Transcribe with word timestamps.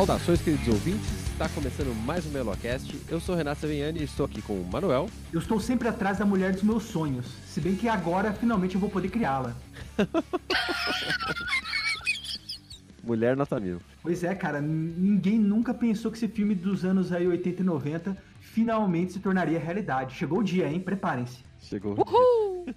Saudações, 0.00 0.40
queridos 0.40 0.66
ouvintes. 0.66 1.10
Está 1.30 1.46
começando 1.50 1.94
mais 2.06 2.24
um 2.24 2.30
Melocast. 2.30 2.98
Eu 3.06 3.20
sou 3.20 3.34
Renato 3.34 3.60
Savignani 3.60 4.00
e 4.00 4.04
estou 4.04 4.24
aqui 4.24 4.40
com 4.40 4.54
o 4.54 4.64
Manuel. 4.64 5.10
Eu 5.30 5.40
estou 5.40 5.60
sempre 5.60 5.88
atrás 5.88 6.16
da 6.16 6.24
mulher 6.24 6.52
dos 6.52 6.62
meus 6.62 6.84
sonhos. 6.84 7.26
Se 7.46 7.60
bem 7.60 7.76
que 7.76 7.86
agora, 7.86 8.32
finalmente, 8.32 8.76
eu 8.76 8.80
vou 8.80 8.88
poder 8.88 9.10
criá-la. 9.10 9.54
Mulher 13.04 13.36
nota 13.36 13.60
mil. 13.60 13.78
Pois 14.02 14.24
é, 14.24 14.34
cara. 14.34 14.58
Ninguém 14.58 15.38
nunca 15.38 15.74
pensou 15.74 16.10
que 16.10 16.16
esse 16.16 16.28
filme 16.28 16.54
dos 16.54 16.82
anos 16.82 17.12
aí 17.12 17.28
80 17.28 17.60
e 17.60 17.64
90 17.66 18.16
finalmente 18.40 19.12
se 19.12 19.20
tornaria 19.20 19.60
realidade. 19.60 20.16
Chegou 20.16 20.38
o 20.38 20.42
dia, 20.42 20.66
hein? 20.66 20.80
Preparem-se. 20.80 21.44
Chegou 21.60 21.92
o 21.92 22.64
dia. 22.64 22.74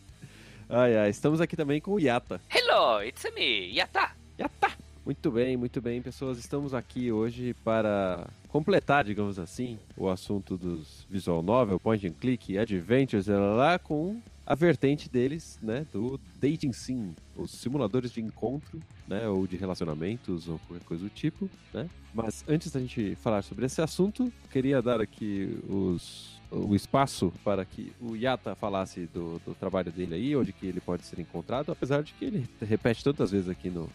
ai, 0.70 0.96
ai. 0.96 1.10
Estamos 1.10 1.40
aqui 1.40 1.56
também 1.56 1.80
com 1.80 1.94
o 1.94 1.98
Yata. 1.98 2.40
Hello, 2.48 3.02
it's 3.02 3.24
me, 3.34 3.76
Yata. 3.76 4.12
Yata. 4.38 4.85
Muito 5.06 5.30
bem, 5.30 5.56
muito 5.56 5.80
bem, 5.80 6.02
pessoas. 6.02 6.36
Estamos 6.36 6.74
aqui 6.74 7.12
hoje 7.12 7.54
para 7.62 8.28
completar, 8.48 9.04
digamos 9.04 9.38
assim, 9.38 9.78
o 9.96 10.08
assunto 10.08 10.56
dos 10.56 11.06
visual 11.08 11.44
novel, 11.44 11.78
point 11.78 12.04
and 12.08 12.14
click, 12.14 12.58
adventures, 12.58 13.28
lá 13.28 13.78
com 13.78 14.20
a 14.44 14.56
vertente 14.56 15.08
deles, 15.08 15.60
né, 15.62 15.86
do 15.92 16.18
dating 16.40 16.72
sim, 16.72 17.14
os 17.36 17.52
simuladores 17.52 18.10
de 18.10 18.20
encontro, 18.20 18.80
né, 19.06 19.28
ou 19.28 19.46
de 19.46 19.56
relacionamentos 19.56 20.48
ou 20.48 20.58
qualquer 20.66 20.84
coisa 20.84 21.04
do 21.04 21.10
tipo, 21.10 21.48
né? 21.72 21.88
Mas 22.12 22.44
antes 22.48 22.72
da 22.72 22.80
gente 22.80 23.14
falar 23.22 23.42
sobre 23.42 23.64
esse 23.64 23.80
assunto, 23.80 24.32
queria 24.50 24.82
dar 24.82 25.00
aqui 25.00 25.56
os 25.68 26.34
o 26.50 26.74
espaço 26.74 27.32
para 27.44 27.64
que 27.64 27.92
o 28.00 28.14
Yata 28.14 28.54
falasse 28.54 29.08
do, 29.12 29.40
do 29.44 29.54
trabalho 29.54 29.90
dele 29.90 30.14
aí, 30.14 30.36
onde 30.36 30.52
que 30.52 30.66
ele 30.66 30.80
pode 30.80 31.04
ser 31.04 31.18
encontrado, 31.18 31.72
apesar 31.72 32.02
de 32.02 32.12
que 32.14 32.24
ele 32.24 32.48
repete 32.60 33.02
tantas 33.02 33.32
vezes 33.32 33.48
aqui 33.48 33.68
no, 33.68 33.90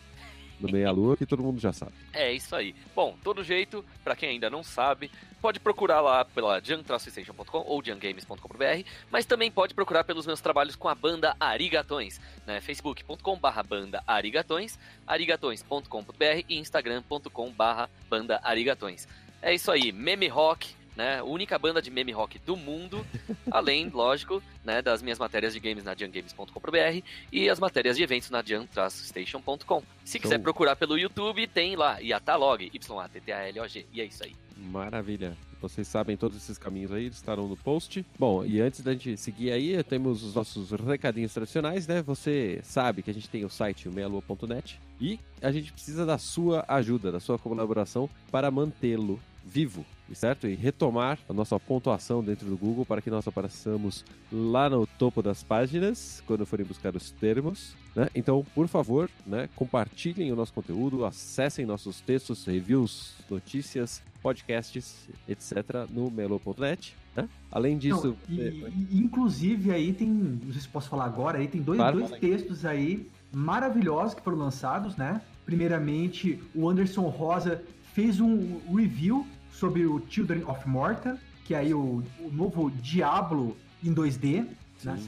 no 0.61 0.71
Meia 0.71 0.91
Lua 0.91 1.17
que 1.17 1.25
todo 1.25 1.43
mundo 1.43 1.59
já 1.59 1.73
sabe. 1.73 1.93
É 2.13 2.31
isso 2.31 2.55
aí. 2.55 2.75
Bom, 2.95 3.17
todo 3.23 3.43
jeito, 3.43 3.83
para 4.03 4.15
quem 4.15 4.29
ainda 4.29 4.49
não 4.49 4.63
sabe, 4.63 5.11
pode 5.41 5.59
procurar 5.59 6.01
lá 6.01 6.23
pela 6.23 6.59
junk-station.com 6.59 7.63
ou 7.65 7.83
junkgames.com.br, 7.83 8.87
mas 9.09 9.25
também 9.25 9.51
pode 9.51 9.73
procurar 9.73 10.03
pelos 10.03 10.25
meus 10.25 10.39
trabalhos 10.39 10.75
com 10.75 10.87
a 10.87 10.95
banda 10.95 11.35
Arigatões, 11.39 12.21
né? 12.45 12.61
facebook.com/barra 12.61 13.63
banda 13.63 14.03
Arigatões, 14.05 14.77
arigatões.com.br 15.07 16.45
e 16.47 16.57
instagram.com/barra 16.59 17.89
banda 18.09 18.39
Arigatões. 18.43 19.07
É 19.41 19.53
isso 19.53 19.71
aí, 19.71 19.91
meme 19.91 20.27
rock, 20.27 20.75
né? 20.95 21.21
Única 21.23 21.57
banda 21.57 21.81
de 21.81 21.89
meme 21.89 22.11
rock 22.11 22.39
do 22.39 22.55
mundo, 22.55 23.05
além, 23.49 23.89
lógico, 23.89 24.41
né, 24.63 24.81
das 24.81 25.01
minhas 25.01 25.19
matérias 25.19 25.53
de 25.53 25.59
games 25.59 25.83
na 25.83 25.95
jungames.com.br 25.95 27.05
e 27.31 27.49
as 27.49 27.59
matérias 27.59 27.97
de 27.97 28.03
eventos 28.03 28.29
na 28.29 28.41
junk-station.com. 28.41 29.83
Se 30.03 30.19
quiser 30.19 30.35
então... 30.35 30.43
procurar 30.43 30.75
pelo 30.75 30.97
YouTube, 30.97 31.47
tem 31.47 31.75
lá 31.75 31.99
Yatalog, 31.99 32.69
Y-A-T-T-A-L-O-G. 32.73 33.85
E 33.91 34.01
é 34.01 34.05
isso 34.05 34.23
aí. 34.23 34.35
Maravilha. 34.57 35.35
Vocês 35.61 35.87
sabem 35.87 36.17
todos 36.17 36.35
esses 36.37 36.57
caminhos 36.57 36.91
aí, 36.91 37.05
estarão 37.05 37.47
no 37.47 37.55
post. 37.55 38.03
Bom, 38.17 38.43
e 38.43 38.59
antes 38.59 38.81
da 38.81 38.93
gente 38.93 39.15
seguir 39.15 39.51
aí, 39.51 39.83
temos 39.83 40.23
os 40.23 40.33
nossos 40.33 40.71
recadinhos 40.71 41.33
tradicionais, 41.33 41.85
né? 41.85 42.01
Você 42.01 42.59
sabe 42.63 43.03
que 43.03 43.11
a 43.11 43.13
gente 43.13 43.29
tem 43.29 43.45
o 43.45 43.49
site 43.49 43.87
meialua.net 43.87 44.79
e 44.99 45.19
a 45.39 45.51
gente 45.51 45.71
precisa 45.71 46.03
da 46.03 46.17
sua 46.17 46.65
ajuda, 46.67 47.11
da 47.11 47.19
sua 47.19 47.37
colaboração 47.37 48.09
para 48.31 48.49
mantê-lo 48.49 49.19
vivo, 49.43 49.85
certo? 50.15 50.47
E 50.47 50.55
retomar 50.55 51.19
a 51.27 51.33
nossa 51.33 51.59
pontuação 51.59 52.23
dentro 52.23 52.47
do 52.47 52.57
Google 52.57 52.85
para 52.85 53.01
que 53.01 53.09
nós 53.09 53.27
apareçamos 53.27 54.05
lá 54.31 54.69
no 54.69 54.85
topo 54.85 55.21
das 55.21 55.43
páginas 55.43 56.23
quando 56.25 56.45
forem 56.45 56.65
buscar 56.65 56.95
os 56.95 57.11
termos. 57.11 57.75
Né? 57.95 58.09
Então, 58.15 58.45
por 58.55 58.67
favor, 58.67 59.09
né, 59.25 59.49
compartilhem 59.55 60.31
o 60.31 60.35
nosso 60.35 60.53
conteúdo, 60.53 61.05
acessem 61.05 61.65
nossos 61.65 62.01
textos, 62.01 62.45
reviews, 62.45 63.15
notícias, 63.29 64.01
podcasts, 64.21 65.09
etc. 65.27 65.87
no 65.89 66.09
melo.net. 66.09 66.95
Né? 67.15 67.27
Além 67.51 67.77
disso. 67.77 68.15
Não, 68.29 68.37
e, 68.37 68.87
inclusive 68.93 69.71
aí 69.71 69.91
tem. 69.91 70.07
Não 70.07 70.51
sei 70.53 70.61
se 70.61 70.67
posso 70.67 70.89
falar 70.89 71.05
agora, 71.05 71.39
aí 71.39 71.47
tem 71.47 71.61
dois, 71.61 71.77
claro, 71.77 71.99
dois 71.99 72.11
textos 72.19 72.65
aí 72.65 73.09
maravilhosos 73.33 74.13
que 74.13 74.21
foram 74.21 74.37
lançados, 74.37 74.95
né? 74.95 75.21
Primeiramente, 75.45 76.41
o 76.55 76.69
Anderson 76.69 77.07
Rosa 77.09 77.61
fez 77.93 78.19
um 78.19 78.59
review 78.73 79.25
sobre 79.51 79.85
o 79.85 80.01
Children 80.09 80.43
of 80.45 80.67
Morta, 80.67 81.19
que 81.45 81.53
é 81.53 81.59
aí 81.59 81.73
o, 81.73 82.03
o 82.19 82.31
novo 82.31 82.69
Diablo 82.71 83.57
em 83.83 83.93
2D. 83.93 84.47
Né? 84.83 84.99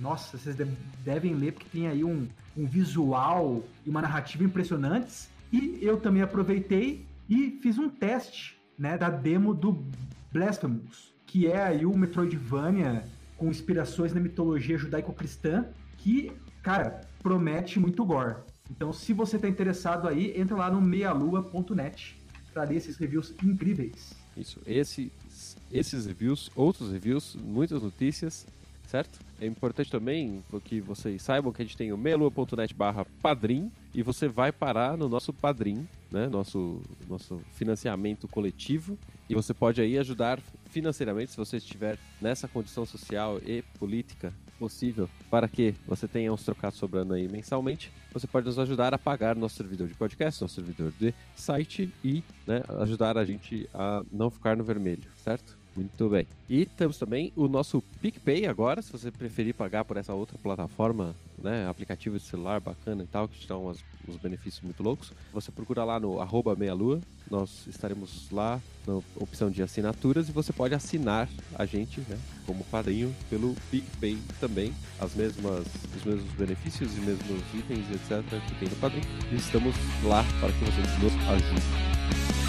Nossa, 0.00 0.36
vocês 0.36 0.56
devem 1.04 1.34
ler 1.34 1.52
porque 1.52 1.68
tem 1.70 1.88
aí 1.88 2.04
um, 2.04 2.28
um 2.56 2.66
visual 2.66 3.64
e 3.86 3.90
uma 3.90 4.02
narrativa 4.02 4.44
impressionantes. 4.44 5.30
E 5.52 5.78
eu 5.80 5.98
também 5.98 6.22
aproveitei 6.22 7.06
e 7.28 7.58
fiz 7.62 7.78
um 7.78 7.88
teste 7.88 8.58
né, 8.78 8.98
da 8.98 9.10
demo 9.10 9.54
do 9.54 9.84
Blasphemous, 10.32 11.12
que 11.26 11.46
é 11.46 11.62
aí 11.62 11.86
o 11.86 11.96
Metroidvania 11.96 13.04
com 13.36 13.48
inspirações 13.48 14.12
na 14.12 14.20
mitologia 14.20 14.78
judaico-cristã, 14.78 15.66
que, 15.98 16.32
cara, 16.62 17.00
promete 17.22 17.78
muito 17.78 18.04
gore. 18.04 18.36
Então, 18.70 18.92
se 18.92 19.12
você 19.12 19.36
está 19.36 19.48
interessado 19.48 20.08
aí, 20.08 20.32
entra 20.38 20.56
lá 20.56 20.70
no 20.70 20.80
meialua.net 20.80 22.21
ler 22.56 22.76
esses 22.76 22.96
reviews 22.96 23.34
incríveis. 23.42 24.14
Isso, 24.36 24.60
esses, 24.66 25.56
esses 25.70 26.06
reviews, 26.06 26.50
outros 26.54 26.90
reviews, 26.90 27.36
muitas 27.36 27.82
notícias, 27.82 28.46
certo? 28.86 29.18
É 29.40 29.46
importante 29.46 29.90
também 29.90 30.42
que 30.64 30.80
vocês 30.80 31.22
saibam 31.22 31.52
que 31.52 31.62
a 31.62 31.64
gente 31.64 31.76
tem 31.76 31.92
o 31.92 31.98
melua.net 31.98 32.74
barra 32.74 33.06
padrim 33.20 33.70
e 33.94 34.02
você 34.02 34.28
vai 34.28 34.52
parar 34.52 34.96
no 34.96 35.08
nosso 35.08 35.32
padrim, 35.32 35.86
né? 36.10 36.28
Nosso, 36.28 36.80
nosso 37.08 37.40
financiamento 37.54 38.28
coletivo 38.28 38.98
e 39.28 39.34
você 39.34 39.52
pode 39.52 39.80
aí 39.80 39.98
ajudar 39.98 40.38
financeiramente 40.66 41.32
se 41.32 41.36
você 41.36 41.56
estiver 41.56 41.98
nessa 42.20 42.46
condição 42.46 42.84
social 42.86 43.38
e 43.44 43.62
política 43.78 44.32
possível 44.62 45.10
para 45.28 45.48
que 45.48 45.74
você 45.88 46.06
tenha 46.06 46.32
uns 46.32 46.44
trocados 46.44 46.78
sobrando 46.78 47.14
aí 47.14 47.26
mensalmente, 47.26 47.90
você 48.12 48.28
pode 48.28 48.46
nos 48.46 48.60
ajudar 48.60 48.94
a 48.94 48.98
pagar 48.98 49.34
nosso 49.34 49.56
servidor 49.56 49.88
de 49.88 49.94
podcast, 49.94 50.40
nosso 50.40 50.54
servidor 50.54 50.92
de 51.00 51.12
site 51.34 51.92
e 52.04 52.22
né, 52.46 52.62
ajudar 52.80 53.18
a 53.18 53.24
gente 53.24 53.68
a 53.74 54.04
não 54.12 54.30
ficar 54.30 54.56
no 54.56 54.62
vermelho, 54.62 55.02
certo? 55.16 55.58
Muito 55.74 56.08
bem. 56.08 56.26
E 56.48 56.66
temos 56.66 56.98
também 56.98 57.32
o 57.34 57.48
nosso 57.48 57.82
PicPay 58.00 58.46
agora, 58.46 58.82
se 58.82 58.92
você 58.92 59.10
preferir 59.10 59.54
pagar 59.54 59.84
por 59.84 59.96
essa 59.96 60.12
outra 60.12 60.36
plataforma, 60.36 61.14
né, 61.38 61.66
aplicativo 61.66 62.18
de 62.18 62.24
celular 62.24 62.60
bacana 62.60 63.02
e 63.02 63.06
tal, 63.06 63.26
que 63.26 63.38
te 63.38 63.48
dá 63.48 63.56
umas, 63.56 63.78
uns 64.06 64.16
benefícios 64.16 64.62
muito 64.62 64.82
loucos. 64.82 65.12
Você 65.32 65.50
procura 65.50 65.82
lá 65.82 65.98
no 65.98 66.20
arroba 66.20 66.54
meia-lua, 66.54 67.00
nós 67.30 67.66
estaremos 67.66 68.30
lá 68.30 68.60
na 68.86 69.00
opção 69.16 69.50
de 69.50 69.62
assinaturas 69.62 70.28
e 70.28 70.32
você 70.32 70.52
pode 70.52 70.74
assinar 70.74 71.28
a 71.54 71.64
gente, 71.64 72.00
né, 72.02 72.18
como 72.46 72.62
padrinho 72.64 73.14
pelo 73.30 73.54
PicPay 73.70 74.18
também, 74.38 74.74
as 75.00 75.14
mesmas, 75.14 75.64
os 75.96 76.04
mesmos 76.04 76.30
benefícios 76.34 76.94
e 76.98 77.00
mesmos 77.00 77.42
itens, 77.54 77.90
etc, 77.90 78.22
que 78.46 78.54
tem 78.56 78.68
no 78.68 78.76
padrinho. 78.76 79.06
E 79.32 79.36
estamos 79.36 79.74
lá 80.04 80.22
para 80.38 80.52
que 80.52 80.64
vocês 80.64 81.02
nos 81.02 81.14
ajudem. 81.28 82.41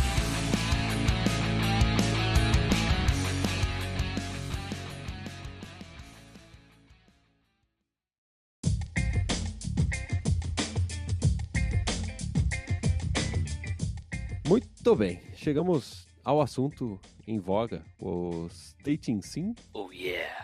Muito 14.45 14.93
bem, 14.93 15.21
chegamos 15.35 16.05
ao 16.23 16.41
assunto 16.41 16.99
em 17.25 17.39
voga, 17.39 17.81
os 17.97 18.75
dating 18.83 19.21
sim. 19.21 19.55
Oh 19.73 19.89
yeah! 19.91 20.42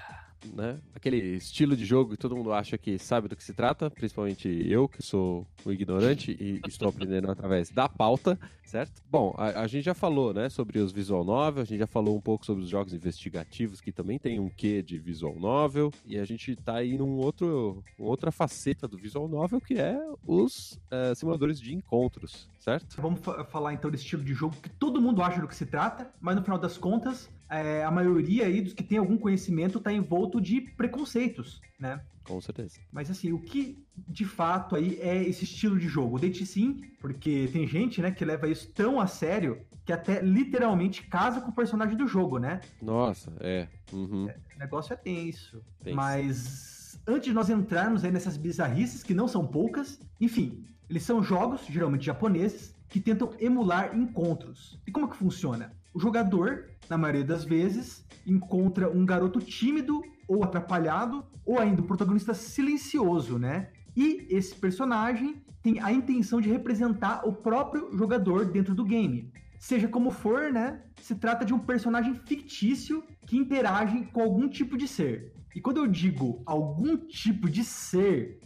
Né? 0.53 0.79
Aquele 0.95 1.17
estilo 1.35 1.75
de 1.75 1.85
jogo 1.85 2.11
que 2.11 2.17
todo 2.17 2.35
mundo 2.35 2.53
acha 2.53 2.77
que 2.77 2.97
sabe 2.97 3.27
do 3.27 3.35
que 3.35 3.43
se 3.43 3.53
trata, 3.53 3.89
principalmente 3.89 4.47
eu, 4.69 4.87
que 4.87 5.01
sou 5.01 5.45
o 5.65 5.71
ignorante 5.71 6.35
e 6.39 6.61
estou 6.67 6.89
aprendendo 6.89 7.29
através 7.29 7.69
da 7.69 7.87
pauta, 7.89 8.39
certo? 8.63 9.01
Bom, 9.09 9.33
a, 9.37 9.61
a, 9.61 9.67
gente 9.67 9.85
já 9.85 9.93
falou, 9.93 10.33
né, 10.33 10.49
sobre 10.49 10.79
os 10.79 10.91
visual 10.91 11.23
novel, 11.23 11.63
a 11.63 11.65
gente 11.65 11.79
já 11.79 11.87
falou 11.87 12.15
um 12.15 12.21
pouco 12.21 12.45
sobre 12.45 12.63
os 12.63 12.69
jogos 12.69 12.93
investigativos 12.93 13.81
que 13.81 13.91
também 13.91 14.19
tem 14.19 14.39
um 14.39 14.49
quê 14.49 14.81
de 14.81 14.97
visual 14.97 15.35
novel, 15.39 15.91
e 16.05 16.17
a 16.17 16.25
gente 16.25 16.55
tá 16.55 16.75
aí 16.75 16.97
num 16.97 17.17
outro, 17.17 17.83
outra 17.97 18.31
faceta 18.31 18.87
do 18.87 18.97
visual 18.97 19.27
novel 19.27 19.59
que 19.59 19.75
é 19.75 19.99
os 20.25 20.79
uh, 20.91 21.15
simuladores 21.15 21.59
de 21.59 21.73
encontros, 21.73 22.49
certo? 22.59 23.01
Vamos 23.01 23.19
falar 23.49 23.73
então 23.73 23.89
desse 23.89 24.03
estilo 24.03 24.23
de 24.23 24.33
jogo 24.33 24.55
que 24.61 24.69
todo 24.69 25.01
mundo 25.01 25.21
acha 25.21 25.41
do 25.41 25.47
que 25.47 25.55
se 25.55 25.65
trata, 25.65 26.11
mas 26.19 26.35
no 26.35 26.43
final 26.43 26.57
das 26.57 26.77
contas 26.77 27.29
é, 27.49 27.83
a 27.83 27.91
maioria 27.91 28.45
aí 28.45 28.61
dos 28.61 28.73
que 28.73 28.83
tem 28.83 28.97
algum 28.97 29.17
conhecimento 29.17 29.77
está 29.79 29.91
envolto 29.91 30.39
de 30.39 30.61
preconceitos, 30.61 31.61
né? 31.79 32.01
Com 32.23 32.39
certeza. 32.39 32.79
Mas 32.91 33.09
assim, 33.09 33.31
o 33.31 33.39
que 33.39 33.83
de 34.07 34.23
fato 34.23 34.75
aí 34.75 34.99
é 35.01 35.23
esse 35.23 35.45
estilo 35.45 35.79
de 35.79 35.87
jogo? 35.87 36.17
O 36.17 36.19
Date 36.19 36.45
sim, 36.45 36.81
porque 36.99 37.49
tem 37.51 37.67
gente, 37.67 38.01
né, 38.01 38.11
que 38.11 38.23
leva 38.23 38.47
isso 38.47 38.71
tão 38.71 38.99
a 38.99 39.07
sério 39.07 39.61
que 39.83 39.91
até 39.91 40.21
literalmente 40.21 41.01
casa 41.07 41.41
com 41.41 41.49
o 41.49 41.55
personagem 41.55 41.97
do 41.97 42.07
jogo, 42.07 42.37
né? 42.37 42.61
Nossa, 42.79 43.33
é. 43.39 43.67
Uhum. 43.91 44.29
é 44.29 44.37
o 44.55 44.59
negócio 44.59 44.93
é 44.93 44.95
tenso. 44.95 45.63
tenso. 45.83 45.95
Mas 45.95 47.01
antes 47.07 47.29
de 47.29 47.33
nós 47.33 47.49
entrarmos 47.49 48.03
aí 48.03 48.11
nessas 48.11 48.37
bizarrices, 48.37 49.01
que 49.01 49.15
não 49.15 49.27
são 49.27 49.47
poucas, 49.47 49.99
enfim, 50.21 50.63
eles 50.87 51.01
são 51.01 51.23
jogos, 51.23 51.65
geralmente 51.67 52.05
japoneses, 52.05 52.75
que 52.87 52.99
tentam 52.99 53.31
emular 53.39 53.95
encontros. 53.95 54.79
E 54.85 54.91
como 54.91 55.09
que 55.09 55.15
funciona? 55.15 55.73
O 55.93 55.99
jogador, 55.99 56.69
na 56.89 56.97
maioria 56.97 57.23
das 57.23 57.43
vezes, 57.43 58.05
encontra 58.25 58.89
um 58.89 59.05
garoto 59.05 59.39
tímido 59.39 60.01
ou 60.27 60.43
atrapalhado, 60.43 61.25
ou 61.45 61.59
ainda 61.59 61.81
o 61.81 61.83
um 61.83 61.87
protagonista 61.87 62.33
silencioso, 62.33 63.39
né? 63.39 63.69
E 63.95 64.27
esse 64.29 64.55
personagem 64.55 65.41
tem 65.61 65.79
a 65.79 65.91
intenção 65.91 66.39
de 66.39 66.49
representar 66.49 67.27
o 67.27 67.33
próprio 67.33 67.89
jogador 67.97 68.45
dentro 68.45 68.75
do 68.75 68.85
game. 68.85 69.31
Seja 69.59 69.87
como 69.87 70.11
for, 70.11 70.53
né? 70.53 70.81
Se 71.01 71.15
trata 71.15 71.43
de 71.43 71.53
um 71.53 71.59
personagem 71.59 72.13
fictício 72.13 73.03
que 73.25 73.35
interage 73.35 74.05
com 74.13 74.21
algum 74.21 74.47
tipo 74.47 74.77
de 74.77 74.87
ser. 74.87 75.33
E 75.55 75.59
quando 75.59 75.77
eu 75.77 75.87
digo 75.87 76.41
algum 76.45 76.95
tipo 76.95 77.49
de 77.49 77.63
ser, 77.63 78.39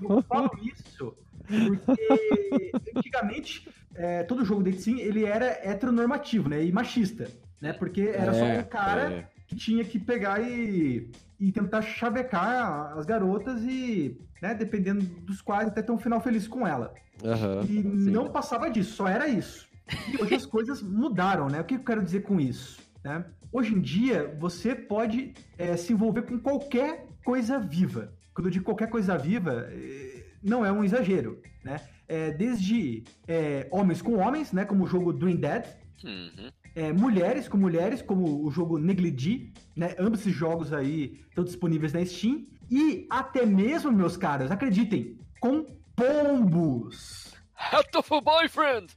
eu 0.00 0.22
falo 0.22 0.50
isso 0.62 1.14
porque 1.50 2.72
antigamente 2.96 3.68
é, 4.00 4.22
todo 4.22 4.46
jogo 4.46 4.62
de 4.62 4.72
sim 4.80 4.98
ele 4.98 5.26
era 5.26 5.46
heteronormativo, 5.62 6.48
né? 6.48 6.64
E 6.64 6.72
machista, 6.72 7.30
né? 7.60 7.74
Porque 7.74 8.00
era 8.00 8.34
é, 8.34 8.34
só 8.34 8.60
um 8.60 8.62
cara 8.64 9.12
é. 9.12 9.28
que 9.46 9.54
tinha 9.54 9.84
que 9.84 9.98
pegar 9.98 10.40
e, 10.40 11.10
e 11.38 11.52
tentar 11.52 11.82
chavecar 11.82 12.96
as 12.96 13.04
garotas 13.04 13.62
e, 13.62 14.18
né, 14.40 14.54
dependendo 14.54 15.04
dos 15.04 15.42
quais, 15.42 15.68
até 15.68 15.82
ter 15.82 15.92
um 15.92 15.98
final 15.98 16.18
feliz 16.18 16.48
com 16.48 16.66
ela. 16.66 16.94
Uhum, 17.22 17.60
e 17.64 17.82
sim. 17.82 18.10
não 18.10 18.30
passava 18.30 18.70
disso, 18.70 18.94
só 18.94 19.06
era 19.06 19.28
isso. 19.28 19.68
E 20.08 20.22
hoje 20.22 20.34
as 20.34 20.46
coisas 20.46 20.82
mudaram, 20.82 21.48
né? 21.48 21.60
O 21.60 21.64
que 21.64 21.74
eu 21.74 21.84
quero 21.84 22.02
dizer 22.02 22.22
com 22.22 22.40
isso? 22.40 22.80
Né? 23.04 23.22
Hoje 23.52 23.74
em 23.74 23.80
dia, 23.82 24.34
você 24.40 24.74
pode 24.74 25.34
é, 25.58 25.76
se 25.76 25.92
envolver 25.92 26.22
com 26.22 26.38
qualquer 26.38 27.06
coisa 27.22 27.58
viva. 27.58 28.14
Quando 28.32 28.46
eu 28.46 28.50
digo 28.50 28.64
qualquer 28.64 28.88
coisa 28.88 29.18
viva, 29.18 29.68
é, 29.70 30.24
não 30.42 30.64
é 30.64 30.72
um 30.72 30.82
exagero, 30.82 31.42
né? 31.62 31.78
É, 32.10 32.32
desde 32.32 33.04
é, 33.28 33.68
homens 33.70 34.02
com 34.02 34.18
homens, 34.18 34.52
né? 34.52 34.64
Como 34.64 34.82
o 34.82 34.86
jogo 34.86 35.12
Dream 35.12 35.36
Dead. 35.36 35.64
Uhum. 36.02 36.50
É, 36.74 36.92
mulheres 36.92 37.48
com 37.48 37.56
mulheres, 37.56 38.02
como 38.02 38.44
o 38.44 38.50
jogo 38.50 38.78
Negligee, 38.78 39.52
né? 39.76 39.94
Ambos 39.96 40.20
esses 40.20 40.34
jogos 40.34 40.72
aí 40.72 41.20
estão 41.28 41.44
disponíveis 41.44 41.92
na 41.92 42.04
Steam. 42.04 42.46
E 42.68 43.06
até 43.08 43.46
mesmo, 43.46 43.92
meus 43.92 44.16
caras, 44.16 44.50
acreditem, 44.50 45.16
com 45.40 45.64
pombos. 45.94 47.32
Hatoful 47.54 48.20
Boyfriend! 48.22 48.92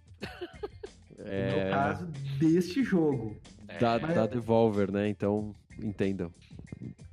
É... 1.19 1.65
No 1.65 1.71
caso 1.71 2.05
deste 2.39 2.83
jogo. 2.83 3.37
É... 3.67 3.77
Da, 3.77 3.97
da 3.99 4.25
Devolver, 4.25 4.91
né? 4.91 5.07
Então, 5.07 5.53
entendam. 5.79 6.31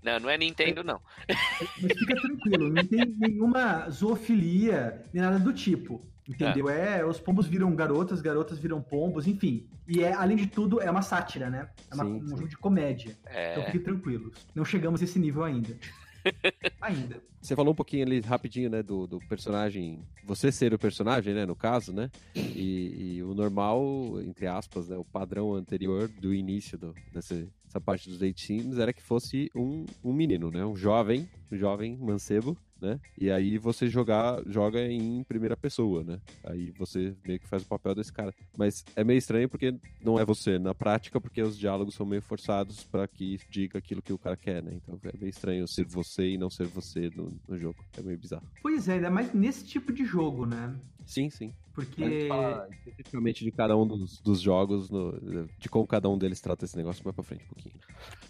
Não, 0.02 0.18
não 0.18 0.30
é 0.30 0.38
Nintendo, 0.38 0.82
não. 0.82 1.00
Mas 1.28 1.92
fica 1.98 2.14
tranquilo, 2.20 2.70
não 2.70 2.86
tem 2.86 3.04
nenhuma 3.18 3.88
zoofilia, 3.90 5.04
nem 5.12 5.22
nada 5.22 5.38
do 5.38 5.52
tipo. 5.52 6.00
Entendeu? 6.28 6.68
É. 6.68 7.00
é. 7.00 7.04
os 7.04 7.18
pombos 7.18 7.46
viram 7.46 7.74
garotas, 7.74 8.20
garotas 8.20 8.58
viram 8.58 8.80
pombos, 8.80 9.26
enfim. 9.26 9.66
E 9.88 10.04
é, 10.04 10.12
além 10.12 10.36
de 10.36 10.46
tudo, 10.46 10.80
é 10.80 10.88
uma 10.88 11.02
sátira, 11.02 11.50
né? 11.50 11.68
É 11.90 11.94
uma, 11.94 12.04
sim, 12.04 12.12
um 12.12 12.20
sim. 12.20 12.28
jogo 12.28 12.48
de 12.48 12.56
comédia. 12.56 13.18
É. 13.26 13.52
Então 13.52 13.64
fiquem 13.64 13.80
tranquilos. 13.82 14.46
Não 14.54 14.64
chegamos 14.64 15.00
a 15.00 15.04
esse 15.04 15.18
nível 15.18 15.42
ainda. 15.42 15.76
ainda. 16.80 17.20
Você 17.40 17.56
falou 17.56 17.72
um 17.72 17.76
pouquinho 17.76 18.04
ali 18.04 18.20
rapidinho, 18.20 18.68
né, 18.68 18.82
do, 18.82 19.06
do 19.06 19.18
personagem, 19.20 20.00
você 20.24 20.52
ser 20.52 20.74
o 20.74 20.78
personagem, 20.78 21.32
né, 21.32 21.46
no 21.46 21.56
caso, 21.56 21.92
né, 21.92 22.10
e, 22.34 23.16
e 23.16 23.22
o 23.22 23.34
normal, 23.34 24.20
entre 24.20 24.46
aspas, 24.46 24.88
né, 24.88 24.96
o 24.96 25.04
padrão 25.04 25.54
anterior 25.54 26.06
do 26.06 26.34
início 26.34 26.76
do, 26.76 26.94
dessa, 27.12 27.34
dessa 27.64 27.80
parte 27.80 28.10
dos 28.10 28.18
date 28.18 28.44
sims 28.44 28.78
era 28.78 28.92
que 28.92 29.02
fosse 29.02 29.50
um, 29.56 29.86
um 30.04 30.12
menino, 30.12 30.50
né, 30.50 30.64
um 30.64 30.76
jovem, 30.76 31.28
um 31.50 31.56
jovem 31.56 31.96
mancebo, 31.96 32.56
né? 32.80 32.98
E 33.18 33.30
aí 33.30 33.58
você 33.58 33.88
jogar, 33.88 34.42
joga 34.46 34.80
em 34.80 35.22
primeira 35.24 35.56
pessoa, 35.56 36.02
né? 36.02 36.20
Aí 36.42 36.72
você 36.78 37.14
meio 37.26 37.38
que 37.38 37.46
faz 37.46 37.62
o 37.62 37.66
papel 37.66 37.94
desse 37.94 38.12
cara. 38.12 38.34
Mas 38.56 38.84
é 38.96 39.04
meio 39.04 39.18
estranho 39.18 39.48
porque 39.48 39.74
não 40.02 40.18
é 40.18 40.24
você 40.24 40.58
na 40.58 40.74
prática, 40.74 41.20
porque 41.20 41.42
os 41.42 41.58
diálogos 41.58 41.94
são 41.94 42.06
meio 42.06 42.22
forçados 42.22 42.82
para 42.84 43.06
que 43.06 43.38
diga 43.48 43.78
aquilo 43.78 44.02
que 44.02 44.12
o 44.12 44.18
cara 44.18 44.36
quer, 44.36 44.62
né? 44.62 44.72
Então 44.74 44.98
é 45.04 45.16
meio 45.18 45.30
estranho 45.30 45.68
ser 45.68 45.84
você 45.84 46.30
e 46.30 46.38
não 46.38 46.48
ser 46.48 46.66
você 46.66 47.10
no, 47.14 47.29
no 47.48 47.58
jogo. 47.58 47.84
É 47.96 48.02
meio 48.02 48.18
bizarro. 48.18 48.46
Pois 48.62 48.88
é, 48.88 48.94
ainda 48.94 49.10
mais 49.10 49.32
nesse 49.32 49.64
tipo 49.66 49.92
de 49.92 50.04
jogo, 50.04 50.46
né? 50.46 50.74
Sim, 51.06 51.28
sim. 51.28 51.52
Porque. 51.72 52.28
especificamente 52.70 53.44
de 53.44 53.50
cada 53.50 53.76
um 53.76 53.86
dos, 53.86 54.20
dos 54.20 54.40
jogos, 54.40 54.90
no, 54.90 55.48
de 55.58 55.68
como 55.68 55.86
cada 55.86 56.08
um 56.08 56.18
deles 56.18 56.40
trata 56.40 56.64
esse 56.64 56.76
negócio 56.76 57.02
mais 57.04 57.14
pra 57.14 57.24
frente 57.24 57.44
um 57.44 57.48
pouquinho. 57.48 57.74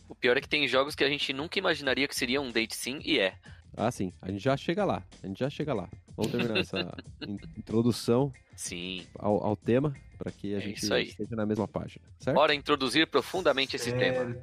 O 0.08 0.14
pior 0.14 0.37
é 0.37 0.41
que 0.41 0.49
tem 0.49 0.67
jogos 0.69 0.94
que 0.94 1.05
a 1.05 1.08
gente 1.08 1.32
nunca 1.32 1.58
imaginaria 1.58 2.06
que 2.06 2.14
seria 2.14 2.41
um 2.41 2.50
date 2.50 2.76
sim 2.76 3.00
e 3.05 3.19
é. 3.19 3.37
Ah, 3.76 3.91
sim. 3.91 4.12
A 4.20 4.31
gente 4.31 4.43
já 4.43 4.56
chega 4.56 4.85
lá. 4.85 5.02
A 5.23 5.26
gente 5.26 5.38
já 5.38 5.49
chega 5.50 5.73
lá. 5.73 5.88
Vamos 6.17 6.32
terminar 6.32 6.58
essa 6.58 6.94
introdução 7.56 8.32
sim. 8.56 9.06
Ao, 9.19 9.43
ao 9.43 9.56
tema, 9.56 9.94
para 10.19 10.31
que 10.31 10.55
a 10.55 10.58
é 10.58 10.61
gente 10.61 10.85
esteja 10.85 11.35
na 11.35 11.47
mesma 11.47 11.67
página. 11.67 12.05
Certo? 12.19 12.35
Bora 12.35 12.55
introduzir 12.55 13.06
profundamente 13.06 13.79
certo. 13.79 13.97
esse 13.97 14.12
tema. 14.12 14.37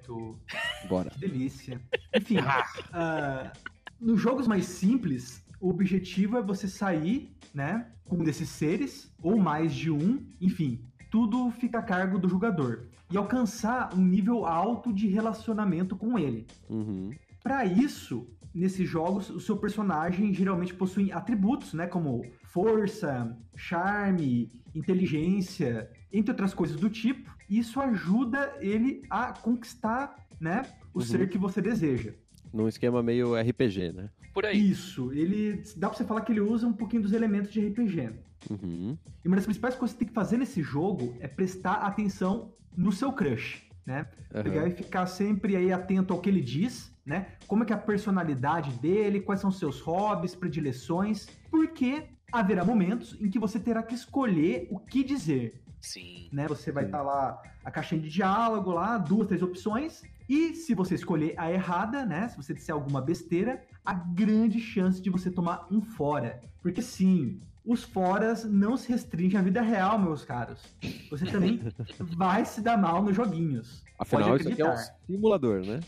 Bora. 0.87 1.09
Que 1.11 1.19
delícia. 1.19 1.79
Enfim, 2.15 2.37
uh, 2.37 3.51
nos 3.99 4.21
jogos 4.21 4.47
mais 4.47 4.65
simples, 4.65 5.43
o 5.59 5.69
objetivo 5.69 6.37
é 6.37 6.41
você 6.41 6.67
sair, 6.67 7.35
né, 7.53 7.87
com 8.07 8.17
um 8.17 8.23
desses 8.23 8.49
seres, 8.49 9.11
ou 9.21 9.37
mais 9.37 9.73
de 9.73 9.91
um, 9.91 10.25
enfim, 10.39 10.81
tudo 11.09 11.51
fica 11.51 11.79
a 11.79 11.83
cargo 11.83 12.19
do 12.19 12.29
jogador. 12.29 12.87
E 13.11 13.17
alcançar 13.17 13.93
um 13.93 14.01
nível 14.01 14.45
alto 14.45 14.93
de 14.93 15.07
relacionamento 15.07 15.95
com 15.95 16.19
ele. 16.19 16.45
Uhum. 16.69 17.11
Para 17.41 17.65
isso, 17.65 18.27
nesses 18.53 18.87
jogos, 18.87 19.29
o 19.29 19.39
seu 19.39 19.57
personagem 19.57 20.33
geralmente 20.33 20.73
possui 20.73 21.11
atributos, 21.11 21.73
né, 21.73 21.87
como 21.87 22.23
força, 22.43 23.35
charme, 23.55 24.51
inteligência, 24.75 25.89
entre 26.11 26.31
outras 26.31 26.53
coisas 26.53 26.75
do 26.77 26.89
tipo. 26.89 27.35
E 27.49 27.59
isso 27.59 27.79
ajuda 27.79 28.53
ele 28.59 29.01
a 29.09 29.31
conquistar, 29.31 30.15
né, 30.39 30.63
o 30.93 30.99
uhum. 30.99 31.05
ser 31.05 31.29
que 31.29 31.37
você 31.37 31.61
deseja. 31.61 32.13
Num 32.53 32.67
esquema 32.67 33.03
meio 33.03 33.35
RPG, 33.35 33.91
né? 33.93 34.09
Por 34.33 34.45
aí. 34.45 34.69
Isso, 34.69 35.11
ele 35.13 35.63
dá 35.75 35.89
pra 35.89 35.97
você 35.97 36.03
falar 36.03 36.21
que 36.21 36.31
ele 36.31 36.41
usa 36.41 36.67
um 36.67 36.73
pouquinho 36.73 37.01
dos 37.01 37.13
elementos 37.13 37.51
de 37.51 37.59
RPG. 37.59 38.09
Uhum. 38.49 38.97
E 39.23 39.27
uma 39.27 39.35
das 39.35 39.45
principais 39.45 39.75
coisas 39.75 39.93
que 39.95 39.99
você 39.99 40.05
tem 40.05 40.07
que 40.07 40.13
fazer 40.13 40.37
nesse 40.37 40.61
jogo 40.61 41.15
é 41.19 41.27
prestar 41.27 41.73
atenção 41.75 42.53
no 42.75 42.91
seu 42.91 43.11
crush, 43.11 43.63
né? 43.85 44.07
Uhum. 44.33 44.43
Pegar 44.43 44.67
e 44.67 44.71
ficar 44.71 45.05
sempre 45.07 45.55
aí 45.55 45.71
atento 45.71 46.13
ao 46.13 46.21
que 46.21 46.29
ele 46.29 46.41
diz, 46.41 46.93
né? 47.05 47.27
Como 47.47 47.63
é 47.63 47.65
que 47.65 47.73
é 47.73 47.75
a 47.75 47.79
personalidade 47.79 48.71
dele, 48.79 49.21
quais 49.21 49.41
são 49.41 49.49
seus 49.49 49.79
hobbies, 49.81 50.35
predileções, 50.35 51.27
porque 51.49 52.03
haverá 52.31 52.63
momentos 52.63 53.17
em 53.19 53.29
que 53.29 53.39
você 53.39 53.59
terá 53.59 53.81
que 53.81 53.95
escolher 53.95 54.67
o 54.69 54.79
que 54.79 55.03
dizer. 55.03 55.61
Sim. 55.79 56.29
Né? 56.31 56.47
Você 56.47 56.71
vai 56.71 56.85
estar 56.85 56.99
tá 56.99 57.03
lá 57.03 57.41
a 57.63 57.71
caixinha 57.71 58.01
de 58.01 58.09
diálogo 58.09 58.71
lá, 58.71 58.97
duas, 58.97 59.27
três 59.27 59.41
opções, 59.41 60.03
e 60.29 60.53
se 60.55 60.73
você 60.73 60.95
escolher 60.95 61.33
a 61.37 61.51
errada, 61.51 62.05
né? 62.05 62.27
Se 62.27 62.35
você 62.35 62.53
disser 62.53 62.75
alguma 62.75 63.01
besteira, 63.01 63.63
a 63.85 63.93
grande 63.93 64.59
chance 64.59 65.01
de 65.01 65.09
você 65.09 65.31
tomar 65.31 65.67
um 65.71 65.81
fora. 65.81 66.41
Porque 66.61 66.81
sim, 66.81 67.39
os 67.65 67.83
foras 67.83 68.43
não 68.43 68.75
se 68.75 68.89
restringem 68.89 69.39
à 69.39 69.43
vida 69.43 69.61
real, 69.61 69.97
meus 69.97 70.25
caros. 70.25 70.61
Você 71.09 71.25
também 71.25 71.61
vai 71.99 72.43
se 72.43 72.61
dar 72.61 72.77
mal 72.77 73.01
nos 73.01 73.15
joguinhos. 73.15 73.83
Afinal, 73.97 74.35
isso 74.35 74.49
aqui 74.49 74.61
é 74.61 74.69
um 74.69 74.77
simulador, 75.05 75.65
né? 75.65 75.79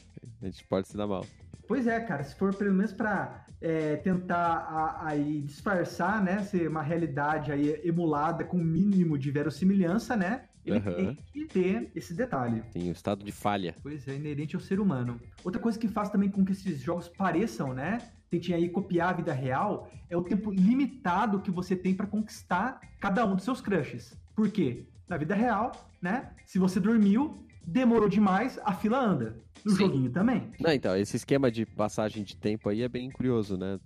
A 0.41 0.45
gente 0.45 0.63
pode 0.65 0.87
se 0.87 0.95
dar 0.95 1.07
mal. 1.07 1.25
Pois 1.69 1.85
é, 1.85 1.99
cara, 1.99 2.23
se 2.23 2.33
for 2.33 2.51
pelo 2.55 2.73
menos 2.73 2.91
pra 2.91 3.45
é, 3.61 3.97
tentar 3.97 4.97
aí 5.03 5.39
disfarçar, 5.41 6.19
né, 6.19 6.41
ser 6.41 6.67
uma 6.67 6.81
realidade 6.81 7.51
aí 7.51 7.79
emulada 7.83 8.43
com 8.43 8.57
o 8.57 8.63
mínimo 8.63 9.19
de 9.19 9.29
verossimilhança, 9.29 10.17
né? 10.17 10.45
Ele 10.65 10.79
uhum. 10.79 10.95
tem 10.95 11.17
que 11.31 11.45
ter 11.45 11.91
esse 11.95 12.15
detalhe. 12.15 12.63
Tem 12.73 12.89
o 12.89 12.91
estado 12.91 13.23
de 13.23 13.31
falha. 13.31 13.75
Pois 13.83 14.07
é, 14.07 14.15
inerente 14.15 14.55
ao 14.55 14.61
ser 14.61 14.79
humano. 14.79 15.21
Outra 15.43 15.61
coisa 15.61 15.77
que 15.77 15.87
faz 15.87 16.09
também 16.09 16.31
com 16.31 16.43
que 16.43 16.53
esses 16.53 16.81
jogos 16.81 17.07
pareçam, 17.07 17.71
né? 17.71 17.99
Tentem 18.31 18.55
aí 18.55 18.67
copiar 18.67 19.09
a 19.09 19.17
vida 19.17 19.31
real, 19.31 19.91
é 20.09 20.17
o 20.17 20.23
tempo 20.23 20.49
limitado 20.49 21.39
que 21.39 21.51
você 21.51 21.75
tem 21.75 21.93
para 21.93 22.07
conquistar 22.07 22.81
cada 22.99 23.23
um 23.27 23.35
dos 23.35 23.45
seus 23.45 23.61
crushes. 23.61 24.19
Por 24.35 24.49
quê? 24.49 24.87
Na 25.07 25.17
vida 25.17 25.35
real, 25.35 25.71
né? 26.01 26.31
Se 26.47 26.57
você 26.57 26.79
dormiu, 26.79 27.45
demorou 27.65 28.09
demais, 28.09 28.59
a 28.63 28.73
fila 28.73 28.99
anda. 28.99 29.35
No 29.63 29.71
Sim. 29.71 29.77
joguinho 29.77 30.09
também. 30.09 30.49
Não, 30.59 30.71
então, 30.71 30.95
esse 30.95 31.17
esquema 31.17 31.51
de 31.51 31.65
passagem 31.65 32.23
de 32.23 32.35
tempo 32.35 32.69
aí 32.69 32.81
é 32.81 32.87
bem 32.87 33.09
curioso, 33.09 33.57
né? 33.57 33.77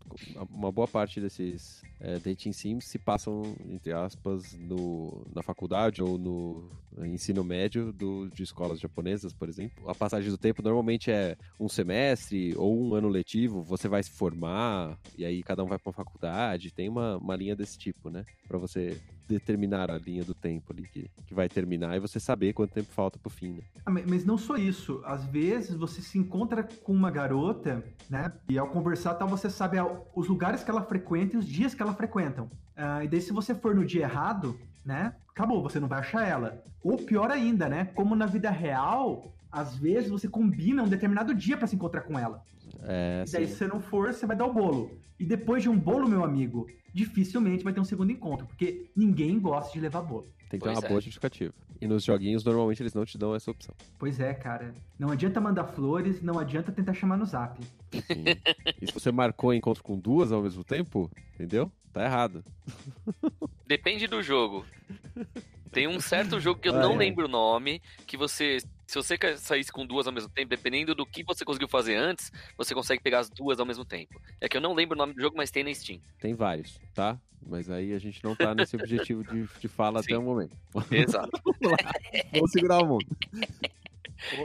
Uma 0.52 0.72
boa 0.72 0.88
parte 0.88 1.20
desses 1.20 1.82
é, 2.00 2.20
dating 2.20 2.52
sims 2.52 2.86
se 2.86 3.00
passam, 3.00 3.56
entre 3.68 3.92
aspas, 3.92 4.54
no, 4.54 5.26
na 5.34 5.42
faculdade 5.42 6.04
ou 6.04 6.18
no 6.18 6.70
ensino 7.06 7.44
médio 7.44 7.92
do, 7.92 8.30
de 8.30 8.44
escolas 8.44 8.80
japonesas, 8.80 9.34
por 9.34 9.50
exemplo. 9.50 9.90
A 9.90 9.96
passagem 9.96 10.30
do 10.30 10.38
tempo 10.38 10.62
normalmente 10.62 11.10
é 11.10 11.36
um 11.60 11.68
semestre 11.68 12.54
ou 12.56 12.80
um 12.80 12.94
ano 12.94 13.08
letivo, 13.08 13.64
você 13.64 13.88
vai 13.88 14.04
se 14.04 14.12
formar 14.12 15.00
e 15.18 15.26
aí 15.26 15.42
cada 15.42 15.64
um 15.64 15.68
vai 15.68 15.80
para 15.80 15.90
uma 15.90 15.94
faculdade, 15.94 16.72
tem 16.72 16.88
uma, 16.88 17.18
uma 17.18 17.36
linha 17.36 17.56
desse 17.56 17.80
tipo, 17.80 18.12
né? 18.12 18.24
Para 18.48 18.60
você 18.60 19.02
determinar 19.34 19.92
a 19.92 19.98
linha 19.98 20.24
do 20.24 20.34
tempo 20.34 20.72
ali 20.72 20.84
que, 20.84 21.10
que 21.26 21.34
vai 21.34 21.50
terminar 21.50 21.96
e 21.96 22.00
você 22.00 22.20
saber 22.20 22.54
quanto 22.54 22.74
tempo 22.74 22.92
falta 22.92 23.20
pro 23.20 23.30
fim, 23.30 23.54
né? 23.54 23.64
Ah, 23.86 23.92
mas 23.92 24.26
não 24.26 24.38
só 24.38 24.56
isso, 24.56 25.02
às 25.06 25.26
vezes 25.26 25.76
você 25.76 26.02
se 26.02 26.18
encontra 26.18 26.64
com 26.64 26.94
uma 26.94 27.12
garota, 27.12 27.84
né? 28.10 28.32
E 28.50 28.58
ao 28.58 28.68
conversar 28.68 29.16
tal, 29.16 29.28
você 29.28 29.50
sabe 29.50 29.78
os 30.16 30.28
lugares 30.28 30.64
que 30.64 30.72
ela 30.72 30.84
frequenta 30.84 31.36
e 31.36 31.40
os 31.40 31.46
dias 31.46 31.74
que 31.74 31.82
ela 31.82 31.94
frequentam. 31.94 32.46
Uh, 32.78 33.04
e 33.04 33.08
daí, 33.08 33.22
se 33.22 33.32
você 33.32 33.54
for 33.54 33.76
no 33.76 33.86
dia 33.86 34.04
errado, 34.04 34.60
né? 34.86 35.16
Acabou, 35.30 35.62
você 35.62 35.80
não 35.80 35.88
vai 35.88 36.00
achar 36.00 36.28
ela. 36.28 36.64
Ou 36.84 36.98
pior 36.98 37.32
ainda, 37.32 37.68
né? 37.70 37.86
Como 37.96 38.16
na 38.16 38.26
vida 38.26 38.50
real, 38.50 39.34
às 39.52 39.76
vezes 39.76 40.10
você 40.10 40.28
combina 40.28 40.84
um 40.84 40.88
determinado 40.88 41.34
dia 41.34 41.58
para 41.58 41.68
se 41.68 41.76
encontrar 41.76 42.02
com 42.02 42.18
ela. 42.18 42.44
É, 42.86 43.24
e 43.28 43.32
daí, 43.32 43.46
sim. 43.46 43.52
se 43.52 43.58
você 43.58 43.68
não 43.68 43.80
for, 43.80 44.14
você 44.14 44.26
vai 44.26 44.36
dar 44.36 44.46
o 44.46 44.54
bolo. 44.54 44.92
E 45.20 45.26
depois 45.26 45.64
de 45.64 45.70
um 45.70 45.78
bolo, 45.78 46.08
meu 46.08 46.24
amigo, 46.24 46.68
dificilmente 46.94 47.64
vai 47.64 47.74
ter 47.74 47.80
um 47.80 47.86
segundo 47.86 48.12
encontro, 48.12 48.46
porque 48.46 48.90
ninguém 48.96 49.40
gosta 49.40 49.72
de 49.74 49.80
levar 49.80 50.02
bolo. 50.02 50.28
Tem 50.50 50.60
que 50.60 50.66
ter 50.66 50.72
uma 50.72 50.86
é. 50.86 50.88
boa 50.88 51.02
justificativa. 51.02 51.54
E 51.82 51.88
nos 51.88 52.04
joguinhos, 52.04 52.44
normalmente, 52.44 52.82
eles 52.82 52.94
não 52.94 53.04
te 53.04 53.18
dão 53.18 53.34
essa 53.34 53.50
opção. 53.50 53.74
Pois 53.98 54.20
é, 54.20 54.34
cara. 54.34 54.74
Não 55.00 55.10
adianta 55.10 55.42
mandar 55.42 55.66
flores, 55.66 56.22
não 56.22 56.38
adianta 56.38 56.72
tentar 56.72 56.94
chamar 56.94 57.18
no 57.18 57.26
zap. 57.26 57.60
Sim. 57.92 58.24
E 58.80 58.86
se 58.86 58.94
você 58.94 59.12
marcou 59.12 59.54
encontro 59.54 59.84
com 59.84 59.98
duas 59.98 60.32
ao 60.32 60.44
mesmo 60.44 60.64
tempo, 60.64 61.10
entendeu? 61.34 61.72
Tá 61.92 62.06
errado. 62.06 62.44
Depende 63.68 64.08
do 64.08 64.22
jogo. 64.22 64.64
Tem 65.72 65.88
um 65.88 66.00
certo 66.00 66.40
jogo 66.40 66.60
que 66.60 66.70
eu 66.70 66.76
ah, 66.76 66.82
não 66.82 66.94
é. 66.94 66.98
lembro 66.98 67.26
o 67.26 67.30
nome, 67.30 67.82
que 68.06 68.16
você 68.16 68.60
se 68.86 68.96
você 68.96 69.18
saísse 69.38 69.72
com 69.72 69.86
duas 69.86 70.08
ao 70.08 70.14
mesmo 70.14 70.30
tempo, 70.30 70.50
dependendo 70.50 70.94
do 70.94 71.06
que 71.06 71.24
você 71.24 71.44
conseguiu 71.46 71.68
fazer 71.68 71.96
antes, 71.96 72.32
você 72.58 72.74
consegue 72.74 73.02
pegar 73.02 73.20
as 73.20 73.30
duas 73.30 73.60
ao 73.60 73.66
mesmo 73.66 73.86
tempo. 73.86 74.22
É 74.40 74.48
que 74.48 74.58
eu 74.58 74.62
não 74.62 74.74
lembro 74.74 74.96
o 74.96 74.98
nome 74.98 75.14
do 75.14 75.22
jogo, 75.22 75.38
mas 75.38 75.52
tem 75.52 75.64
na 75.64 75.74
Steam. 75.74 76.00
Tem 76.20 76.34
vários, 76.34 76.80
tá? 76.94 77.20
Mas 77.46 77.70
aí 77.70 77.94
a 77.94 78.00
gente 78.00 78.24
não 78.24 78.36
tá 78.36 78.56
nesse 78.56 78.76
objetivo 78.76 79.24
de, 79.24 79.48
de 79.60 79.68
fala 79.68 80.02
Sim. 80.04 80.14
até 80.14 80.18
o 80.18 80.24
momento. 80.24 80.56
Exato. 80.92 81.32
Vamos 81.44 81.60
lá. 81.84 81.92
Vamos 82.32 82.52
segurar 82.52 82.82
o 82.82 82.88
mundo. 82.88 83.06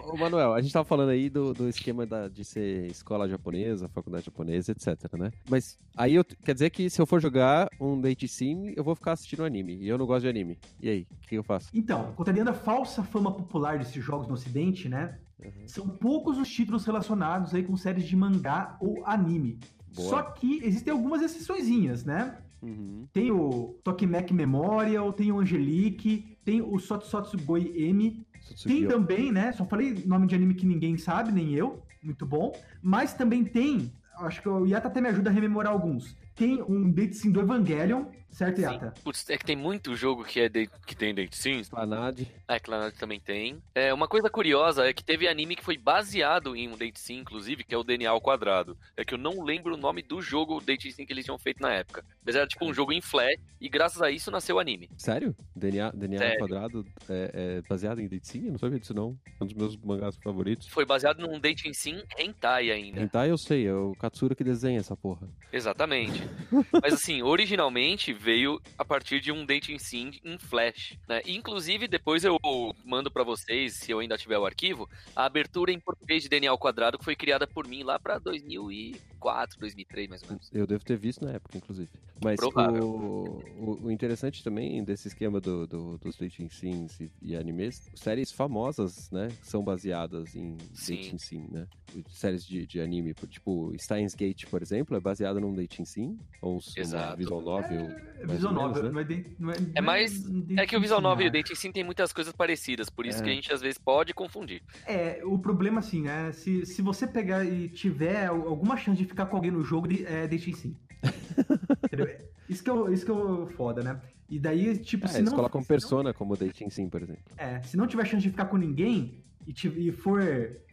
Ô, 0.07 0.17
Manuel, 0.17 0.55
a 0.55 0.61
gente 0.61 0.73
tava 0.73 0.85
falando 0.85 1.11
aí 1.11 1.29
do, 1.29 1.53
do 1.53 1.69
esquema 1.69 2.07
da, 2.07 2.29
de 2.29 2.45
ser 2.45 2.87
escola 2.87 3.29
japonesa, 3.29 3.89
faculdade 3.89 4.27
japonesa, 4.27 4.73
etc, 4.73 5.13
né? 5.15 5.31
Mas 5.49 5.79
aí 5.97 6.15
eu, 6.15 6.25
quer 6.25 6.55
dizer 6.55 6.71
que 6.71 6.89
se 6.91 7.01
eu 7.01 7.07
for 7.07 7.21
jogar 7.21 7.69
um 7.81 8.01
date 8.01 8.27
sim, 8.29 8.73
eu 8.77 8.85
vou 8.85 8.95
ficar 8.95 9.13
assistindo 9.13 9.45
anime. 9.45 9.77
E 9.77 9.89
eu 9.89 9.99
não 9.99 10.07
gosto 10.07 10.23
de 10.23 10.29
anime. 10.29 10.59
E 10.81 10.89
aí, 10.89 11.07
o 11.11 11.27
que 11.27 11.35
eu 11.37 11.43
faço? 11.43 11.71
Então, 11.73 12.13
contrariando 12.15 12.51
a 12.51 12.55
falsa 12.55 13.03
fama 13.03 13.33
popular 13.33 13.79
desses 13.79 14.03
jogos 14.03 14.29
no 14.29 14.35
ocidente, 14.35 14.89
né? 14.89 15.19
Uhum. 15.43 15.53
São 15.67 15.89
poucos 15.89 16.39
os 16.39 16.49
títulos 16.49 16.85
relacionados 16.85 17.55
aí 17.55 17.63
com 17.63 17.77
séries 17.77 18.05
de 18.05 18.17
mangá 18.17 18.77
ou 18.81 19.05
anime. 19.07 19.59
Boa. 19.95 20.09
Só 20.09 20.23
que 20.23 20.61
existem 20.65 20.93
algumas 20.93 21.23
exceçõezinhas, 21.23 22.05
né? 22.05 22.39
Uhum. 22.61 23.07
Tem 23.13 23.31
o 23.31 23.79
Tokimek 23.85 24.33
Memorial, 24.35 25.13
tem 25.13 25.31
o 25.31 25.39
Angelique, 25.39 26.37
tem 26.45 26.61
o 26.61 26.79
Sotsotsu 26.79 27.39
Goi 27.39 27.73
M, 27.77 28.27
tem 28.65 28.87
também, 28.87 29.33
né? 29.33 29.53
Só 29.53 29.65
falei 29.65 30.03
nome 30.07 30.27
de 30.27 30.35
anime 30.35 30.55
que 30.55 30.67
ninguém 30.67 30.97
sabe, 30.97 31.33
nem 31.33 31.55
eu. 31.55 31.83
Muito 32.03 32.25
bom. 32.25 32.53
Mas 32.83 33.13
também 33.13 33.45
tem. 33.45 33.93
Acho 34.21 34.43
que 34.43 34.49
o 34.49 34.67
Yata 34.67 34.89
até 34.89 35.01
me 35.01 35.09
ajuda 35.09 35.31
a 35.31 35.33
rememorar 35.33 35.73
alguns. 35.73 36.17
Tem 36.35 36.63
um 36.63 36.93
Sim 37.13 37.31
do 37.31 37.41
Evangelion, 37.41 38.05
Certo, 38.31 38.61
Yata? 38.61 38.95
Putz, 39.03 39.29
é 39.31 39.37
que 39.37 39.45
tem 39.45 39.57
muito 39.57 39.97
jogo 39.97 40.25
que, 40.25 40.41
é 40.41 40.49
de, 40.49 40.69
que 40.87 40.95
tem 40.95 41.15
date 41.15 41.37
sim. 41.37 41.63
Clanad. 41.65 42.21
É, 42.47 42.59
Clanad 42.61 42.95
também 42.95 43.19
tem. 43.19 43.61
É, 43.75 43.93
uma 43.93 44.07
coisa 44.07 44.31
curiosa 44.31 44.87
é 44.87 44.93
que 44.93 45.03
teve 45.03 45.27
anime 45.27 45.57
que 45.57 45.65
foi 45.65 45.77
baseado 45.77 46.55
em 46.55 46.69
um 46.69 46.77
date 46.77 47.01
sim, 47.01 47.19
inclusive, 47.19 47.65
que 47.65 47.75
é 47.75 47.79
o 47.79 47.83
DNA 47.83 48.11
ao 48.11 48.21
quadrado. 48.21 48.77
É 48.97 49.05
que 49.05 49.15
eu 49.15 49.19
não 49.19 49.43
lembro 49.43 49.75
o 49.75 49.77
nome 49.77 50.03
do 50.03 50.21
jogo 50.23 50.61
date 50.61 50.93
sim 50.93 51.05
que 51.05 51.13
eles 51.13 51.25
tinham 51.25 51.39
feito 51.39 51.61
na 51.61 51.73
época. 51.73 52.05
Mas 52.25 52.37
era 52.37 52.47
tipo 52.47 52.65
um 52.65 52.73
jogo 52.73 52.93
em 52.93 53.01
flash 53.01 53.41
e 53.61 53.69
graças 53.69 54.01
a 54.01 54.11
isso 54.11 54.31
nasceu 54.31 54.57
o 54.57 54.59
anime. 54.59 54.89
Sério? 54.97 55.35
DNA, 55.57 55.91
DNA 55.93 56.19
Sério? 56.19 56.33
ao 56.35 56.49
quadrado 56.49 56.87
é, 57.09 57.31
é, 57.35 57.63
baseado 57.69 58.01
em 58.01 58.09
date 58.09 58.29
sim? 58.29 58.47
Eu 58.47 58.53
não 58.53 58.59
sabia 58.59 58.79
disso 58.79 58.95
não. 58.95 59.19
É 59.41 59.45
um 59.45 59.47
dos 59.47 59.55
meus 59.55 59.77
mangás 59.77 60.17
favoritos. 60.17 60.69
Foi 60.69 60.85
baseado 60.85 61.19
num 61.19 61.41
date 61.41 61.73
sim 61.75 62.03
hentai 62.19 62.71
ainda. 62.71 63.01
Hentai 63.01 63.31
eu 63.31 63.39
sei, 63.39 63.67
é 63.67 63.75
o 63.75 63.95
Katsura 63.99 64.35
que 64.35 64.45
desenha 64.45 64.79
essa 64.79 64.97
porra. 64.97 65.29
Exatamente. 65.53 66.23
Mas 66.83 66.95
assim, 66.95 67.23
originalmente 67.23 68.13
veio 68.19 68.61
a 68.77 68.85
partir 68.85 69.21
de 69.21 69.31
um 69.33 69.47
dating 69.47 69.79
sim 69.79 70.13
em 70.25 70.39
Flash, 70.39 70.99
né? 71.09 71.23
Inclusive, 71.27 71.87
depois 71.87 72.25
eu 72.25 72.39
mando 72.85 73.11
para 73.11 73.23
vocês, 73.23 73.75
se 73.75 73.91
eu 73.91 74.01
ainda 74.01 74.19
tiver 74.19 74.39
o 74.39 74.45
arquivo, 74.45 74.89
a 75.15 75.25
abertura 75.25 75.73
em 75.73 75.81
português 75.81 76.23
de 76.23 76.29
DNA 76.29 76.51
ao 76.51 76.59
quadrado 76.59 76.99
que 76.99 77.05
foi 77.05 77.17
criada 77.17 77.47
por 77.47 77.67
mim 77.67 77.83
lá 77.83 77.99
para 77.99 78.19
2004, 78.19 79.59
2003, 79.59 80.09
mais 80.09 80.23
ou 80.23 80.29
menos. 80.29 80.51
Eu 80.53 80.67
devo 80.67 80.85
ter 80.85 80.97
visto 80.97 81.25
na 81.25 81.33
época, 81.33 81.57
inclusive. 81.57 81.89
Mas 82.23 82.41
o, 82.41 83.43
o, 83.59 83.79
o, 83.85 83.91
interessante 83.91 84.43
também 84.43 84.83
desse 84.83 85.09
esquema 85.09 85.41
do, 85.41 85.67
do 85.67 85.99
dos 85.99 86.17
dating 86.17 86.49
sims 86.49 86.99
e, 87.01 87.11
e, 87.23 87.37
animes, 87.37 87.89
séries 87.95 88.33
famosas, 88.33 89.09
né, 89.11 89.29
são 89.43 89.63
baseadas 89.63 90.35
em 90.35 90.57
sim. 90.75 90.97
dating 90.97 91.19
sim, 91.19 91.49
né? 91.51 91.67
Séries 92.09 92.45
de, 92.45 92.67
de 92.67 92.81
anime, 92.81 93.15
tipo 93.29 93.73
Steins 93.79 94.15
Gate, 94.15 94.47
por 94.47 94.63
exemplo, 94.63 94.97
é 94.97 95.01
baseado 95.01 95.41
num 95.41 95.55
dating 95.55 95.85
sim, 95.85 96.19
ou 96.43 96.59
uma 96.59 97.15
visual 97.15 97.41
novel. 97.41 97.89
É, 98.21 98.27
visual 98.27 98.53
novel, 98.53 98.83
né? 98.85 98.91
não 98.91 99.01
é, 99.01 99.05
de, 99.05 99.37
não 99.39 99.51
é, 99.51 99.57
é 99.77 99.81
mais. 99.81 100.25
É 100.57 100.67
que 100.67 100.77
o 100.77 100.81
visual 100.81 101.01
novel 101.01 101.27
e 101.27 101.29
o 101.29 101.33
dating 101.33 101.55
sim 101.55 101.71
tem 101.71 101.85
muitas 101.85 102.13
coisas 102.13 102.33
parecidas, 102.33 102.91
por 102.91 103.07
isso 103.07 103.21
é. 103.21 103.25
que 103.25 103.31
a 103.31 103.33
gente 103.33 103.53
às 103.53 103.61
vezes 103.61 103.79
pode 103.79 104.13
confundir. 104.13 104.63
É, 104.87 105.21
o 105.25 105.39
problema 105.39 105.81
assim, 105.81 106.03
né? 106.03 106.33
Se, 106.33 106.67
se 106.67 106.83
você 106.83 107.07
pegar 107.07 107.45
e 107.45 107.69
tiver 107.69 108.27
alguma 108.27 108.77
chance 108.77 108.99
de 108.99 109.05
ficar 109.05 109.27
com 109.27 109.37
alguém 109.37 109.51
no 109.51 109.63
jogo, 109.63 109.89
é 110.05 110.27
dating 110.27 110.55
sim. 110.55 110.77
isso 112.49 112.65
que, 112.65 112.71
é, 112.71 112.93
isso 112.93 113.05
que 113.05 113.13
é 113.13 113.55
foda, 113.55 113.83
né? 113.83 114.01
E 114.29 114.39
daí, 114.39 114.77
tipo, 114.79 115.07
é, 115.07 115.09
se 115.09 115.19
eles 115.19 115.31
não. 115.31 115.37
colocam 115.37 115.63
persona 115.63 116.11
não, 116.11 116.15
como 116.15 116.37
dating 116.37 116.71
sim, 116.71 116.89
por 116.89 117.03
exemplo. 117.03 117.23
É, 117.37 117.63
se 117.63 117.77
não 117.77 117.87
tiver 117.87 118.05
chance 118.05 118.23
de 118.23 118.31
ficar 118.31 118.47
com 118.47 118.57
ninguém 118.57 119.23
e, 119.47 119.53
e 119.89 119.93
for, 119.93 120.23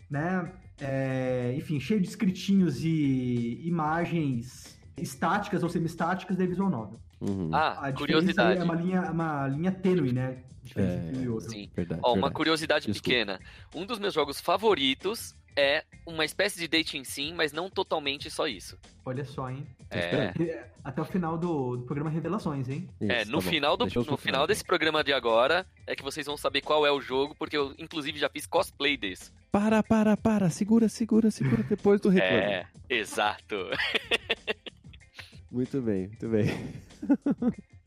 né? 0.10 0.52
É, 0.80 1.54
enfim, 1.56 1.80
cheio 1.80 2.02
de 2.02 2.08
scriptinhos 2.08 2.84
e 2.84 3.62
imagens 3.64 4.78
estáticas 4.98 5.64
ou 5.64 5.70
semi-estáticas 5.70 6.36
da 6.36 6.46
visual 6.46 6.70
novel. 6.70 7.00
Uhum. 7.22 7.50
Ah, 7.54 7.88
a 7.88 7.94
curiosidade. 7.94 8.60
É 8.60 8.64
uma 8.64 8.76
linha, 8.76 9.02
uma 9.12 9.48
linha 9.48 9.72
tênue, 9.72 10.12
né? 10.12 10.38
É, 10.76 11.12
sim. 11.42 11.70
Verdade, 11.76 12.02
Ó, 12.04 12.14
verdade. 12.14 12.18
uma 12.18 12.32
curiosidade 12.32 12.86
Desculpa. 12.88 13.04
pequena. 13.04 13.40
Um 13.74 13.86
dos 13.86 14.00
meus 14.00 14.14
jogos 14.14 14.40
favoritos 14.40 15.36
é 15.56 15.84
uma 16.06 16.26
espécie 16.26 16.60
de 16.60 16.68
dating 16.68 17.04
sim, 17.04 17.34
mas 17.34 17.54
não 17.54 17.70
totalmente 17.70 18.30
só 18.30 18.48
isso. 18.48 18.78
Olha 19.06 19.24
só, 19.24 19.50
hein? 19.50 19.66
É. 19.90 20.34
Até 20.84 21.02
o 21.02 21.06
final 21.06 21.38
do, 21.38 21.78
do 21.78 21.84
programa 21.84 22.10
Revelações, 22.10 22.68
hein? 22.68 22.90
Isso, 23.00 23.12
é, 23.12 23.26
no 23.26 23.42
tá 23.42 23.50
final, 23.50 23.78
do, 23.78 23.86
no 23.86 24.18
final 24.18 24.46
desse 24.46 24.64
programa 24.64 25.04
de 25.04 25.14
agora 25.14 25.66
é 25.88 25.96
que 25.96 26.04
vocês 26.04 26.26
vão 26.26 26.36
saber 26.36 26.62
qual 26.62 26.86
é 26.86 26.92
o 26.92 27.00
jogo, 27.00 27.34
porque 27.36 27.56
eu, 27.56 27.74
inclusive, 27.78 28.20
já 28.20 28.30
fiz 28.30 28.46
cosplay 28.46 28.98
desse. 28.98 29.32
Para, 29.52 29.82
para, 29.82 30.18
para, 30.18 30.50
segura, 30.50 30.90
segura, 30.90 31.32
segura 31.32 31.64
depois 31.64 32.02
do 32.02 32.10
reclame. 32.10 32.36
É, 32.36 32.68
exato. 32.90 33.56
muito 35.50 35.82
bem, 35.82 36.08
muito 36.08 36.28
bem. 36.28 36.46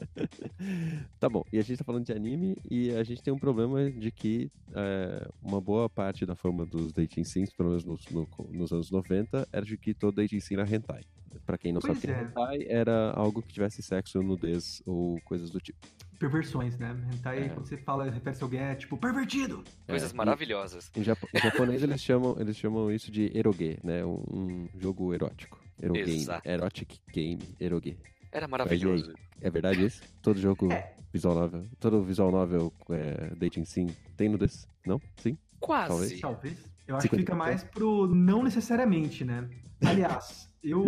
tá 1.18 1.28
bom, 1.28 1.44
e 1.52 1.58
a 1.58 1.62
gente 1.62 1.78
tá 1.78 1.84
falando 1.84 2.04
de 2.04 2.12
anime 2.12 2.56
e 2.70 2.90
a 2.92 3.02
gente 3.04 3.22
tem 3.22 3.32
um 3.32 3.38
problema 3.38 3.90
de 3.90 4.10
que 4.10 4.50
é, 4.74 5.28
uma 5.42 5.60
boa 5.60 5.88
parte 5.88 6.24
da 6.26 6.34
fama 6.34 6.64
dos 6.64 6.92
dating 6.92 7.24
sims, 7.24 7.52
pelo 7.52 7.70
menos 7.70 7.84
nos, 7.84 8.06
no, 8.08 8.28
nos 8.50 8.72
anos 8.72 8.90
90, 8.90 9.48
era 9.52 9.64
de 9.64 9.76
que 9.76 9.94
todo 9.94 10.16
dating 10.16 10.40
sim 10.40 10.54
era 10.54 10.68
hentai. 10.68 11.02
Pra 11.44 11.58
quem 11.58 11.72
não 11.72 11.80
pois 11.80 11.98
sabe 11.98 12.12
o 12.12 12.16
que 12.16 12.20
é 12.20 12.24
hentai, 12.24 12.58
era 12.68 13.10
algo 13.12 13.42
que 13.42 13.52
tivesse 13.52 13.82
sexo, 13.82 14.22
nudez 14.22 14.82
ou 14.86 15.20
coisas 15.24 15.50
do 15.50 15.60
tipo. 15.60 15.78
perversões, 16.18 16.76
né? 16.78 16.96
Hentai, 17.12 17.44
É. 17.44 17.48
quando 17.50 17.66
você 17.66 17.76
fala, 17.76 18.08
refere-se 18.10 18.42
a 18.42 18.46
alguém, 18.46 18.60
é 18.60 18.74
tipo, 18.74 18.96
pervertido! 18.96 19.62
Coisas 19.86 20.10
É, 20.10 20.14
e- 20.14 20.16
maravilhosas. 20.16 20.90
Em, 20.96 21.02
japo- 21.02 21.28
em 21.34 21.38
japonês 21.38 21.82
eles 21.82 22.02
chamam, 22.02 22.36
eles 22.40 22.56
chamam 22.56 22.90
isso 22.90 23.10
de 23.10 23.30
eroge, 23.36 23.78
né? 23.84 24.04
Um, 24.04 24.22
um 24.30 24.68
jogo 24.78 25.12
erótico. 25.14 25.58
Exato. 25.80 26.48
Erotic 26.48 26.98
game. 27.12 27.38
Eroge. 27.60 27.96
Era 28.32 28.46
maravilhoso. 28.48 29.12
É 29.40 29.50
verdade 29.50 29.84
isso? 29.84 30.02
Todo 30.22 30.38
jogo 30.40 30.70
É. 30.72 30.94
visual 31.12 31.34
novel. 31.34 31.66
Todo 31.80 32.02
visual 32.02 32.30
novel 32.30 32.72
é, 32.90 33.34
dating 33.36 33.64
sim 33.64 33.86
tem 34.16 34.28
nudez? 34.28 34.68
Não? 34.86 35.00
Sim? 35.16 35.36
Quase. 35.60 35.88
Talvez. 35.88 36.20
Talvez. 36.20 36.58
Eu 36.86 36.96
acho 36.96 37.08
que 37.08 37.16
50%. 37.16 37.18
fica 37.18 37.34
mais 37.34 37.64
pro 37.64 38.06
não 38.06 38.42
necessariamente, 38.42 39.24
né? 39.24 39.48
Aliás, 39.84 40.50
eu 40.62 40.84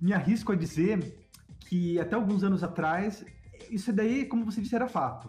me 0.00 0.12
arrisco 0.12 0.52
a 0.52 0.56
dizer 0.56 1.14
que 1.68 1.98
até 1.98 2.14
alguns 2.14 2.42
anos 2.44 2.62
atrás, 2.62 3.24
isso 3.70 3.92
daí, 3.92 4.24
como 4.26 4.44
você 4.44 4.60
disse, 4.60 4.74
era 4.74 4.88
fato. 4.88 5.28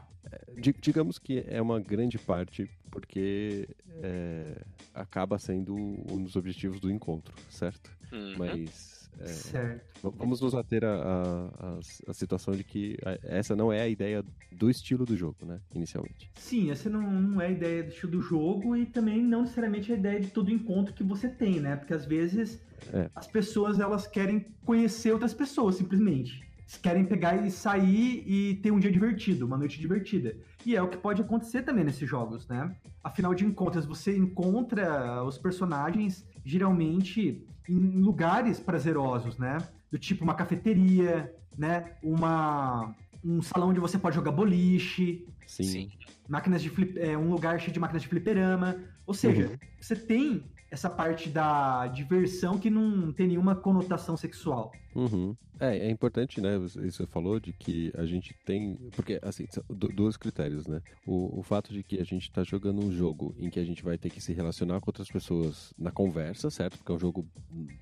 Di- 0.58 0.76
digamos 0.80 1.18
que 1.20 1.44
é 1.48 1.62
uma 1.62 1.80
grande 1.80 2.18
parte 2.18 2.70
porque 2.92 3.68
é, 4.02 4.62
acaba 4.94 5.38
sendo 5.40 5.76
um 5.76 6.22
dos 6.24 6.36
objetivos 6.36 6.80
do 6.80 6.90
encontro, 6.92 7.34
certo? 7.50 7.92
Uhum. 8.12 8.36
Mas 8.38 9.03
é, 9.20 9.28
Certo. 9.28 10.12
vamos 10.18 10.42
nos 10.42 10.54
ater 10.56 10.84
à 10.84 10.94
a, 10.94 11.68
a, 11.76 11.80
a 12.10 12.14
situação 12.14 12.54
de 12.54 12.64
que 12.64 12.98
essa 13.24 13.56
não 13.56 13.72
é 13.72 13.82
a 13.82 13.88
ideia 13.88 14.24
do 14.52 14.70
estilo 14.70 15.06
do 15.06 15.16
jogo, 15.16 15.46
né? 15.46 15.60
Inicialmente. 15.74 16.30
Sim, 16.36 16.72
essa 16.72 16.90
não, 16.90 17.02
não 17.02 17.42
é 17.42 17.48
a 17.48 17.52
ideia 17.52 17.84
do 17.84 17.90
estilo 17.90 18.12
do 18.14 18.22
jogo 18.22 18.76
e 18.76 18.86
também 18.86 19.22
não 19.22 19.42
necessariamente 19.42 19.92
a 19.92 19.96
ideia 19.96 20.20
de 20.20 20.28
todo 20.28 20.52
encontro 20.52 20.94
que 20.94 21.04
você 21.04 21.28
tem, 21.30 21.60
né? 21.60 21.76
Porque 21.76 21.94
às 21.94 22.06
vezes 22.06 22.62
É. 22.92 23.10
as 23.16 23.28
pessoas 23.28 23.80
elas 23.80 24.06
querem 24.08 24.46
conhecer 24.66 25.12
outras 25.12 25.34
pessoas, 25.34 25.76
simplesmente. 25.76 26.44
Querem 26.82 27.06
pegar 27.06 27.36
e 27.46 27.52
sair 27.52 28.24
e 28.26 28.56
ter 28.56 28.72
um 28.72 28.80
dia 28.80 28.92
divertido, 28.92 29.46
uma 29.46 29.58
noite 29.58 29.80
divertida. 29.80 30.36
E 30.66 30.76
é 30.76 30.82
o 30.82 30.88
que 30.88 30.98
pode 30.98 31.22
acontecer 31.22 31.62
também 31.62 31.84
nesses 31.84 32.10
jogos, 32.10 32.48
né? 32.48 32.76
Afinal 33.04 33.36
de 33.36 33.46
contas, 33.52 33.86
você 33.86 34.18
encontra 34.18 35.24
os 35.24 35.38
personagens 35.38 36.26
geralmente 36.44 37.46
em 37.70 38.02
lugares 38.02 38.60
prazerosos, 38.60 39.38
né? 39.38 39.58
Do 39.92 39.98
tipo 39.98 40.24
uma 40.24 40.34
cafeteria, 40.34 41.34
né? 41.58 41.94
Uma 42.04 42.94
um 43.26 43.42
salão 43.42 43.70
onde 43.70 43.80
você 43.80 43.98
pode 43.98 44.16
jogar 44.16 44.32
boliche, 44.34 45.26
Sim. 45.48 45.64
Sim. 45.64 45.90
máquinas 46.28 46.62
de 46.62 46.70
flip, 46.70 47.00
é, 47.00 47.18
um 47.18 47.30
lugar 47.30 47.58
cheio 47.60 47.72
de 47.72 47.80
máquinas 47.80 48.02
de 48.02 48.10
fliperama. 48.10 48.76
Ou 49.06 49.14
seja, 49.14 49.48
Uhum. 49.48 49.58
você 49.80 49.96
tem 49.96 50.44
essa 50.70 50.90
parte 50.90 51.30
da 51.30 51.88
diversão 51.88 52.58
que 52.58 52.70
não 52.70 53.14
tem 53.14 53.28
nenhuma 53.28 53.56
conotação 53.56 54.18
sexual. 54.18 54.74
Uhum. 54.96 55.36
É, 55.60 55.78
é 55.88 55.90
importante, 55.90 56.42
né? 56.42 56.58
Você 56.58 57.06
falou 57.06 57.40
de 57.40 57.54
que 57.54 57.92
a 57.96 58.06
gente 58.06 58.36
tem. 58.46 58.76
Porque, 58.96 59.20
assim, 59.22 59.46
são 59.50 59.64
do- 59.70 59.88
dois 59.88 60.18
critérios, 60.18 60.68
né? 60.68 60.82
O, 61.06 61.40
o 61.40 61.44
fato 61.44 61.72
de 61.72 61.84
que 61.84 62.00
a 62.00 62.04
gente 62.04 62.30
tá 62.32 62.44
jogando 62.44 62.84
um 62.84 62.92
jogo 62.92 63.36
em 63.40 63.50
que 63.50 63.60
a 63.60 63.64
gente 63.64 63.84
vai 63.84 63.98
ter 63.98 64.10
que 64.10 64.20
se 64.20 64.34
relacionar 64.34 64.80
com 64.82 64.90
outras 64.90 65.08
pessoas 65.10 65.74
na 65.78 65.92
conversa, 65.92 66.50
certo? 66.50 66.78
Porque 66.78 66.92
é 66.92 66.96
um 66.96 67.00
jogo 67.00 67.26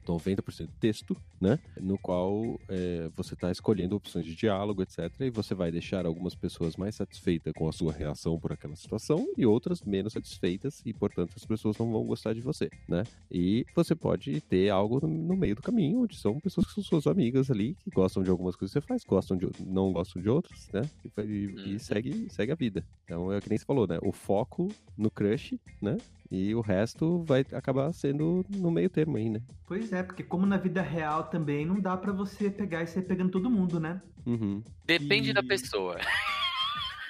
90% 0.08 0.70
texto, 0.80 1.16
né? 1.40 1.60
No 1.80 1.98
qual 1.98 2.60
é, 2.70 3.10
você 3.16 3.36
tá 3.36 3.52
escolhendo 3.52 3.96
opções 3.96 4.26
de 4.26 4.36
diálogo, 4.36 4.82
etc. 4.84 5.10
E 5.22 5.30
você 5.30 5.54
vai 5.56 5.72
deixar 5.72 6.06
algumas 6.06 6.36
pessoas 6.36 6.76
mais 6.76 6.96
satisfeitas 6.96 7.54
com 7.54 7.68
a 7.68 7.72
sua 7.72 7.94
reação 7.94 8.38
por 8.40 8.52
aquela 8.52 8.76
situação 8.76 9.26
e 9.38 9.46
outras 9.46 9.82
menos 9.82 10.14
satisfeitas 10.14 10.82
e, 10.86 10.94
portanto, 10.94 11.34
as 11.36 11.46
pessoas 11.46 11.78
não 11.78 11.92
vão 11.92 12.04
gostar 12.06 12.34
de 12.34 12.42
você, 12.42 12.70
né? 12.88 13.04
E 13.32 13.66
você 13.76 13.96
pode 13.96 14.42
ter 14.42 14.70
algo 14.70 15.00
no- 15.02 15.08
no 15.32 15.38
meio 15.38 15.56
do 15.56 15.62
caminho, 15.62 16.02
onde 16.04 16.16
são 16.18 16.40
pessoas 16.40 16.68
que 16.68 16.74
são 16.74 16.84
suas 16.84 17.01
amigas 17.08 17.50
ali, 17.52 17.76
que 17.76 17.90
gostam 17.90 18.24
de 18.24 18.30
algumas 18.30 18.56
coisas 18.56 18.74
que 18.74 18.80
você 18.82 18.86
faz, 18.88 19.04
gostam 19.04 19.38
de, 19.38 19.48
não 19.66 19.92
gostam 19.92 20.22
de 20.22 20.30
outras, 20.30 20.70
né? 20.74 20.82
E, 21.04 21.22
e- 21.22 21.56
e 21.70 21.74
Uhum. 21.74 21.80
segue, 21.80 22.28
segue 22.30 22.52
a 22.52 22.56
vida. 22.56 22.86
Então 23.06 23.32
é 23.32 23.38
o 23.38 23.42
que 23.42 23.50
nem 23.50 23.58
você 23.58 23.66
falou, 23.66 23.88
né? 23.88 23.98
O 24.02 24.12
foco 24.12 24.68
no 24.98 25.10
crush, 25.12 25.60
né? 25.82 25.98
E 26.30 26.56
o 26.56 26.62
resto 26.62 27.24
vai 27.24 27.46
acabar 27.52 27.92
sendo 27.94 28.46
no 28.50 28.72
meio 28.72 28.90
termo 28.90 29.18
aí, 29.18 29.30
né? 29.30 29.42
Pois 29.68 29.92
é, 29.92 30.02
porque 30.02 30.24
como 30.24 30.46
na 30.46 30.58
vida 30.58 30.82
real 30.82 31.26
também 31.26 31.66
não 31.66 31.80
dá 31.80 31.98
pra 31.98 32.14
você 32.14 32.50
pegar 32.50 32.84
e 32.84 32.88
sair 32.88 33.04
pegando 33.04 33.32
todo 33.32 33.50
mundo, 33.50 33.80
né? 33.80 34.02
Uhum. 34.26 34.64
Depende 34.86 35.32
E- 35.32 35.34
da 35.34 35.44
pessoa. 35.44 35.98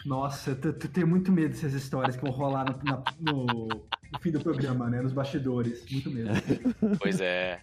Nossa, 0.04 0.58
eu 0.64 0.74
tenho 0.74 1.06
muito 1.08 1.32
medo 1.32 1.50
dessas 1.50 1.74
histórias 1.74 2.16
que 2.16 2.24
vão 2.24 2.32
rolar 2.32 2.66
no, 2.66 2.84
na- 2.84 3.04
no- 3.20 3.68
no 3.68 4.20
fim 4.20 4.32
do 4.32 4.40
programa, 4.42 4.90
né? 4.90 5.00
Nos 5.00 5.14
bastidores. 5.14 5.86
Muito 5.92 6.10
medo. 6.10 6.30
Pois 7.00 7.22
é. 7.22 7.62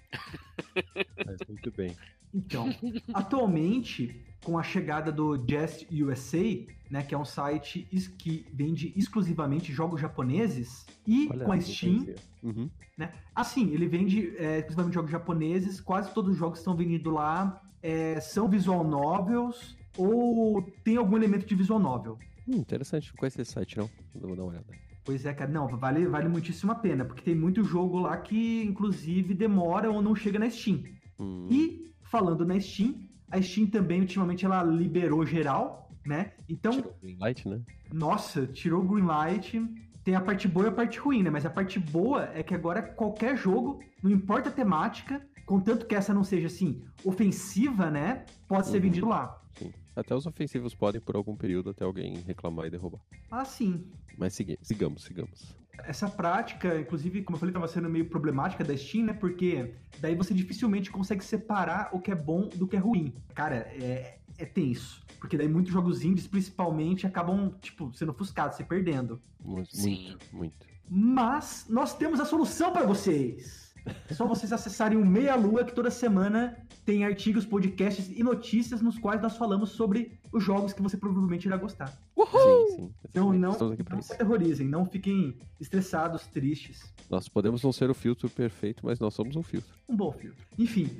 Mas 1.27 1.39
muito 1.49 1.73
bem. 1.73 1.97
Então, 2.33 2.69
atualmente, 3.15 4.25
com 4.45 4.59
a 4.59 4.63
chegada 4.63 5.11
do 5.11 5.37
Just 5.37 5.87
USA, 5.91 6.67
né, 6.91 7.03
que 7.03 7.15
é 7.15 7.19
um 7.19 7.25
site 7.25 7.87
que 8.19 8.47
vende 8.53 8.93
exclusivamente 8.97 9.73
jogos 9.73 10.01
japoneses, 10.01 10.87
e 11.07 11.29
Olha, 11.31 11.45
com 11.45 11.53
a 11.53 11.61
Steam. 11.61 12.15
Uhum. 12.43 12.71
né? 12.97 13.13
Assim, 13.35 13.73
ele 13.73 13.87
vende 13.89 14.37
é, 14.37 14.59
exclusivamente 14.59 14.95
jogos 14.95 15.11
japoneses, 15.11 15.81
quase 15.81 16.13
todos 16.15 16.33
os 16.33 16.39
jogos 16.39 16.59
que 16.59 16.61
estão 16.61 16.77
vendidos 16.77 17.13
lá 17.13 17.61
é, 17.83 18.21
são 18.21 18.49
visual 18.49 18.85
novels 18.85 19.77
ou 19.97 20.63
tem 20.85 20.97
algum 20.97 21.17
elemento 21.17 21.47
de 21.47 21.55
visual 21.55 21.79
novel. 21.79 22.19
Hum, 22.47 22.57
interessante, 22.57 23.09
não 23.09 23.17
conhecia 23.17 23.43
esse 23.43 23.53
site, 23.53 23.77
não. 23.77 23.91
Vou 24.15 24.37
dar 24.37 24.43
uma 24.43 24.53
olhada. 24.53 24.67
Pois 25.05 25.25
é, 25.25 25.33
cara, 25.33 25.51
não, 25.51 25.67
vale, 25.69 26.07
vale 26.07 26.29
muitíssimo 26.29 26.71
a 26.71 26.75
pena, 26.75 27.05
porque 27.05 27.23
tem 27.23 27.35
muito 27.35 27.65
jogo 27.65 27.99
lá 27.99 28.17
que, 28.17 28.63
inclusive, 28.63 29.35
demora 29.35 29.91
ou 29.91 30.03
não 30.03 30.15
chega 30.15 30.39
na 30.39 30.49
Steam. 30.51 30.85
Hum, 31.19 31.49
E, 31.51 31.91
falando 32.11 32.45
na 32.47 32.59
Steam, 32.61 32.95
a 33.31 33.41
Steam 33.41 33.67
também, 33.69 34.01
ultimamente, 34.01 34.45
ela 34.45 34.63
liberou 34.63 35.25
geral, 35.27 35.91
né? 36.07 36.33
Então, 36.49 36.73
tirou 36.73 36.93
o 36.93 37.01
Greenlight, 37.03 37.49
né? 37.49 37.61
nossa, 37.93 38.47
tirou 38.47 38.83
o 38.83 38.87
Greenlight. 38.89 39.63
Tem 40.05 40.15
a 40.15 40.21
parte 40.23 40.49
boa 40.49 40.67
e 40.67 40.69
a 40.71 40.73
parte 40.73 40.99
ruim, 40.99 41.23
né? 41.23 41.29
Mas 41.29 41.45
a 41.45 41.51
parte 41.51 41.79
boa 41.79 42.31
é 42.33 42.43
que 42.43 42.55
agora 42.55 42.81
qualquer 42.81 43.37
jogo, 43.37 43.81
não 44.03 44.11
importa 44.11 44.49
a 44.49 44.53
temática, 44.53 45.21
contanto 45.45 45.85
que 45.87 45.95
essa 45.95 46.15
não 46.15 46.25
seja, 46.25 46.47
assim, 46.47 46.83
ofensiva, 47.05 47.91
né? 47.91 48.25
Pode 48.47 48.69
ser 48.69 48.77
Uhum. 48.77 48.83
vendido 48.83 49.09
lá. 49.09 49.39
Sim. 49.55 49.71
Até 49.95 50.15
os 50.15 50.25
ofensivos 50.27 50.75
podem 50.75 51.01
por 51.01 51.15
algum 51.17 51.37
período 51.37 51.71
até 51.71 51.85
alguém 51.85 52.15
reclamar 52.27 52.67
e 52.67 52.71
derrubar. 52.71 53.01
Ah, 53.31 53.45
sim. 53.45 53.85
Mas 54.17 54.33
sigamos, 54.63 55.03
sigamos. 55.05 55.55
Essa 55.85 56.09
prática, 56.09 56.79
inclusive, 56.81 57.23
como 57.23 57.37
eu 57.37 57.41
falei, 57.41 57.51
estava 57.51 57.69
sendo 57.69 57.89
meio 57.89 58.07
problemática 58.09 58.63
da 58.65 58.77
Steam, 58.77 59.07
né? 59.07 59.13
Porque 59.13 59.75
daí 60.01 60.15
você 60.15 60.35
dificilmente 60.35 60.91
consegue 60.91 61.25
separar 61.25 61.89
o 61.93 62.01
que 62.01 62.11
é 62.11 62.15
bom 62.15 62.49
do 62.55 62.67
que 62.67 62.77
é 62.77 62.79
ruim. 62.79 63.15
Cara, 63.35 63.57
é, 63.57 64.19
é 64.37 64.45
tenso. 64.45 65.03
Porque 65.19 65.37
daí 65.37 65.49
muitos 65.49 65.73
jogos 65.73 66.05
indies, 66.05 66.27
principalmente, 66.27 67.07
acabam, 67.07 67.53
tipo, 67.61 67.93
sendo 67.95 68.11
ofuscados, 68.13 68.57
se 68.57 68.65
perdendo. 68.65 69.21
Mu- 69.43 69.65
Sim. 69.67 70.09
Muito, 70.11 70.27
muito. 70.33 70.67
Mas 70.91 71.67
nós 71.69 71.95
temos 71.97 72.19
a 72.21 72.25
solução 72.25 72.73
para 72.73 72.87
vocês. 72.87 73.68
É 74.09 74.15
só 74.15 74.27
vocês 74.27 74.53
acessarem 74.53 74.99
o 74.99 75.07
Meia 75.07 75.35
Lua, 75.35 75.65
que 75.65 75.75
toda 75.75 75.91
semana 75.91 76.57
tem 76.85 77.05
artigos, 77.05 77.45
podcasts 77.45 78.09
e 78.09 78.23
notícias 78.23 78.81
nos 78.81 78.99
quais 78.99 79.21
nós 79.21 79.37
falamos 79.37 79.71
sobre 79.71 80.19
os 80.33 80.43
jogos 80.43 80.73
que 80.73 80.81
você 80.81 80.97
provavelmente 80.97 81.47
irá 81.47 81.57
gostar. 81.57 81.89
Sim, 81.89 82.77
sim. 82.77 82.95
Então 83.09 83.33
não, 83.33 83.57
não 83.91 84.03
se 84.03 84.13
aterrorizem, 84.13 84.67
não 84.67 84.87
fiquem 84.87 85.37
estressados, 85.61 86.27
tristes. 86.27 86.93
Nós 87.11 87.29
podemos 87.29 87.63
não 87.63 87.73
ser 87.73 87.91
o 87.91 87.95
filtro 87.95 88.29
perfeito, 88.29 88.85
mas 88.85 88.99
nós 88.99 89.15
somos 89.15 89.37
um 89.37 89.43
filtro. 89.43 89.75
Um 89.89 89.97
bom 89.97 90.13
filtro. 90.13 90.43
Enfim. 90.59 90.91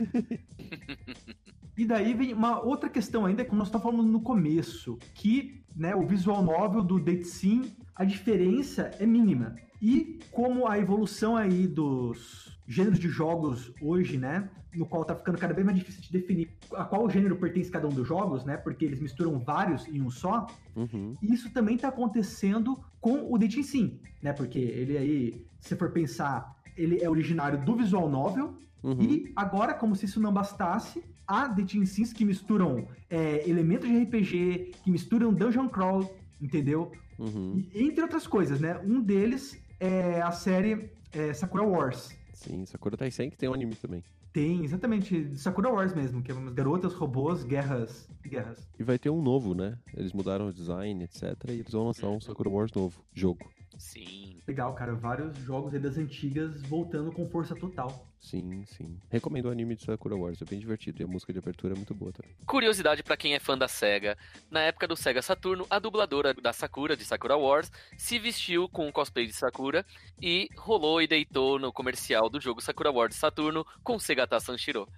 e 1.77 1.85
daí 1.87 2.15
vem 2.15 2.33
uma 2.33 2.61
outra 2.61 2.89
questão 2.89 3.25
ainda, 3.25 3.45
como 3.45 3.59
nós 3.59 3.69
estávamos 3.69 3.97
falando 3.97 4.13
no 4.13 4.21
começo, 4.21 4.99
que 5.15 5.63
né, 5.75 5.95
o 5.95 6.07
visual 6.07 6.43
novel 6.43 6.83
do 6.83 6.99
Date 6.99 7.25
Sim, 7.25 7.73
a 7.95 8.05
diferença 8.05 8.91
é 8.99 9.07
mínima. 9.07 9.57
E 9.81 10.19
como 10.33 10.67
a 10.67 10.79
evolução 10.79 11.37
aí 11.37 11.67
dos 11.67 12.58
gêneros 12.69 12.99
de 12.99 13.09
jogos 13.09 13.73
hoje, 13.81 14.19
né, 14.19 14.49
no 14.75 14.85
qual 14.85 15.03
tá 15.05 15.15
ficando 15.17 15.39
cada 15.39 15.55
vez 15.55 15.65
mais 15.65 15.79
difícil 15.79 16.03
de 16.03 16.13
definir 16.13 16.51
a 16.75 16.85
qual 16.85 17.09
gênero 17.09 17.35
pertence 17.37 17.71
cada 17.71 17.87
um 17.89 17.91
dos 17.91 18.07
jogos, 18.07 18.45
né, 18.45 18.59
porque 18.59 18.85
eles 18.85 19.01
misturam 19.01 19.39
vários 19.39 19.89
em 19.89 20.03
um 20.03 20.11
só, 20.11 20.47
Uhum. 20.77 21.15
e 21.23 21.33
isso 21.33 21.51
também 21.51 21.77
está 21.77 21.89
acontecendo 21.89 22.79
com 23.01 23.33
o 23.33 23.39
Dating 23.39 23.63
Sim, 23.63 23.99
né? 24.23 24.33
Porque 24.33 24.59
ele 24.59 24.97
aí, 24.99 25.45
se 25.59 25.75
for 25.75 25.91
pensar, 25.91 26.55
ele 26.77 27.03
é 27.03 27.09
originário 27.09 27.65
do 27.65 27.75
visual 27.75 28.09
novel 28.09 28.55
Uhum. 28.83 29.01
e 29.03 29.33
agora, 29.35 29.75
como 29.75 29.97
se 29.97 30.05
isso 30.05 30.21
não 30.21 30.33
bastasse, 30.33 31.03
há 31.27 31.49
Dating 31.49 31.85
Sims 31.87 32.13
que 32.13 32.25
misturam 32.25 32.87
é, 33.11 33.49
elementos 33.49 33.89
de 33.89 33.99
RPG, 33.99 34.73
que 34.85 34.91
misturam 34.91 35.33
dungeon 35.33 35.69
crawl, 35.69 36.15
entendeu? 36.41 36.93
Uhum. 37.19 37.65
E, 37.75 37.83
entre 37.87 38.03
outras 38.03 38.27
coisas, 38.27 38.61
né? 38.61 38.79
Um 38.85 39.01
deles 39.01 39.59
é 39.81 40.21
a 40.23 40.31
série 40.31 40.91
é, 41.13 41.33
Sakura 41.33 41.65
Wars. 41.65 42.17
Sim, 42.39 42.65
Sakura 42.67 42.97
Taisen 42.97 43.31
que 43.31 43.37
tem 43.37 43.49
um 43.49 43.55
anime 43.55 43.75
também. 43.75 44.03
Tem 44.33 44.65
exatamente 44.65 45.37
Sakura 45.37 45.71
Wars 45.71 45.93
mesmo, 45.93 46.23
que 46.23 46.31
é 46.31 46.35
umas 46.35 46.55
garotas, 46.55 46.95
robôs, 46.95 47.43
guerras, 47.43 48.09
guerras. 48.23 48.69
E 48.79 48.85
vai 48.85 48.97
ter 48.97 49.11
um 49.11 49.21
novo, 49.21 49.55
né? 49.55 49.77
Eles 49.97 50.13
mudaram 50.13 50.47
o 50.47 50.53
design, 50.53 51.03
etc. 51.03 51.23
E 51.49 51.53
eles 51.53 51.73
vão 51.73 51.87
lançar 51.87 52.09
um 52.09 52.21
Sakura 52.21 52.49
Wars 52.49 52.71
novo, 52.73 53.03
jogo. 53.13 53.51
Sim. 53.77 54.41
Legal, 54.47 54.75
cara. 54.75 54.95
Vários 54.95 55.37
jogos 55.39 55.75
aí 55.75 55.81
das 55.81 55.97
antigas 55.99 56.63
voltando 56.63 57.13
com 57.13 57.27
força 57.27 57.55
total. 57.55 58.07
Sim, 58.21 58.65
sim. 58.67 58.99
Recomendo 59.11 59.47
o 59.47 59.51
anime 59.51 59.77
de 59.77 59.85
Sakura 59.85 60.17
Wars, 60.17 60.43
é 60.43 60.45
bem 60.45 60.59
divertido. 60.59 61.01
E 61.01 61.05
a 61.05 61.07
música 61.07 61.33
de 61.33 61.39
abertura 61.39 61.75
é 61.75 61.77
muito 61.77 61.95
boa 61.95 62.13
também. 62.13 62.35
Curiosidade 62.47 63.03
pra 63.03 63.17
quem 63.17 63.35
é 63.35 63.39
fã 63.39 63.57
da 63.57 63.69
SEGA. 63.69 64.17
Na 64.51 64.61
época 64.61 64.89
do 64.89 64.97
SEGA 64.97 65.23
Saturno, 65.23 65.67
a 65.71 65.79
dubladora 65.79 66.35
da 66.35 66.53
Sakura, 66.53 66.97
de 66.97 67.05
Sakura 67.05 67.37
Wars, 67.37 67.71
se 67.97 68.19
vestiu 68.19 68.69
com 68.69 68.89
o 68.89 68.93
cosplay 68.93 69.27
de 69.27 69.33
Sakura 69.33 69.87
e 70.21 70.49
rolou 70.57 71.01
e 71.01 71.07
deitou 71.07 71.59
no 71.59 71.73
comercial 71.73 72.29
do 72.29 72.41
jogo 72.41 72.61
Sakura 72.61 72.91
Wars 72.91 73.15
Saturno 73.15 73.65
com 73.85 73.99
Segata 73.99 74.41
Sanshiro. 74.41 74.89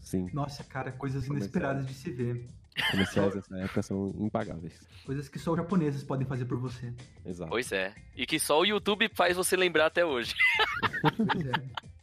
Sim. 0.00 0.28
Nossa, 0.32 0.62
cara, 0.64 0.92
coisas 0.92 1.26
inesperadas 1.26 1.86
de 1.86 1.94
se 1.94 2.10
ver. 2.10 2.46
Comerciais 2.90 3.34
dessa 3.34 3.56
época 3.58 3.82
são 3.82 4.14
impagáveis. 4.18 4.72
Coisas 5.04 5.28
que 5.28 5.38
só 5.38 5.52
os 5.52 5.56
japoneses 5.56 6.02
podem 6.02 6.26
fazer 6.26 6.44
por 6.44 6.58
você. 6.58 6.92
Exato. 7.24 7.50
Pois 7.50 7.72
é. 7.72 7.94
E 8.16 8.26
que 8.26 8.38
só 8.38 8.60
o 8.60 8.64
YouTube 8.64 9.10
faz 9.14 9.36
você 9.36 9.56
lembrar 9.56 9.86
até 9.86 10.04
hoje. 10.04 10.34
Pois 11.02 11.46
é. 11.46 11.88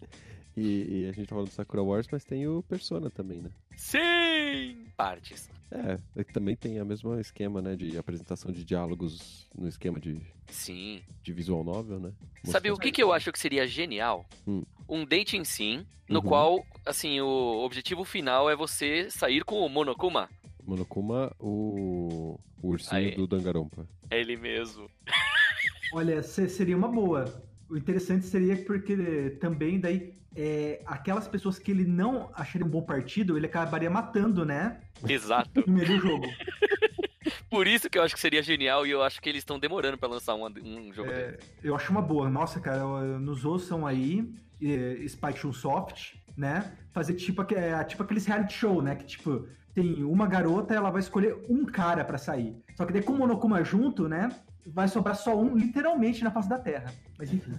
E, 0.58 1.02
e 1.02 1.10
a 1.10 1.12
gente 1.12 1.28
tá 1.28 1.36
falando 1.36 1.50
do 1.50 1.54
Sakura 1.54 1.84
Wars, 1.84 2.08
mas 2.10 2.24
tem 2.24 2.48
o 2.48 2.64
Persona 2.64 3.10
também, 3.10 3.42
né? 3.42 3.50
Sim! 3.76 4.86
Partes. 4.96 5.50
É, 5.70 6.00
é 6.16 6.24
também 6.24 6.56
tem 6.56 6.82
o 6.82 6.86
mesmo 6.86 7.20
esquema, 7.20 7.62
né? 7.62 7.76
De 7.76 7.98
apresentação 7.98 8.52
de 8.52 8.64
diálogos 8.64 9.50
no 9.54 9.68
esquema 9.68 10.00
de, 10.00 10.22
Sim. 10.48 11.02
de 11.22 11.34
visual 11.34 11.62
novel, 11.62 12.00
né? 12.00 12.14
Sabe 12.46 12.72
o 12.72 12.78
que, 12.78 12.92
que 12.92 13.04
eu 13.04 13.12
acho 13.12 13.34
que 13.34 13.40
seria 13.40 13.68
genial? 13.68 14.26
Hum. 14.48 14.64
Um 14.88 15.04
dating 15.04 15.44
sim, 15.44 15.86
no 16.08 16.20
Uhum. 16.20 16.26
qual, 16.26 16.66
assim, 16.86 17.20
o 17.20 17.66
objetivo 17.66 18.06
final 18.06 18.50
é 18.50 18.56
você 18.56 19.10
sair 19.10 19.44
com 19.44 19.60
o 19.60 19.68
Monokuma. 19.68 20.30
Monokuma, 20.66 21.32
o, 21.40 22.40
o 22.62 22.70
ursinho 22.70 22.96
Aí. 23.10 23.16
do 23.16 23.28
Dangarompa. 23.28 23.88
É 24.10 24.20
ele 24.20 24.36
mesmo. 24.38 24.90
Olha, 25.94 26.22
se- 26.24 26.50
seria 26.50 26.76
uma 26.78 26.88
boa. 26.88 27.26
O 27.70 27.78
interessante 27.78 28.26
seria 28.26 28.56
porque 28.58 29.38
também 29.40 29.80
daí 29.80 30.14
é, 30.36 30.82
aquelas 30.86 31.28
pessoas 31.28 31.58
que 31.58 31.72
ele 31.72 31.86
não 31.86 32.30
acharia 32.36 32.66
um 32.66 32.70
bom 32.70 32.82
partido, 32.82 33.38
ele 33.38 33.46
acabaria 33.48 33.90
matando, 33.90 34.46
né? 34.46 34.82
Exato. 35.08 35.64
No 35.66 35.74
meio 35.74 35.88
do 35.88 36.00
jogo. 36.00 36.26
Por 37.50 37.68
isso 37.68 37.90
que 37.90 37.98
eu 37.98 38.04
acho 38.04 38.14
que 38.14 38.20
seria 38.20 38.44
genial 38.44 38.86
e 38.86 38.92
eu 38.92 39.02
acho 39.02 39.22
que 39.22 39.30
eles 39.30 39.40
estão 39.42 39.58
demorando 39.58 39.98
pra 39.98 40.10
lançar 40.10 40.36
um, 40.36 40.46
um 40.46 40.92
jogo 40.94 41.10
É, 41.10 41.32
desse. 41.32 41.50
eu 41.64 41.76
acho 41.76 41.90
uma 41.92 42.02
boa. 42.02 42.30
Nossa, 42.30 42.60
cara, 42.60 42.84
nos 43.20 43.46
ouçam 43.46 43.86
aí, 43.88 44.30
é, 44.62 45.08
Spike 45.08 45.40
Chunsoft, 45.40 46.20
né? 46.36 46.74
Fazer 46.92 47.14
tipo, 47.14 47.42
é, 47.54 47.84
tipo 47.86 48.04
aqueles 48.04 48.26
reality 48.26 48.54
show, 48.54 48.82
né? 48.82 48.96
Que 48.96 49.06
tipo, 49.06 49.48
tem 49.76 50.04
uma 50.06 50.26
garota, 50.26 50.74
ela 50.74 50.90
vai 50.90 51.02
escolher 51.02 51.36
um 51.50 51.66
cara 51.66 52.04
pra 52.06 52.18
sair. 52.18 52.56
Só 52.76 52.86
que 52.86 52.94
daí 52.94 53.04
com 53.04 53.12
o 53.14 53.18
Monokuma 53.18 53.62
junto, 53.64 54.08
né? 54.08 54.30
Vai 54.66 54.88
sobrar 54.88 55.16
só 55.16 55.38
um, 55.38 55.56
literalmente, 55.56 56.24
na 56.24 56.32
face 56.32 56.50
da 56.50 56.58
Terra. 56.58 56.92
Mas 57.20 57.32
enfim. 57.32 57.54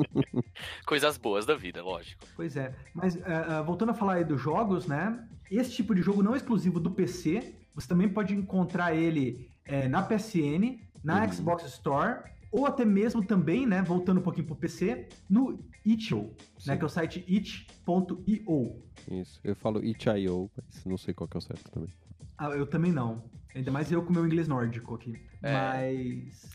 Coisas 0.86 1.16
boas 1.18 1.46
da 1.46 1.54
vida, 1.54 1.82
lógico. 1.82 2.24
Pois 2.34 2.56
é. 2.56 2.74
Mas 2.94 3.18
ah, 3.24 3.62
voltando 3.62 3.90
a 3.90 3.94
falar 3.94 4.14
aí 4.14 4.24
dos 4.24 4.40
jogos, 4.40 4.86
né? 4.86 5.22
Esse 5.50 5.72
tipo 5.72 5.94
de 5.94 6.02
jogo 6.02 6.22
não 6.22 6.34
é 6.34 6.38
exclusivo 6.38 6.80
do 6.80 6.90
PC. 6.90 7.54
Você 7.74 7.86
também 7.86 8.08
pode 8.08 8.34
encontrar 8.34 8.94
ele 8.94 9.48
eh, 9.64 9.86
na 9.88 10.02
PSN, 10.02 10.80
na 11.04 11.22
Uhum. 11.22 11.32
Xbox 11.32 11.64
Store, 11.66 12.20
ou 12.50 12.66
até 12.66 12.84
mesmo 12.84 13.24
também, 13.24 13.66
né? 13.66 13.82
Voltando 13.82 14.20
um 14.20 14.22
pouquinho 14.22 14.46
pro 14.46 14.56
PC, 14.56 15.08
no 15.28 15.64
itch.io, 15.84 16.34
né? 16.66 16.76
Que 16.76 16.82
é 16.82 16.86
o 16.86 16.88
site 16.88 17.24
itch.io. 17.28 18.82
Isso. 19.10 19.40
Eu 19.44 19.54
falo 19.54 19.84
itch.io, 19.84 20.50
mas 20.56 20.84
não 20.84 20.98
sei 20.98 21.14
qual 21.14 21.28
que 21.28 21.36
é 21.36 21.38
o 21.38 21.42
certo 21.42 21.70
também. 21.70 21.92
Ah, 22.36 22.48
eu 22.50 22.66
também 22.66 22.92
não. 22.92 23.24
Ainda 23.54 23.70
mais 23.70 23.90
eu 23.90 24.02
com 24.04 24.12
meu 24.12 24.26
inglês 24.26 24.48
nórdico 24.48 24.94
aqui. 24.94 25.29
É. 25.42 25.52
Mas. 25.52 26.50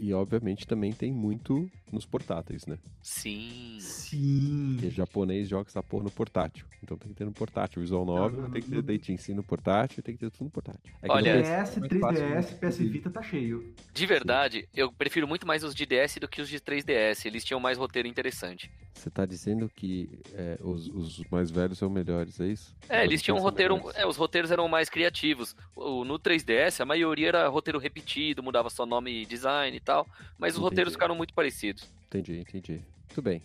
E 0.00 0.12
obviamente 0.12 0.66
também 0.66 0.92
tem 0.92 1.12
muito 1.12 1.70
nos 1.92 2.04
portáteis, 2.04 2.66
né? 2.66 2.78
Sim. 3.02 3.78
Sim. 3.80 4.74
Porque 4.74 4.90
japonês 4.90 5.48
joga 5.48 5.68
essa 5.68 5.82
porra 5.82 6.04
no 6.04 6.10
portátil. 6.10 6.66
Então 6.82 6.96
tem 6.96 7.08
que 7.10 7.14
ter 7.14 7.24
no 7.24 7.32
portátil. 7.32 7.80
Visual 7.80 8.04
novel, 8.04 8.42
não, 8.42 8.50
tem 8.50 8.62
que 8.62 8.70
não. 8.70 8.82
ter 8.82 8.98
dating 8.98 9.16
sim 9.16 9.34
no 9.34 9.42
portátil, 9.42 10.02
tem 10.02 10.14
que 10.14 10.20
ter 10.20 10.30
tudo 10.30 10.44
no 10.44 10.50
portátil. 10.50 10.80
É 11.02 11.10
Olha, 11.10 11.42
DS, 11.42 11.48
PC 11.48 11.76
é 11.76 11.80
mais 11.80 12.00
fácil, 12.00 12.24
3DS, 12.24 12.50
né? 12.62 12.68
PS 12.70 12.78
Vita 12.78 13.10
tá 13.10 13.22
cheio. 13.22 13.74
De 13.92 14.06
verdade, 14.06 14.68
eu 14.74 14.92
prefiro 14.92 15.26
muito 15.28 15.46
mais 15.46 15.62
os 15.62 15.74
de 15.74 15.86
DS 15.86 16.16
do 16.20 16.28
que 16.28 16.40
os 16.40 16.48
de 16.48 16.58
3DS. 16.60 17.26
Eles 17.26 17.44
tinham 17.44 17.60
mais 17.60 17.78
roteiro 17.78 18.08
interessante. 18.08 18.70
Você 18.94 19.10
tá 19.10 19.26
dizendo 19.26 19.68
que 19.68 20.08
é, 20.32 20.58
os, 20.62 20.88
os 20.88 21.22
mais 21.30 21.50
velhos 21.50 21.78
são 21.78 21.88
melhores, 21.90 22.40
é 22.40 22.48
isso? 22.48 22.74
É, 22.88 23.04
eles 23.04 23.20
tinham 23.22 23.36
um 23.36 23.40
roteiro. 23.40 23.80
É, 23.94 24.06
os 24.06 24.16
roteiros 24.16 24.50
eram 24.50 24.66
mais 24.68 24.88
criativos. 24.88 25.54
O- 25.74 26.04
no 26.04 26.18
3DS, 26.18 26.80
a 26.80 26.84
maioria 26.86 27.28
era 27.28 27.48
roteiro 27.48 27.78
repetido, 27.78 28.15
mudava 28.42 28.70
só 28.70 28.84
nome 28.86 29.10
e 29.22 29.26
design 29.26 29.76
e 29.76 29.80
tal. 29.80 30.06
Mas 30.38 30.52
os 30.52 30.58
Entendi. 30.58 30.62
roteiros 30.70 30.92
ficaram 30.94 31.14
muito 31.14 31.34
parecidos. 31.34 31.88
Entendi, 32.08 32.38
entendi. 32.40 32.80
Muito 33.06 33.22
bem. 33.22 33.42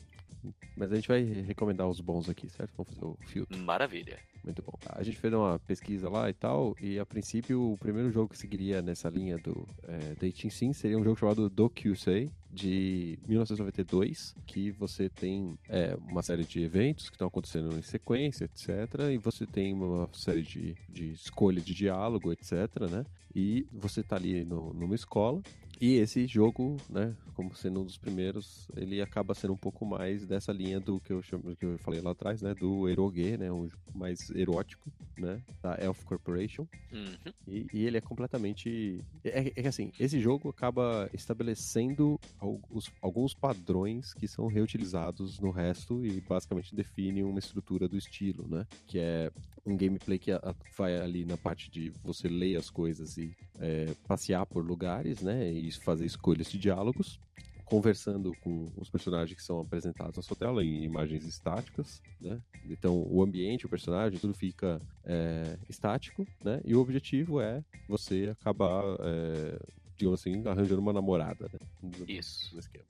Mas 0.75 0.91
a 0.91 0.95
gente 0.95 1.07
vai 1.07 1.21
recomendar 1.23 1.87
os 1.87 1.99
bons 1.99 2.29
aqui, 2.29 2.49
certo? 2.49 2.71
Vamos 2.77 2.93
fazer 2.93 3.05
o 3.05 3.17
filtro. 3.27 3.57
Maravilha. 3.59 4.19
Muito 4.43 4.61
bom. 4.63 4.73
A 4.89 5.03
gente 5.03 5.17
fez 5.17 5.31
uma 5.33 5.59
pesquisa 5.59 6.09
lá 6.09 6.29
e 6.29 6.33
tal, 6.33 6.75
e 6.81 6.97
a 6.97 7.05
princípio 7.05 7.73
o 7.73 7.77
primeiro 7.77 8.09
jogo 8.11 8.29
que 8.29 8.37
seguiria 8.37 8.81
nessa 8.81 9.07
linha 9.09 9.37
do 9.37 9.67
é, 9.83 10.15
Dating 10.19 10.49
Sim 10.49 10.73
seria 10.73 10.97
um 10.97 11.03
jogo 11.03 11.19
chamado 11.19 11.47
Dokusei, 11.49 12.29
de 12.53 13.17
1992, 13.27 14.35
que 14.45 14.71
você 14.71 15.07
tem 15.09 15.57
é, 15.69 15.95
uma 16.09 16.21
série 16.21 16.43
de 16.43 16.61
eventos 16.61 17.09
que 17.09 17.15
estão 17.15 17.27
acontecendo 17.27 17.77
em 17.77 17.81
sequência, 17.81 18.45
etc. 18.45 18.69
E 19.13 19.17
você 19.17 19.45
tem 19.45 19.73
uma 19.73 20.09
série 20.13 20.41
de, 20.41 20.75
de 20.89 21.11
escolha 21.13 21.61
de 21.61 21.73
diálogo, 21.73 22.31
etc. 22.33 22.51
Né? 22.89 23.05
E 23.33 23.65
você 23.71 24.03
tá 24.03 24.15
ali 24.17 24.43
no- 24.43 24.73
numa 24.73 24.95
escola. 24.95 25.41
E 25.81 25.95
esse 25.95 26.27
jogo, 26.27 26.77
né, 26.87 27.17
como 27.33 27.55
sendo 27.55 27.81
um 27.81 27.83
dos 27.83 27.97
primeiros, 27.97 28.67
ele 28.77 29.01
acaba 29.01 29.33
sendo 29.33 29.53
um 29.53 29.57
pouco 29.57 29.83
mais 29.83 30.27
dessa 30.27 30.51
linha 30.51 30.79
do 30.79 30.99
que 30.99 31.11
eu 31.11 31.23
chamo, 31.23 31.55
que 31.55 31.65
eu 31.65 31.75
falei 31.79 31.99
lá 31.99 32.11
atrás, 32.11 32.39
né, 32.39 32.53
do 32.53 32.87
eroge, 32.87 33.35
né, 33.35 33.51
um 33.51 33.67
jogo 33.67 33.81
mais 33.95 34.29
erótico, 34.29 34.91
né, 35.17 35.41
da 35.59 35.75
Elf 35.83 36.03
Corporation. 36.03 36.67
Uhum. 36.93 37.33
E, 37.47 37.65
e 37.73 37.85
ele 37.87 37.97
é 37.97 38.01
completamente. 38.01 39.03
É, 39.23 39.39
é 39.39 39.49
que 39.49 39.67
assim, 39.67 39.91
esse 39.99 40.19
jogo 40.19 40.49
acaba 40.49 41.09
estabelecendo 41.13 42.19
alguns, 42.37 42.91
alguns 43.01 43.33
padrões 43.33 44.13
que 44.13 44.27
são 44.27 44.45
reutilizados 44.45 45.39
no 45.39 45.49
resto 45.49 46.05
e 46.05 46.21
basicamente 46.21 46.75
define 46.75 47.23
uma 47.23 47.39
estrutura 47.39 47.87
do 47.87 47.97
estilo, 47.97 48.47
né? 48.47 48.67
Que 48.85 48.99
é 48.99 49.31
um 49.65 49.77
gameplay 49.77 50.17
que 50.17 50.31
a- 50.31 50.37
a- 50.43 50.55
vai 50.77 50.97
ali 50.97 51.23
na 51.25 51.37
parte 51.37 51.69
de 51.69 51.89
você 52.03 52.27
ler 52.27 52.57
as 52.57 52.69
coisas 52.69 53.17
e 53.17 53.31
é, 53.59 53.93
passear 54.07 54.45
por 54.45 54.65
lugares, 54.65 55.21
né? 55.21 55.51
E 55.51 55.71
fazer 55.71 56.05
escolhas 56.05 56.49
de 56.51 56.57
diálogos. 56.57 57.19
Conversando 57.65 58.35
com 58.41 58.65
os 58.75 58.89
personagens 58.89 59.33
que 59.37 59.43
são 59.43 59.61
apresentados 59.61 60.17
na 60.17 60.21
sua 60.21 60.35
tela 60.35 60.61
em 60.61 60.83
imagens 60.83 61.23
estáticas, 61.25 62.01
né? 62.19 62.37
Então, 62.69 63.05
o 63.09 63.23
ambiente, 63.23 63.65
o 63.65 63.69
personagem, 63.69 64.19
tudo 64.19 64.33
fica 64.33 64.81
é, 65.05 65.57
estático, 65.69 66.27
né? 66.43 66.59
E 66.65 66.75
o 66.75 66.79
objetivo 66.81 67.39
é 67.39 67.63
você 67.87 68.29
acabar, 68.39 68.83
é, 68.99 69.57
digamos 70.01 70.19
assim, 70.19 70.41
arranjando 70.47 70.81
uma 70.81 70.91
namorada, 70.93 71.47
né? 71.53 71.59
No- 71.81 72.05
Isso. 72.09 72.53
no 72.53 72.59
esquema. 72.59 72.85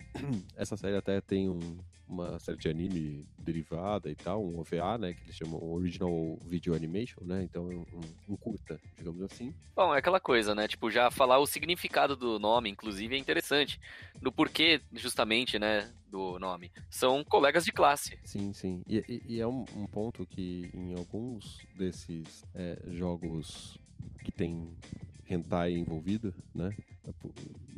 Essa 0.56 0.78
série 0.78 0.96
até 0.96 1.20
tem 1.20 1.50
um- 1.50 1.78
uma 2.08 2.40
série 2.40 2.58
de 2.58 2.68
anime 2.70 3.26
derivada 3.38 4.10
e 4.10 4.16
tal, 4.16 4.44
um 4.46 4.60
OVA, 4.60 4.98
né? 4.98 5.14
Que 5.14 5.22
eles 5.24 5.36
chamam 5.36 5.62
Original 5.64 6.38
Video 6.46 6.74
Animation, 6.76 7.22
né? 7.24 7.44
Então 7.44 7.72
é 7.72 7.76
um, 7.76 7.86
um 8.30 8.36
curta, 8.38 8.80
digamos 8.98 9.22
assim. 9.24 9.54
Bom, 9.76 9.94
é 9.96 10.00
aquela 10.00 10.20
coisa, 10.20 10.54
né? 10.56 10.68
Tipo, 10.68 10.90
já 10.92 11.10
falar 11.12 11.40
o 11.40 11.46
significado 11.46 12.16
do 12.16 12.38
nome, 12.40 12.70
inclusive, 12.70 13.16
é 13.16 13.18
interessante. 13.18 13.80
Do 14.22 14.32
porquê, 14.32 14.82
justamente, 14.94 15.58
né? 15.60 15.90
Do 16.10 16.38
nome. 16.40 16.70
São 16.90 17.24
colegas 17.24 17.64
de 17.64 17.72
classe. 17.72 18.18
Sim, 18.26 18.52
sim. 18.54 18.82
E, 18.88 18.98
e- 19.08 19.22
e 19.36 19.40
é 19.40 19.48
um, 19.48 19.64
um 19.76 19.86
ponto 19.88 20.26
que 20.26 20.70
em 20.74 20.94
alguns 20.94 21.60
desses 21.78 22.44
é, 22.54 22.78
jogos 22.90 23.78
que 24.26 24.32
tem 24.34 24.76
hentai 25.34 25.74
envolvido, 25.74 26.34
né? 26.54 26.76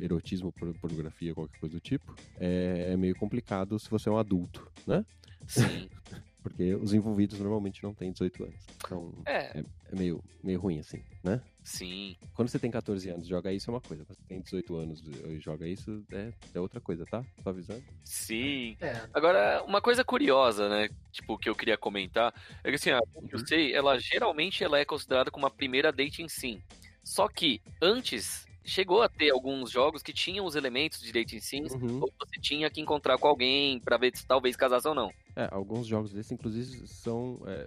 Erotismo, 0.00 0.52
por- 0.52 0.74
pornografia, 0.78 1.34
qualquer 1.34 1.58
coisa 1.58 1.74
do 1.76 1.80
tipo, 1.80 2.14
é, 2.38 2.90
é 2.92 2.96
meio 2.96 3.14
complicado 3.16 3.78
se 3.78 3.88
você 3.90 4.08
é 4.08 4.12
um 4.12 4.18
adulto, 4.18 4.70
né? 4.86 5.04
Sim. 5.46 5.88
Porque 6.42 6.74
os 6.74 6.92
envolvidos 6.92 7.38
normalmente 7.38 7.82
não 7.82 7.94
têm 7.94 8.12
18 8.12 8.44
anos. 8.44 8.66
Então 8.76 9.14
É, 9.24 9.58
é, 9.60 9.64
é 9.92 9.96
meio, 9.96 10.22
meio 10.42 10.60
ruim 10.60 10.78
assim, 10.78 11.02
né? 11.22 11.40
sim. 11.62 12.14
Quando 12.34 12.48
você 12.50 12.58
tem 12.58 12.70
14 12.70 13.08
anos 13.08 13.24
e 13.24 13.30
joga 13.30 13.50
isso 13.50 13.70
é 13.70 13.72
uma 13.72 13.80
coisa. 13.80 14.04
Quando 14.04 14.18
você 14.18 14.24
tem 14.28 14.42
18 14.42 14.76
anos 14.76 15.02
e 15.26 15.40
joga 15.40 15.66
isso 15.66 16.04
é, 16.12 16.30
é 16.52 16.60
outra 16.60 16.82
coisa, 16.82 17.06
tá? 17.06 17.24
Só 17.42 17.48
avisando. 17.48 17.82
Sim. 18.04 18.76
É. 18.78 19.08
Agora, 19.14 19.64
uma 19.66 19.80
coisa 19.80 20.04
curiosa, 20.04 20.68
né? 20.68 20.90
Tipo, 21.10 21.38
que 21.38 21.48
eu 21.48 21.54
queria 21.56 21.78
comentar, 21.78 22.34
é 22.62 22.68
que 22.68 22.74
assim, 22.74 22.90
a 22.90 23.00
eu 23.32 23.38
sei, 23.46 23.72
ela 23.74 23.98
geralmente 23.98 24.62
ela 24.62 24.78
é 24.78 24.84
considerada 24.84 25.30
como 25.30 25.46
a 25.46 25.50
primeira 25.50 25.90
dating 25.90 26.28
sim. 26.28 26.60
Só 27.04 27.28
que 27.28 27.60
antes 27.80 28.46
chegou 28.64 29.02
a 29.02 29.08
ter 29.08 29.30
alguns 29.30 29.70
jogos 29.70 30.02
que 30.02 30.12
tinham 30.12 30.46
os 30.46 30.56
elementos 30.56 31.00
de 31.00 31.12
dating 31.12 31.40
sims, 31.40 31.72
Uhum. 31.74 32.00
ou 32.00 32.12
você 32.18 32.40
tinha 32.40 32.70
que 32.70 32.80
encontrar 32.80 33.18
com 33.18 33.28
alguém 33.28 33.78
pra 33.78 33.98
ver 33.98 34.16
se 34.16 34.26
talvez 34.26 34.56
casasse 34.56 34.88
ou 34.88 34.94
não. 34.94 35.12
É, 35.36 35.48
alguns 35.50 35.86
jogos 35.86 36.12
desses, 36.12 36.30
inclusive, 36.30 36.86
são, 36.86 37.40
é, 37.46 37.66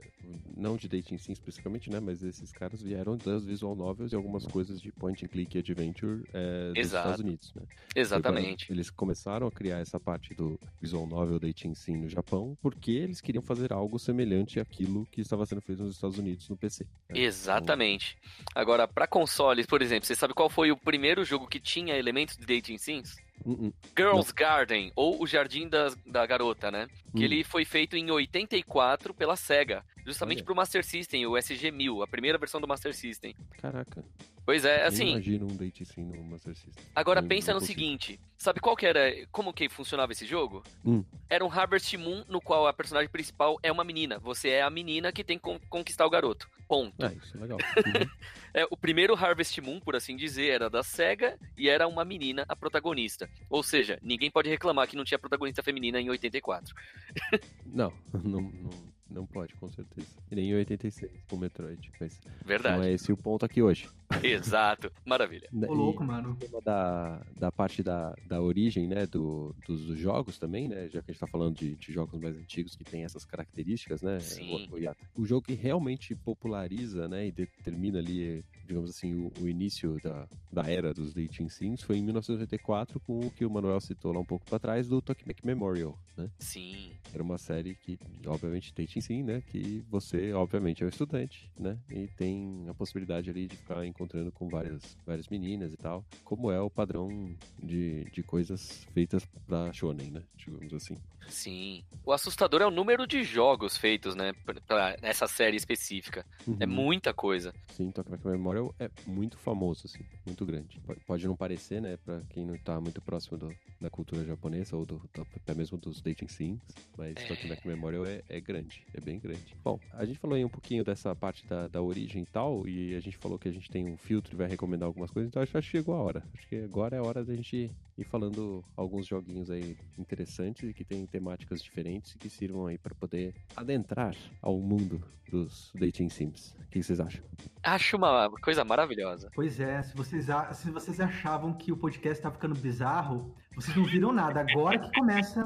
não 0.56 0.78
de 0.78 0.88
dating 0.88 1.18
sim 1.18 1.34
especificamente, 1.34 1.90
né, 1.90 2.00
mas 2.00 2.24
esses 2.24 2.52
caras 2.52 2.82
vieram 2.82 3.18
das 3.18 3.44
visual 3.44 3.76
novels 3.76 4.14
e 4.14 4.16
algumas 4.16 4.46
coisas 4.46 4.82
de 4.82 4.92
point 4.94 5.26
and 5.26 5.28
click 5.28 5.58
adventure 5.58 6.24
é, 6.34 6.74
dos. 6.74 6.86
Estados 6.86 7.20
Unidos, 7.20 7.54
né. 7.54 7.64
Exatamente. 7.96 8.72
Eles 8.72 8.90
começaram 8.90 9.48
a 9.48 9.52
criar 9.52 9.80
essa 9.80 10.00
parte 10.00 10.34
do 10.34 10.58
visual 10.82 11.06
novel 11.06 11.40
dating 11.40 11.76
sim 11.76 11.98
no 11.98 12.08
Japão 12.08 12.58
porque 12.62 12.92
eles 12.92 13.20
queriam 13.20 13.42
fazer 13.42 13.74
algo 13.74 14.00
semelhante 14.00 14.60
àquilo 14.60 15.06
que 15.12 15.20
estava 15.20 15.46
sendo 15.46 15.62
feito 15.62 15.84
nos 15.84 15.96
Estados 15.96 16.18
Unidos 16.18 16.48
no 16.50 16.56
PC. 16.56 16.86
né. 17.10 17.20
Exatamente. 17.20 18.18
Agora, 18.56 18.88
pra 18.88 19.08
consoles, 19.08 19.66
por 19.66 19.82
exemplo, 19.82 20.06
você 20.06 20.16
sabe 20.16 20.34
qual 20.34 20.50
foi 20.50 20.72
o 20.72 20.78
primeiro 20.78 21.26
jogo 21.26 21.48
que 21.48 21.60
tinha 21.60 21.96
elementos 21.96 22.38
de 22.38 22.46
dating 22.46 22.78
sims? 22.78 23.18
Hum, 23.46 23.68
hum. 23.68 23.74
Girls 23.96 24.34
Garden, 24.34 24.92
ou 24.96 25.22
O 25.22 25.28
Jardim 25.28 25.70
das, 25.70 25.96
da 26.06 26.26
Garota, 26.26 26.72
né? 26.72 26.88
Que 27.16 27.20
Hum. 27.22 27.24
ele 27.24 27.44
foi 27.44 27.64
feito 27.66 27.96
em 27.96 28.10
84 28.12 29.14
pela 29.14 29.36
SEGA, 29.36 29.84
justamente 30.06 30.40
Olha. 30.40 30.46
pro 30.46 30.56
Master 30.56 30.84
System, 30.84 31.26
o 31.26 31.32
SG-1000, 31.38 32.04
a 32.04 32.08
primeira 32.08 32.38
versão 32.38 32.60
do 32.60 32.68
Master 32.68 32.94
System. 32.94 33.34
Caraca. 33.62 34.04
Pois 34.46 34.64
é, 34.64 34.86
assim, 34.86 35.10
imagino 35.12 35.46
um 35.46 35.56
dating 35.58 35.84
sim 35.84 36.02
no 36.06 36.24
Master 36.24 36.56
System. 36.56 36.84
agora 36.96 37.20
Não- 37.22 37.28
pensa 37.28 37.52
não 37.52 37.56
no 37.56 37.60
consigo. 37.62 37.80
seguinte, 37.80 38.18
sabe 38.38 38.62
qual 38.62 38.78
que 38.78 38.86
era, 38.86 39.12
como 39.30 39.52
que 39.52 39.68
funcionava 39.68 40.14
esse 40.14 40.26
jogo? 40.26 40.64
Hum. 40.86 41.04
Era 41.30 41.44
um 41.46 41.52
Harvest 41.52 41.98
Moon 41.98 42.24
no 42.30 42.40
qual 42.40 42.66
a 42.66 42.72
personagem 42.72 43.10
principal 43.10 43.58
é 43.62 43.70
uma 43.70 43.84
menina, 43.84 44.20
você 44.20 44.50
é 44.50 44.62
a 44.62 44.70
menina 44.70 45.12
que 45.12 45.22
tem 45.24 45.38
que 45.38 45.44
con- 45.44 45.60
conquistar 45.70 46.06
o 46.06 46.10
garoto, 46.10 46.50
ponto. 46.66 46.96
Ah, 47.06 47.12
isso 47.14 47.36
é 47.38 47.42
legal. 47.42 47.58
É, 48.54 48.66
o 48.72 48.78
primeiro 48.78 49.14
Harvest 49.14 49.60
Moon, 49.62 49.80
por 49.80 49.96
assim 49.96 50.16
dizer, 50.16 50.50
era 50.50 50.68
da 50.68 50.82
SEGA 50.82 51.38
e 51.56 51.70
era 51.70 51.88
uma 51.88 52.04
menina 52.04 52.44
a 52.50 52.56
protagonista. 52.56 53.30
Ou 53.52 53.62
seja, 53.62 54.00
ninguém 54.02 54.32
pode 54.32 54.50
reclamar 54.50 54.88
que 54.88 54.96
não 54.96 55.04
tinha 55.04 55.20
protagonista 55.20 55.62
feminina 55.62 56.02
em 56.02 56.10
84. 56.10 56.74
não, 57.66 57.94
não, 58.14 58.42
não, 58.42 58.94
não 59.10 59.26
pode, 59.26 59.54
com 59.56 59.70
certeza. 59.70 60.08
E 60.32 60.36
nem 60.36 60.50
em 60.50 60.56
86, 60.56 61.12
com 61.30 61.36
o 61.36 61.40
Metroid. 61.40 61.92
Mas 62.00 62.20
Verdade. 62.46 62.78
não 62.78 62.84
é 62.84 62.92
esse 62.92 63.12
o 63.12 63.18
ponto 63.18 63.46
aqui 63.46 63.62
hoje. 63.62 63.90
Exato. 64.24 64.92
Maravilha. 65.06 65.50
Ô, 65.54 65.74
louco, 65.74 66.04
mano. 66.04 66.38
da, 66.64 67.22
da 67.38 67.52
parte 67.52 67.84
da, 67.84 68.16
da 68.26 68.42
origem, 68.42 68.88
né, 68.88 69.06
do, 69.06 69.56
dos, 69.66 69.86
dos 69.86 69.98
jogos 69.98 70.38
também, 70.38 70.68
né, 70.68 70.88
já 70.88 71.02
que 71.02 71.12
a 71.12 71.14
gente 71.14 71.20
tá 71.20 71.28
falando 71.28 71.56
de, 71.56 71.76
de 71.76 71.92
jogos 71.92 72.20
mais 72.22 72.38
antigos 72.38 72.76
que 72.76 72.84
tem 72.84 73.04
essas 73.04 73.26
características, 73.26 74.02
né, 74.02 74.20
Sim. 74.20 74.68
o, 74.72 74.76
o, 74.76 75.22
o 75.24 75.26
jogo 75.26 75.46
que 75.46 75.54
realmente 75.54 76.16
populariza, 76.16 77.08
né, 77.08 77.28
e 77.28 77.32
determina 77.32 78.00
ali, 78.00 78.44
digamos 78.66 78.90
assim, 78.90 79.14
o, 79.14 79.32
o 79.42 79.48
início 79.48 80.00
da, 80.02 80.28
da 80.52 80.64
era 80.64 80.94
dos 80.94 81.14
dating 81.14 81.50
sims 81.50 81.82
foi 81.82 81.98
em 81.98 82.04
1984 82.04 83.00
com 83.02 83.20
o 83.20 83.32
que 83.32 83.46
o 83.46 83.50
Manuel 83.50 83.80
citou 83.82 84.14
lá 84.14 84.20
um 84.20 84.26
pouco 84.26 84.46
pra 84.46 84.60
trás 84.60 84.88
do 84.88 85.02
Tokimeki 85.02 85.46
Memorial, 85.46 85.98
né, 86.16 86.30
Sim. 86.40 86.92
era 87.14 87.22
uma 87.22 87.38
série 87.38 87.76
que, 87.76 88.00
obviamente, 88.26 88.74
dating 88.74 88.97
sim, 89.02 89.24
né, 89.24 89.42
que 89.42 89.84
você, 89.90 90.34
obviamente, 90.34 90.84
é 90.84 90.86
um 90.86 90.90
estudante, 90.90 91.50
né, 91.58 91.78
e 91.90 92.08
tem 92.10 92.66
a 92.70 92.74
possibilidade 92.74 93.30
ali 93.30 93.48
de 93.48 93.58
ficar 93.58 93.86
encontrando 93.86 94.32
com 94.32 94.50
várias, 94.50 94.98
várias 95.06 95.28
meninas 95.28 95.74
e 95.74 95.78
tal, 95.78 96.06
como 96.24 96.52
é 96.52 96.60
o 96.62 96.70
padrão 96.70 97.36
de, 97.62 98.04
de 98.12 98.24
coisas 98.24 98.86
feitas 98.94 99.26
pra 99.46 99.72
shonen, 99.74 100.12
né, 100.12 100.24
digamos 100.36 100.74
assim. 100.74 100.96
Sim. 101.30 101.84
O 102.06 102.14
assustador 102.14 102.62
é 102.62 102.66
o 102.66 102.72
número 102.72 103.06
de 103.06 103.22
jogos 103.22 103.76
feitos, 103.78 104.16
né? 104.16 104.32
Pra, 104.66 104.96
essa 105.02 105.28
série 105.28 105.58
específica. 105.58 106.26
É 106.58 106.66
Uhum. 106.66 106.72
muita 106.72 107.14
coisa. 107.14 107.54
Sim, 107.72 107.92
Tokimeki 107.92 108.26
Memorial 108.28 108.74
é 108.80 108.90
muito 109.06 109.38
famoso, 109.38 109.82
assim, 109.88 110.06
muito 110.26 110.46
grande. 110.46 110.80
Pode- 111.06 111.28
não 111.28 111.36
parecer, 111.36 111.82
né, 111.82 111.98
pra 111.98 112.22
quem 112.30 112.46
não 112.46 112.58
tá 112.58 112.80
muito 112.80 113.02
próximo 113.02 113.38
do- 113.38 113.58
da 113.82 113.90
cultura 113.90 114.24
japonesa 114.24 114.78
ou 114.78 114.86
do, 114.86 115.00
do- 115.14 115.28
até 115.36 115.54
mesmo 115.54 115.78
dos 115.78 116.02
dating 116.02 116.30
sims, 116.30 116.62
mas 116.98 117.18
É. 117.18 117.28
Tokimeki 117.28 117.68
Memorial 117.68 118.06
é, 118.06 118.24
é 118.30 118.40
grande, 118.40 118.87
é 118.94 119.02
bem 119.02 119.20
grande. 119.20 119.56
Bom, 119.64 119.80
a 119.94 120.06
gente 120.06 120.18
falou 120.20 120.36
aí 120.36 120.44
um 120.46 120.50
pouquinho 120.50 120.84
dessa 120.84 121.16
parte 121.16 121.46
da, 121.46 121.68
da 121.68 121.82
origem 121.82 122.24
e 122.24 122.26
tal, 122.26 122.68
e 122.68 122.96
a 122.96 123.00
gente 123.00 123.18
falou 123.18 123.38
que 123.38 123.48
a 123.48 123.52
gente 123.52 123.70
tem 123.70 123.86
um 123.88 123.98
filtro 123.98 124.34
e 124.34 124.38
vai 124.38 124.48
recomendar 124.48 124.88
algumas 124.88 125.12
coisas, 125.12 125.30
então 125.30 125.42
acho 125.42 125.52
que 125.52 125.62
chegou 125.62 125.96
a 125.96 126.02
hora. 126.02 126.24
Acho 126.34 126.48
que 126.48 126.56
agora 126.64 126.96
é 126.96 127.00
a 127.00 127.04
hora 127.04 127.24
da 127.24 127.36
gente 127.36 127.70
ir 127.98 128.04
falando 128.06 128.64
alguns 128.76 129.06
joguinhos 129.08 129.50
aí 129.50 129.76
interessantes 129.98 130.70
e 130.70 130.74
que 130.74 130.84
tem 130.84 131.06
temáticas 131.06 131.62
diferentes 131.62 132.14
e 132.14 132.18
que 132.18 132.30
sirvam 132.30 132.68
aí 132.68 132.78
pra 132.78 132.94
poder 132.96 133.34
adentrar 133.56 134.16
ao 134.42 134.58
mundo 134.60 135.02
dos 135.30 135.72
dating 135.76 136.08
sims. 136.10 136.56
O 136.66 136.70
que 136.70 136.82
vocês 136.82 137.00
acham? 137.00 137.24
Acho 137.64 137.98
uma 137.98 138.30
coisa 138.42 138.64
maravilhosa. 138.64 139.30
Pois 139.36 139.60
é, 139.60 139.82
se 139.84 139.96
vocês, 139.96 140.30
a- 140.30 140.54
se 140.54 140.70
vocês 140.72 141.00
achavam 141.00 141.54
que 141.54 141.72
o 141.72 141.78
podcast 141.78 142.22
tá 142.24 142.32
ficando 142.32 142.56
bizarro, 142.56 143.36
vocês 143.56 143.76
não 143.76 143.84
viram 143.84 144.14
nada. 144.14 144.42
Agora 144.42 144.80
que 144.80 144.92
começa. 144.98 145.44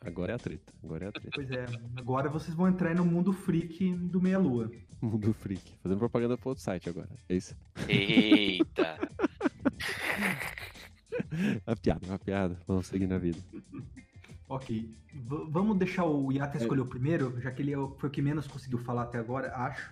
Agora 0.00 0.32
é 0.32 0.34
a 0.34 0.38
treta. 0.38 0.72
Agora 0.82 1.04
é 1.04 1.08
a 1.08 1.12
treta. 1.12 1.30
Pois 1.34 1.50
é, 1.50 1.66
agora 1.96 2.28
vocês 2.28 2.54
vão 2.54 2.68
entrar 2.68 2.94
no 2.94 3.04
mundo 3.04 3.32
freak 3.32 3.92
do 3.94 4.20
Meia 4.20 4.38
Lua. 4.38 4.70
Mundo 5.00 5.32
Freak. 5.32 5.62
Fazendo 5.80 5.98
propaganda 5.98 6.36
pro 6.36 6.48
outro 6.48 6.64
site 6.64 6.88
agora. 6.88 7.08
É 7.28 7.36
isso? 7.36 7.56
Eita. 7.88 8.98
A 11.66 11.76
piada, 11.76 12.14
a 12.14 12.18
piada. 12.18 12.58
Vamos 12.66 12.86
seguir 12.86 13.06
na 13.06 13.18
vida. 13.18 13.38
Ok. 14.48 14.88
V- 15.12 15.46
vamos 15.50 15.76
deixar 15.76 16.04
o 16.06 16.32
Yata 16.32 16.56
escolher 16.56 16.80
o 16.80 16.86
primeiro, 16.86 17.38
já 17.40 17.50
que 17.50 17.60
ele 17.60 17.72
é 17.72 17.78
o- 17.78 17.94
foi 17.98 18.08
o 18.08 18.12
que 18.12 18.22
menos 18.22 18.46
conseguiu 18.46 18.78
falar 18.78 19.02
até 19.02 19.18
agora, 19.18 19.54
acho. 19.54 19.90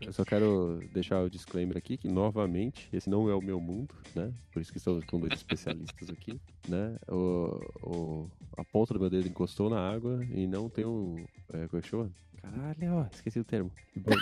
Eu 0.00 0.12
só 0.12 0.24
quero 0.24 0.82
deixar 0.92 1.22
o 1.22 1.30
disclaimer 1.30 1.76
aqui 1.76 1.96
que, 1.96 2.06
novamente, 2.08 2.88
esse 2.92 3.08
não 3.08 3.28
é 3.30 3.34
o 3.34 3.40
meu 3.40 3.58
mundo, 3.60 3.94
né? 4.14 4.32
Por 4.52 4.60
isso 4.60 4.70
que 4.70 4.78
estamos 4.78 5.04
com 5.04 5.18
dois 5.18 5.32
especialistas 5.32 6.10
aqui, 6.10 6.38
né? 6.68 6.96
O, 7.08 7.60
o- 7.82 8.30
a 8.56 8.64
ponta 8.64 8.92
do 8.92 9.00
meu 9.00 9.08
dedo 9.08 9.28
encostou 9.28 9.70
na 9.70 9.78
água 9.80 10.22
e 10.30 10.46
não 10.46 10.68
tem 10.68 10.84
um... 10.84 11.24
É, 11.52 11.66
como 11.68 11.78
é 11.78 11.82
que 11.82 11.88
chama? 11.88 12.10
Caralho, 12.50 12.94
ó, 12.94 13.06
esqueci 13.12 13.40
o 13.40 13.44
termo. 13.44 13.70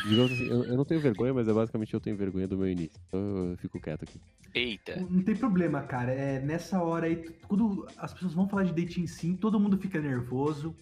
Digamos 0.08 0.32
assim, 0.32 0.46
eu, 0.48 0.64
eu 0.64 0.76
não 0.76 0.84
tenho 0.84 1.00
vergonha, 1.00 1.34
mas 1.34 1.48
é 1.48 1.52
basicamente 1.52 1.92
eu 1.92 2.00
tenho 2.00 2.16
vergonha 2.16 2.46
do 2.46 2.56
meu 2.56 2.68
início. 2.68 3.00
Então 3.08 3.20
eu 3.50 3.56
fico 3.58 3.80
quieto 3.80 4.04
aqui. 4.04 4.20
Eita. 4.54 4.96
Não 5.08 5.22
tem 5.22 5.34
problema, 5.34 5.82
cara. 5.82 6.12
É, 6.12 6.38
nessa 6.40 6.82
hora 6.82 7.06
aí, 7.06 7.16
quando 7.48 7.86
as 7.96 8.12
pessoas 8.12 8.34
vão 8.34 8.48
falar 8.48 8.64
de 8.64 8.72
dating 8.72 9.06
sim, 9.06 9.34
todo 9.34 9.58
mundo 9.58 9.78
fica 9.78 10.00
nervoso. 10.00 10.74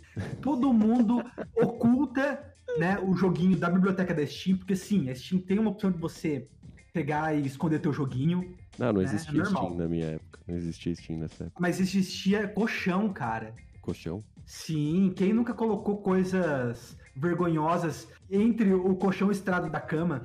Todo 0.42 0.72
mundo 0.72 1.22
oculta 1.56 2.54
né, 2.78 2.98
o 3.00 3.14
joguinho 3.14 3.56
da 3.56 3.70
biblioteca 3.70 4.12
da 4.14 4.26
Steam, 4.26 4.56
porque 4.58 4.76
sim, 4.76 5.08
a 5.08 5.14
Steam 5.14 5.40
tem 5.40 5.58
uma 5.58 5.70
opção 5.70 5.90
de 5.90 5.98
você 5.98 6.46
pegar 6.92 7.34
e 7.34 7.46
esconder 7.46 7.78
teu 7.80 7.92
joguinho, 7.92 8.56
Não, 8.78 8.92
não 8.92 9.00
É, 9.00 9.04
existia 9.04 9.42
normal. 9.42 9.64
Steam 9.64 9.78
na 9.78 9.88
minha 9.88 10.06
época. 10.06 10.40
Não 10.46 10.56
existia 10.56 10.94
Steam 10.94 11.18
nessa 11.20 11.44
época. 11.44 11.60
mas 11.60 11.78
existia 11.80 12.48
colchão, 12.48 13.12
cara. 13.12 13.54
Colchão? 13.80 14.20
Sim, 14.44 15.12
quem 15.14 15.32
nunca 15.32 15.54
colocou 15.54 15.98
coisas 15.98 16.96
vergonhosas 17.16 18.08
entre 18.30 18.72
o 18.72 18.94
colchão 18.96 19.28
e 19.28 19.30
o 19.30 19.32
estrado 19.32 19.68
da 19.70 19.80
cama? 19.80 20.22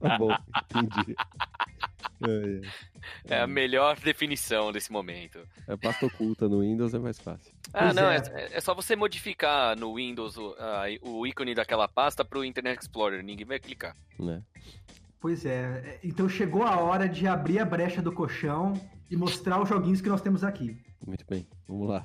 tá 0.00 0.18
bom, 0.18 0.30
entendi. 0.74 1.16
É, 2.24 3.34
É 3.36 3.40
a 3.40 3.46
melhor 3.46 3.98
definição 3.98 4.70
desse 4.70 4.92
momento. 4.92 5.38
é. 5.66 5.72
A 5.72 5.76
pasta 5.78 6.06
oculta 6.06 6.48
no 6.48 6.60
Windows 6.60 6.94
é 6.94 6.98
mais 6.98 7.18
fácil. 7.18 7.52
Ah, 7.74 7.84
Pois 7.84 7.94
não, 7.94 8.08
é. 8.10 8.16
é. 8.16 8.48
é 8.52 8.60
só 8.60 8.74
você 8.74 8.94
modificar 8.94 9.76
no 9.76 9.94
Windows 9.96 10.36
o, 10.36 10.54
a- 10.58 10.84
o 11.02 11.26
ícone 11.26 11.54
daquela 11.54 11.88
pasta 11.88 12.24
pro 12.24 12.44
Internet 12.44 12.80
Explorer. 12.80 13.22
Ninguém 13.24 13.46
vai 13.46 13.58
clicar. 13.58 13.96
Né? 14.18 14.42
Pois 15.20 15.46
é, 15.46 15.98
então 16.02 16.28
chegou 16.28 16.64
a 16.64 16.76
hora 16.80 17.08
de 17.08 17.26
abrir 17.28 17.58
a 17.60 17.64
brecha 17.64 18.02
do 18.02 18.10
colchão 18.12 18.74
e 19.10 19.16
mostrar 19.16 19.60
os 19.62 19.68
joguinhos 19.68 20.00
que 20.00 20.08
nós 20.08 20.20
temos 20.20 20.42
aqui. 20.42 20.76
Muito 21.06 21.24
bem, 21.28 21.46
vamos 21.68 21.88
lá. 21.88 22.04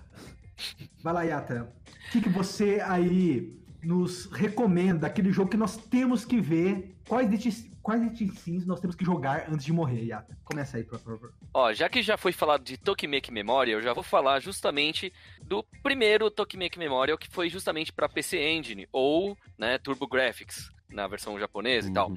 Vai 1.01 1.13
lá, 1.13 1.23
Yata. 1.23 1.73
O 2.07 2.11
que, 2.11 2.21
que 2.21 2.29
você 2.29 2.81
aí 2.85 3.57
nos 3.83 4.25
recomenda? 4.25 5.07
Aquele 5.07 5.31
jogo 5.31 5.49
que 5.49 5.57
nós 5.57 5.77
temos 5.77 6.25
que 6.25 6.41
ver? 6.41 6.95
Quais 7.07 7.29
dating, 7.29 7.71
quais 7.81 8.17
sims 8.39 8.65
nós 8.65 8.79
temos 8.79 8.95
que 8.95 9.05
jogar 9.05 9.45
antes 9.49 9.65
de 9.65 9.71
morrer, 9.71 10.03
Yata? 10.03 10.37
Começa 10.43 10.77
aí, 10.77 10.83
por 10.83 10.99
favor. 10.99 11.33
Ó, 11.53 11.71
já 11.73 11.87
que 11.87 12.01
já 12.01 12.17
foi 12.17 12.31
falado 12.31 12.63
de 12.63 12.77
Tokimeki 12.77 13.31
Memorial, 13.31 13.79
eu 13.79 13.83
já 13.83 13.93
vou 13.93 14.03
falar 14.03 14.41
justamente 14.41 15.13
do 15.41 15.63
primeiro 15.81 16.29
Tokimeki 16.29 16.77
Memorial, 16.77 17.17
que 17.17 17.29
foi 17.29 17.49
justamente 17.49 17.93
pra 17.93 18.09
PC 18.09 18.37
Engine, 18.37 18.87
ou, 18.91 19.37
né, 19.57 19.77
TurboGrafx, 19.77 20.69
na 20.89 21.07
versão 21.07 21.39
japonesa 21.39 21.89
e 21.89 21.93
tal. 21.93 22.11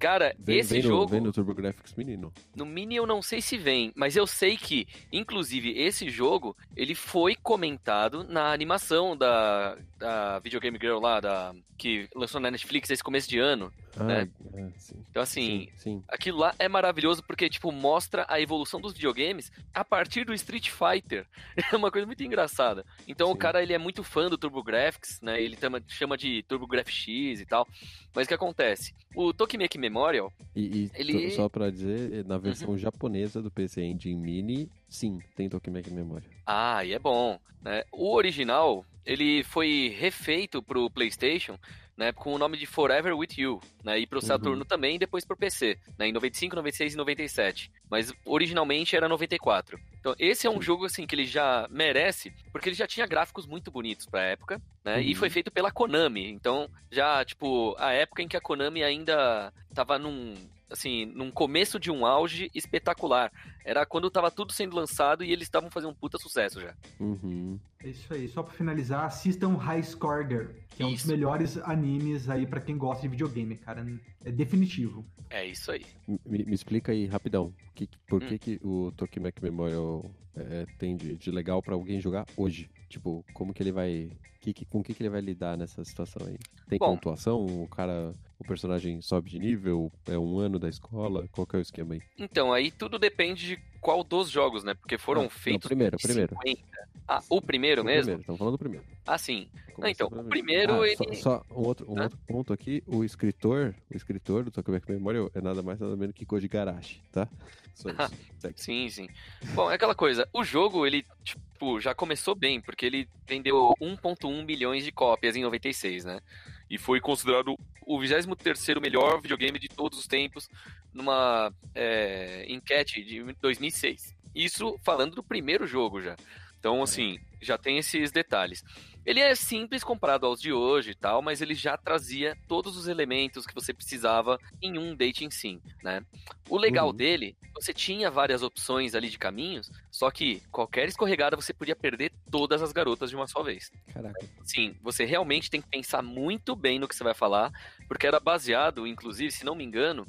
Cara, 0.00 0.34
Vem, 0.38 0.58
esse 0.58 0.72
vem 0.72 0.82
jogo... 0.82 1.02
No, 1.02 1.08
vem 1.08 1.20
no 1.20 1.30
TurboGrafx 1.30 1.94
menino. 1.94 2.32
No 2.56 2.64
Mini 2.64 2.96
eu 2.96 3.06
não 3.06 3.20
sei 3.20 3.42
se 3.42 3.58
vem, 3.58 3.92
mas 3.94 4.16
eu 4.16 4.26
sei 4.26 4.56
que, 4.56 4.88
inclusive, 5.12 5.78
esse 5.78 6.08
jogo, 6.08 6.56
ele 6.74 6.94
foi 6.94 7.36
comentado 7.36 8.24
na 8.24 8.50
animação 8.50 9.14
da, 9.14 9.76
da 9.98 10.38
Video 10.38 10.58
Game 10.58 10.78
Girl 10.80 10.98
lá, 10.98 11.20
da, 11.20 11.54
que 11.76 12.08
lançou 12.16 12.40
na 12.40 12.50
Netflix 12.50 12.88
esse 12.88 13.04
começo 13.04 13.28
de 13.28 13.38
ano. 13.38 13.70
Ah, 13.96 14.04
né? 14.04 14.28
é, 14.54 14.70
sim. 14.78 15.04
Então, 15.10 15.22
assim, 15.22 15.40
Sim, 15.40 15.68
sim. 15.76 16.04
aquilo 16.08 16.38
lá 16.38 16.54
é 16.58 16.68
maravilhoso 16.68 17.22
porque, 17.24 17.48
tipo, 17.50 17.72
mostra 17.72 18.24
a 18.28 18.40
evolução 18.40 18.80
dos 18.80 18.92
videogames 18.92 19.50
a 19.74 19.84
partir 19.84 20.24
do 20.24 20.32
Street 20.34 20.70
Fighter. 20.70 21.26
É 21.72 21.76
uma 21.76 21.90
coisa 21.90 22.06
muito 22.06 22.22
engraçada. 22.22 22.84
Então, 23.06 23.30
o 23.30 23.36
cara, 23.36 23.62
ele 23.62 23.72
é 23.72 23.78
muito 23.78 24.02
fã 24.04 24.28
do 24.28 24.38
TurboGrafx, 24.38 25.20
né? 25.22 25.40
Ele 25.42 25.56
tama- 25.56 25.82
chama 25.88 26.16
de 26.16 26.42
TurboGrafx 26.44 27.08
e 27.40 27.46
tal. 27.46 27.66
Mas 28.14 28.24
o 28.24 28.28
que 28.28 28.34
acontece? 28.34 28.94
O 29.14 29.32
Tokimeki 29.32 29.78
Memorial, 29.78 30.32
E, 30.54 30.84
e 30.84 30.90
Ele- 30.94 31.24
Uhum. 31.26 31.30
só 31.32 31.48
pra 31.48 31.70
dizer, 31.70 32.24
na 32.24 32.38
versão 32.38 32.76
japonesa 32.78 33.40
do 33.42 33.50
PC 33.50 33.82
Engine 33.82 34.20
Mini, 34.20 34.70
sim, 34.88 35.20
tem 35.36 35.48
Tokimeki 35.48 35.90
Memória. 35.92 36.28
Ah, 36.46 36.84
e 36.84 36.92
é 36.92 36.98
bom, 36.98 37.38
né? 37.62 37.84
O 37.92 38.14
original, 38.14 38.84
ele 39.06 39.42
foi 39.44 39.94
refeito 39.98 40.62
pro 40.62 40.90
PlayStation, 40.90 41.58
né, 42.00 42.12
com 42.12 42.32
o 42.34 42.38
nome 42.38 42.56
de 42.56 42.64
Forever 42.64 43.14
With 43.14 43.28
You, 43.36 43.60
né, 43.84 43.98
e 43.98 44.06
pro 44.06 44.20
Uhum. 44.20 44.26
Saturno 44.26 44.64
também, 44.64 44.96
e 44.96 44.98
depois 44.98 45.22
pro 45.22 45.36
PC, 45.36 45.78
né, 45.98 46.08
em 46.08 46.12
95, 46.12 46.56
96 46.56 46.94
e 46.94 46.96
97. 46.96 47.70
Mas 47.90 48.10
originalmente 48.24 48.96
era 48.96 49.06
94. 49.06 49.78
Então, 50.00 50.14
esse 50.18 50.46
é 50.46 50.50
um 50.50 50.62
jogo 50.62 50.86
assim 50.86 51.06
que 51.06 51.14
ele 51.14 51.26
já 51.26 51.68
merece, 51.70 52.32
porque 52.50 52.70
ele 52.70 52.76
já 52.76 52.86
tinha 52.86 53.06
gráficos 53.06 53.46
muito 53.46 53.70
bonitos 53.70 54.06
pra 54.06 54.22
época, 54.22 54.58
né? 54.82 55.02
E 55.02 55.08
Uhum. 55.10 55.14
foi 55.14 55.28
feito 55.28 55.50
pela 55.50 55.70
Konami. 55.70 56.30
Então, 56.30 56.70
já 56.90 57.22
tipo, 57.22 57.76
a 57.78 57.92
época 57.92 58.22
em 58.22 58.28
que 58.28 58.36
a 58.36 58.40
Konami 58.40 58.82
ainda 58.82 59.52
tava 59.74 59.98
num 59.98 60.34
assim, 60.70 61.06
num 61.06 61.30
começo 61.30 61.78
de 61.78 61.90
um 61.90 62.06
auge 62.06 62.50
espetacular. 62.54 63.30
Era 63.64 63.84
quando 63.84 64.10
tava 64.10 64.30
tudo 64.30 64.52
sendo 64.52 64.76
lançado 64.76 65.22
e 65.24 65.30
eles 65.32 65.44
estavam 65.46 65.70
fazendo 65.70 65.90
um 65.90 65.94
puta 65.94 66.18
sucesso 66.18 66.60
já. 66.60 66.74
Uhum. 66.98 67.58
É 67.82 67.88
isso 67.88 68.12
aí. 68.12 68.28
Só 68.28 68.42
pra 68.42 68.52
finalizar, 68.52 69.04
assistam 69.04 69.56
High 69.56 69.82
Score 69.82 70.26
Girl, 70.26 70.46
que 70.70 70.82
é 70.82 70.86
um 70.86 70.92
dos 70.92 71.04
melhores 71.04 71.56
animes 71.58 72.28
aí 72.28 72.46
pra 72.46 72.60
quem 72.60 72.76
gosta 72.78 73.02
de 73.02 73.08
videogame, 73.08 73.56
cara. 73.56 73.84
É 74.24 74.30
definitivo. 74.30 75.04
É 75.28 75.44
isso 75.46 75.70
aí. 75.70 75.84
Me, 76.26 76.44
me 76.44 76.54
explica 76.54 76.92
aí, 76.92 77.06
rapidão, 77.06 77.52
que, 77.74 77.88
por 78.06 78.22
Hum. 78.22 78.26
que, 78.26 78.38
que 78.38 78.60
o 78.62 78.92
Tokimeki 78.96 79.42
Memorial 79.42 80.10
é, 80.36 80.66
tem 80.78 80.96
de, 80.96 81.16
de 81.16 81.30
legal 81.30 81.62
pra 81.62 81.74
alguém 81.74 82.00
jogar 82.00 82.26
hoje? 82.36 82.68
Tipo, 82.90 83.24
como 83.32 83.54
que 83.54 83.62
ele 83.62 83.70
vai... 83.72 84.10
Que, 84.40 84.52
que- 84.52 84.64
com 84.64 84.80
o 84.80 84.82
que, 84.82 84.92
que 84.94 85.02
ele 85.02 85.08
vai 85.10 85.20
lidar 85.20 85.56
nessa 85.56 85.84
situação 85.84 86.26
aí? 86.26 86.36
Tem 86.68 86.78
Bom. 86.78 86.94
pontuação? 86.96 87.46
O 87.46 87.68
cara, 87.68 88.12
o 88.38 88.44
personagem 88.44 89.00
sobe 89.00 89.30
de 89.30 89.38
nível? 89.38 89.92
É 90.06 90.18
um 90.18 90.38
ano 90.38 90.58
da 90.58 90.68
escola? 90.68 91.28
Qual 91.30 91.46
que 91.46 91.54
é 91.56 91.58
o 91.58 91.62
esquema 91.62 91.94
aí? 91.94 92.02
Então, 92.18 92.52
aí 92.52 92.70
tudo 92.70 92.98
depende 92.98 93.46
de 93.46 93.56
qual 93.80 94.02
dos 94.02 94.28
jogos, 94.28 94.64
né? 94.64 94.74
Porque 94.74 94.98
foram 94.98 95.20
Não, 95.22 95.28
não, 95.28 95.30
feitos. 95.30 95.68
primeiro, 95.68 95.96
de 95.96 96.02
primeiro. 96.02 96.34
50. 96.42 96.62
Ah, 97.06 97.22
o 97.28 97.40
primeiro 97.40 97.82
O 97.82 97.84
mesmo? 97.84 98.02
Primeiro, 98.02 98.20
estamos 98.22 98.38
falando 98.38 98.54
do 98.54 98.58
primeiro. 98.58 98.84
Ah, 99.06 99.18
sim. 99.18 99.48
Começa 99.80 100.04
então, 100.04 100.20
o 100.20 100.24
primeiro, 100.24 100.82
Ah, 100.82 100.86
ele- 100.86 100.96
Só, 100.96 101.14
só 101.14 101.44
um, 101.50 101.66
outro, 101.66 101.90
um 101.90 101.98
Hã? 101.98 102.02
outro 102.04 102.18
ponto 102.26 102.52
aqui, 102.52 102.82
o 102.86 103.02
escritor, 103.04 103.74
o 103.92 103.96
escritor 103.96 104.44
do 104.44 104.50
Tokimeki 104.50 104.90
Memorial 104.92 105.30
é 105.34 105.40
nada 105.40 105.62
mais 105.62 105.78
nada 105.80 105.96
menos 105.96 106.14
que 106.14 106.24
Koji 106.26 106.48
Garashi, 106.48 107.02
tá? 107.12 107.28
Só 107.74 107.88
isso. 108.12 108.14
Segue. 108.38 108.60
Sim, 108.62 108.88
sim. 108.88 109.08
Bom, 109.54 109.70
é 109.70 109.74
aquela 109.74 109.94
coisa. 109.94 110.28
O 110.32 110.44
jogo, 110.44 110.86
ele, 110.86 111.04
tipo, 111.24 111.80
já 111.80 111.94
começou 111.94 112.34
bem, 112.34 112.60
porque 112.60 112.84
ele 112.86 113.08
vendeu 113.26 113.74
1.1 113.80 114.44
milhões 114.44 114.84
de 114.84 114.92
cópias 114.92 115.36
em 115.36 115.42
96, 115.42 116.04
né? 116.04 116.20
E 116.68 116.78
foi 116.78 117.00
considerado 117.00 117.56
o 117.86 117.98
23º 117.98 118.80
melhor 118.80 119.20
videogame 119.20 119.58
de 119.58 119.68
todos 119.68 119.98
os 119.98 120.06
tempos 120.06 120.48
numa 120.92 121.52
é, 121.74 122.44
enquete 122.48 123.02
de 123.02 123.22
2006. 123.40 124.14
Isso 124.34 124.78
falando 124.84 125.16
do 125.16 125.22
primeiro 125.24 125.66
jogo 125.66 126.00
já. 126.00 126.14
Então, 126.60 126.82
assim, 126.82 127.18
já 127.40 127.56
tem 127.58 127.78
esses 127.78 128.12
detalhes. 128.12 128.62
Ele 129.04 129.20
é 129.20 129.34
simples 129.34 129.82
comparado 129.82 130.26
aos 130.26 130.40
de 130.40 130.52
hoje 130.52 130.90
e 130.90 130.94
tal, 130.94 131.22
mas 131.22 131.40
ele 131.40 131.54
já 131.54 131.76
trazia 131.76 132.36
todos 132.46 132.76
os 132.76 132.86
elementos 132.86 133.46
que 133.46 133.54
você 133.54 133.72
precisava 133.72 134.38
em 134.62 134.78
um 134.78 134.94
dating 134.96 135.30
sim, 135.30 135.60
né? 135.82 136.02
O 136.48 136.56
legal 136.58 136.92
Uhum. 136.92 136.92
dele, 136.92 137.36
você 137.54 137.72
tinha 137.72 138.10
várias 138.10 138.42
opções 138.42 138.94
ali 138.94 139.08
de 139.10 139.18
caminhos, 139.18 139.68
só 140.00 140.10
que 140.10 140.40
qualquer 140.50 140.88
escorregada 140.88 141.36
você 141.36 141.52
podia 141.52 141.76
perder 141.76 142.10
todas 142.30 142.62
as 142.62 142.72
garotas 142.72 143.10
de 143.10 143.16
uma 143.16 143.26
só 143.26 143.42
vez. 143.42 143.70
Caraca. 143.92 144.18
Sim, 144.42 144.74
você 144.80 145.04
realmente 145.04 145.50
tem 145.50 145.60
que 145.60 145.68
pensar 145.68 146.00
muito 146.00 146.56
bem 146.56 146.78
no 146.78 146.88
que 146.88 146.96
você 146.96 147.04
vai 147.04 147.12
falar, 147.12 147.52
porque 147.86 148.06
era 148.06 148.18
baseado, 148.18 148.86
inclusive, 148.86 149.30
se 149.30 149.44
não 149.44 149.54
me 149.54 149.62
engano, 149.62 150.06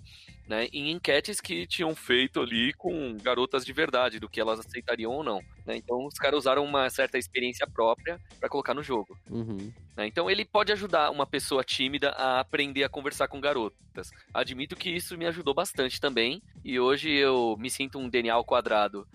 né, 0.51 0.67
em 0.73 0.91
enquetes 0.91 1.39
que 1.39 1.65
tinham 1.65 1.95
feito 1.95 2.41
ali 2.41 2.73
com 2.73 3.17
garotas 3.17 3.65
de 3.65 3.71
verdade, 3.71 4.19
do 4.19 4.27
que 4.27 4.39
elas 4.39 4.59
aceitariam 4.59 5.11
ou 5.11 5.23
não. 5.23 5.41
né? 5.65 5.77
Então 5.77 6.05
os 6.05 6.15
caras 6.15 6.39
usaram 6.39 6.63
uma 6.65 6.89
certa 6.89 7.17
experiência 7.17 7.65
própria 7.65 8.19
para 8.39 8.49
colocar 8.49 8.73
no 8.73 8.83
jogo. 8.83 9.17
Uhum. 9.29 9.71
né? 9.95 10.07
Então 10.07 10.29
ele 10.29 10.43
pode 10.43 10.71
ajudar 10.73 11.09
uma 11.09 11.25
pessoa 11.25 11.63
tímida 11.63 12.09
a 12.11 12.41
aprender 12.41 12.83
a 12.83 12.89
conversar 12.89 13.29
com 13.29 13.39
garotas. 13.39 14.11
Admito 14.33 14.75
que 14.75 14.89
isso 14.89 15.17
me 15.17 15.25
ajudou 15.25 15.53
bastante 15.53 16.01
também, 16.01 16.41
e 16.65 16.79
hoje 16.79 17.09
eu 17.09 17.55
me 17.57 17.69
sinto 17.69 17.97
um 17.97 18.09
DNA 18.09 18.33
ao 18.33 18.43
quadrado. 18.43 19.07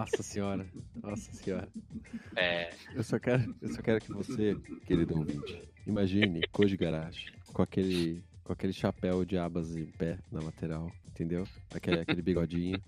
Nossa 0.00 0.22
senhora. 0.22 0.66
Nossa 1.02 1.32
senhora. 1.32 1.68
É, 2.36 2.70
Eu 2.94 3.02
só 3.02 3.18
quero, 3.18 3.54
eu 3.60 3.68
só 3.74 3.82
quero 3.82 4.00
que 4.00 4.12
você, 4.12 4.56
querido 4.86 5.18
ouvinte, 5.18 5.62
imagine 5.86 6.40
Koji 6.52 6.76
Garashi 6.76 7.32
com 7.52 7.62
aquele, 7.62 8.22
com 8.44 8.52
aquele 8.52 8.72
chapéu 8.72 9.24
de 9.24 9.36
abas 9.36 9.76
em 9.76 9.86
pé 9.86 10.18
na 10.32 10.40
lateral, 10.40 10.90
entendeu? 11.08 11.46
Aquele, 11.74 12.00
aquele 12.00 12.22
bigodinho, 12.22 12.80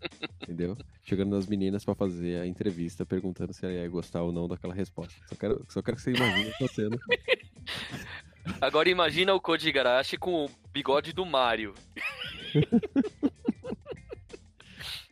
entendeu? 0.43 0.77
Chegando 1.03 1.35
nas 1.37 1.47
meninas 1.47 1.85
pra 1.85 1.95
fazer 1.95 2.41
a 2.41 2.47
entrevista, 2.47 3.05
perguntando 3.05 3.53
se 3.53 3.65
ela 3.67 3.75
ia 3.75 3.89
gostar 3.89 4.23
ou 4.23 4.33
não 4.33 4.49
daquela 4.49 4.75
resposta. 4.75 5.15
Só 5.29 5.35
quero, 5.37 5.67
só 5.69 5.83
quero 5.83 5.97
que 5.97 6.03
você 6.03 6.13
imagine 6.13 6.51
essa 6.51 6.69
cena. 6.75 6.99
Agora 8.61 8.89
imagina 8.89 9.35
o 9.35 9.41
Koji 9.41 9.69
Igarashi 9.69 10.17
com 10.17 10.47
o 10.47 10.51
bigode 10.73 11.13
do 11.13 11.27
Mario. 11.27 11.75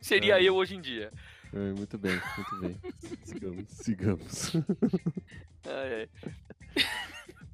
Seria 0.01 0.39
É. 0.41 0.43
eu 0.43 0.55
hoje 0.55 0.75
em 0.75 0.81
dia. 0.81 1.11
É, 1.53 1.73
muito 1.73 1.97
bem, 1.97 2.19
muito 2.37 2.59
bem. 2.61 2.77
Sigamos, 3.25 3.65
sigamos. 3.69 4.53
Ai, 5.65 5.93
ai. 6.01 6.09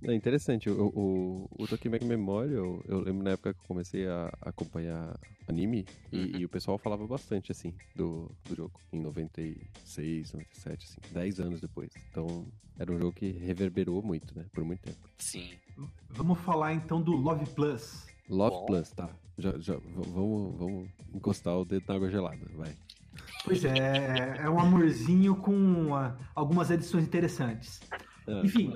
É 0.04 0.14
interessante, 0.14 0.70
o, 0.70 0.88
o, 0.96 1.50
o 1.64 1.68
Tokimeki 1.68 2.06
Memorial, 2.06 2.84
eu 2.88 3.00
lembro 3.00 3.24
na 3.24 3.32
época 3.32 3.54
que 3.54 3.60
eu 3.60 3.68
comecei 3.68 4.08
a 4.08 4.32
acompanhar 4.42 5.20
anime 5.48 5.86
e, 6.12 6.18
Uhum. 6.20 6.40
e 6.40 6.46
o 6.46 6.50
pessoal 6.50 6.78
falava 6.78 7.06
bastante, 7.08 7.52
assim, 7.52 7.74
do, 7.96 8.32
do 8.46 8.56
jogo, 8.56 8.80
em 8.94 9.00
96, 9.02 10.34
97, 10.34 10.86
assim, 10.86 11.14
10 11.14 11.40
anos 11.40 11.60
depois. 11.62 11.90
Então, 12.12 12.46
era 12.78 12.92
um 12.92 13.00
jogo 13.00 13.12
que 13.14 13.32
reverberou 13.32 14.04
muito, 14.04 14.38
né, 14.38 14.46
por 14.54 14.64
muito 14.64 14.82
tempo. 14.82 15.10
Sim. 15.18 15.50
Vamos 16.10 16.40
falar 16.42 16.74
então 16.74 17.02
do 17.02 17.14
Love 17.14 17.48
Plus. 17.56 18.06
Love 18.30 18.56
Bom. 18.56 18.66
Plus, 18.68 18.92
tá, 18.92 19.10
já, 19.38 19.58
já, 19.58 19.76
vamos, 19.96 20.58
vamos 20.60 20.90
encostar 21.14 21.58
o 21.58 21.66
dedo 21.66 21.86
na 21.88 21.96
água 21.96 22.10
gelada, 22.12 22.46
vai. 22.54 22.72
Pois 23.44 23.64
é, 23.64 24.40
é 24.44 24.50
um 24.50 24.60
amorzinho 24.60 25.36
com 25.36 25.96
ah, 25.96 26.18
algumas 26.36 26.70
edições 26.70 27.06
interessantes. 27.06 27.80
Ah, 28.28 28.42
Enfim. 28.44 28.74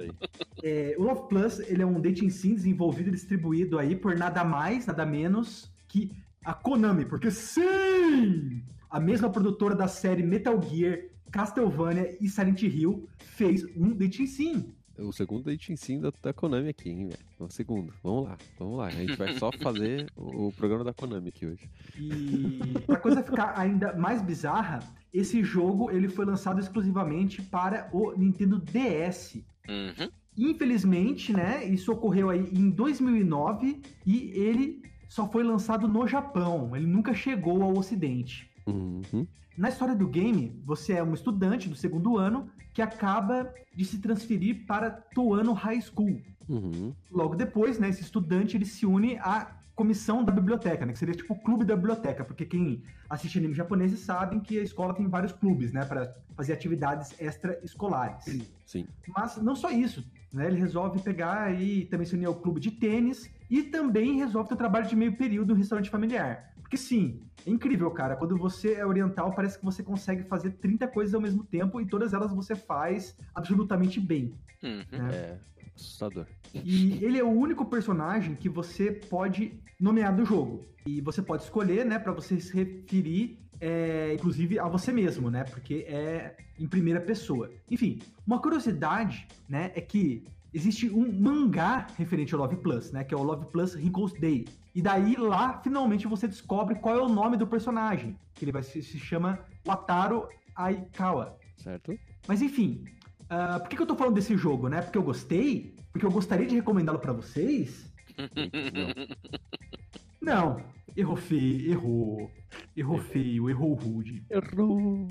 É, 0.63 0.95
o 0.97 1.04
Love 1.04 1.27
Plus 1.27 1.60
ele 1.60 1.82
é 1.82 1.86
um 1.86 1.99
dating 1.99 2.30
sim 2.30 2.56
desenvolvido 2.56 3.10
e 3.10 3.12
distribuído 3.12 3.77
aí 3.77 3.95
por 3.95 4.17
nada 4.17 4.43
mais, 4.43 4.86
nada 4.86 5.06
menos 5.06 5.71
que 5.88 6.12
a 6.43 6.54
Konami, 6.54 7.06
porque 7.06 7.30
sim! 7.30 8.63
A 8.89 8.99
mesma 8.99 9.30
produtora 9.30 9.75
da 9.75 9.88
série 9.88 10.23
Metal 10.23 10.60
Gear, 10.62 10.99
Castlevania 11.32 12.17
e 12.19 12.27
Silent 12.27 12.62
Hill 12.62 13.08
fez 13.19 13.63
um 13.75 13.89
dating 13.93 14.25
sim. 14.25 14.73
O 14.97 15.12
segundo 15.12 15.45
dating 15.45 15.75
sim 15.75 15.99
da, 15.99 16.12
da 16.21 16.34
Konami 16.34 16.69
aqui, 16.69 16.89
hein, 16.89 17.08
velho. 17.08 17.25
O 17.39 17.49
segundo. 17.49 17.93
Vamos 18.04 18.30
lá, 18.30 18.38
vamos 18.60 18.77
lá. 18.77 18.88
A 18.88 18.91
gente 18.91 19.15
vai 19.15 19.34
só 19.38 19.51
fazer 19.51 20.12
o, 20.15 20.47
o 20.47 20.51
programa 20.54 20.84
da 20.84 20.93
Konami 20.93 21.30
aqui 21.30 21.45
hoje. 21.45 21.69
E 21.97 22.80
pra 22.86 22.97
coisa 22.97 23.23
ficar 23.23 23.58
ainda 23.58 23.93
mais 23.93 24.21
bizarra, 24.21 24.80
esse 25.13 25.43
jogo 25.43 25.91
ele 25.91 26.08
foi 26.08 26.25
lançado 26.25 26.60
exclusivamente 26.60 27.41
para 27.41 27.89
o 27.91 28.13
Nintendo 28.17 28.60
DS. 28.60 29.36
Uhum. 29.67 30.10
Infelizmente, 30.38 31.34
né, 31.34 31.65
isso 31.65 31.91
ocorreu 31.91 32.30
aí 32.30 32.49
em 32.54 32.69
2009 32.69 33.82
e 34.06 34.32
ele 34.32 34.82
só 35.10 35.30
foi 35.30 35.43
lançado 35.43 35.89
no 35.89 36.08
Japão, 36.08 36.73
ele 36.73 36.88
nunca 36.88 37.13
chegou 37.13 37.62
ao 37.63 37.77
ocidente. 37.77 38.49
Uhum. 38.71 39.27
Na 39.57 39.69
história 39.69 39.95
do 39.95 40.07
game, 40.07 40.60
você 40.65 40.93
é 40.93 41.03
um 41.03 41.13
estudante 41.13 41.67
do 41.67 41.75
segundo 41.75 42.17
ano 42.17 42.49
que 42.73 42.81
acaba 42.81 43.53
de 43.75 43.86
se 43.86 43.99
transferir 43.99 44.65
para 44.65 44.89
Toano 44.89 45.53
High 45.53 45.81
School. 45.81 46.21
Uhum. 46.47 46.93
Logo 47.12 47.36
depois, 47.36 47.77
né, 47.77 47.89
esse 47.89 48.01
estudante 48.01 48.57
ele 48.57 48.65
se 48.65 48.86
une 48.86 49.17
à 49.19 49.51
comissão 49.75 50.23
da 50.23 50.31
biblioteca, 50.31 50.86
né, 50.86 50.93
que 50.93 50.99
seria 50.99 51.15
tipo 51.15 51.34
o 51.34 51.39
clube 51.39 51.65
da 51.65 51.75
biblioteca, 51.75 52.23
porque 52.23 52.45
quem 52.45 52.84
assiste 53.10 53.38
anime 53.38 53.53
japoneses 53.53 53.99
sabem 53.99 54.39
que 54.39 54.60
a 54.60 54.63
escola 54.63 54.93
tem 54.93 55.07
vários 55.07 55.31
clubes, 55.31 55.71
né, 55.71 55.86
para 55.86 56.15
fazer 56.36 56.53
atividades 56.53 57.13
extraescolares. 57.19 58.45
Sim. 58.65 58.88
Mas 59.07 59.38
não 59.38 59.55
só 59.55 59.69
isso, 59.69 60.05
né? 60.32 60.48
Ele 60.48 60.60
resolve 60.60 61.02
pegar 61.02 61.60
e 61.60 61.86
também 61.86 62.06
se 62.06 62.15
unir 62.15 62.26
ao 62.26 62.36
clube 62.36 62.60
de 62.60 62.72
tênis 62.72 63.30
e 63.50 63.63
também 63.63 64.17
resolve 64.17 64.50
ter 64.50 64.56
um 64.56 64.58
trabalho 64.58 64.88
de 64.88 64.96
meio 64.96 65.15
período 65.15 65.50
no 65.50 65.56
restaurante 65.56 65.89
familiar. 65.89 66.54
Porque 66.62 66.78
sim, 66.78 67.22
é 67.46 67.50
incrível, 67.50 67.91
cara. 67.91 68.15
Quando 68.15 68.38
você 68.38 68.76
é 68.76 68.86
oriental, 68.86 69.34
parece 69.34 69.60
que 69.60 69.65
você 69.65 69.84
consegue 69.84 70.24
fazer 70.24 70.52
30 70.52 70.88
coisas 70.88 71.13
ao 71.13 71.20
mesmo 71.20 71.44
tempo 71.44 71.82
e 71.82 71.86
todas 71.86 72.13
elas 72.13 72.34
você 72.34 72.56
faz 72.56 73.17
absolutamente 73.36 74.00
bem. 74.00 74.34
Uhum. 74.63 74.86
né? 74.91 75.10
É 75.12 75.39
assustador. 75.76 76.26
E 76.54 77.04
ele 77.04 77.17
é 77.17 77.24
o 77.24 77.30
único 77.30 77.65
personagem 77.65 78.36
que 78.36 78.50
você 78.50 78.91
pode 78.91 79.60
nomear 79.80 80.15
do 80.15 80.26
jogo. 80.26 80.63
E 80.86 81.02
você 81.02 81.22
pode 81.22 81.44
escolher, 81.44 81.86
né, 81.86 82.00
para 82.00 82.12
você 82.12 82.39
se 82.39 82.54
referir, 82.54 83.39
é, 83.62 84.15
inclusive, 84.15 84.58
a 84.58 84.67
você 84.67 84.91
mesmo, 84.91 85.30
né? 85.30 85.43
Porque 85.43 85.86
é 85.88 86.36
em 86.60 86.67
primeira 86.67 87.00
pessoa. 87.00 87.52
Enfim, 87.69 88.00
uma 88.26 88.41
curiosidade, 88.41 89.28
né, 89.47 89.71
é 89.76 89.82
que 89.82 90.24
existe 90.54 90.89
um 90.89 91.12
mangá 91.12 91.88
referente 91.97 92.34
ao 92.34 92.41
Love 92.41 92.58
Plus, 92.58 92.91
né? 92.91 93.04
Que 93.04 93.13
é 93.13 93.17
o 93.17 93.24
Love 93.24 93.45
Plus 93.52 93.76
Wrinkles 93.76 94.13
Day. 94.19 94.47
E 94.74 94.82
daí 94.82 95.15
lá, 95.15 95.62
finalmente, 95.62 96.08
você 96.08 96.28
descobre 96.28 96.76
qual 96.76 96.97
é 96.97 97.02
o 97.02 97.08
nome 97.08 97.38
do 97.38 97.45
personagem. 97.45 98.17
Que 98.34 98.45
ele 98.45 98.52
vai 98.52 98.63
se, 98.63 98.82
se 98.82 98.97
chama 98.97 99.39
Wataru 99.65 100.28
Aikawa. 100.56 101.38
Certo? 101.56 101.97
Mas 102.28 102.41
enfim, 102.41 102.84
ah, 103.30 103.60
por 103.60 103.69
que, 103.69 103.76
que 103.76 103.82
eu 103.82 103.88
tô 103.88 103.95
falando 103.95 104.15
desse 104.15 104.36
jogo, 104.36 104.67
né? 104.67 104.82
Porque 104.82 104.97
eu 104.97 105.04
gostei? 105.04 105.76
Porque 105.91 106.06
eu 106.06 106.12
gostaria 106.12 106.47
de 106.47 106.56
recomendá-lo 106.56 107.00
pra 107.00 107.14
vocês? 107.14 107.91
Não. 110.22 110.62
Errou 110.96 111.16
feio, 111.16 111.72
errou. 111.72 112.32
Errou 112.76 112.98
feio, 112.98 113.50
errou 113.50 113.74
rude. 113.74 114.24
Errou! 114.30 115.08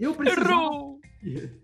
Eu 0.00 0.14
precisava, 0.14 0.50
Errou! 0.50 1.00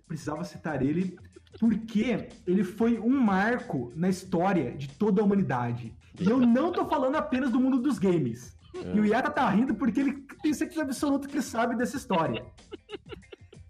precisava 0.07 0.45
citar 0.45 0.83
ele 0.83 1.17
porque 1.59 2.29
ele 2.47 2.65
foi 2.65 2.99
um 2.99 3.19
marco 3.21 3.93
na 3.95 4.09
história 4.09 4.73
de 4.77 4.89
toda 4.89 5.21
a 5.21 5.25
humanidade. 5.25 5.95
E 6.19 6.29
eu 6.29 6.39
não 6.39 6.73
tô 6.73 6.87
falando 6.87 7.17
apenas 7.17 7.51
do 7.51 7.61
mundo 7.61 7.79
dos 7.79 7.99
games. 7.99 8.57
E 8.75 9.01
o 9.01 9.05
Yata 9.05 9.31
tá 9.31 9.49
rindo 9.51 9.75
porque 9.75 10.01
ele 10.01 10.13
tem 10.43 10.53
certeza 10.53 10.83
absoluta 10.83 11.29
que 11.29 11.41
sabe 11.43 11.77
dessa 11.77 11.97
história. 11.97 12.45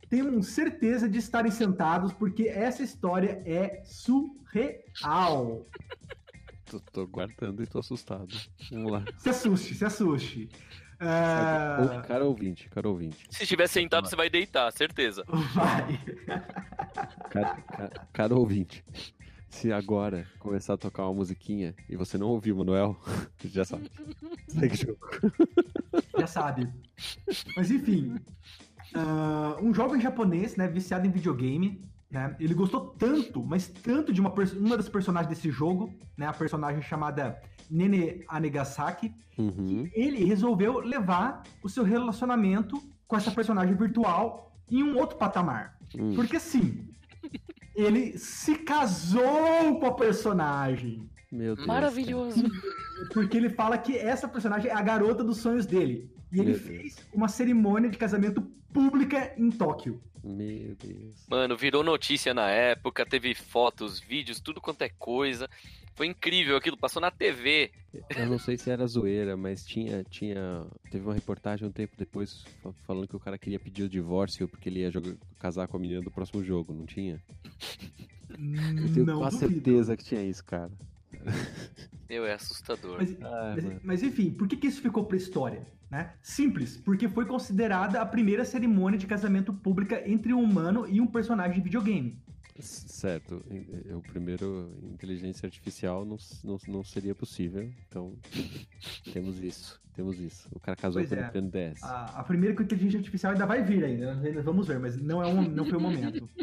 Tenho 0.09 0.43
certeza 0.43 1.09
de 1.09 1.19
estarem 1.19 1.51
sentados 1.51 2.13
porque 2.13 2.49
essa 2.49 2.83
história 2.83 3.43
é 3.45 3.83
surreal. 3.85 5.67
Tô, 6.73 6.81
tô 6.81 7.07
guardando 7.07 7.63
e 7.63 7.67
tô 7.67 7.79
assustado. 7.79 8.35
Vamos 8.71 8.93
lá. 8.93 9.05
Se 9.19 9.29
assuste, 9.29 9.75
se 9.75 9.85
assuste. 9.85 10.49
Ou, 11.81 12.03
cara 12.03 12.25
ouvinte, 12.25 12.69
cara 12.71 12.89
ouvinte. 12.89 13.27
Se 13.29 13.43
estiver 13.43 13.67
sentado, 13.67 14.09
você 14.09 14.17
vai 14.17 14.31
deitar, 14.31 14.73
certeza. 14.73 15.25
vai. 15.55 16.01
Cara, 17.31 17.57
cara, 17.57 18.09
cara 18.13 18.35
ouvinte. 18.35 18.85
Se 19.51 19.71
agora 19.71 20.27
começar 20.39 20.75
a 20.75 20.79
tocar 20.79 21.03
uma 21.05 21.13
musiquinha 21.15 21.75
e 21.89 21.95
você 21.97 22.17
não 22.17 22.29
ouviu, 22.29 22.57
Manuel, 22.57 22.97
já 23.45 23.65
sabe. 23.65 23.91
Segue 24.49 24.75
o 24.75 24.79
jogo. 24.79 24.99
Já 26.19 26.27
sabe. 26.27 26.73
Mas 27.55 27.71
enfim. 27.71 28.17
ah, 28.95 29.57
um 29.61 29.75
jovem 29.75 30.01
japonês, 30.01 30.57
né, 30.57 30.67
viciado 30.69 31.07
em 31.07 31.11
videogame, 31.11 31.83
né? 32.13 32.37
Ele 32.39 32.53
gostou 32.53 32.89
tanto, 32.99 33.43
mas 33.43 33.67
tanto 33.67 34.13
de 34.13 34.21
uma, 34.21 34.33
uma 34.59 34.77
das 34.77 34.89
personagens 34.89 35.29
desse 35.31 35.51
jogo, 35.51 35.93
né? 36.17 36.27
A 36.27 36.33
personagem 36.33 36.83
chamada 36.83 37.41
Nene 37.71 38.23
Anegasaki, 38.29 39.13
Uhum. 39.39 39.89
ele 39.95 40.23
resolveu 40.27 40.79
levar 40.81 41.43
o 41.63 41.69
seu 41.71 41.83
relacionamento 41.83 42.79
com 43.09 43.17
essa 43.17 43.31
personagem 43.31 43.75
virtual 43.75 44.53
em 44.71 44.83
um 44.83 44.99
outro 44.99 45.17
patamar. 45.17 45.79
Hum. 45.99 46.15
Porque 46.15 46.39
sim, 46.39 46.87
ele 47.75 48.19
se 48.19 48.57
casou 48.57 49.81
com 49.81 49.87
a 49.87 49.95
personagem. 49.95 51.09
Meu 51.33 51.57
Deus. 51.57 51.67
Maravilhoso. 51.67 52.45
Porque 53.15 53.39
ele 53.39 53.49
fala 53.49 53.79
que 53.79 53.97
essa 53.97 54.29
personagem 54.29 54.71
é 54.71 54.75
a 54.75 54.83
garota 54.83 55.25
dos 55.25 55.39
sonhos 55.39 55.65
dele. 55.65 56.11
E 56.31 56.39
ele 56.41 56.51
Meu 56.51 56.59
Deus. 56.59 56.67
fez 56.67 56.97
uma 57.15 57.27
cerimônia 57.29 57.89
de 57.89 57.97
casamento 57.97 58.43
pública 58.71 59.33
em 59.39 59.51
Tóquio. 59.51 59.99
Meu 60.25 60.77
Deus. 60.77 61.27
Mano, 61.29 61.57
virou 61.57 61.83
notícia 61.83 62.33
na 62.33 62.49
época, 62.49 63.05
teve 63.05 63.35
fotos, 63.35 63.99
vídeos, 63.99 64.41
tudo 64.41 64.61
quanto 64.61 64.83
é 64.83 64.89
coisa. 64.89 65.49
Foi 65.95 66.07
incrível 66.07 66.57
aquilo, 66.57 66.77
passou 66.77 67.03
na 67.03 67.11
TV. 67.11 67.71
Eu 68.17 68.27
não 68.27 68.39
sei 68.39 68.57
se 68.57 68.71
era 68.71 68.87
zoeira, 68.87 69.37
mas 69.37 69.65
tinha, 69.67 70.03
tinha. 70.05 70.65
Teve 70.91 71.05
uma 71.05 71.13
reportagem 71.13 71.69
um 71.69 71.73
tempo 71.73 71.95
depois 71.99 72.45
fa- 72.63 72.73
falando 72.87 73.07
que 73.09 73.17
o 73.17 73.21
cara 73.21 73.37
queria 73.37 73.61
pedir 73.61 73.83
o 73.83 73.89
divórcio 73.89 74.49
porque 74.49 74.69
ele 74.71 74.81
ia 74.81 74.91
jogar, 74.91 75.13
casar 75.39 75.69
com 75.69 75.77
a 75.77 75.81
menina 75.81 76.01
do 76.01 76.11
próximo 76.11 76.43
jogo, 76.43 76.73
não 76.73 76.87
tinha? 76.87 77.21
Eu 78.31 78.93
tenho 78.95 79.07
Não 79.07 79.19
quase 79.19 79.39
duvido. 79.41 79.55
certeza 79.65 79.97
que 79.97 80.05
tinha 80.05 80.23
isso, 80.23 80.43
cara. 80.45 80.71
Meu, 82.09 82.27
é 82.27 82.35
assustador. 82.35 82.97
Mas, 82.99 83.17
Ah, 83.23 83.55
mas- 83.57 83.81
mas 83.83 84.03
enfim, 84.03 84.31
por 84.31 84.47
que, 84.49 84.57
que 84.57 84.67
isso 84.67 84.81
ficou 84.83 85.05
pra 85.05 85.17
história? 85.17 85.67
Né? 85.91 86.13
Simples, 86.23 86.77
porque 86.79 87.07
foi 87.09 87.27
considerada 87.27 88.01
a 88.01 88.07
primeira 88.07 88.45
cerimônia 88.47 88.99
de 88.99 89.07
casamento 89.07 89.53
pública 89.53 90.03
entre 90.09 90.33
um 90.33 90.43
humano 90.43 90.87
e 90.89 91.01
um 91.01 91.07
personagem 91.07 91.57
de 91.59 91.61
videogame. 91.61 92.19
Certo, 92.59 93.43
o 93.95 94.01
primeiro 94.03 94.71
inteligência 94.93 95.47
artificial 95.47 96.05
não, 96.05 96.17
não, 96.45 96.59
não 96.69 96.85
seria 96.85 97.15
possível, 97.15 97.71
então 97.89 98.15
temos 99.13 99.39
isso, 99.43 99.81
temos 99.95 100.19
isso. 100.21 100.49
O 100.53 100.61
cara 100.61 100.77
casou 100.77 101.01
Pois 101.01 101.09
pelo 101.11 101.23
é. 101.23 101.25
Nintendo 101.27 101.51
DS. 101.51 101.83
A, 101.83 102.05
a 102.21 102.25
primeira 102.25 102.55
com 102.55 102.63
inteligência 102.63 102.99
artificial 102.99 103.33
ainda 103.33 103.47
vai 103.47 103.63
vir 103.63 103.85
ainda, 103.85 104.13
ainda 104.13 104.43
vamos 104.43 104.67
ver, 104.67 104.79
mas 104.79 105.01
não, 105.01 105.23
é 105.23 105.27
um, 105.27 105.43
não 105.43 105.65
foi 105.67 105.77
o 105.79 105.81
momento. 105.81 106.29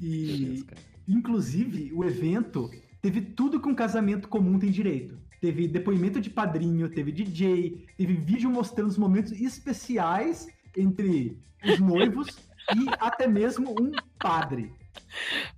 E, 0.00 0.62
cara. 0.68 0.80
inclusive, 1.08 1.90
o 1.94 2.04
evento 2.04 2.70
teve 3.06 3.20
tudo 3.20 3.60
que 3.60 3.68
um 3.68 3.74
casamento 3.74 4.26
comum 4.26 4.58
tem 4.58 4.68
direito. 4.68 5.16
Teve 5.40 5.68
depoimento 5.68 6.20
de 6.20 6.28
padrinho, 6.28 6.88
teve 6.88 7.12
DJ, 7.12 7.86
teve 7.96 8.14
vídeo 8.14 8.50
mostrando 8.50 8.88
os 8.88 8.98
momentos 8.98 9.30
especiais 9.30 10.48
entre 10.76 11.38
os 11.64 11.78
noivos 11.78 12.26
e 12.74 12.84
até 12.98 13.28
mesmo 13.28 13.76
um 13.80 13.92
padre. 14.18 14.72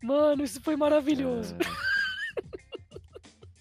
Mano, 0.03 0.45
isso 0.45 0.61
foi 0.61 0.77
maravilhoso. 0.77 1.57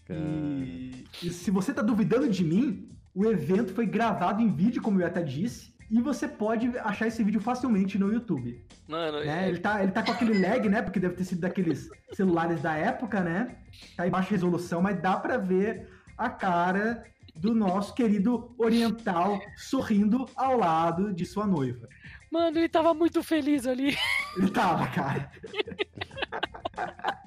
Cara, 0.05 0.19
E, 0.19 1.05
e 1.23 1.29
se 1.29 1.49
você 1.49 1.73
tá 1.73 1.81
duvidando 1.81 2.29
de 2.29 2.43
mim, 2.43 2.89
o 3.15 3.25
evento 3.25 3.73
foi 3.73 3.85
gravado 3.85 4.41
em 4.41 4.53
vídeo, 4.53 4.81
como 4.81 4.99
eu 4.99 5.07
até 5.07 5.23
disse, 5.23 5.73
e 5.89 6.01
você 6.01 6.27
pode 6.27 6.77
achar 6.79 7.07
esse 7.07 7.23
vídeo 7.23 7.39
facilmente 7.41 7.97
no 7.97 8.11
YouTube. 8.11 8.63
Mano, 8.87 9.19
né? 9.19 9.45
é- 9.45 9.49
Ele, 9.49 9.59
tá, 9.59 9.81
ele 9.83 9.91
tá 9.91 10.03
com 10.03 10.11
aquele 10.11 10.39
lag, 10.39 10.67
né? 10.69 10.81
Porque 10.81 10.99
deve 10.99 11.15
ter 11.15 11.23
sido 11.23 11.41
daqueles 11.41 11.89
celulares 12.13 12.61
da 12.61 12.75
época, 12.75 13.21
né? 13.21 13.55
Tá 13.95 14.05
em 14.07 14.09
baixa 14.09 14.29
resolução, 14.31 14.81
mas 14.81 15.01
dá 15.01 15.15
pra 15.17 15.37
ver 15.37 15.89
a 16.17 16.29
cara 16.29 17.03
do 17.35 17.53
nosso 17.53 17.93
querido 17.93 18.53
oriental 18.57 19.39
sorrindo 19.55 20.25
ao 20.35 20.57
lado 20.57 21.13
de 21.13 21.25
sua 21.25 21.45
noiva. 21.45 21.87
mano, 22.31 22.57
ele 22.57 22.67
tava 22.67 22.93
muito 22.93 23.21
feliz 23.23 23.67
ali. 23.67 23.95
Ele 24.37 24.49
tava, 24.49 24.87
cara. 24.87 25.31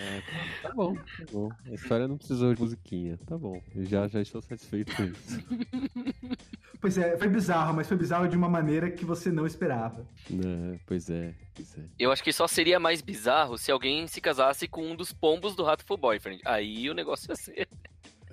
é, 0.00 0.22
tá 0.62 0.72
bom, 0.74 0.94
tá 0.94 1.24
bom. 1.32 1.50
A 1.66 1.74
história 1.74 2.08
não 2.08 2.16
precisou 2.16 2.54
de 2.54 2.60
musiquinha, 2.60 3.18
tá 3.26 3.36
bom. 3.36 3.60
Eu 3.74 3.84
já, 3.84 4.08
já 4.08 4.20
estou 4.20 4.40
satisfeito 4.42 4.94
com 4.96 5.04
isso. 5.04 5.40
Pois 6.80 6.96
é, 6.96 7.14
foi 7.18 7.28
bizarro, 7.28 7.74
mas 7.74 7.86
foi 7.86 7.96
bizarro 7.98 8.26
de 8.26 8.34
uma 8.34 8.48
maneira 8.48 8.90
que 8.90 9.04
você 9.04 9.30
não 9.30 9.46
esperava. 9.46 10.06
Né, 10.30 10.80
pois 10.86 11.10
é, 11.10 11.34
pois 11.54 11.76
é. 11.76 11.82
Eu 11.98 12.10
acho 12.10 12.24
que 12.24 12.32
só 12.32 12.48
seria 12.48 12.80
mais 12.80 13.02
bizarro 13.02 13.58
se 13.58 13.70
alguém 13.70 14.06
se 14.06 14.18
casasse 14.18 14.66
com 14.66 14.90
um 14.90 14.96
dos 14.96 15.12
pombos 15.12 15.54
do 15.54 15.62
Rato 15.62 15.84
for 15.84 15.98
Boyfriend. 15.98 16.40
Aí 16.46 16.88
o 16.88 16.94
negócio 16.94 17.30
ia 17.30 17.36
ser. 17.36 17.68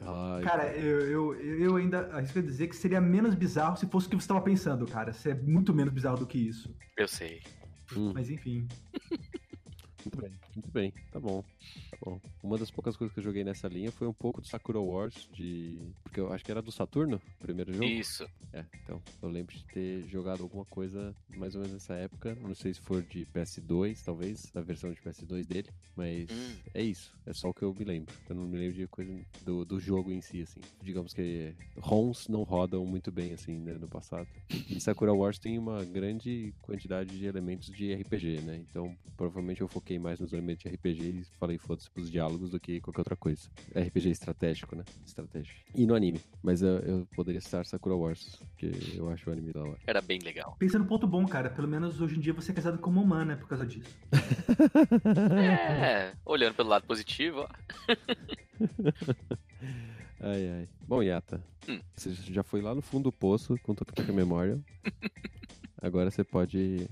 Ai, 0.01 0.43
Cara, 0.43 0.71
eu, 0.77 1.01
eu, 1.01 1.35
eu 1.35 1.75
ainda 1.75 2.07
arrisco 2.13 2.39
a 2.39 2.41
dizer 2.41 2.67
que 2.67 2.75
seria 2.77 3.01
menos 3.01 3.35
bizarro 3.35 3.75
se 3.75 3.85
fosse 3.85 4.07
o 4.07 4.11
que 4.11 4.15
você 4.15 4.23
estava 4.23 4.39
pensando, 4.41 4.85
cara. 4.87 5.11
Isso 5.11 5.27
é 5.27 5.33
muito 5.33 5.73
menos 5.73 5.93
bizarro 5.93 6.17
do 6.17 6.25
que 6.25 6.37
isso. 6.37 6.73
Eu 6.95 7.07
sei. 7.09 7.41
hum, 7.97 8.13
Mas 8.13 8.29
enfim. 8.29 8.65
muito 10.05 10.21
bem, 10.21 10.31
muito 10.57 10.71
bem, 10.71 10.91
tá 11.11 11.19
bom. 11.19 11.43
Tá 11.91 11.97
bom. 12.03 12.19
Uma 12.41 12.57
das 12.57 12.71
poucas 12.71 12.97
coisas 12.97 13.13
que 13.13 13.19
eu 13.19 13.23
joguei 13.23 13.43
nessa 13.43 13.67
linha 13.67 13.91
foi 13.91 14.07
um 14.07 14.13
pouco 14.13 14.41
de 14.41 14.47
Sakura 14.49 14.79
Wars, 14.79 15.29
de. 15.33 15.77
Porque 16.03 16.19
eu 16.19 16.33
acho 16.33 16.43
que 16.43 16.49
era 16.51 16.61
do 16.61 16.71
Saturno, 16.71 17.17
o 17.17 17.39
primeiro 17.39 17.71
jogo. 17.71 17.85
Isso. 17.85 18.27
É, 18.51 18.65
então, 18.83 19.01
eu 19.21 19.29
lembro 19.29 19.55
de 19.55 19.63
ter 19.65 20.01
jogado 20.07 20.41
alguma 20.41 20.65
coisa 20.65 21.15
mais 21.35 21.53
ou 21.53 21.61
menos 21.61 21.73
nessa 21.75 21.93
época. 21.93 22.35
Não 22.41 22.55
sei 22.55 22.73
se 22.73 22.81
for 22.81 23.03
de 23.03 23.25
PS2, 23.27 24.01
talvez, 24.03 24.51
a 24.55 24.61
versão 24.61 24.91
de 24.91 24.99
PS2 25.01 25.45
dele. 25.45 25.69
Mas 25.95 26.29
Hum. 26.31 26.55
é 26.73 26.81
isso. 26.81 27.13
É 27.25 27.33
só 27.33 27.49
o 27.49 27.53
que 27.53 27.63
eu 27.63 27.73
me 27.73 27.83
lembro. 27.83 28.13
Eu 28.29 28.35
não 28.35 28.43
me 28.45 28.57
lembro 28.57 28.75
de 28.75 28.87
coisa 28.87 29.13
do, 29.43 29.63
do 29.65 29.79
jogo 29.79 30.11
em 30.11 30.21
si, 30.21 30.41
assim. 30.41 30.61
Digamos 30.81 31.13
que 31.13 31.53
ROMs 31.77 32.29
não 32.31 32.43
rodam 32.43 32.85
muito 32.85 33.11
bem, 33.11 33.33
assim, 33.33 33.57
né, 33.59 33.73
no 33.73 33.87
passado. 33.87 34.27
E 34.69 34.79
Sakura 34.79 35.13
Wars 35.13 35.37
tem 35.39 35.57
uma 35.59 35.83
grande 35.83 36.53
quantidade 36.61 37.17
de 37.17 37.25
elementos 37.25 37.67
de 37.69 37.93
RPG, 37.93 38.41
né? 38.41 38.57
Então, 38.69 38.95
provavelmente 39.17 39.61
eu 39.61 39.67
foquei 39.67 39.99
mais 39.99 40.19
nos 40.19 40.31
elementos 40.33 40.46
de 40.55 40.67
RPG 40.69 41.01
e 41.09 41.23
falei 41.39 41.57
foda-se 41.57 41.89
pros 41.91 42.09
diálogos 42.09 42.51
do 42.51 42.59
que 42.59 42.79
qualquer 42.81 43.01
outra 43.01 43.15
coisa. 43.15 43.49
RPG 43.75 44.09
estratégico, 44.09 44.75
né? 44.75 44.83
Estratégia. 45.05 45.53
E 45.75 45.85
no 45.85 45.95
anime. 45.95 46.21
Mas 46.43 46.61
eu, 46.61 46.77
eu 46.79 47.07
poderia 47.15 47.41
citar 47.41 47.65
Sakura 47.65 47.95
Wars, 47.95 48.41
que 48.57 48.71
eu 48.95 49.09
acho 49.09 49.29
o 49.29 49.33
anime 49.33 49.51
da 49.51 49.61
hora. 49.61 49.77
Era 49.85 50.01
bem 50.01 50.19
legal. 50.19 50.55
Pensa 50.59 50.77
no 50.79 50.85
ponto 50.85 51.07
bom, 51.07 51.25
cara. 51.25 51.49
Pelo 51.49 51.67
menos 51.67 51.99
hoje 52.01 52.15
em 52.17 52.19
dia 52.19 52.33
você 52.33 52.51
é 52.51 52.55
casado 52.55 52.77
com 52.79 52.89
uma 52.89 53.01
humana 53.01 53.35
por 53.37 53.47
causa 53.47 53.65
disso. 53.65 53.89
É, 55.81 56.13
olhando 56.25 56.55
pelo 56.55 56.69
lado 56.69 56.85
positivo, 56.85 57.39
ó. 57.41 57.47
Ai, 60.19 60.49
ai. 60.49 60.69
Bom, 60.87 61.03
Yata, 61.03 61.43
Hum. 61.69 61.79
você 61.95 62.11
já 62.13 62.41
foi 62.41 62.59
lá 62.61 62.73
no 62.73 62.81
fundo 62.81 63.03
do 63.05 63.11
poço 63.11 63.55
com 63.61 63.73
o 63.73 63.75
Tokyo 63.75 64.13
Memorial. 64.13 64.59
Agora 65.81 66.09
você 66.09 66.23
pode. 66.23 66.89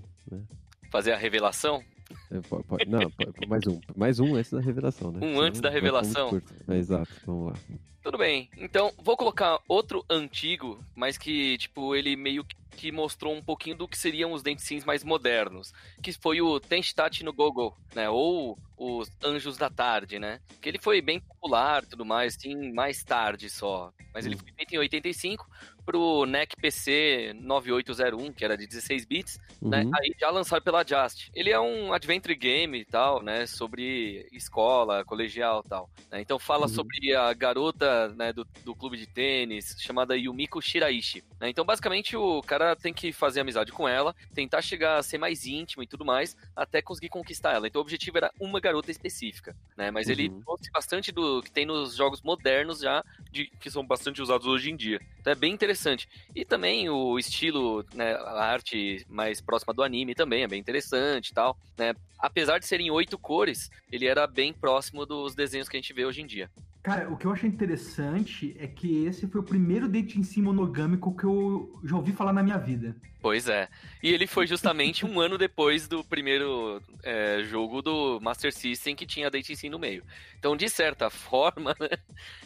Fazer 0.92 1.12
a 1.12 1.18
revelação? 1.18 1.84
É, 2.32 2.40
po- 2.42 2.64
po- 2.64 2.78
não, 2.88 3.10
po- 3.12 3.48
mais 3.48 3.66
um. 3.68 3.80
Mais 3.96 4.20
um 4.20 4.36
antes 4.36 4.52
da 4.52 4.62
revelação, 4.62 5.12
né? 5.12 5.20
Um 5.22 5.30
Senão 5.30 5.42
antes 5.42 5.62
da 5.62 5.70
revelação. 5.70 6.42
É, 6.68 6.76
exato, 6.78 7.12
vamos 7.26 7.54
lá. 7.54 7.60
Tudo 8.04 8.20
bem. 8.20 8.50
Então, 8.58 8.92
vou 9.02 9.18
colocar 9.18 9.60
outro 9.68 10.06
antigo, 10.08 10.80
mas 10.96 11.18
que, 11.18 11.58
tipo, 11.58 11.96
ele 11.96 12.16
meio 12.16 12.46
que 12.72 12.92
mostrou 12.92 13.34
um 13.34 13.42
pouquinho 13.42 13.76
do 13.76 13.88
que 13.88 13.98
seriam 13.98 14.32
os 14.32 14.44
dentes 14.44 14.64
sims 14.66 14.86
mais 14.86 15.04
modernos. 15.04 15.74
Que 16.04 16.14
foi 16.14 16.40
o 16.40 16.60
Tenshitachi 16.60 17.24
no 17.24 17.34
Gogo, 17.34 17.76
né? 17.96 18.08
Ou 18.08 18.56
os 18.78 19.10
Anjos 19.24 19.58
da 19.58 19.70
Tarde, 19.70 20.20
né? 20.20 20.40
Que 20.62 20.70
ele 20.70 20.80
foi 20.80 21.02
bem 21.02 21.20
popular 21.20 21.84
e 21.84 21.88
tudo 21.88 22.06
mais, 22.06 22.36
assim, 22.36 22.72
mais 22.74 23.04
tarde 23.04 23.50
só. 23.50 23.92
Mas 24.14 24.26
ele 24.26 24.38
foi 24.38 24.52
feito 24.54 24.74
em 24.74 24.78
85 24.78 25.46
pro 25.86 26.26
NEC 26.26 26.56
PC 26.60 27.34
9801, 27.36 28.34
que 28.34 28.44
era 28.44 28.58
de 28.58 28.66
16 28.66 29.06
bits, 29.06 29.38
né? 29.62 29.84
Uhum. 29.84 29.92
Aí 29.96 30.16
já 30.20 30.30
lançado 30.30 30.64
pela 30.64 30.84
Just. 30.84 31.30
Ele 31.34 31.52
é 31.52 31.60
um 31.60 31.94
adventure 31.94 32.34
game 32.36 32.80
e 32.80 32.86
tal, 32.86 33.22
né? 33.22 33.46
Sobre 33.46 34.28
escola, 34.32 35.04
colegial 35.06 35.62
e 35.66 35.70
tal. 35.70 35.90
né? 36.12 36.22
Então 36.22 36.40
fala 36.40 36.64
Uhum. 36.64 36.70
sobre 36.70 37.14
a 37.14 37.32
garota 37.34 38.10
né, 38.16 38.34
do, 38.34 38.46
do 38.64 38.74
clube 38.76 38.98
de 38.98 39.06
tênis, 39.06 39.76
chamada 39.80 40.18
Yumiko 40.18 40.62
Shiraishi. 40.62 41.24
né? 41.40 41.50
Então, 41.50 41.64
basicamente, 41.66 42.16
o 42.18 42.42
cara 42.42 42.76
tem 42.76 42.94
que 42.94 43.12
fazer 43.14 43.42
amizade 43.42 43.72
com 43.72 43.88
ela, 43.88 44.16
tentar 44.34 44.62
chegar 44.62 44.98
a 44.98 45.04
ser 45.04 45.18
mais 45.20 45.46
íntimo 45.46 45.84
e 45.84 45.88
tudo 45.88 46.04
mais, 46.06 46.36
até 46.56 46.82
conseguir 46.82 47.10
conquistar 47.10 47.54
ela. 47.54 47.68
Então, 47.68 47.80
o 47.80 47.84
objetivo 47.84 48.18
era 48.18 48.32
uma 48.40 48.60
garota 48.66 48.90
específica, 48.92 49.56
né? 49.78 49.92
Mas 49.92 50.10
ele 50.10 50.28
Uhum. 50.30 50.42
trouxe 50.42 50.72
bastante 50.72 51.12
do 51.12 51.42
que 51.44 51.52
tem 51.52 51.66
nos 51.66 51.96
jogos 51.96 52.22
modernos 52.22 52.80
já, 52.80 53.04
de, 53.32 53.46
que 53.60 53.70
são 53.70 53.86
bastante 53.86 54.22
usados 54.22 54.48
hoje 54.48 54.72
em 54.72 54.76
dia. 54.76 55.00
Então, 55.20 55.32
é 55.32 55.36
bem 55.36 55.54
interessante. 55.54 56.08
E 56.36 56.44
também 56.44 56.90
o 56.90 57.18
estilo, 57.20 57.86
né, 57.94 58.14
a 58.16 58.44
arte 58.46 59.06
mais 59.08 59.40
próxima 59.42 59.74
do 59.74 59.84
anime 59.84 60.16
também 60.16 60.44
é 60.44 60.48
bem 60.48 60.60
interessante 60.60 61.30
e 61.30 61.34
tal, 61.34 61.58
né? 61.78 61.94
Apesar 62.18 62.58
de 62.60 62.66
serem 62.66 62.90
oito 62.90 63.18
cores, 63.18 63.70
ele 63.92 64.08
era 64.08 64.26
bem 64.26 64.52
próximo 64.52 65.06
dos 65.06 65.36
desenhos 65.36 65.70
que 65.70 65.78
a 65.78 65.80
gente 65.80 65.94
vê 65.94 66.06
hoje 66.06 66.22
em 66.22 66.26
dia. 66.26 66.50
Cara, 66.86 67.10
o 67.12 67.18
que 67.18 67.26
eu 67.26 67.32
achei 67.32 67.50
interessante 67.50 68.56
é 68.60 68.68
que 68.68 69.08
esse 69.08 69.26
foi 69.26 69.42
o 69.42 69.44
primeiro 69.44 69.90
dating 69.90 70.22
sim 70.22 70.40
monogâmico 70.40 71.18
que 71.18 71.24
eu 71.24 71.82
já 71.84 71.96
ouvi 71.96 72.12
falar 72.12 72.32
na 72.32 72.44
minha 72.44 72.60
vida. 72.60 72.96
Pois 73.20 73.50
é. 73.50 73.68
E 74.04 74.14
ele 74.14 74.28
foi 74.28 74.46
justamente 74.46 75.04
um 75.04 75.20
ano 75.20 75.36
depois 75.36 75.88
do 75.88 76.04
primeiro 76.04 76.80
é, 77.02 77.42
jogo 77.44 77.82
do 77.82 78.20
Master 78.22 78.54
System 78.54 78.96
que 78.96 79.08
tinha 79.08 79.32
Dating 79.32 79.56
Sim 79.56 79.70
no 79.70 79.80
meio. 79.80 80.04
Então, 80.38 80.56
de 80.56 80.70
certa 80.70 81.10
forma, 81.10 81.76
né, 81.80 81.90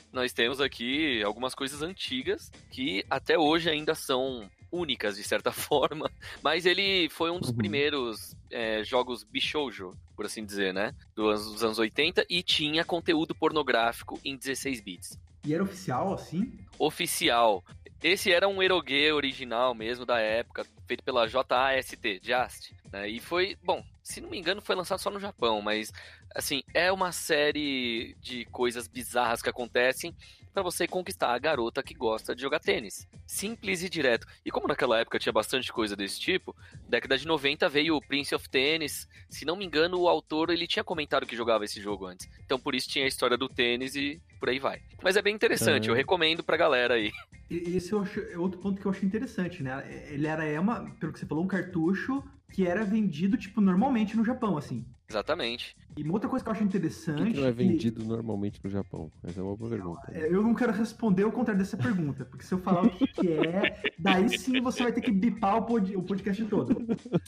nós 0.09 0.31
temos 0.31 0.61
aqui 0.61 1.21
algumas 1.21 1.53
coisas 1.53 1.81
antigas 1.81 2.49
que 2.71 3.03
até 3.09 3.37
hoje 3.37 3.69
ainda 3.69 3.93
são 3.93 4.49
únicas, 4.71 5.15
de 5.15 5.23
certa 5.23 5.51
forma. 5.53 6.09
Mas 6.43 6.65
ele 6.65 7.09
foi 7.09 7.31
um 7.31 7.39
dos 7.39 7.49
Uhum. 7.49 7.55
primeiros 7.57 8.35
é, 8.51 8.83
jogos 8.83 9.23
bichoujo, 9.23 9.91
por 10.15 10.25
assim 10.25 10.45
dizer, 10.45 10.73
né? 10.73 10.93
Dos, 11.15 11.51
dos 11.51 11.63
anos 11.63 11.79
80 11.79 12.25
e 12.29 12.41
tinha 12.43 12.83
conteúdo 12.85 13.33
pornográfico 13.35 14.19
em 14.23 14.35
16 14.35 14.81
bits 14.81 15.19
E 15.45 15.53
era 15.53 15.63
oficial, 15.63 16.13
assim? 16.13 16.51
oficial. 16.77 17.63
Esse 18.01 18.31
era 18.31 18.47
um 18.47 18.63
erogue 18.63 19.11
original 19.11 19.75
mesmo 19.75 20.05
da 20.05 20.19
época, 20.19 20.65
feito 20.87 21.03
pela 21.03 21.27
JAST, 21.27 21.97
Just. 22.23 22.71
Né? 22.91 23.09
E 23.09 23.19
foi, 23.19 23.57
bom, 23.61 23.83
se 24.01 24.21
não 24.21 24.29
me 24.29 24.39
engano, 24.39 24.61
foi 24.61 24.73
lançado 24.75 24.99
só 24.99 25.09
no 25.09 25.19
Japão, 25.19 25.61
mas 25.61 25.91
assim, 26.33 26.63
é 26.73 26.91
uma 26.91 27.11
série 27.11 28.15
de 28.21 28.45
coisas 28.45 28.87
bizarras 28.87 29.41
que 29.41 29.49
acontecem 29.49 30.15
pra 30.61 30.69
você 30.71 30.87
conquistar 30.87 31.33
a 31.33 31.39
garota 31.39 31.81
que 31.81 31.93
gosta 31.93 32.35
de 32.35 32.41
jogar 32.41 32.59
tênis. 32.59 33.07
Simples 33.25 33.81
e 33.83 33.89
direto. 33.89 34.27
E 34.45 34.51
como 34.51 34.67
naquela 34.67 34.99
época 34.99 35.17
tinha 35.19 35.31
bastante 35.31 35.71
coisa 35.71 35.95
desse 35.95 36.19
tipo, 36.19 36.55
década 36.87 37.17
de 37.17 37.25
90 37.25 37.69
veio 37.69 37.95
o 37.95 38.01
Prince 38.01 38.35
of 38.35 38.49
Tennis. 38.49 39.07
Se 39.29 39.45
não 39.45 39.55
me 39.55 39.65
engano, 39.65 39.97
o 39.99 40.09
autor 40.09 40.49
ele 40.49 40.67
tinha 40.67 40.83
comentado 40.83 41.25
que 41.25 41.35
jogava 41.35 41.63
esse 41.65 41.81
jogo 41.81 42.05
antes. 42.05 42.29
Então 42.45 42.59
por 42.59 42.75
isso 42.75 42.89
tinha 42.89 43.05
a 43.05 43.07
história 43.07 43.37
do 43.37 43.47
tênis 43.47 43.95
e 43.95 44.21
por 44.39 44.49
aí 44.49 44.59
vai. 44.59 44.81
Mas 45.01 45.15
é 45.15 45.21
bem 45.21 45.33
interessante, 45.35 45.87
Ah. 45.87 45.91
eu 45.91 45.95
recomendo 45.95 46.43
pra 46.43 46.57
galera 46.57 46.95
aí. 46.95 47.11
E- 47.49 47.75
Esse 47.77 47.93
eu 47.93 48.01
acho- 48.01 48.19
é 48.19 48.37
outro 48.37 48.59
ponto 48.59 48.79
que 48.81 48.85
eu 48.85 48.91
achei 48.91 49.07
interessante, 49.07 49.63
né? 49.63 50.05
Ele 50.11 50.27
era 50.27 50.43
é 50.45 50.59
uma, 50.59 50.89
pelo 50.99 51.13
que 51.13 51.19
você 51.19 51.25
falou, 51.25 51.43
um 51.43 51.47
cartucho 51.47 52.23
que 52.51 52.65
era 52.67 52.83
vendido, 52.83 53.37
tipo, 53.37 53.61
normalmente 53.61 54.15
no 54.17 54.25
Japão, 54.25 54.57
assim. 54.57 54.85
Exatamente. 55.09 55.75
E 55.97 56.03
uma 56.03 56.13
outra 56.13 56.29
coisa 56.29 56.43
que 56.45 56.49
eu 56.49 56.53
acho 56.53 56.63
interessante. 56.63 57.23
que, 57.23 57.31
que 57.33 57.39
não 57.39 57.47
é 57.47 57.51
que- 57.51 57.57
vendido 57.57 58.05
normalmente 58.05 58.59
no 58.63 58.69
Japão? 58.69 59.11
Essa 59.23 59.39
é 59.39 59.43
uma 59.43 59.55
boa 59.55 59.69
pergunta. 59.69 60.01
É, 60.13 60.27
Eu 60.31 60.43
não 60.43 60.53
quero 60.53 60.71
responder 60.71 61.23
o 61.25 61.31
contrário 61.31 61.59
dessa 61.61 61.75
pergunta, 61.75 62.25
porque 62.25 62.45
se 62.45 62.53
eu 62.53 62.59
falar 62.59 62.85
o 62.85 62.89
que, 62.91 63.07
que 63.07 63.27
é, 63.33 63.81
daí 63.97 64.29
sim 64.37 64.61
você 64.61 64.83
vai 64.83 64.91
ter 64.93 65.01
que 65.01 65.11
bipar 65.11 65.57
o, 65.57 65.75
o 65.97 66.03
podcast 66.03 66.45
todo. 66.45 66.77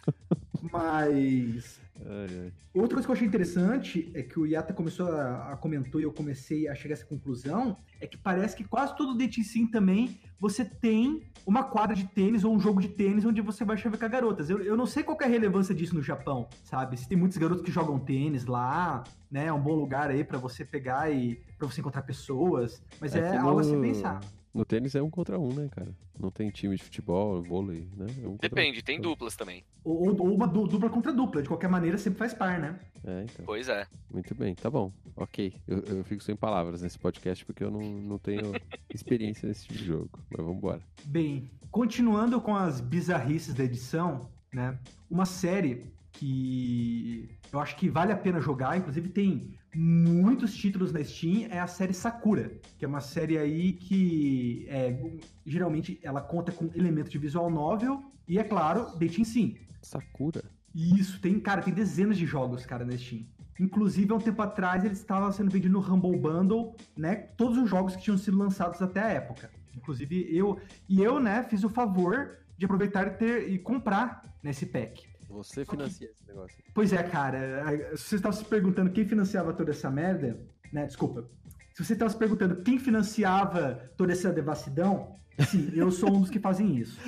Mas. 0.72 1.81
Ai, 2.06 2.28
ai. 2.46 2.54
Outra 2.74 2.96
coisa 2.96 3.06
que 3.08 3.12
eu 3.12 3.16
achei 3.16 3.28
interessante 3.28 4.12
é 4.14 4.24
que 4.24 4.40
o 4.40 4.46
Yata 4.46 4.74
começou 4.74 5.08
a, 5.08 5.54
a 5.54 5.58
comentou 5.58 6.00
e 6.00 6.04
eu 6.04 6.12
comecei 6.12 6.68
a 6.68 6.76
chegar 6.76 6.94
a 6.94 6.98
essa 6.98 7.06
conclusão 7.06 7.76
é 8.00 8.08
que 8.08 8.18
parece 8.18 8.56
que 8.56 8.64
quase 8.64 8.96
todo 8.96 9.18
dating 9.18 9.68
também 9.68 10.20
você 10.40 10.66
tem 10.66 11.24
uma 11.46 11.64
quadra 11.64 11.96
de 11.96 12.06
tênis 12.08 12.44
ou 12.44 12.54
um 12.56 12.60
jogo 12.60 12.82
de 12.82 12.88
tênis 12.90 13.26
onde 13.26 13.42
você 13.42 13.64
vai 13.64 13.78
chavecar 13.78 14.10
garotas. 14.10 14.50
Eu, 14.50 14.60
eu 14.64 14.76
não 14.78 14.86
sei 14.86 15.04
qual 15.04 15.18
é 15.22 15.26
a 15.26 15.28
relevância 15.28 15.74
disso 15.76 15.94
no 15.96 16.02
Japão, 16.02 16.48
sabe? 16.64 16.98
Se 16.98 17.08
tem 17.08 17.18
muitos 17.18 17.38
garotos 17.38 17.64
que 17.64 17.72
jogam 17.72 18.00
tênis 18.00 18.46
lá, 18.46 19.04
né? 19.30 19.46
É 19.48 19.54
um 19.54 19.62
bom 19.62 19.76
lugar 19.76 20.10
aí 20.10 20.24
pra 20.24 20.38
você 20.38 20.66
pegar 20.66 21.12
e 21.12 21.36
para 21.58 21.68
você 21.68 21.82
encontrar 21.82 22.02
pessoas, 22.04 22.82
mas 23.00 23.16
é, 23.16 23.32
que 23.32 23.38
algo 23.38 23.60
a 23.60 23.64
se 23.64 23.76
no- 23.76 23.82
pensar. 23.82 24.20
No 24.54 24.66
tênis 24.66 24.96
é 24.96 25.02
um 25.02 25.10
contra 25.10 25.40
um, 25.40 25.54
né, 25.54 25.70
cara? 25.72 25.92
Não 26.22 26.30
tem 26.30 26.50
time 26.52 26.76
de 26.76 26.84
futebol, 26.84 27.42
vôlei, 27.42 27.88
né? 27.98 28.06
É 28.24 28.28
um 28.28 28.32
contra 28.32 28.50
Depende, 28.50 28.84
tem 28.84 29.02
duplas 29.02 29.36
também. 29.36 29.64
Ou, 29.84 30.10
ou- 30.22 30.36
uma 30.36 30.48
du- 30.48 30.68
dupla 30.68 30.88
contra 30.90 31.12
dupla, 31.12 31.42
de 31.42 31.48
qualquer 31.48 31.68
maneira 31.68 31.98
sempre 31.98 32.20
faz 32.20 32.32
par, 32.34 32.60
né? 32.60 32.80
É, 33.04 33.24
então. 33.24 33.44
Pois 33.46 33.68
é. 33.68 33.88
Muito 34.14 34.36
bem, 34.36 34.54
tá 34.54 34.70
bom. 34.70 34.92
Ok. 35.16 35.54
Eu, 35.68 35.80
eu 35.80 36.04
fico 36.04 36.22
sem 36.22 36.36
palavras 36.36 36.84
nesse 36.84 37.00
podcast 37.00 37.44
porque 37.44 37.64
eu 37.64 37.72
não, 37.72 37.82
não 37.82 38.18
tenho 38.20 38.52
experiência 38.94 39.48
nesse 39.48 39.66
tipo 39.66 39.80
de 39.80 39.86
jogo. 39.86 40.10
Mas 40.30 40.38
vamos 40.46 40.58
embora. 40.58 40.82
Bem, 41.06 41.50
continuando 41.72 42.40
com 42.40 42.56
as 42.56 42.80
bizarrices 42.80 43.56
da 43.56 43.64
edição, 43.64 44.30
né? 44.54 44.78
Uma 45.10 45.26
série 45.26 45.92
que 46.12 47.30
eu 47.52 47.60
acho 47.60 47.76
que 47.76 47.90
vale 47.90 48.12
a 48.12 48.18
pena 48.18 48.40
jogar, 48.40 48.78
inclusive 48.78 49.10
tem 49.10 49.56
muitos 49.76 50.54
títulos 50.54 50.92
na 50.92 51.04
Steam, 51.04 51.48
é 51.50 51.60
a 51.60 51.68
série 51.68 51.94
Sakura, 51.94 52.52
que 52.78 52.86
é 52.86 52.88
uma 52.88 53.02
série 53.02 53.38
aí 53.38 53.74
que 53.74 54.66
é, 54.70 55.00
geralmente 55.46 56.00
ela 56.04 56.22
conta 56.22 56.52
com 56.52 56.70
elementos 56.76 57.12
de 57.12 57.18
visual 57.18 57.50
novel 57.50 58.04
e, 58.28 58.38
é 58.38 58.44
claro, 58.44 58.98
dating 58.98 59.24
sim. 59.24 59.58
Sakura? 59.82 60.44
Isso, 60.74 61.20
tem, 61.20 61.40
cara, 61.40 61.62
tem 61.62 61.74
dezenas 61.74 62.18
de 62.18 62.26
jogos, 62.26 62.66
cara, 62.66 62.86
na 62.86 62.98
Steam. 62.98 63.26
Inclusive, 63.60 64.12
há 64.12 64.16
um 64.16 64.20
tempo 64.20 64.42
atrás, 64.42 64.84
ele 64.84 64.94
estava 64.94 65.32
sendo 65.32 65.52
vendido 65.52 65.74
no 65.74 65.80
Humble 65.80 66.18
Bundle, 66.18 66.76
né? 66.98 67.16
Todos 67.16 67.58
os 67.58 67.70
jogos 67.70 67.96
que 67.96 68.02
tinham 68.02 68.18
sido 68.18 68.38
lançados 68.38 68.82
até 68.82 69.02
a 69.02 69.08
época. 69.08 69.52
Inclusive, 69.76 70.28
eu... 70.36 70.60
E 70.88 71.02
eu, 71.02 71.20
né, 71.20 71.44
fiz 71.44 71.64
o 71.64 71.70
favor 71.70 72.38
de 72.58 72.66
aproveitar 72.66 73.08
e, 73.08 73.12
ter, 73.12 73.50
e 73.52 73.60
comprar 73.60 74.24
nesse 74.42 74.66
pack. 74.66 75.11
Você 75.32 75.66
financia 75.66 76.10
esse 76.10 76.26
negócio. 76.28 76.58
Pois 76.74 76.92
é, 76.94 77.02
cara, 77.04 77.96
se 77.96 78.04
você 78.10 78.16
estava 78.18 78.36
se 78.36 78.46
perguntando 78.46 78.90
quem 78.92 79.06
financiava 79.06 79.54
toda 79.54 79.72
essa 79.72 79.90
merda, 79.90 80.40
né, 80.72 80.86
desculpa. 80.86 81.28
Se 81.74 81.84
você 81.86 81.94
estava 81.94 82.12
se 82.12 82.18
perguntando 82.18 82.58
quem 82.64 82.78
financiava 82.78 83.90
toda 83.98 84.12
essa 84.12 84.32
devassidão, 84.32 85.16
sim, 85.50 85.72
eu 85.74 85.90
sou 85.92 86.14
um 86.14 86.20
dos 86.22 86.30
que 86.30 86.40
fazem 86.40 86.76
isso. 86.78 87.00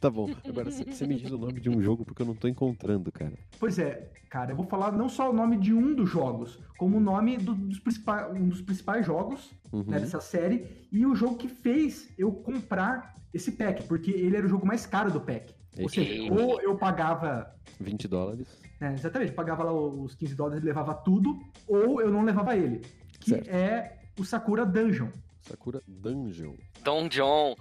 Tá 0.00 0.08
bom. 0.10 0.30
Agora 0.46 0.70
você 0.70 1.06
me 1.06 1.16
diz 1.16 1.30
o 1.30 1.38
nome 1.38 1.60
de 1.60 1.68
um 1.68 1.80
jogo 1.82 2.04
porque 2.04 2.22
eu 2.22 2.26
não 2.26 2.34
tô 2.34 2.46
encontrando, 2.46 3.10
cara. 3.10 3.32
Pois 3.58 3.78
é, 3.78 4.10
cara, 4.28 4.52
eu 4.52 4.56
vou 4.56 4.66
falar 4.66 4.92
não 4.92 5.08
só 5.08 5.30
o 5.30 5.32
nome 5.32 5.58
de 5.58 5.72
um 5.74 5.94
dos 5.94 6.08
jogos, 6.08 6.58
como 6.78 6.98
o 6.98 7.00
nome 7.00 7.36
do- 7.36 7.54
dos 7.54 7.78
principais, 7.80 8.32
um 8.34 8.48
dos 8.48 8.62
principais 8.62 9.04
jogos 9.04 9.50
Uhum. 9.72 9.84
né, 9.86 10.00
dessa 10.00 10.20
série 10.20 10.86
e 10.90 11.04
o 11.06 11.14
jogo 11.14 11.36
que 11.36 11.48
fez 11.48 12.12
eu 12.18 12.32
comprar 12.32 13.14
esse 13.32 13.52
pack, 13.52 13.84
porque 13.84 14.10
ele 14.10 14.36
era 14.36 14.46
o 14.46 14.48
jogo 14.48 14.66
mais 14.66 14.84
caro 14.86 15.10
do 15.10 15.20
pack. 15.20 15.54
Ou 15.78 15.88
seja, 15.88 16.32
ou 16.32 16.60
eu 16.60 16.76
pagava, 16.76 17.54
20 17.78 18.08
dólares. 18.08 18.46
né, 18.80 18.94
exatamente, 18.94 19.32
pagava 19.32 19.62
lá 19.64 19.72
os 19.72 20.14
15 20.14 20.34
dólares 20.34 20.62
e 20.62 20.66
levava 20.66 20.94
tudo, 20.94 21.38
ou 21.68 22.00
eu 22.00 22.10
não 22.10 22.24
levava 22.24 22.56
ele, 22.56 22.80
que 23.20 23.30
Certo. 23.30 23.48
é 23.48 23.98
o 24.18 24.24
Sakura 24.24 24.66
Dungeon. 24.66 25.08
Sakura 25.42 25.80
Dungeon. 25.86 26.54
Don 26.82 27.08
John. 27.08 27.56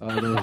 Ah, 0.00 0.14
não, 0.20 0.36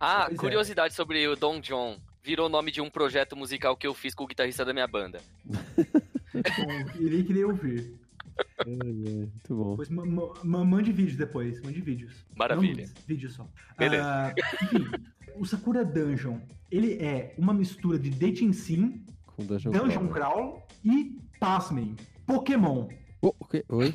Ah, 0.00 0.28
é. 0.30 0.34
curiosidade 0.34 0.94
sobre 0.94 1.26
o 1.28 1.36
Don 1.36 1.60
John. 1.60 1.98
Virou 2.22 2.48
nome 2.48 2.70
de 2.72 2.80
um 2.80 2.90
projeto 2.90 3.36
musical 3.36 3.76
que 3.76 3.86
eu 3.86 3.94
fiz 3.94 4.14
com 4.14 4.24
o 4.24 4.26
guitarrista 4.26 4.64
da 4.64 4.72
minha 4.72 4.86
banda. 4.86 5.20
Bom, 5.46 7.00
irei 7.00 7.22
querer 7.22 7.44
ouvir. 7.44 7.94
Muito 8.66 9.54
bom. 9.54 9.76
Pois 9.76 9.88
ma- 9.88 10.04
ma- 10.04 10.32
ma- 10.44 10.64
mande 10.64 10.92
vídeos 10.92 11.16
depois, 11.16 11.60
mande 11.62 11.80
vídeos. 11.80 12.24
Maravilha. 12.36 12.88
Vídeos 13.06 13.34
só. 13.34 13.48
Beleza. 13.78 14.04
Ah, 14.04 14.34
enfim, 14.64 14.86
o 15.36 15.44
Sakura 15.44 15.84
Dungeon, 15.84 16.38
ele 16.70 16.94
é 16.94 17.34
uma 17.38 17.52
mistura 17.54 17.98
de 17.98 18.10
dating 18.10 18.52
sim, 18.52 19.04
Com 19.26 19.44
Dungeon, 19.44 19.70
Dungeon. 19.72 20.08
Crawl 20.08 20.66
e, 20.84 21.18
pasmem, 21.38 21.94
Pokémon. 22.26 22.88
Oh, 23.22 23.32
o 23.38 23.44
quê? 23.46 23.64
Oi? 23.68 23.94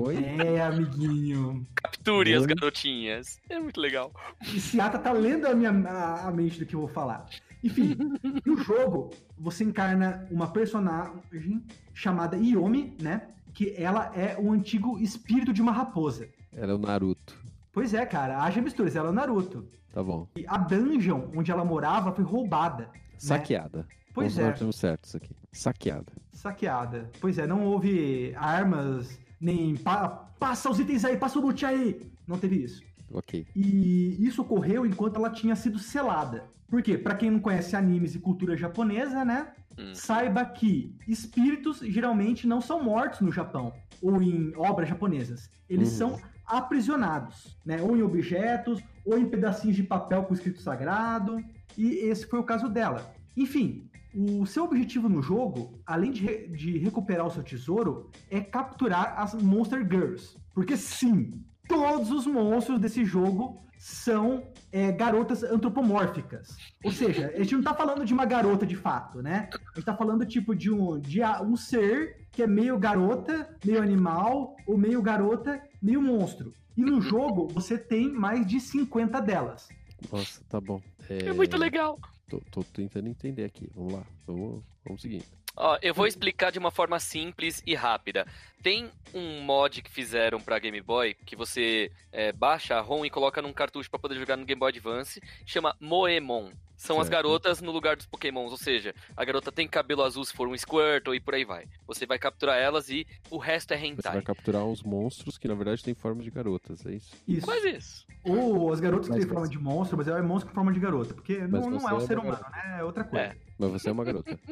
Oi? 0.00 0.16
É, 0.46 0.60
amiguinho. 0.62 1.66
Capture 1.74 2.34
as 2.34 2.42
Oi? 2.42 2.48
garotinhas. 2.54 3.38
É 3.48 3.58
muito 3.58 3.80
legal. 3.80 4.12
E 4.54 4.60
Seata 4.60 4.98
tá 4.98 5.12
lendo 5.12 5.46
a 5.46 5.54
minha 5.54 5.70
a, 5.70 6.28
a 6.28 6.30
mente 6.30 6.58
do 6.58 6.66
que 6.66 6.74
eu 6.74 6.80
vou 6.80 6.88
falar. 6.88 7.26
Enfim, 7.62 7.96
no 8.46 8.56
jogo, 8.62 9.10
você 9.38 9.64
encarna 9.64 10.26
uma 10.30 10.48
personagem 10.48 11.62
chamada 11.94 12.36
Yomi, 12.36 12.96
né? 13.00 13.28
Que 13.52 13.74
ela 13.76 14.12
é 14.16 14.36
o 14.38 14.52
antigo 14.52 14.98
espírito 14.98 15.52
de 15.52 15.60
uma 15.60 15.72
raposa. 15.72 16.28
Ela 16.52 16.72
é 16.72 16.74
o 16.74 16.78
Naruto. 16.78 17.38
Pois 17.72 17.94
é, 17.94 18.04
cara, 18.06 18.42
haja 18.42 18.60
misturas, 18.60 18.96
ela 18.96 19.08
é 19.08 19.10
o 19.10 19.14
Naruto. 19.14 19.66
Tá 19.92 20.02
bom. 20.02 20.26
E 20.36 20.44
a 20.46 20.56
dungeon 20.56 21.28
onde 21.36 21.50
ela 21.50 21.64
morava 21.64 22.12
foi 22.12 22.24
roubada. 22.24 22.84
né? 22.84 23.00
Saqueada. 23.18 23.86
Pois 24.14 24.34
Vamos 24.34 24.46
é. 24.46 24.50
Nós 24.50 24.58
temos 24.58 24.76
certo 24.76 25.04
isso 25.04 25.16
aqui. 25.16 25.36
Saqueada. 25.52 26.12
Saqueada. 26.32 27.10
Pois 27.20 27.38
é, 27.38 27.46
não 27.46 27.64
houve 27.64 28.32
armas, 28.36 29.18
nem 29.40 29.76
pa- 29.76 30.08
passa 30.38 30.70
os 30.70 30.78
itens 30.80 31.04
aí, 31.04 31.16
passa 31.16 31.38
o 31.38 31.42
loot 31.42 31.64
aí. 31.66 32.10
Não 32.26 32.38
teve 32.38 32.56
isso. 32.56 32.82
Ok. 33.12 33.46
E 33.56 34.16
isso 34.24 34.42
ocorreu 34.42 34.86
enquanto 34.86 35.16
ela 35.16 35.30
tinha 35.30 35.56
sido 35.56 35.78
selada. 35.78 36.44
Por 36.68 36.82
quê? 36.82 36.96
Pra 36.96 37.14
quem 37.16 37.30
não 37.30 37.40
conhece 37.40 37.74
animes 37.74 38.14
e 38.14 38.20
cultura 38.20 38.56
japonesa, 38.56 39.24
né? 39.24 39.48
Hum. 39.78 39.92
Saiba 39.94 40.44
que 40.44 40.94
espíritos 41.08 41.80
geralmente 41.80 42.46
não 42.46 42.60
são 42.60 42.82
mortos 42.84 43.20
no 43.20 43.32
Japão 43.32 43.72
ou 44.00 44.22
em 44.22 44.52
obras 44.56 44.88
japonesas. 44.88 45.50
Eles 45.68 45.90
Uhum. 45.92 46.16
são 46.16 46.20
aprisionados, 46.46 47.56
né? 47.64 47.80
Ou 47.82 47.96
em 47.96 48.02
objetos, 48.02 48.80
ou 49.04 49.18
em 49.18 49.28
pedacinhos 49.28 49.76
de 49.76 49.82
papel 49.82 50.22
com 50.24 50.34
escrito 50.34 50.60
sagrado. 50.60 51.42
E 51.76 51.86
esse 52.08 52.26
foi 52.26 52.38
o 52.38 52.44
caso 52.44 52.68
dela. 52.68 53.12
Enfim, 53.36 53.88
o 54.14 54.44
seu 54.46 54.64
objetivo 54.64 55.08
no 55.08 55.22
jogo, 55.22 55.80
além 55.86 56.10
de, 56.12 56.22
re- 56.24 56.48
de 56.48 56.78
recuperar 56.78 57.26
o 57.26 57.30
seu 57.30 57.42
tesouro, 57.42 58.10
é 58.30 58.40
capturar 58.40 59.14
as 59.18 59.34
Monster 59.34 59.80
Girls. 59.88 60.36
Porque 60.54 60.76
sim, 60.76 61.42
todos 61.70 62.10
os 62.10 62.26
monstros 62.26 62.80
desse 62.80 63.04
jogo 63.04 63.62
são 63.78 64.42
é, 64.72 64.90
garotas 64.90 65.44
antropomórficas. 65.44 66.56
Ou 66.84 66.90
seja, 66.90 67.32
a 67.32 67.38
gente 67.38 67.54
não 67.54 67.62
tá 67.62 67.72
falando 67.72 68.04
de 68.04 68.12
uma 68.12 68.26
garota 68.26 68.66
de 68.66 68.74
fato, 68.74 69.22
né? 69.22 69.48
A 69.54 69.76
gente 69.76 69.86
tá 69.86 69.96
falando 69.96 70.26
tipo 70.26 70.54
de 70.54 70.68
um, 70.68 70.98
de 70.98 71.22
um 71.22 71.56
ser 71.56 72.26
que 72.32 72.42
é 72.42 72.46
meio 72.46 72.76
garota, 72.76 73.56
meio 73.64 73.80
animal, 73.80 74.56
ou 74.66 74.76
meio 74.76 75.00
garota, 75.00 75.62
meio 75.80 76.02
monstro. 76.02 76.52
E 76.76 76.82
no 76.82 77.00
jogo 77.00 77.46
você 77.48 77.78
tem 77.78 78.10
mais 78.10 78.44
de 78.44 78.60
50 78.60 79.20
delas. 79.22 79.68
Nossa, 80.10 80.42
tá 80.48 80.60
bom. 80.60 80.82
É 81.08 81.32
muito 81.32 81.56
legal. 81.56 81.98
Tô, 82.28 82.40
tô 82.50 82.64
tentando 82.64 83.08
entender 83.08 83.44
aqui. 83.44 83.70
Vamos 83.74 83.92
lá. 83.92 84.02
Vamos, 84.26 84.62
vamos 84.84 85.02
seguindo. 85.02 85.24
Ó, 85.56 85.78
eu 85.82 85.92
vou 85.92 86.06
explicar 86.06 86.50
de 86.50 86.58
uma 86.58 86.70
forma 86.70 86.98
simples 86.98 87.62
e 87.66 87.74
rápida. 87.74 88.26
Tem 88.62 88.90
um 89.14 89.40
mod 89.40 89.80
que 89.82 89.90
fizeram 89.90 90.40
pra 90.40 90.58
Game 90.58 90.80
Boy 90.82 91.14
que 91.24 91.34
você 91.34 91.90
é, 92.12 92.30
baixa 92.32 92.76
a 92.76 92.80
ROM 92.80 93.04
e 93.06 93.10
coloca 93.10 93.40
num 93.40 93.52
cartucho 93.52 93.90
pra 93.90 93.98
poder 93.98 94.16
jogar 94.16 94.36
no 94.36 94.44
Game 94.44 94.58
Boy 94.58 94.68
Advance, 94.70 95.20
chama 95.46 95.74
Moemon. 95.80 96.50
São 96.76 96.98
as 96.98 97.08
Certo. 97.08 97.12
garotas 97.24 97.60
no 97.60 97.70
lugar 97.72 97.94
dos 97.94 98.06
Pokémons, 98.06 98.50
ou 98.52 98.56
seja, 98.56 98.94
a 99.14 99.22
garota 99.22 99.52
tem 99.52 99.68
cabelo 99.68 100.02
azul 100.02 100.24
se 100.24 100.32
for 100.32 100.48
um 100.48 100.56
Squirtle 100.56 101.14
e 101.14 101.20
por 101.20 101.34
aí 101.34 101.44
vai. 101.44 101.66
Você 101.86 102.06
vai 102.06 102.18
capturar 102.18 102.56
elas 102.56 102.88
e 102.88 103.06
o 103.30 103.36
resto 103.36 103.72
é 103.72 103.76
Você 103.76 103.82
vai 103.82 103.90
hentai. 103.90 104.22
capturar 104.22 104.64
uns 104.64 104.82
monstros 104.82 105.36
que 105.36 105.46
na 105.46 105.54
verdade 105.54 105.84
têm 105.84 105.92
forma 105.92 106.22
de 106.22 106.30
garotas, 106.30 106.86
é 106.86 106.92
isso? 106.92 107.14
Isso. 107.28 107.44
Quase 107.46 107.68
isso. 107.68 108.06
Ou 108.24 108.72
as 108.72 108.80
garotas 108.80 109.08
que 109.08 109.12
Mas 109.12 109.24
têm 109.24 109.30
forma 109.30 109.46
de 109.46 109.58
monstro, 109.58 109.98
mas 109.98 110.08
é 110.08 110.22
monstro 110.22 110.48
com 110.48 110.54
forma 110.54 110.72
de 110.72 110.80
garota. 110.80 111.12
Porque 111.12 111.36
Mas 111.40 111.50
não, 111.50 111.70
não 111.70 111.86
é 111.86 111.92
um 111.92 111.98
é 111.98 112.06
ser 112.06 112.18
uma 112.18 112.28
humano, 112.28 112.44
né? 112.50 112.76
É 112.78 112.84
outra 112.84 113.04
coisa. 113.04 113.26
É. 113.26 113.36
Mas 113.58 113.70
você 113.72 113.90
é 113.90 113.92
uma 113.92 114.04
garota. 114.04 114.38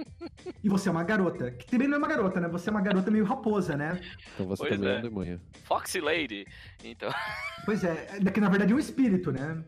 E 0.62 0.68
você 0.68 0.88
é 0.88 0.92
uma 0.92 1.04
garota, 1.04 1.50
que 1.50 1.66
também 1.66 1.86
não 1.86 1.94
é 1.94 1.98
uma 1.98 2.08
garota, 2.08 2.40
né? 2.40 2.48
Você 2.48 2.68
é 2.68 2.72
uma 2.72 2.80
garota 2.80 3.10
meio 3.10 3.24
raposa, 3.24 3.76
né? 3.76 3.97
Então 4.34 4.46
você 4.46 4.62
Pois 4.64 4.74
também 4.76 4.90
é 4.90 4.96
é. 4.96 4.98
um 4.98 5.02
demônio. 5.02 5.40
Foxy 5.64 6.00
Lady. 6.00 6.46
Então, 6.84 7.10
Pois 7.64 7.84
é, 7.84 8.18
é 8.24 8.30
que 8.30 8.40
na 8.40 8.48
verdade 8.48 8.72
é 8.72 8.76
um 8.76 8.78
espírito, 8.78 9.30
né? 9.32 9.62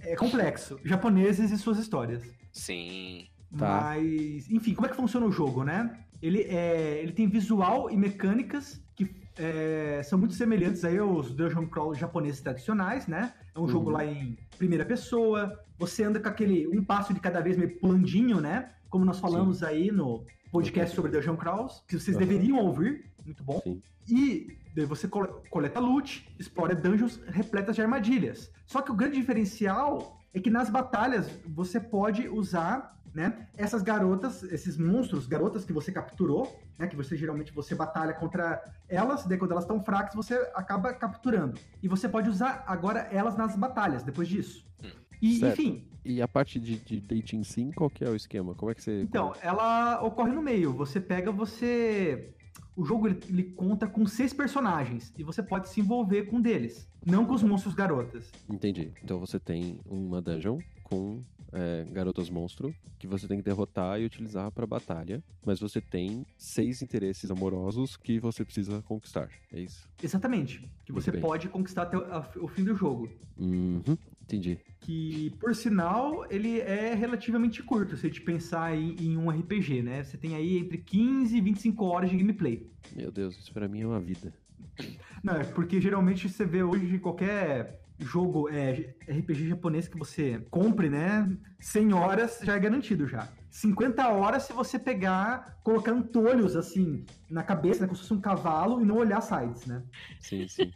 É 0.00 0.16
complexo. 0.16 0.78
Japoneses 0.84 1.50
e 1.50 1.58
suas 1.58 1.78
histórias. 1.78 2.22
sim. 2.52 3.28
Tá. 3.58 3.92
Mas, 3.94 4.50
enfim, 4.50 4.72
como 4.72 4.86
é 4.86 4.88
que 4.90 4.96
funciona 4.96 5.26
o 5.26 5.30
jogo, 5.30 5.62
né? 5.62 5.98
Ele, 6.22 6.40
é, 6.44 7.00
ele 7.02 7.12
tem 7.12 7.28
visual 7.28 7.90
e 7.90 7.96
mecânicas 7.98 8.82
que 8.96 9.14
é, 9.36 10.00
são 10.02 10.18
muito 10.18 10.32
semelhantes 10.32 10.82
aí 10.86 10.96
aos 10.96 11.34
dungeon 11.34 11.66
crawl 11.66 11.94
japoneses 11.94 12.40
tradicionais, 12.40 13.06
né? 13.06 13.34
É 13.54 13.60
um 13.60 13.68
jogo 13.68 13.90
Uhum. 13.90 13.92
lá 13.96 14.06
em 14.06 14.38
primeira 14.56 14.86
pessoa. 14.86 15.62
Você 15.78 16.02
anda 16.02 16.18
com 16.18 16.28
aquele 16.30 16.66
um 16.66 16.82
passo 16.82 17.12
de 17.12 17.20
cada 17.20 17.42
vez 17.42 17.58
meio 17.58 17.78
pulandinho, 17.78 18.40
né? 18.40 18.70
Como 18.88 19.04
nós 19.04 19.20
falamos 19.20 19.62
aí 19.62 19.90
no 19.92 20.24
podcast 20.50 20.94
sobre 20.96 21.10
dungeon 21.10 21.36
crawls, 21.36 21.84
que 21.86 21.98
vocês 21.98 22.16
Uhum. 22.16 22.20
deveriam 22.26 22.56
ouvir. 22.58 23.04
Muito 23.24 23.42
bom. 23.42 23.60
Sim. 23.64 23.80
E 24.08 24.58
daí 24.74 24.84
você 24.84 25.06
cole- 25.08 25.32
coleta 25.50 25.78
loot, 25.80 26.28
explora 26.38 26.74
dungeons 26.74 27.20
repletas 27.26 27.76
de 27.76 27.82
armadilhas. 27.82 28.50
Só 28.66 28.82
que 28.82 28.90
o 28.90 28.94
grande 28.94 29.16
diferencial 29.16 30.18
é 30.34 30.40
que 30.40 30.50
nas 30.50 30.68
batalhas 30.70 31.28
você 31.46 31.78
pode 31.78 32.26
usar, 32.28 32.98
né, 33.14 33.46
essas 33.56 33.82
garotas, 33.82 34.42
esses 34.44 34.76
monstros, 34.78 35.26
garotas 35.26 35.64
que 35.64 35.72
você 35.72 35.92
capturou, 35.92 36.58
né, 36.78 36.86
que 36.86 36.96
você 36.96 37.16
geralmente 37.16 37.52
você 37.52 37.74
batalha 37.74 38.14
contra 38.14 38.62
elas, 38.88 39.24
daí 39.26 39.36
quando 39.38 39.52
elas 39.52 39.64
estão 39.64 39.82
fracas 39.84 40.14
você 40.14 40.34
acaba 40.54 40.92
capturando. 40.94 41.58
E 41.82 41.86
você 41.88 42.08
pode 42.08 42.28
usar 42.28 42.64
agora 42.66 43.00
elas 43.12 43.36
nas 43.36 43.54
batalhas 43.54 44.02
depois 44.02 44.26
disso. 44.26 44.64
Hum. 44.82 44.88
E, 45.20 45.38
Certo. 45.38 45.60
enfim, 45.60 45.86
E 46.04 46.20
a 46.20 46.26
parte 46.26 46.58
de, 46.58 46.76
de 46.80 47.00
dating 47.00 47.44
sim, 47.44 47.70
qual 47.70 47.88
que 47.88 48.02
é 48.04 48.08
o 48.08 48.16
esquema? 48.16 48.54
Como 48.56 48.72
é 48.72 48.74
que 48.74 48.82
você. 48.82 49.02
Então, 49.02 49.32
ela 49.40 50.02
ocorre 50.02 50.32
no 50.32 50.42
meio. 50.42 50.72
Você 50.72 51.00
pega, 51.00 51.30
você. 51.30 52.34
O 52.76 52.84
jogo 52.84 53.06
ele, 53.06 53.20
ele 53.28 53.42
conta 53.44 53.86
com 53.86 54.06
seis 54.06 54.32
personagens 54.32 55.12
e 55.18 55.22
você 55.22 55.42
pode 55.42 55.68
se 55.68 55.80
envolver 55.80 56.24
com 56.24 56.36
um 56.36 56.40
deles, 56.40 56.88
não 57.04 57.24
com 57.26 57.34
os 57.34 57.42
monstros 57.42 57.74
garotas. 57.74 58.30
Entendi. 58.48 58.90
Então 59.04 59.18
você 59.18 59.38
tem 59.38 59.78
uma 59.86 60.22
dungeon 60.22 60.58
com 60.82 61.20
é, 61.52 61.84
garotas 61.90 62.30
monstro 62.30 62.74
que 62.98 63.06
você 63.06 63.28
tem 63.28 63.36
que 63.36 63.42
derrotar 63.42 64.00
e 64.00 64.06
utilizar 64.06 64.50
pra 64.52 64.66
batalha, 64.66 65.22
mas 65.44 65.60
você 65.60 65.80
tem 65.82 66.24
seis 66.38 66.80
interesses 66.80 67.30
amorosos 67.30 67.96
que 67.96 68.18
você 68.18 68.42
precisa 68.44 68.80
conquistar. 68.82 69.28
É 69.52 69.60
isso? 69.60 69.86
Exatamente. 70.02 70.60
Que 70.86 70.92
Muito 70.92 71.04
você 71.04 71.10
bem. 71.10 71.20
pode 71.20 71.48
conquistar 71.50 71.82
até 71.82 71.98
o, 71.98 72.04
a- 72.14 72.30
o 72.40 72.48
fim 72.48 72.64
do 72.64 72.74
jogo. 72.74 73.08
Uhum. 73.38 73.82
Entendi. 74.22 74.58
Que, 74.80 75.30
por 75.38 75.54
sinal, 75.54 76.26
ele 76.30 76.60
é 76.60 76.94
relativamente 76.94 77.62
curto, 77.62 77.96
se 77.96 78.06
a 78.06 78.08
gente 78.08 78.22
pensar 78.22 78.74
em, 78.74 78.96
em 78.98 79.16
um 79.16 79.30
RPG, 79.30 79.82
né? 79.82 80.02
Você 80.02 80.16
tem 80.16 80.34
aí 80.34 80.58
entre 80.58 80.78
15 80.78 81.36
e 81.36 81.40
25 81.40 81.84
horas 81.84 82.10
de 82.10 82.16
gameplay. 82.16 82.68
Meu 82.94 83.10
Deus, 83.10 83.36
isso 83.38 83.52
pra 83.52 83.68
mim 83.68 83.82
é 83.82 83.86
uma 83.86 84.00
vida. 84.00 84.32
Não, 85.22 85.34
é 85.34 85.44
porque 85.44 85.80
geralmente 85.80 86.28
você 86.28 86.44
vê 86.44 86.62
hoje 86.62 86.98
qualquer 86.98 87.80
jogo 87.98 88.48
é, 88.48 88.94
RPG 89.08 89.48
japonês 89.48 89.86
que 89.86 89.96
você 89.96 90.44
compre, 90.50 90.88
né? 90.88 91.30
100 91.60 91.92
horas 91.92 92.40
já 92.42 92.56
é 92.56 92.58
garantido 92.58 93.06
já. 93.06 93.28
50 93.50 94.08
horas 94.08 94.44
se 94.44 94.52
você 94.52 94.78
pegar, 94.78 95.60
colocar 95.62 95.92
antolhos 95.92 96.56
assim 96.56 97.04
na 97.28 97.42
cabeça, 97.42 97.80
né, 97.80 97.86
como 97.86 97.96
se 97.96 98.02
fosse 98.02 98.14
um 98.14 98.20
cavalo 98.20 98.80
e 98.80 98.84
não 98.84 98.96
olhar 98.96 99.20
sides, 99.20 99.66
né? 99.66 99.82
Sim, 100.18 100.48
sim. 100.48 100.72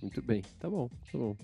Muito 0.00 0.22
bem. 0.22 0.42
Tá 0.58 0.68
bom, 0.70 0.88
tá 0.88 1.18
bom. 1.18 1.36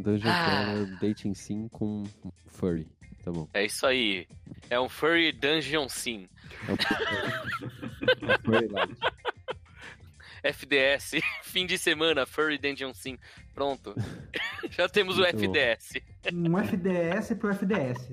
Dungeon 0.00 0.28
Ah. 0.30 0.64
Crawler 0.64 0.98
Dating 1.00 1.34
Sim 1.34 1.68
com 1.68 2.04
Furry. 2.46 2.86
Tá 3.22 3.30
bom. 3.30 3.46
É 3.52 3.64
isso 3.66 3.86
aí. 3.86 4.26
É 4.70 4.80
um 4.80 4.88
Furry 4.88 5.32
Dungeon 5.32 5.88
Sim. 5.88 6.28
É 6.68 6.72
o- 6.72 6.76
é 8.30 8.34
o 8.36 8.40
Furry 8.42 8.68
Light. 8.68 8.96
FDS. 10.42 11.20
Fim 11.44 11.66
de 11.66 11.76
semana, 11.76 12.24
Furry 12.24 12.56
Dungeon 12.58 12.94
Sim. 12.94 13.18
Pronto. 13.54 13.94
Já 14.70 14.88
temos 14.88 15.18
o 15.18 15.20
Muito 15.20 15.36
bom. 15.36 15.42
FDS. 15.54 15.92
Um 16.32 16.58
FDS 16.58 17.34
pro 17.38 17.50
FDS. 17.50 18.10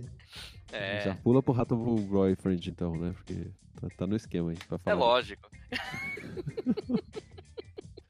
É, 0.73 0.99
Já 1.01 1.15
pula 1.15 1.41
pro 1.41 1.53
Rato 1.53 1.75
Boyfriend 1.77 2.69
então, 2.69 2.93
né? 2.97 3.13
Porque 3.15 3.47
tá, 3.79 3.87
tá 3.97 4.07
no 4.07 4.17
esquema 4.17 4.51
aí. 4.51 4.57
Pra 4.67 4.75
é 4.75 4.79
falar. 4.79 4.95
lógico. 4.99 5.49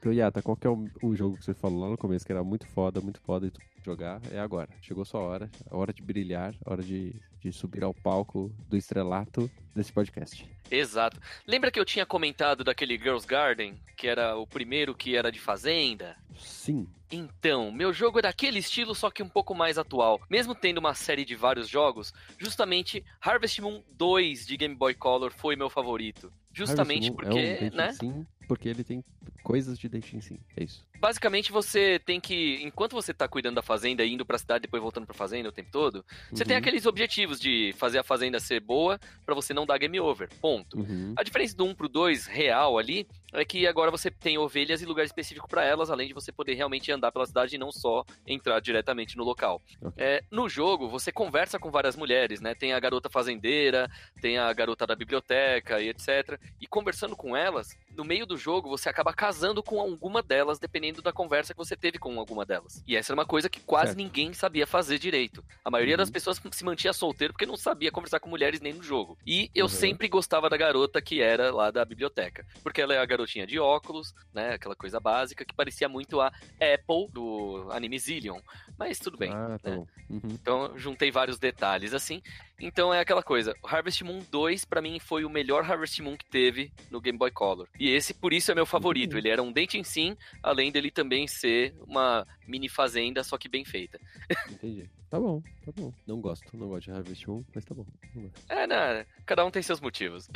Então, 0.07 0.15
Yata, 0.15 0.41
qual 0.41 0.55
que 0.55 0.65
é 0.65 0.69
o, 0.69 0.89
o 1.03 1.13
jogo 1.17 1.35
que 1.35 1.43
você 1.43 1.53
falou 1.53 1.81
lá 1.81 1.89
no 1.89 1.97
começo 1.97 2.25
que 2.25 2.31
era 2.31 2.41
muito 2.41 2.65
foda, 2.67 3.01
muito 3.01 3.19
foda 3.19 3.45
e 3.45 3.51
tu 3.51 3.59
jogar? 3.83 4.21
É 4.31 4.39
agora. 4.39 4.69
Chegou 4.81 5.03
sua 5.03 5.19
hora. 5.19 5.51
A 5.69 5.75
hora 5.75 5.91
de 5.91 6.01
brilhar, 6.01 6.55
a 6.65 6.71
hora 6.71 6.81
de, 6.81 7.13
de 7.41 7.51
subir 7.51 7.83
ao 7.83 7.93
palco 7.93 8.49
do 8.69 8.77
estrelato 8.77 9.51
desse 9.75 9.91
podcast. 9.91 10.49
Exato. 10.71 11.19
Lembra 11.45 11.69
que 11.71 11.77
eu 11.77 11.83
tinha 11.83 12.05
comentado 12.05 12.63
daquele 12.63 12.97
Girls 12.97 13.27
Garden, 13.27 13.77
que 13.97 14.07
era 14.07 14.37
o 14.37 14.47
primeiro 14.47 14.95
que 14.95 15.13
era 15.13 15.29
de 15.29 15.41
fazenda? 15.41 16.15
Sim. 16.37 16.87
Então, 17.11 17.69
meu 17.69 17.91
jogo 17.91 18.19
é 18.19 18.21
daquele 18.21 18.59
estilo, 18.59 18.95
só 18.95 19.11
que 19.11 19.21
um 19.21 19.29
pouco 19.29 19.53
mais 19.53 19.77
atual. 19.77 20.21
Mesmo 20.29 20.55
tendo 20.55 20.77
uma 20.77 20.93
série 20.93 21.25
de 21.25 21.35
vários 21.35 21.67
jogos, 21.67 22.13
justamente 22.37 23.03
Harvest 23.19 23.61
Moon 23.61 23.83
2 23.91 24.47
de 24.47 24.55
Game 24.55 24.75
Boy 24.75 24.93
Color 24.93 25.33
foi 25.33 25.57
meu 25.57 25.69
favorito. 25.69 26.31
Justamente 26.53 27.11
porque, 27.11 27.37
é 27.37 27.69
um 27.73 27.75
né? 27.75 27.91
sim 27.91 28.25
porque 28.47 28.69
ele 28.69 28.83
tem 28.83 29.03
coisas 29.43 29.77
de 29.77 29.87
dating 29.89 30.21
sim. 30.21 30.39
É 30.55 30.63
isso. 30.63 30.85
Basicamente, 30.99 31.51
você 31.51 31.99
tem 31.99 32.19
que, 32.19 32.59
enquanto 32.63 32.93
você 32.93 33.13
tá 33.13 33.27
cuidando 33.27 33.55
da 33.55 33.61
fazenda, 33.61 34.03
indo 34.03 34.25
pra 34.25 34.37
cidade, 34.39 34.63
depois 34.63 34.81
voltando 34.81 35.05
pra 35.05 35.13
fazenda 35.13 35.47
o 35.49 35.51
tempo 35.51 35.69
todo, 35.71 36.03
você 36.31 36.41
Uhum. 36.43 36.47
tem 36.47 36.57
aqueles 36.57 36.87
objetivos 36.87 37.39
de 37.39 37.71
fazer 37.77 37.99
a 37.99 38.03
fazenda 38.03 38.39
ser 38.39 38.59
boa 38.59 38.99
pra 39.23 39.35
você 39.35 39.53
não 39.53 39.65
dar 39.65 39.77
game 39.77 39.99
over. 39.99 40.27
Ponto. 40.41 40.79
Uhum. 40.79 41.13
A 41.15 41.21
diferença 41.21 41.55
do 41.55 41.65
1 41.65 41.75
pro 41.75 41.87
2 41.87 42.25
real 42.25 42.79
ali 42.79 43.07
é 43.31 43.45
que 43.45 43.67
agora 43.67 43.91
você 43.91 44.09
tem 44.09 44.39
ovelhas 44.39 44.81
e 44.81 44.85
lugar 44.85 45.05
específico 45.05 45.47
pra 45.47 45.63
elas, 45.63 45.91
além 45.91 46.07
de 46.07 46.13
você 46.15 46.31
poder 46.31 46.55
realmente 46.55 46.91
andar 46.91 47.11
pela 47.11 47.27
cidade 47.27 47.55
e 47.55 47.59
não 47.59 47.71
só 47.71 48.03
entrar 48.25 48.59
diretamente 48.59 49.15
no 49.17 49.23
local. 49.23 49.61
Ok. 49.81 50.03
É, 50.03 50.23
no 50.31 50.49
jogo, 50.49 50.89
você 50.89 51.11
conversa 51.11 51.59
com 51.59 51.69
várias 51.69 51.95
mulheres, 51.95 52.41
né? 52.41 52.55
Tem 52.55 52.73
a 52.73 52.79
garota 52.79 53.07
fazendeira, 53.09 53.87
tem 54.19 54.39
a 54.39 54.51
garota 54.51 54.87
da 54.87 54.95
biblioteca 54.95 55.79
e 55.79 55.89
etc. 55.89 56.39
E 56.59 56.65
conversando 56.65 57.15
com 57.15 57.35
elas, 57.37 57.77
no 57.97 58.05
meio 58.05 58.25
do 58.25 58.37
jogo, 58.37 58.69
você 58.69 58.87
acaba 58.87 59.11
casando 59.11 59.63
com 59.63 59.81
alguma 59.81 60.21
delas, 60.21 60.59
dependendo 60.59 61.01
da 61.01 61.11
conversa 61.11 61.53
que 61.53 61.57
você 61.57 61.75
teve 61.75 61.97
com 61.97 62.17
alguma 62.19 62.45
delas. 62.45 62.83
E 62.87 62.95
essa 62.95 63.11
era 63.11 63.19
uma 63.19 63.25
coisa 63.25 63.49
que 63.49 63.59
quase 63.59 63.87
Certo. 63.87 63.97
ninguém 63.97 64.33
sabia 64.33 64.67
fazer 64.67 64.99
direito. 64.99 65.43
A 65.65 65.71
maioria 65.71 65.95
Uhum. 65.95 65.97
das 65.97 66.09
pessoas 66.11 66.39
se 66.51 66.63
mantinha 66.63 66.93
solteiro 66.93 67.33
porque 67.33 67.45
não 67.45 67.57
sabia 67.57 67.91
conversar 67.91 68.19
com 68.19 68.29
mulheres 68.29 68.61
nem 68.61 68.73
no 68.73 68.83
jogo. 68.83 69.17
E 69.25 69.49
eu 69.55 69.65
Uhum. 69.65 69.69
sempre 69.69 70.07
gostava 70.07 70.49
da 70.49 70.55
garota 70.57 71.01
que 71.01 71.21
era 71.21 71.51
lá 71.51 71.71
da 71.71 71.83
biblioteca. 71.83 72.45
Porque 72.61 72.79
ela 72.81 72.93
é 72.93 72.99
a 72.99 73.05
garotinha 73.05 73.47
de 73.47 73.59
óculos, 73.59 74.13
né? 74.33 74.53
Aquela 74.53 74.75
coisa 74.75 74.99
básica 74.99 75.43
que 75.43 75.53
parecia 75.55 75.89
muito 75.89 76.21
a 76.21 76.27
Apple 76.61 77.07
do 77.11 77.67
anime 77.71 77.97
Zillion. 77.97 78.39
Mas 78.77 78.99
tudo 78.99 79.17
bem. 79.17 79.31
Ah, 79.33 79.57
tá 79.61 79.71
né? 79.71 79.83
Uhum. 80.09 80.21
Então, 80.31 80.77
juntei 80.77 81.09
vários 81.11 81.39
detalhes 81.39 81.93
assim. 81.93 82.21
Então 82.59 82.91
é 82.93 82.99
aquela 82.99 83.21
coisa. 83.21 83.53
O 83.63 83.67
Harvest 83.67 84.03
Moon 84.03 84.19
2 84.31 84.65
pra 84.65 84.81
mim 84.81 84.99
foi 84.99 85.23
o 85.25 85.29
melhor 85.29 85.63
Harvest 85.63 86.01
Moon 86.01 86.15
que 86.17 86.25
teve 86.25 86.71
no 86.89 86.99
Game 86.99 87.17
Boy 87.17 87.29
Color. 87.31 87.67
E 87.79 87.86
esse 87.89 88.13
por 88.13 88.33
isso 88.33 88.51
é 88.51 88.55
meu 88.55 88.65
favorito. 88.65 89.13
Uhum. 89.13 89.19
Ele 89.19 89.29
era 89.29 89.43
um 89.43 89.51
dating 89.51 89.83
sim, 89.83 90.15
além 90.41 90.71
dele 90.71 90.91
também 90.91 91.27
ser 91.27 91.75
uma 91.88 92.25
mini 92.47 92.69
fazenda, 92.69 93.23
só 93.23 93.38
que 93.38 93.49
bem 93.49 93.65
feita. 93.65 93.99
Entendi. 94.51 94.89
Tá 95.09 95.19
bom, 95.19 95.41
tá 95.65 95.71
bom. 95.73 95.93
Não 96.05 96.19
gosto, 96.19 96.45
não 96.57 96.67
gosto 96.67 96.85
de 96.85 96.91
Harvest 96.91 97.29
Moon, 97.29 97.43
mas 97.55 97.63
tá 97.63 97.73
bom. 97.73 97.85
Não 98.13 98.23
gosto. 98.23 98.45
É, 98.49 98.67
né? 98.67 99.05
Cada 99.25 99.45
um 99.45 99.51
tem 99.51 99.61
seus 99.61 99.79
motivos. 99.79 100.29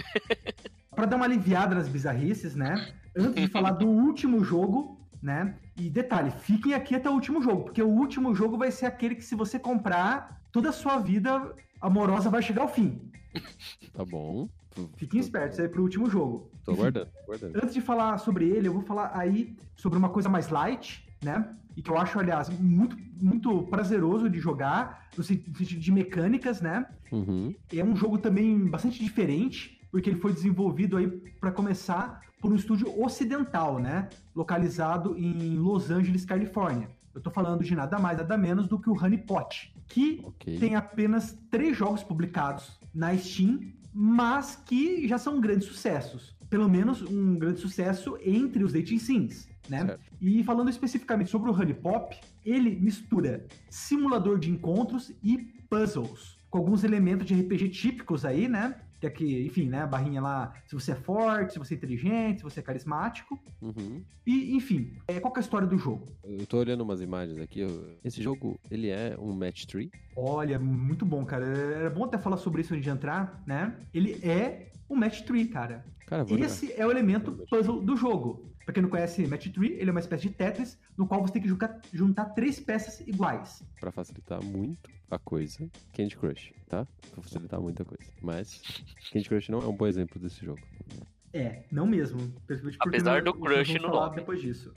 Pra 0.95 1.05
dar 1.05 1.17
uma 1.17 1.25
aliviada 1.25 1.75
nas 1.75 1.89
bizarrices, 1.89 2.55
né? 2.55 2.93
Antes 3.15 3.43
de 3.43 3.47
falar 3.49 3.71
do 3.71 3.87
último 3.87 4.43
jogo, 4.43 4.97
né? 5.21 5.57
E 5.77 5.89
detalhe, 5.89 6.31
fiquem 6.31 6.73
aqui 6.73 6.95
até 6.95 7.09
o 7.09 7.13
último 7.13 7.41
jogo, 7.41 7.65
porque 7.65 7.81
o 7.81 7.89
último 7.89 8.33
jogo 8.33 8.57
vai 8.57 8.71
ser 8.71 8.85
aquele 8.85 9.15
que 9.15 9.23
se 9.23 9.35
você 9.35 9.59
comprar, 9.59 10.41
toda 10.51 10.69
a 10.69 10.73
sua 10.73 10.99
vida 10.99 11.53
amorosa 11.81 12.29
vai 12.29 12.41
chegar 12.41 12.61
ao 12.61 12.69
fim. 12.69 13.11
Tá 13.93 14.05
bom. 14.05 14.49
Fiquem 14.95 15.19
espertos 15.19 15.59
aí 15.59 15.67
pro 15.67 15.83
último 15.83 16.09
jogo. 16.09 16.49
Tô 16.63 16.71
aguardando, 16.73 17.07
tô 17.07 17.19
aguardando. 17.23 17.57
Antes 17.57 17.73
de 17.73 17.81
falar 17.81 18.17
sobre 18.17 18.47
ele, 18.49 18.67
eu 18.67 18.73
vou 18.73 18.83
falar 18.83 19.11
aí 19.13 19.55
sobre 19.75 19.97
uma 19.97 20.09
coisa 20.09 20.29
mais 20.29 20.49
light, 20.49 21.05
né? 21.23 21.53
E 21.75 21.81
que 21.81 21.89
eu 21.89 21.97
acho, 21.97 22.19
aliás, 22.19 22.49
muito, 22.49 22.97
muito 23.21 23.63
prazeroso 23.63 24.29
de 24.29 24.39
jogar, 24.39 25.07
no 25.17 25.23
sen- 25.23 25.43
no 25.47 25.55
sentido 25.57 25.79
de 25.79 25.91
mecânicas, 25.91 26.61
né? 26.61 26.85
Uhum. 27.11 27.53
É 27.73 27.83
um 27.83 27.95
jogo 27.95 28.17
também 28.17 28.57
bastante 28.69 29.03
diferente, 29.03 29.79
porque 29.91 30.09
ele 30.09 30.19
foi 30.19 30.33
desenvolvido 30.33 30.97
aí 30.97 31.07
para 31.07 31.51
começar 31.51 32.21
por 32.41 32.51
um 32.51 32.55
estúdio 32.55 32.87
ocidental, 33.03 33.79
né? 33.79 34.09
Localizado 34.35 35.17
em 35.17 35.55
Los 35.57 35.91
Angeles, 35.91 36.25
Califórnia. 36.25 36.89
Eu 37.13 37.21
tô 37.21 37.29
falando 37.29 37.63
de 37.63 37.75
nada 37.75 37.99
mais, 37.99 38.17
nada 38.17 38.37
menos 38.37 38.67
do 38.67 38.79
que 38.79 38.89
o 38.89 38.93
Honey 38.93 39.17
Pot, 39.17 39.73
que 39.87 40.21
Ok. 40.23 40.57
tem 40.59 40.75
apenas 40.75 41.37
três 41.49 41.75
jogos 41.77 42.03
publicados 42.03 42.79
na 42.93 43.15
Steam, 43.17 43.59
mas 43.93 44.55
que 44.55 45.07
já 45.07 45.17
são 45.17 45.39
grandes 45.39 45.67
sucessos. 45.67 46.35
Pelo 46.49 46.69
menos 46.69 47.01
um 47.01 47.37
grande 47.37 47.59
sucesso 47.59 48.17
entre 48.23 48.63
os 48.63 48.73
dating 48.73 48.99
sims, 48.99 49.47
né? 49.69 49.85
Certo. 49.85 50.01
E 50.21 50.43
falando 50.43 50.69
especificamente 50.69 51.29
sobre 51.29 51.49
o 51.49 51.53
Honey 51.53 51.73
Pop, 51.73 52.15
ele 52.45 52.75
mistura 52.75 53.45
simulador 53.69 54.37
de 54.37 54.49
encontros 54.49 55.11
e 55.23 55.37
puzzles, 55.69 56.37
com 56.49 56.57
alguns 56.57 56.83
elementos 56.83 57.25
de 57.25 57.33
RPG 57.33 57.69
típicos 57.69 58.25
aí, 58.25 58.47
né? 58.47 58.75
Que 59.01 59.07
aqui, 59.07 59.47
enfim, 59.47 59.67
né? 59.67 59.81
A 59.81 59.87
barrinha 59.87 60.21
lá, 60.21 60.53
se 60.67 60.75
você 60.75 60.91
é 60.91 60.95
forte, 60.95 61.53
se 61.53 61.59
você 61.59 61.73
é 61.73 61.77
inteligente, 61.77 62.37
se 62.37 62.43
você 62.43 62.59
é 62.59 62.63
carismático. 62.63 63.37
Uhum. 63.59 64.03
E, 64.25 64.55
enfim, 64.55 64.93
é, 65.07 65.19
qual 65.19 65.33
que 65.33 65.39
é 65.39 65.41
a 65.41 65.43
história 65.43 65.67
do 65.67 65.75
jogo? 65.75 66.05
Eu 66.23 66.45
tô 66.45 66.59
olhando 66.59 66.81
umas 66.81 67.01
imagens 67.01 67.39
aqui. 67.39 67.65
Esse 68.05 68.21
jogo, 68.21 68.59
ele 68.69 68.89
é 68.89 69.17
um 69.19 69.33
match 69.33 69.65
tree. 69.65 69.89
Olha, 70.15 70.59
muito 70.59 71.03
bom, 71.03 71.25
cara. 71.25 71.45
Era 71.45 71.89
bom 71.89 72.05
até 72.05 72.19
falar 72.19 72.37
sobre 72.37 72.61
isso 72.61 72.75
antes 72.75 72.83
de 72.83 72.91
entrar, 72.91 73.41
né? 73.47 73.75
Ele 73.91 74.19
é 74.21 74.71
um 74.87 74.95
match 74.95 75.21
tree, 75.21 75.45
cara. 75.45 75.83
Cara, 76.05 76.23
vou 76.23 76.37
jogar. 76.37 76.45
Esse 76.45 76.71
é 76.73 76.85
o 76.85 76.91
elemento 76.91 77.31
puzzle 77.49 77.81
do 77.81 77.97
jogo. 77.97 78.50
Pra 78.65 78.73
quem 78.73 78.83
não 78.83 78.89
conhece 78.89 79.25
Match 79.27 79.47
Tree, 79.51 79.73
ele 79.73 79.89
é 79.89 79.91
uma 79.91 79.99
espécie 79.99 80.23
de 80.23 80.29
Tetris, 80.33 80.77
no 80.97 81.07
qual 81.07 81.21
você 81.21 81.33
tem 81.33 81.41
que 81.41 81.47
juntar, 81.47 81.79
juntar 81.93 82.25
três 82.25 82.59
peças 82.59 82.99
iguais. 83.07 83.63
Pra 83.79 83.91
facilitar 83.91 84.43
muito 84.43 84.89
a 85.09 85.17
coisa, 85.19 85.69
Candy 85.93 86.15
Crush, 86.15 86.53
tá? 86.69 86.87
Pra 87.11 87.21
facilitar 87.23 87.59
muita 87.59 87.83
coisa. 87.83 88.03
Mas 88.21 88.61
Candy 89.11 89.27
Crush 89.27 89.49
não 89.49 89.59
é 89.61 89.65
um 89.67 89.75
bom 89.75 89.87
exemplo 89.87 90.19
desse 90.19 90.45
jogo. 90.45 90.61
É, 91.33 91.63
não 91.71 91.87
mesmo. 91.87 92.19
Apesar 92.79 93.23
não- 93.23 93.31
do 93.33 93.39
crush 93.39 93.73
no 93.79 93.87
nome. 93.89 94.15
depois 94.17 94.41
disso. 94.41 94.71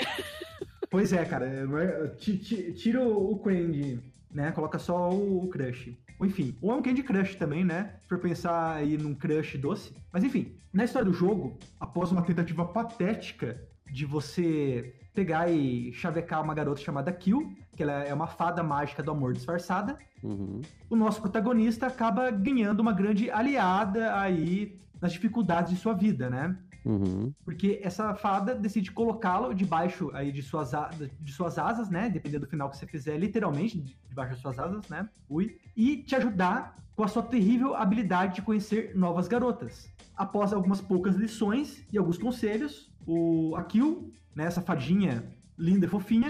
pois 0.91 1.13
é, 1.13 1.25
cara. 1.25 1.47
é- 1.47 2.09
ti- 2.17 2.73
Tira 2.75 3.03
o 3.07 3.39
Candy, 3.39 4.01
né? 4.31 4.53
Coloca 4.53 4.79
só 4.79 5.11
o, 5.11 5.45
o 5.45 5.49
Crush. 5.49 5.97
Ou 6.19 6.27
enfim, 6.27 6.57
ou 6.63 6.71
é 6.73 6.77
um 6.77 6.83
Candy 6.83 7.03
Crush 7.03 7.35
também, 7.37 7.65
né? 7.65 7.97
Se 8.01 8.07
for 8.09 8.19
pensar 8.19 8.77
aí 8.77 8.97
num 8.97 9.15
Crush 9.15 9.59
doce. 9.59 9.93
Mas 10.13 10.23
enfim, 10.23 10.55
na 10.73 10.85
história 10.85 11.05
do 11.11 11.13
jogo, 11.13 11.59
após 11.81 12.13
uma 12.13 12.23
tentativa 12.23 12.65
patética 12.65 13.61
de 13.91 14.05
você 14.05 14.95
pegar 15.13 15.49
e 15.51 15.93
chavecar 15.93 16.43
uma 16.43 16.55
garota 16.55 16.81
chamada 16.81 17.13
Kill, 17.13 17.55
que 17.77 17.83
ela 17.83 18.05
é 18.05 18.13
uma 18.13 18.27
fada 18.27 18.63
mágica 18.63 19.03
do 19.03 19.11
amor 19.11 19.33
disfarçada, 19.33 19.99
Uhum. 20.23 20.63
o 20.89 20.97
nosso 20.97 21.21
protagonista 21.21 21.87
acaba 21.87 22.31
ganhando 22.31 22.81
uma 22.81 22.93
grande 22.93 23.31
aliada 23.31 24.19
aí 24.19 24.81
nas 25.01 25.13
dificuldades 25.13 25.71
de 25.73 25.79
sua 25.79 25.93
vida, 25.93 26.31
né? 26.31 26.57
Uhum. 26.85 27.33
Porque 27.45 27.79
essa 27.83 28.15
fada 28.15 28.55
decide 28.55 28.91
colocá-lo 28.91 29.55
debaixo 29.55 30.11
aí 30.15 30.33
de 30.33 30.43
suas, 30.43 30.73
de 31.21 31.33
suas 31.33 31.59
asas, 31.59 31.91
né? 31.91 32.09
Dependendo 32.11 32.47
do 32.47 32.51
final 32.51 32.71
que 32.71 32.77
você 32.77 32.87
fizer, 32.87 33.17
literalmente, 33.19 33.79
de- 33.81 33.97
debaixo 34.09 34.33
das 34.33 34.41
suas 34.41 34.59
asas, 34.59 34.89
né? 34.89 35.09
Ui. 35.29 35.59
E 35.77 35.99
te 35.99 36.15
ajudar 36.17 36.77
com 36.97 37.03
a 37.05 37.09
sua 37.09 37.23
terrível 37.23 37.75
habilidade 37.75 38.37
de 38.37 38.43
conhecer 38.43 38.93
novas 38.95 39.29
garotas. 39.29 39.91
Após 40.17 40.53
algumas 40.53 40.81
poucas 40.81 41.17
lições 41.17 41.85
e 41.93 41.99
alguns 41.99 42.17
conselhos, 42.19 42.91
o 43.07 43.55
Akil, 43.57 44.13
né, 44.35 44.45
essa 44.45 44.61
fadinha 44.61 45.25
linda 45.59 45.87
e 45.87 45.89
fofinha, 45.89 46.29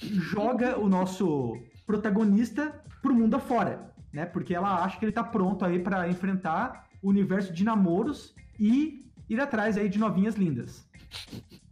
joga 0.00 0.78
o 0.78 0.88
nosso 0.88 1.56
protagonista 1.86 2.82
pro 3.00 3.14
mundo 3.14 3.36
afora, 3.36 3.94
né? 4.12 4.26
Porque 4.26 4.54
ela 4.54 4.84
acha 4.84 4.98
que 4.98 5.04
ele 5.04 5.12
tá 5.12 5.24
pronto 5.24 5.64
aí 5.64 5.78
para 5.78 6.08
enfrentar 6.08 6.86
o 7.02 7.08
universo 7.08 7.52
de 7.52 7.64
namoros 7.64 8.34
e 8.58 9.06
ir 9.28 9.40
atrás 9.40 9.78
aí 9.78 9.88
de 9.88 9.98
novinhas 9.98 10.34
lindas. 10.34 10.86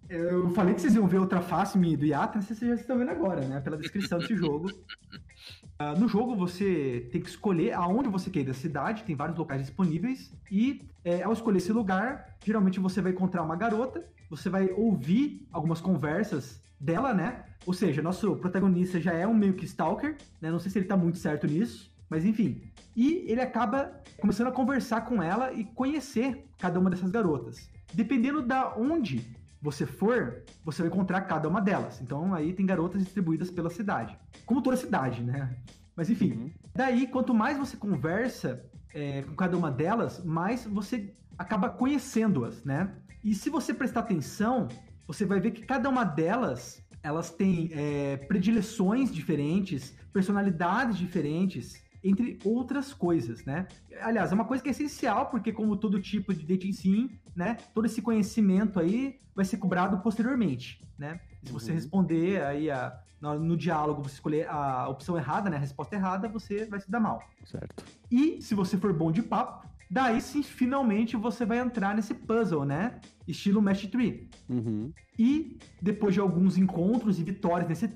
Eu 0.08 0.50
falei 0.50 0.74
que 0.74 0.80
vocês 0.80 0.94
iam 0.94 1.06
ver 1.06 1.18
outra 1.18 1.40
face 1.40 1.78
do 1.78 2.04
Yatra, 2.04 2.40
vocês 2.40 2.58
já 2.58 2.74
estão 2.74 2.98
vendo 2.98 3.10
agora, 3.10 3.46
né? 3.46 3.60
Pela 3.60 3.76
descrição 3.76 4.18
desse 4.18 4.36
jogo. 4.36 4.70
Ah, 5.78 5.94
no 5.94 6.06
jogo 6.06 6.36
você 6.36 7.08
tem 7.10 7.20
que 7.20 7.28
escolher 7.28 7.72
aonde 7.72 8.08
você 8.08 8.30
quer 8.30 8.40
ir 8.40 8.44
da 8.44 8.54
cidade, 8.54 9.02
tem 9.02 9.16
vários 9.16 9.36
locais 9.36 9.60
disponíveis, 9.60 10.32
e 10.50 10.82
é, 11.04 11.22
ao 11.22 11.32
escolher 11.32 11.58
esse 11.58 11.72
lugar, 11.72 12.36
geralmente 12.44 12.78
você 12.78 13.02
vai 13.02 13.10
encontrar 13.10 13.42
uma 13.42 13.56
garota, 13.56 14.06
você 14.30 14.48
vai 14.48 14.70
ouvir 14.70 15.46
algumas 15.52 15.80
conversas 15.80 16.62
dela, 16.78 17.12
né? 17.12 17.44
Ou 17.66 17.72
seja, 17.72 18.02
nosso 18.02 18.36
protagonista 18.36 19.00
já 19.00 19.12
é 19.12 19.26
um 19.26 19.34
meio 19.34 19.54
que 19.54 19.64
stalker, 19.64 20.16
né? 20.40 20.50
Não 20.50 20.60
sei 20.60 20.70
se 20.70 20.78
ele 20.78 20.86
tá 20.86 20.96
muito 20.96 21.18
certo 21.18 21.46
nisso, 21.46 21.92
mas 22.08 22.24
enfim. 22.24 22.62
E 22.94 23.24
ele 23.26 23.40
acaba 23.40 24.00
começando 24.20 24.48
a 24.48 24.52
conversar 24.52 25.00
com 25.00 25.20
ela 25.20 25.52
e 25.52 25.64
conhecer 25.64 26.46
cada 26.58 26.78
uma 26.78 26.88
dessas 26.88 27.10
garotas. 27.10 27.68
Dependendo 27.92 28.42
da 28.42 28.76
onde 28.76 29.26
você 29.64 29.86
for, 29.86 30.42
você 30.62 30.82
vai 30.82 30.90
encontrar 30.90 31.22
cada 31.22 31.48
uma 31.48 31.58
delas. 31.58 31.98
Então 32.02 32.34
aí 32.34 32.52
tem 32.52 32.66
garotas 32.66 33.02
distribuídas 33.02 33.50
pela 33.50 33.70
cidade. 33.70 34.14
Como 34.44 34.60
toda 34.60 34.76
cidade, 34.76 35.22
né? 35.22 35.56
Mas 35.96 36.10
enfim. 36.10 36.32
Uhum. 36.32 36.50
Daí, 36.74 37.06
quanto 37.06 37.32
mais 37.32 37.56
você 37.56 37.74
conversa 37.74 38.62
é, 38.92 39.22
com 39.22 39.34
cada 39.34 39.56
uma 39.56 39.70
delas, 39.70 40.22
mais 40.22 40.66
você 40.66 41.14
acaba 41.38 41.70
conhecendo-as, 41.70 42.62
né? 42.62 42.94
E 43.24 43.34
se 43.34 43.48
você 43.48 43.72
prestar 43.72 44.00
atenção, 44.00 44.68
você 45.06 45.24
vai 45.24 45.40
ver 45.40 45.52
que 45.52 45.64
cada 45.64 45.88
uma 45.88 46.04
delas 46.04 46.84
elas 47.02 47.30
têm 47.30 47.70
é, 47.72 48.18
predileções 48.18 49.10
diferentes, 49.12 49.94
personalidades 50.12 50.98
diferentes, 50.98 51.82
entre 52.04 52.38
outras 52.44 52.92
coisas, 52.92 53.44
né? 53.44 53.66
Aliás, 54.02 54.30
é 54.30 54.34
uma 54.34 54.44
coisa 54.44 54.62
que 54.62 54.68
é 54.68 54.72
essencial, 54.72 55.30
porque 55.30 55.52
como 55.52 55.76
todo 55.76 56.00
tipo 56.00 56.34
de 56.34 56.44
dating 56.46 56.72
sim, 56.72 57.10
né? 57.34 57.56
Todo 57.74 57.86
esse 57.86 58.02
conhecimento 58.02 58.78
aí 58.78 59.16
vai 59.34 59.44
ser 59.44 59.56
cobrado 59.56 59.98
posteriormente, 59.98 60.80
né? 60.98 61.18
Se 61.42 61.50
você 61.50 61.70
Uhum. 61.70 61.76
responder 61.76 62.42
aí 62.44 62.70
a, 62.70 62.96
no, 63.20 63.38
no 63.38 63.56
diálogo, 63.56 64.02
você 64.02 64.14
escolher 64.14 64.46
a 64.48 64.86
opção 64.88 65.16
errada, 65.16 65.48
né? 65.48 65.56
A 65.56 65.60
resposta 65.60 65.96
errada, 65.96 66.28
você 66.28 66.66
vai 66.66 66.78
se 66.80 66.90
dar 66.90 67.00
mal. 67.00 67.20
Certo. 67.44 67.84
E 68.10 68.40
se 68.42 68.54
você 68.54 68.76
for 68.76 68.92
bom 68.92 69.10
de 69.10 69.22
papo, 69.22 69.66
Daí 69.90 70.20
sim, 70.20 70.42
finalmente 70.42 71.14
você 71.14 71.44
vai 71.44 71.58
entrar 71.58 71.94
nesse 71.94 72.14
puzzle, 72.14 72.64
né? 72.64 72.98
Estilo 73.28 73.62
Match 73.62 73.84
3. 73.84 74.28
Uhum. 74.48 74.92
E 75.16 75.56
depois 75.80 76.14
de 76.14 76.20
alguns 76.20 76.56
encontros 76.58 77.20
e 77.20 77.22
vitórias 77.22 77.68
nesse, 77.68 77.88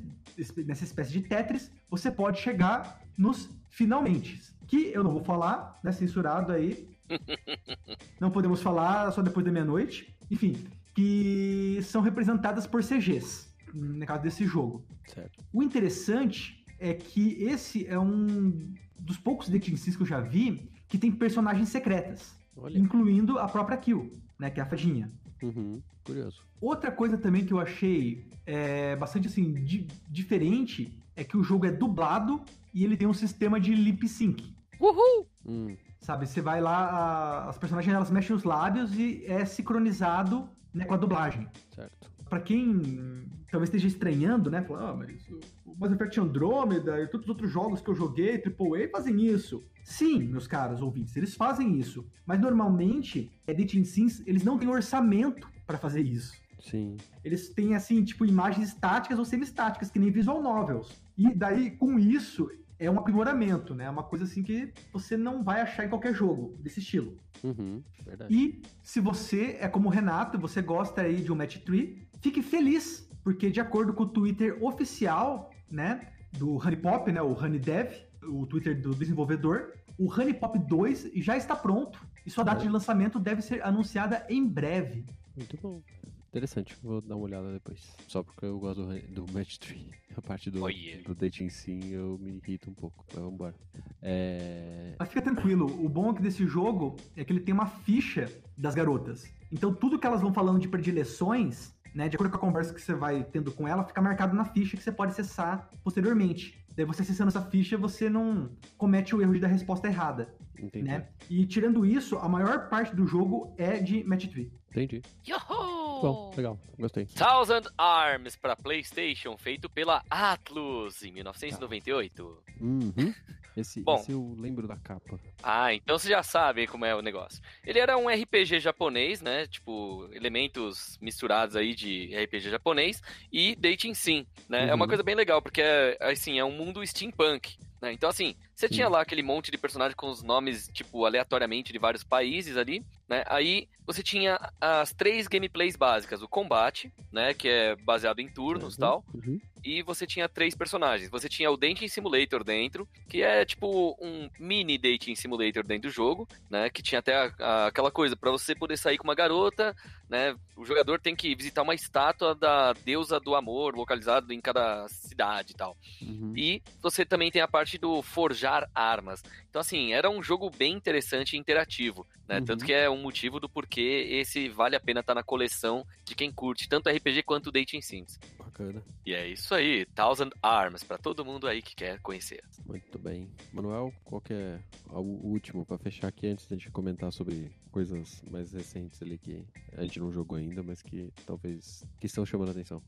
nessa 0.64 0.84
espécie 0.84 1.12
de 1.12 1.22
Tetris, 1.22 1.70
você 1.90 2.10
pode 2.10 2.40
chegar 2.40 3.00
nos 3.16 3.48
finalmente. 3.68 4.40
Que 4.66 4.92
eu 4.92 5.02
não 5.02 5.12
vou 5.12 5.24
falar, 5.24 5.78
né? 5.82 5.92
Censurado 5.92 6.52
aí. 6.52 6.88
não 8.20 8.30
podemos 8.30 8.60
falar 8.62 9.10
só 9.12 9.22
depois 9.22 9.44
da 9.44 9.50
meia-noite. 9.52 10.14
Enfim, 10.30 10.66
que 10.94 11.80
são 11.84 12.02
representadas 12.02 12.66
por 12.66 12.82
CGs, 12.82 13.48
no 13.72 14.04
caso 14.04 14.22
desse 14.22 14.44
jogo. 14.44 14.84
Certo. 15.06 15.44
O 15.52 15.62
interessante 15.62 16.64
é 16.78 16.92
que 16.92 17.42
esse 17.42 17.86
é 17.86 17.98
um 17.98 18.74
dos 18.98 19.16
poucos 19.16 19.48
dating 19.48 19.76
sims 19.76 19.96
que 19.96 20.02
eu 20.02 20.06
já 20.06 20.20
vi 20.20 20.70
que 20.88 20.98
tem 20.98 21.12
personagens 21.12 21.68
secretas, 21.68 22.34
Olha. 22.56 22.78
incluindo 22.78 23.38
a 23.38 23.46
própria 23.46 23.76
Kill, 23.76 24.10
né, 24.38 24.50
que 24.50 24.58
é 24.58 24.62
a 24.62 24.66
fadinha. 24.66 25.10
Uhum. 25.42 25.80
Curioso. 26.04 26.42
Outra 26.60 26.90
coisa 26.90 27.16
também 27.18 27.44
que 27.44 27.52
eu 27.52 27.60
achei 27.60 28.26
é, 28.46 28.96
bastante 28.96 29.28
assim 29.28 29.52
di- 29.64 29.86
diferente 30.08 30.92
é 31.14 31.22
que 31.24 31.36
o 31.36 31.42
jogo 31.42 31.66
é 31.66 31.70
dublado 31.70 32.40
e 32.74 32.84
ele 32.84 32.96
tem 32.96 33.06
um 33.08 33.14
sistema 33.14 33.60
de 33.60 33.74
lip 33.74 34.06
sync. 34.08 34.52
Uhul! 34.80 35.26
Hum. 35.46 35.76
Sabe, 36.00 36.26
você 36.26 36.40
vai 36.40 36.60
lá, 36.60 36.78
a- 36.88 37.48
as 37.50 37.58
personagens 37.58 37.94
elas 37.94 38.10
mexem 38.10 38.34
os 38.34 38.44
lábios 38.44 38.96
e 38.98 39.24
é 39.26 39.44
sincronizado 39.44 40.48
né, 40.72 40.84
com 40.84 40.94
a 40.94 40.96
dublagem. 40.96 41.46
Certo. 41.74 42.10
Pra 42.28 42.40
quem 42.40 43.24
talvez 43.50 43.68
esteja 43.68 43.88
estranhando, 43.88 44.50
né? 44.50 44.62
Falar, 44.62 44.90
ah, 44.90 44.94
mas 44.94 45.26
o 45.64 45.74
Mass 45.78 45.92
Effect 45.92 46.20
Andromeda 46.20 47.00
e 47.02 47.06
todos 47.08 47.24
os 47.26 47.30
outros 47.30 47.50
jogos 47.50 47.80
que 47.80 47.88
eu 47.88 47.94
joguei, 47.94 48.36
AAA, 48.38 48.88
fazem 48.92 49.24
isso. 49.26 49.64
Sim, 49.88 50.24
meus 50.24 50.46
caros 50.46 50.82
ouvintes, 50.82 51.16
eles 51.16 51.34
fazem 51.34 51.78
isso. 51.78 52.06
Mas 52.26 52.38
normalmente, 52.38 53.32
é 53.46 53.54
Dating 53.54 53.84
Sims, 53.84 54.22
eles 54.26 54.44
não 54.44 54.58
têm 54.58 54.68
orçamento 54.68 55.48
pra 55.66 55.78
fazer 55.78 56.02
isso. 56.02 56.34
Sim. 56.60 56.98
Eles 57.24 57.48
têm, 57.48 57.74
assim, 57.74 58.04
tipo, 58.04 58.26
imagens 58.26 58.68
estáticas 58.68 59.18
ou 59.18 59.24
semi-estáticas, 59.24 59.90
que 59.90 59.98
nem 59.98 60.10
visual 60.10 60.42
novels. 60.42 61.00
E 61.16 61.34
daí, 61.34 61.70
com 61.70 61.98
isso, 61.98 62.50
é 62.78 62.90
um 62.90 62.98
aprimoramento, 62.98 63.74
né? 63.74 63.84
É 63.84 63.90
uma 63.90 64.02
coisa, 64.02 64.26
assim, 64.26 64.42
que 64.42 64.74
você 64.92 65.16
não 65.16 65.42
vai 65.42 65.62
achar 65.62 65.86
em 65.86 65.88
qualquer 65.88 66.14
jogo 66.14 66.54
desse 66.60 66.80
estilo. 66.80 67.16
Uhum. 67.42 67.82
Verdade. 68.04 68.34
E 68.34 68.60
se 68.82 69.00
você 69.00 69.56
é 69.58 69.68
como 69.68 69.88
o 69.88 69.90
Renato, 69.90 70.38
você 70.38 70.60
gosta 70.60 71.00
aí 71.00 71.16
de 71.22 71.32
um 71.32 71.34
Match 71.34 71.56
3, 71.64 71.96
fique 72.20 72.42
feliz, 72.42 73.08
porque 73.24 73.50
de 73.50 73.58
acordo 73.58 73.94
com 73.94 74.02
o 74.02 74.08
Twitter 74.08 74.62
oficial, 74.62 75.50
né, 75.70 76.12
do 76.36 76.56
Honeypop, 76.56 77.10
né, 77.10 77.22
o 77.22 77.32
Honeydev, 77.32 78.06
o 78.28 78.46
Twitter 78.46 78.80
do 78.80 78.94
desenvolvedor, 78.94 79.72
o 79.98 80.12
Honeypop 80.12 80.58
2 80.58 81.10
já 81.16 81.36
está 81.36 81.56
pronto 81.56 82.00
e 82.24 82.30
sua 82.30 82.44
data 82.44 82.62
de 82.62 82.68
lançamento 82.68 83.18
deve 83.18 83.42
ser 83.42 83.62
anunciada 83.64 84.24
em 84.28 84.46
breve. 84.46 85.04
Muito 85.36 85.56
bom. 85.60 85.82
Interessante, 86.28 86.76
vou 86.82 87.00
dar 87.00 87.16
uma 87.16 87.24
olhada 87.24 87.50
depois. 87.52 87.80
Só 88.06 88.22
porque 88.22 88.44
eu 88.44 88.58
gosto 88.58 88.84
do, 88.84 89.24
do 89.26 89.32
Match 89.32 89.56
3. 89.56 89.80
A 90.16 90.20
parte 90.20 90.50
do, 90.50 90.62
Oh, 90.62 90.68
yeah. 90.68 91.02
do 91.06 91.14
dating 91.14 91.48
sim 91.48 91.80
eu 91.90 92.18
me 92.20 92.32
irrito 92.32 92.70
um 92.70 92.74
pouco. 92.74 93.04
Mas 93.14 93.22
vambora. 93.22 93.54
É. 94.02 94.94
Mas 94.98 95.08
fica 95.08 95.22
tranquilo, 95.22 95.66
o 95.84 95.88
bom 95.88 96.10
aqui 96.10 96.20
desse 96.20 96.44
jogo 96.46 96.96
é 97.16 97.24
que 97.24 97.32
ele 97.32 97.40
tem 97.40 97.54
uma 97.54 97.66
ficha 97.66 98.30
das 98.56 98.74
garotas. 98.74 99.30
Então 99.50 99.72
tudo 99.72 99.98
que 99.98 100.06
elas 100.06 100.20
vão 100.20 100.32
falando 100.32 100.60
de 100.60 100.68
predileções, 100.68 101.72
né, 101.94 102.08
de 102.08 102.16
acordo 102.16 102.30
com 102.30 102.36
a 102.36 102.40
conversa 102.40 102.74
que 102.74 102.82
você 102.82 102.94
vai 102.94 103.24
tendo 103.24 103.50
com 103.50 103.66
ela, 103.66 103.84
fica 103.84 104.02
marcado 104.02 104.36
na 104.36 104.44
ficha 104.44 104.76
que 104.76 104.82
você 104.82 104.92
pode 104.92 105.12
acessar 105.12 105.70
posteriormente. 105.82 106.58
Daí 106.78 106.86
você 106.86 107.02
acessando 107.02 107.28
essa 107.28 107.42
ficha, 107.42 107.76
você 107.76 108.08
não 108.08 108.50
comete 108.76 109.12
o 109.12 109.20
erro 109.20 109.34
de 109.34 109.40
dar 109.40 109.48
a 109.48 109.50
resposta 109.50 109.88
errada, 109.88 110.32
Entendi. 110.56 110.84
né? 110.84 111.08
E 111.28 111.44
tirando 111.44 111.84
isso, 111.84 112.16
a 112.18 112.28
maior 112.28 112.68
parte 112.68 112.94
do 112.94 113.04
jogo 113.04 113.52
é 113.58 113.78
de 113.80 114.04
match 114.04 114.28
3. 114.28 114.48
Entendi. 114.70 115.02
Yahoo! 115.26 116.00
Bom, 116.02 116.32
legal. 116.36 116.58
Gostei. 116.78 117.06
Thousand 117.06 117.62
Arms 117.76 118.36
para 118.36 118.54
PlayStation, 118.54 119.36
feito 119.36 119.68
pela 119.68 120.02
Atlus 120.10 121.02
em 121.02 121.12
1998. 121.12 122.42
Uhum. 122.60 122.92
Esse, 123.56 123.80
Bom. 123.80 123.96
esse 123.96 124.12
eu 124.12 124.36
lembro 124.38 124.68
da 124.68 124.76
capa. 124.76 125.18
Ah, 125.42 125.74
então 125.74 125.98
você 125.98 126.08
já 126.10 126.22
sabe 126.22 126.68
como 126.68 126.84
é 126.84 126.94
o 126.94 127.02
negócio. 127.02 127.42
Ele 127.66 127.80
era 127.80 127.98
um 127.98 128.08
RPG 128.08 128.60
japonês, 128.60 129.20
né? 129.20 129.48
Tipo, 129.48 130.08
elementos 130.12 130.96
misturados 131.02 131.56
aí 131.56 131.74
de 131.74 132.14
RPG 132.16 132.50
japonês 132.50 133.02
e 133.32 133.56
dating 133.56 133.94
sim, 133.94 134.24
né? 134.48 134.68
É 134.68 134.74
uma 134.74 134.84
Uhum. 134.84 134.88
coisa 134.88 135.02
bem 135.02 135.16
legal, 135.16 135.42
porque 135.42 135.60
é, 135.60 135.98
assim, 136.02 136.38
é 136.38 136.44
um 136.44 136.52
mundo 136.52 136.86
steampunk. 136.86 137.58
Né? 137.82 137.92
Então, 137.92 138.08
assim, 138.08 138.36
você 138.58 138.68
tinha 138.68 138.88
lá 138.88 139.00
aquele 139.00 139.22
monte 139.22 139.50
de 139.50 139.58
personagem 139.58 139.96
com 139.96 140.08
os 140.08 140.22
nomes, 140.22 140.68
tipo, 140.72 141.04
aleatoriamente 141.04 141.72
de 141.72 141.78
vários 141.78 142.02
países 142.02 142.56
ali, 142.56 142.84
né? 143.08 143.22
Aí 143.26 143.68
você 143.86 144.02
tinha 144.02 144.38
as 144.60 144.92
três 144.92 145.28
gameplays 145.28 145.76
básicas: 145.76 146.20
o 146.22 146.28
combate, 146.28 146.92
né? 147.12 147.32
Que 147.34 147.48
é 147.48 147.76
baseado 147.76 148.18
em 148.18 148.28
turnos 148.28 148.74
e 148.74 148.78
tal. 148.78 149.04
Uhum. 149.14 149.40
E 149.64 149.82
você 149.82 150.06
tinha 150.06 150.28
três 150.28 150.54
personagens. 150.54 151.10
Você 151.10 151.28
tinha 151.28 151.50
o 151.50 151.56
Dating 151.56 151.88
Simulator 151.88 152.42
dentro, 152.44 152.88
que 153.08 153.22
é 153.22 153.44
tipo 153.44 153.96
um 154.00 154.28
mini 154.38 154.78
Dating 154.78 155.14
Simulator 155.14 155.64
dentro 155.64 155.88
do 155.88 155.94
jogo, 155.94 156.28
né? 156.50 156.68
Que 156.70 156.82
tinha 156.82 156.98
até 157.00 157.14
a- 157.16 157.32
a- 157.38 157.66
aquela 157.66 157.90
coisa, 157.90 158.16
pra 158.16 158.30
você 158.30 158.54
poder 158.54 158.76
sair 158.76 158.98
com 158.98 159.04
uma 159.04 159.14
garota, 159.16 159.74
né? 160.08 160.34
O 160.56 160.64
jogador 160.64 161.00
tem 161.00 161.14
que 161.16 161.34
visitar 161.34 161.62
uma 161.62 161.74
estátua 161.74 162.34
da 162.34 162.72
deusa 162.72 163.18
do 163.20 163.34
amor, 163.34 163.74
localizado 163.74 164.32
em 164.32 164.40
cada 164.40 164.86
cidade 164.88 165.52
e 165.52 165.56
tal. 165.56 165.76
Uhum. 166.02 166.32
E 166.36 166.62
você 166.80 167.04
também 167.04 167.30
tem 167.30 167.42
a 167.42 167.48
parte 167.48 167.78
do 167.78 168.00
forjar 168.02 168.47
armas. 168.74 169.22
Então, 169.48 169.60
assim, 169.60 169.92
era 169.92 170.08
um 170.10 170.22
jogo 170.22 170.50
bem 170.50 170.74
interessante 170.74 171.34
e 171.34 171.38
interativo, 171.38 172.06
né? 172.28 172.38
Uhum. 172.38 172.44
Tanto 172.44 172.64
que 172.64 172.72
é 172.72 172.88
um 172.88 173.00
motivo 173.00 173.40
do 173.40 173.48
porquê 173.48 174.06
esse 174.10 174.48
vale 174.48 174.76
a 174.76 174.80
pena 174.80 175.00
estar 175.00 175.14
na 175.14 175.22
coleção 175.22 175.86
de 176.04 176.14
quem 176.14 176.32
curte 176.32 176.68
tanto 176.68 176.88
RPG 176.88 177.22
quanto 177.22 177.52
Dating 177.52 177.80
Sims. 177.80 178.18
Bacana. 178.38 178.82
E 179.06 179.14
é 179.14 179.26
isso 179.28 179.54
aí, 179.54 179.86
Thousand 179.94 180.30
Arms, 180.42 180.82
pra 180.82 180.98
todo 180.98 181.24
mundo 181.24 181.46
aí 181.46 181.62
que 181.62 181.74
quer 181.74 181.98
conhecer. 182.00 182.42
Muito 182.66 182.98
bem. 182.98 183.28
Manuel, 183.52 183.92
qual 184.04 184.20
que 184.20 184.32
é 184.32 184.58
o 184.90 185.00
último 185.00 185.64
pra 185.64 185.78
fechar 185.78 186.08
aqui 186.08 186.26
antes 186.26 186.46
da 186.46 186.56
gente 186.56 186.70
comentar 186.70 187.12
sobre 187.12 187.50
coisas 187.70 188.22
mais 188.30 188.52
recentes 188.52 189.00
ali 189.02 189.18
que 189.18 189.44
a 189.76 189.82
gente 189.82 190.00
não 190.00 190.10
jogou 190.10 190.36
ainda, 190.38 190.62
mas 190.62 190.82
que 190.82 191.12
talvez 191.26 191.86
que 192.00 192.06
estão 192.06 192.26
chamando 192.26 192.48
a 192.48 192.52
atenção. 192.52 192.82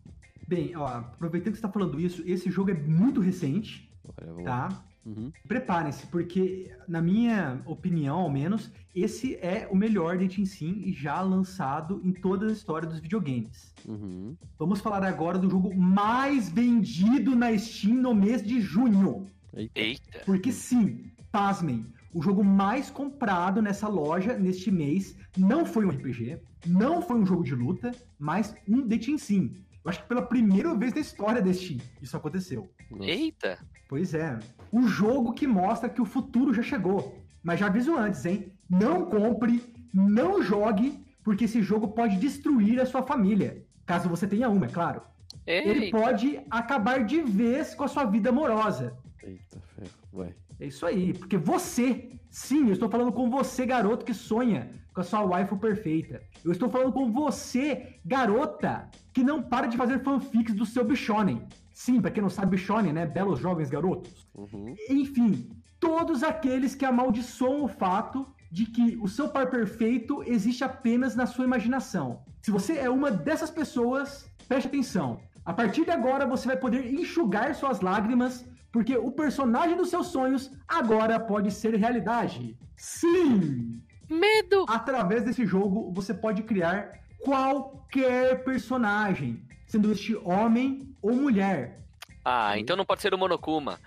Bem, 0.47 0.75
ó, 0.77 0.87
aproveitando 0.87 1.53
que 1.53 1.59
você 1.59 1.63
tá 1.63 1.71
falando 1.73 2.01
isso, 2.01 2.23
esse 2.27 2.51
jogo 2.51 2.71
é 2.71 2.75
muito 2.75 3.21
recente, 3.21 3.89
Olha, 4.05 4.33
vamos 4.33 4.45
lá. 4.45 4.69
tá? 4.69 4.85
Uhum. 5.05 5.33
Preparem-se, 5.49 6.07
porque, 6.07 6.71
na 6.87 7.01
minha 7.01 7.63
opinião, 7.65 8.19
ao 8.19 8.31
menos, 8.31 8.71
esse 8.95 9.35
é 9.37 9.67
o 9.71 9.77
melhor 9.77 10.19
Dating 10.19 10.45
Sim 10.45 10.93
já 10.93 11.21
lançado 11.23 12.01
em 12.05 12.13
toda 12.13 12.47
a 12.47 12.53
história 12.53 12.89
dos 12.89 13.01
videogames. 13.01 13.75
Uhum. 13.87 14.37
Vamos 14.59 14.81
falar 14.81 15.03
agora 15.05 15.39
do 15.39 15.49
jogo 15.49 15.75
mais 15.75 16.49
vendido 16.49 17.35
na 17.35 17.57
Steam 17.57 17.95
no 17.95 18.15
mês 18.15 18.43
de 18.43 18.61
junho. 18.61 19.27
Eita. 19.55 19.81
Eita! 19.81 20.23
Porque 20.27 20.53
sim, 20.53 21.11
pasmem, 21.33 21.87
o 22.13 22.23
jogo 22.23 22.45
mais 22.45 22.91
comprado 22.91 23.63
nessa 23.63 23.89
loja 23.89 24.37
neste 24.37 24.71
mês 24.71 25.17
não 25.37 25.65
foi 25.65 25.85
um 25.85 25.91
RPG, 25.91 26.39
não 26.67 27.01
foi 27.01 27.17
um 27.17 27.27
jogo 27.27 27.45
de 27.45 27.55
luta, 27.55 27.93
mas 28.19 28.55
um 28.69 28.87
Dating 28.87 29.19
Sim. 29.19 29.57
Eu 29.83 29.91
acho 29.91 30.03
que 30.03 30.09
pela 30.09 30.23
primeira 30.23 30.75
vez 30.75 30.93
na 30.93 31.01
história 31.01 31.41
da 31.41 31.53
Steam 31.53 31.81
isso 32.03 32.17
aconteceu. 32.17 32.71
Nossa. 32.91 33.11
Eita! 33.11 33.59
Pois 33.89 34.15
é. 34.15 34.39
O 34.71 34.83
jogo 34.83 35.33
que 35.33 35.47
mostra 35.47 35.89
que 35.89 36.01
o 36.01 36.05
futuro 36.05 36.53
já 36.55 36.63
chegou. 36.63 37.19
Mas 37.43 37.61
já 37.61 37.67
aviso 37.67 37.97
antes, 37.97 38.25
hein? 38.27 38.53
Não 38.69 39.07
compre, 39.07 39.63
não 39.93 40.43
jogue, 40.43 41.05
porque 41.25 41.45
esse 41.45 41.63
jogo 41.63 41.89
pode 41.89 42.17
destruir 42.17 42.81
a 42.81 42.87
sua 42.87 43.03
família. 43.03 43.65
Caso 43.87 44.09
você 44.09 44.27
tenha 44.27 44.49
uma, 44.49 44.67
é 44.67 44.69
claro. 44.69 45.03
Ele 45.47 45.87
Eita! 45.87 45.99
pode 45.99 46.41
acabar 46.51 47.05
de 47.05 47.23
vez 47.23 47.75
com 47.75 47.85
a 47.85 47.89
sua 47.89 48.05
vida 48.05 48.31
amorosa. 48.31 48.97
Eita, 49.23 49.61
ferro. 49.75 49.91
Vai. 50.13 50.35
É 50.61 50.67
isso 50.67 50.85
aí, 50.85 51.15
porque 51.15 51.39
você, 51.39 52.11
sim, 52.29 52.67
eu 52.67 52.75
estou 52.75 52.91
falando 52.91 53.13
com 53.13 53.31
você, 53.31 53.65
garoto 53.65 54.05
que 54.05 54.13
sonha 54.13 54.71
com 54.93 55.01
a 55.01 55.05
sua 55.05 55.23
waifu 55.23 55.57
perfeita. 55.57 56.21
Eu 56.45 56.53
estou 56.53 56.69
falando 56.69 56.93
com 56.93 57.11
você, 57.11 57.97
garota, 58.05 58.89
que 59.13 59.23
não 59.23 59.43
para 59.43 59.67
de 59.67 59.77
fazer 59.77 60.03
fanfics 60.03 60.55
do 60.55 60.67
seu 60.67 60.85
bichonem. 60.85 61.43
Sim, 61.73 62.01
pra 62.01 62.11
quem 62.11 62.23
não 62.23 62.31
sabe, 62.31 62.53
bichonem, 62.53 62.93
né? 62.93 63.07
Belos 63.07 63.39
jovens 63.39 63.71
garotos. 63.71 64.29
Uhum. 64.35 64.75
Enfim, 64.89 65.51
todos 65.79 66.23
aqueles 66.23 66.75
que 66.75 66.85
amaldiçoam 66.85 67.65
o 67.65 67.69
fato 67.69 68.27
de 68.51 68.67
que 68.67 68.99
o 69.01 69.09
seu 69.09 69.29
par 69.29 69.49
perfeito 69.49 70.23
existe 70.27 70.65
apenas 70.65 71.15
na 71.15 71.27
sua 71.27 71.45
imaginação. 71.45 72.23
Se 72.43 72.51
você 72.51 72.79
é 72.79 72.91
uma 72.91 73.11
dessas 73.11 73.51
pessoas, 73.51 74.29
preste 74.49 74.67
atenção. 74.67 75.21
A 75.45 75.53
partir 75.53 75.85
de 75.85 75.91
agora 75.91 76.27
você 76.27 76.49
vai 76.49 76.57
poder 76.57 76.93
enxugar 76.93 77.55
suas 77.55 77.81
lágrimas, 77.81 78.45
porque 78.73 78.97
o 78.97 79.11
personagem 79.13 79.77
dos 79.77 79.91
seus 79.91 80.09
sonhos 80.09 80.51
agora 80.67 81.19
pode 81.19 81.51
ser 81.51 81.75
realidade. 81.75 82.59
Sim! 82.77 83.81
Medo! 84.09 84.65
Através 84.69 85.25
desse 85.25 85.47
jogo, 85.47 85.93
você 85.93 86.13
pode 86.13 86.43
criar 86.43 87.01
qualquer 87.21 88.43
personagem, 88.43 89.43
sendo 89.67 89.93
este 89.93 90.17
homem 90.17 90.90
ou 91.03 91.15
mulher. 91.15 91.81
Ah, 92.25 92.59
então 92.59 92.77
não 92.77 92.85
pode 92.85 93.01
ser 93.03 93.15
o 93.15 93.19
Monokuma. 93.19 93.79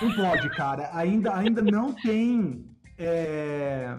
Não 0.00 0.14
pode, 0.14 0.48
cara. 0.50 0.90
Ainda, 0.92 1.34
ainda 1.36 1.60
não 1.62 1.92
tem. 1.92 2.64
é, 2.98 3.96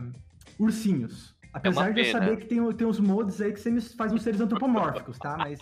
ursinhos. 0.58 1.36
Apesar 1.54 1.90
É 1.90 1.94
de 1.94 2.00
eu 2.02 2.12
saber 2.12 2.38
que 2.38 2.46
tem, 2.46 2.72
tem 2.74 2.88
uns 2.88 3.00
mods 3.00 3.42
aí 3.42 3.52
que 3.54 3.60
você 3.60 3.72
me 3.72 3.82
faz 3.82 4.12
uns 4.12 4.22
seres 4.22 4.42
antropomórficos, 4.42 5.18
tá? 5.18 5.38
Mas, 5.38 5.60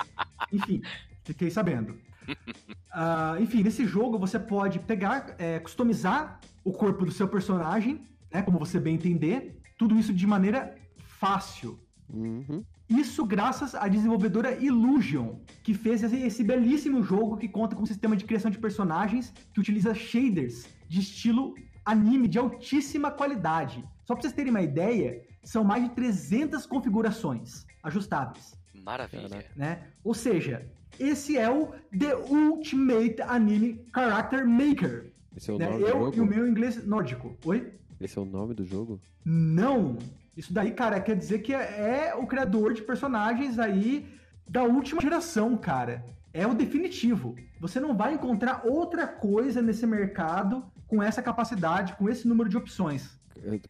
enfim, 0.52 0.82
fiquei 1.24 1.50
sabendo. 1.50 1.98
Ah, 2.98 3.36
enfim, 3.42 3.62
nesse 3.62 3.86
jogo 3.86 4.18
você 4.18 4.40
pode 4.40 4.80
pegar, 4.80 5.36
é, 5.38 5.60
customizar 5.60 6.40
o 6.64 6.72
corpo 6.72 7.04
do 7.04 7.12
seu 7.12 7.28
personagem, 7.28 8.08
né? 8.32 8.42
Como 8.42 8.58
você 8.58 8.80
bem 8.80 8.96
entender. 8.96 9.60
Tudo 9.78 10.00
isso 10.00 10.14
de 10.14 10.26
maneira 10.26 10.74
fácil. 11.20 11.78
Uhum. 12.10 12.64
Isso 12.90 13.26
graças 13.26 13.74
à 13.74 13.88
desenvolvedora 13.88 14.56
Illusion, 14.64 15.40
que 15.64 15.74
fez 15.74 16.04
esse, 16.04 16.44
belíssimo 16.44 17.02
jogo 17.02 17.36
que 17.38 17.48
conta 17.48 17.76
com 17.76 17.82
um 17.82 17.86
sistema 17.86 18.16
de 18.16 18.26
criação 18.26 18.52
de 18.52 18.60
personagens 18.60 19.34
que 19.54 19.60
utiliza 19.60 19.94
shaders 19.96 20.66
de 20.88 21.00
estilo 21.00 21.56
anime 21.84 22.28
de 22.28 22.38
altíssima 22.38 23.10
qualidade. 23.10 23.84
Só 24.06 24.14
pra 24.14 24.22
vocês 24.22 24.34
terem 24.34 24.52
uma 24.52 24.62
ideia, 24.62 25.24
são 25.44 25.64
mais 25.64 25.84
de 25.84 25.90
300 25.96 26.66
configurações 26.66 27.66
ajustáveis, 27.84 28.56
Maravilha. 28.74 29.46
Né? 29.56 29.88
Ou 30.04 30.14
seja, 30.14 30.68
esse 31.00 31.38
é 31.38 31.50
o 31.50 31.72
The 31.98 32.16
Ultimate 32.16 33.20
Anime 33.24 33.84
Character 33.94 34.48
Maker. 34.48 35.12
Esse 35.36 35.50
é 35.50 35.54
o 35.54 35.58
né? 35.58 35.66
nome 35.66 35.80
do 35.80 35.88
Eu 35.88 36.00
jogo? 36.00 36.16
e 36.18 36.20
o 36.22 36.26
meu 36.26 36.48
inglês 36.48 36.86
nórdico. 36.86 37.36
Oi? 37.46 37.74
Esse 38.00 38.18
é 38.18 38.22
o 38.22 38.26
nome 38.26 38.54
do 38.54 38.64
jogo? 38.64 39.02
Não. 39.24 39.98
Isso 40.36 40.54
daí, 40.54 40.72
cara, 40.72 41.00
quer 41.00 41.16
dizer 41.16 41.40
que 41.40 41.54
é 41.54 42.14
o 42.18 42.26
criador 42.28 42.74
de 42.74 42.82
personagens 42.82 43.58
aí 43.58 44.06
da 44.48 44.64
última 44.64 45.02
geração, 45.02 45.56
cara. 45.58 46.06
É 46.34 46.46
o 46.46 46.54
definitivo. 46.54 47.36
Você 47.62 47.80
não 47.80 47.96
vai 47.96 48.14
encontrar 48.14 48.62
outra 48.66 49.08
coisa 49.08 49.62
nesse 49.62 49.88
mercado 49.88 50.64
com 50.88 51.02
essa 51.02 51.22
capacidade, 51.22 51.94
com 51.94 52.10
esse 52.10 52.28
número 52.28 52.50
de 52.50 52.58
opções. 52.58 53.18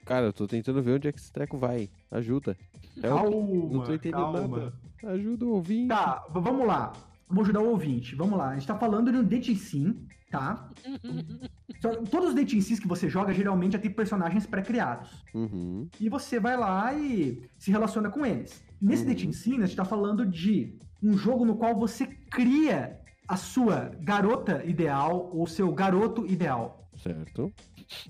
Cara, 0.06 0.26
eu 0.28 0.34
tô 0.34 0.48
tentando 0.48 0.82
ver 0.82 0.94
onde 0.94 1.08
é 1.08 1.12
que 1.12 1.20
esse 1.20 1.32
treco 1.32 1.58
vai. 1.58 1.90
Ajuda. 2.12 2.58
É 3.02 3.14
o- 3.14 3.16
Calma, 3.16 3.74
não 3.74 3.84
tô 3.84 3.94
entendendo 3.94 4.32
calma. 4.34 4.58
nada. 4.58 4.74
Ajuda 5.04 5.46
o 5.46 5.50
ouvinte. 5.50 5.90
Tá, 5.90 6.26
vamos 6.32 6.66
lá. 6.66 6.94
Vou 7.30 7.44
ajudar 7.44 7.62
o 7.62 7.70
ouvinte. 7.70 8.16
Vamos 8.16 8.38
lá. 8.38 8.50
A 8.50 8.54
gente 8.56 8.68
tá 8.68 8.78
falando 8.78 9.12
de 9.12 9.18
um 9.18 9.24
Dating 9.24 9.56
Sim, 9.56 10.06
tá? 10.32 10.70
Só- 11.82 11.96
Todos 12.04 12.30
os 12.30 12.36
Dating 12.36 12.62
Sims 12.62 12.80
que 12.80 12.88
você 12.88 13.10
joga, 13.10 13.34
geralmente 13.34 13.74
já 13.74 13.80
tem 13.80 13.92
personagens 13.92 14.46
pré-criados. 14.46 15.24
Uhum. 15.34 15.88
e 16.00 16.10
você 16.10 16.40
vai 16.40 16.56
lá 16.58 16.94
e 16.94 17.42
se 17.58 17.72
relaciona 17.72 18.10
com 18.10 18.26
eles. 18.26 18.64
Nesse 18.82 19.04
Uhum. 19.04 19.10
Dating 19.10 19.32
Sim, 19.32 19.62
a 19.62 19.66
gente 19.66 19.76
tá 19.76 19.86
falando 19.86 20.26
de 20.26 20.78
um 21.04 21.18
jogo 21.18 21.46
no 21.46 21.56
qual 21.58 21.76
você 21.78 22.06
cria 22.08 23.00
a 23.28 23.36
sua 23.36 23.92
garota 24.02 24.64
ideal 24.66 25.30
ou 25.34 25.48
seu 25.48 25.72
garoto 25.74 26.26
ideal, 26.28 26.85
Certo. 27.06 27.54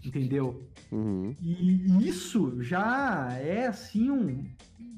entendeu? 0.06 0.70
Uhum. 0.90 1.36
E 1.42 2.08
isso 2.08 2.62
já 2.64 3.30
é, 3.34 3.68
assim, 3.68 4.10
um, 4.10 4.46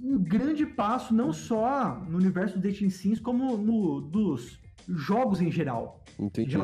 um 0.04 0.20
grande 0.20 0.68
passo, 0.68 1.14
não 1.16 1.34
só 1.34 2.00
no 2.08 2.18
universo 2.18 2.60
do 2.60 2.62
Dating 2.68 2.92
Sims, 2.92 3.20
como 3.20 3.58
no 3.58 4.00
dos 4.02 4.60
jogos 4.88 5.42
em 5.42 5.52
geral. 5.52 6.04
Entendi. 6.20 6.56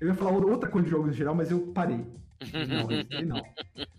Eu 0.00 0.08
ia 0.08 0.14
falar 0.14 0.30
outra 0.38 0.70
coisa 0.70 0.84
de 0.84 0.90
jogos 0.92 1.10
em 1.12 1.16
geral, 1.18 1.34
mas 1.34 1.50
eu 1.50 1.60
parei. 1.72 2.06
Não, 3.20 3.26
não. 3.26 3.42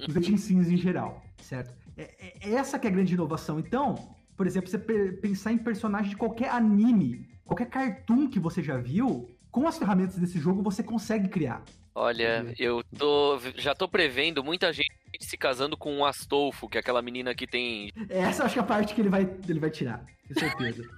Os 0.08 0.14
dating 0.14 0.38
sims 0.38 0.70
em 0.70 0.78
geral, 0.78 1.22
certo? 1.42 1.74
É, 1.98 2.04
é- 2.42 2.54
essa 2.54 2.80
que 2.80 2.88
é 2.88 2.90
a 2.90 2.94
grande 2.94 3.14
inovação. 3.14 3.60
Então, 3.60 4.16
por 4.38 4.48
exemplo, 4.48 4.70
você 4.70 4.78
pe- 4.78 5.12
pensar 5.22 5.52
em 5.52 5.58
personagem 5.58 6.12
de 6.12 6.16
qualquer 6.16 6.50
anime, 6.52 7.28
qualquer 7.44 7.66
cartoon 7.70 8.30
que 8.30 8.40
você 8.40 8.64
já 8.64 8.78
viu, 8.78 9.30
com 9.52 9.68
as 9.68 9.78
ferramentas 9.78 10.18
desse 10.18 10.39
jogo 10.39 10.62
você 10.62 10.84
consegue 10.84 11.28
criar. 11.28 11.64
Olha, 11.93 12.54
eu 12.58 12.84
tô. 12.97 13.39
Já 13.56 13.76
tô 13.76 13.88
prevendo 13.88 14.43
muita 14.43 14.72
gente 14.72 14.91
se 15.20 15.38
casando 15.38 15.76
com 15.76 15.97
o 15.97 16.06
Astolfo, 16.06 16.70
que 16.70 16.78
é 16.78 16.80
aquela 16.80 17.02
menina 17.02 17.36
que 17.36 17.45
tem. 17.45 17.91
Essa 18.10 18.41
eu 18.41 18.45
acho 18.45 18.54
que 18.54 18.60
é 18.60 18.64
a 18.64 18.66
parte 18.66 18.93
que 18.93 19.02
ele 19.02 19.10
vai, 19.10 19.30
ele 19.47 19.60
vai 19.60 19.70
tirar, 19.70 20.06
com 20.28 20.39
certeza. 20.39 20.84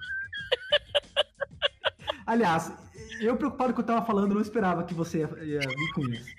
Aliás, 2.26 2.72
eu 3.20 3.36
preocupado 3.36 3.74
com 3.74 3.82
o 3.82 3.84
que 3.84 3.90
eu 3.90 3.96
tava 3.96 4.06
falando, 4.06 4.36
não 4.36 4.42
esperava 4.42 4.84
que 4.84 4.94
você 4.94 5.20
ia, 5.20 5.44
ia 5.44 5.60
vir 5.60 5.94
com 5.94 6.08
isso. 6.08 6.30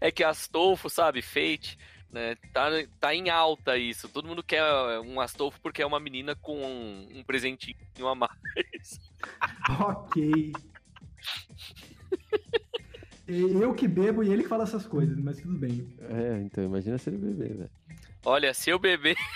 É 0.00 0.10
que 0.10 0.22
Astolfo, 0.22 0.88
sabe? 0.88 1.22
Fate. 1.22 1.78
Né? 2.10 2.36
Tá, 2.52 2.68
tá 3.00 3.14
em 3.14 3.28
alta 3.28 3.76
isso. 3.76 4.08
Todo 4.08 4.26
mundo 4.28 4.42
quer 4.42 4.62
um 5.00 5.20
Astolfo 5.20 5.60
porque 5.60 5.82
é 5.82 5.86
uma 5.86 6.00
menina 6.00 6.34
com 6.36 6.56
um, 6.64 7.08
um 7.18 7.22
presentinho 7.24 7.76
a 8.06 8.14
mais. 8.14 8.30
Ok. 9.80 10.52
Eu 13.28 13.74
que 13.74 13.88
bebo 13.88 14.22
e 14.22 14.30
ele 14.32 14.44
que 14.44 14.48
fala 14.48 14.62
essas 14.62 14.86
coisas, 14.86 15.18
mas 15.18 15.38
tudo 15.40 15.58
bem. 15.58 15.92
É, 16.00 16.40
então 16.42 16.62
imagina 16.62 16.96
se 16.96 17.10
ele 17.10 17.18
beber, 17.18 17.56
velho. 17.56 17.70
Olha, 18.24 18.54
se 18.54 18.70
eu 18.70 18.78
beber. 18.78 19.16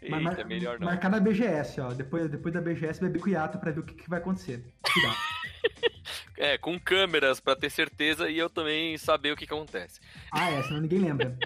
Eita, 0.00 0.20
mar- 0.20 0.44
melhor 0.46 0.78
não. 0.80 0.86
Marcar 0.86 1.10
na 1.10 1.20
BGS, 1.20 1.80
ó. 1.82 1.92
Depois, 1.92 2.30
depois 2.30 2.54
da 2.54 2.60
BGS, 2.62 3.00
beber 3.00 3.20
com 3.20 3.26
o 3.26 3.32
Yato 3.32 3.58
pra 3.58 3.70
ver 3.72 3.80
o 3.80 3.84
que, 3.84 3.94
que 3.94 4.08
vai 4.08 4.18
acontecer. 4.20 4.64
Cuidado. 4.82 5.16
É, 6.38 6.58
com 6.58 6.78
câmeras 6.78 7.40
pra 7.40 7.56
ter 7.56 7.70
certeza 7.70 8.28
e 8.28 8.38
eu 8.38 8.50
também 8.50 8.96
saber 8.98 9.32
o 9.32 9.36
que, 9.36 9.46
que 9.46 9.54
acontece. 9.54 10.00
ah, 10.30 10.50
é, 10.50 10.62
senão 10.62 10.80
ninguém 10.80 10.98
lembra. 10.98 11.36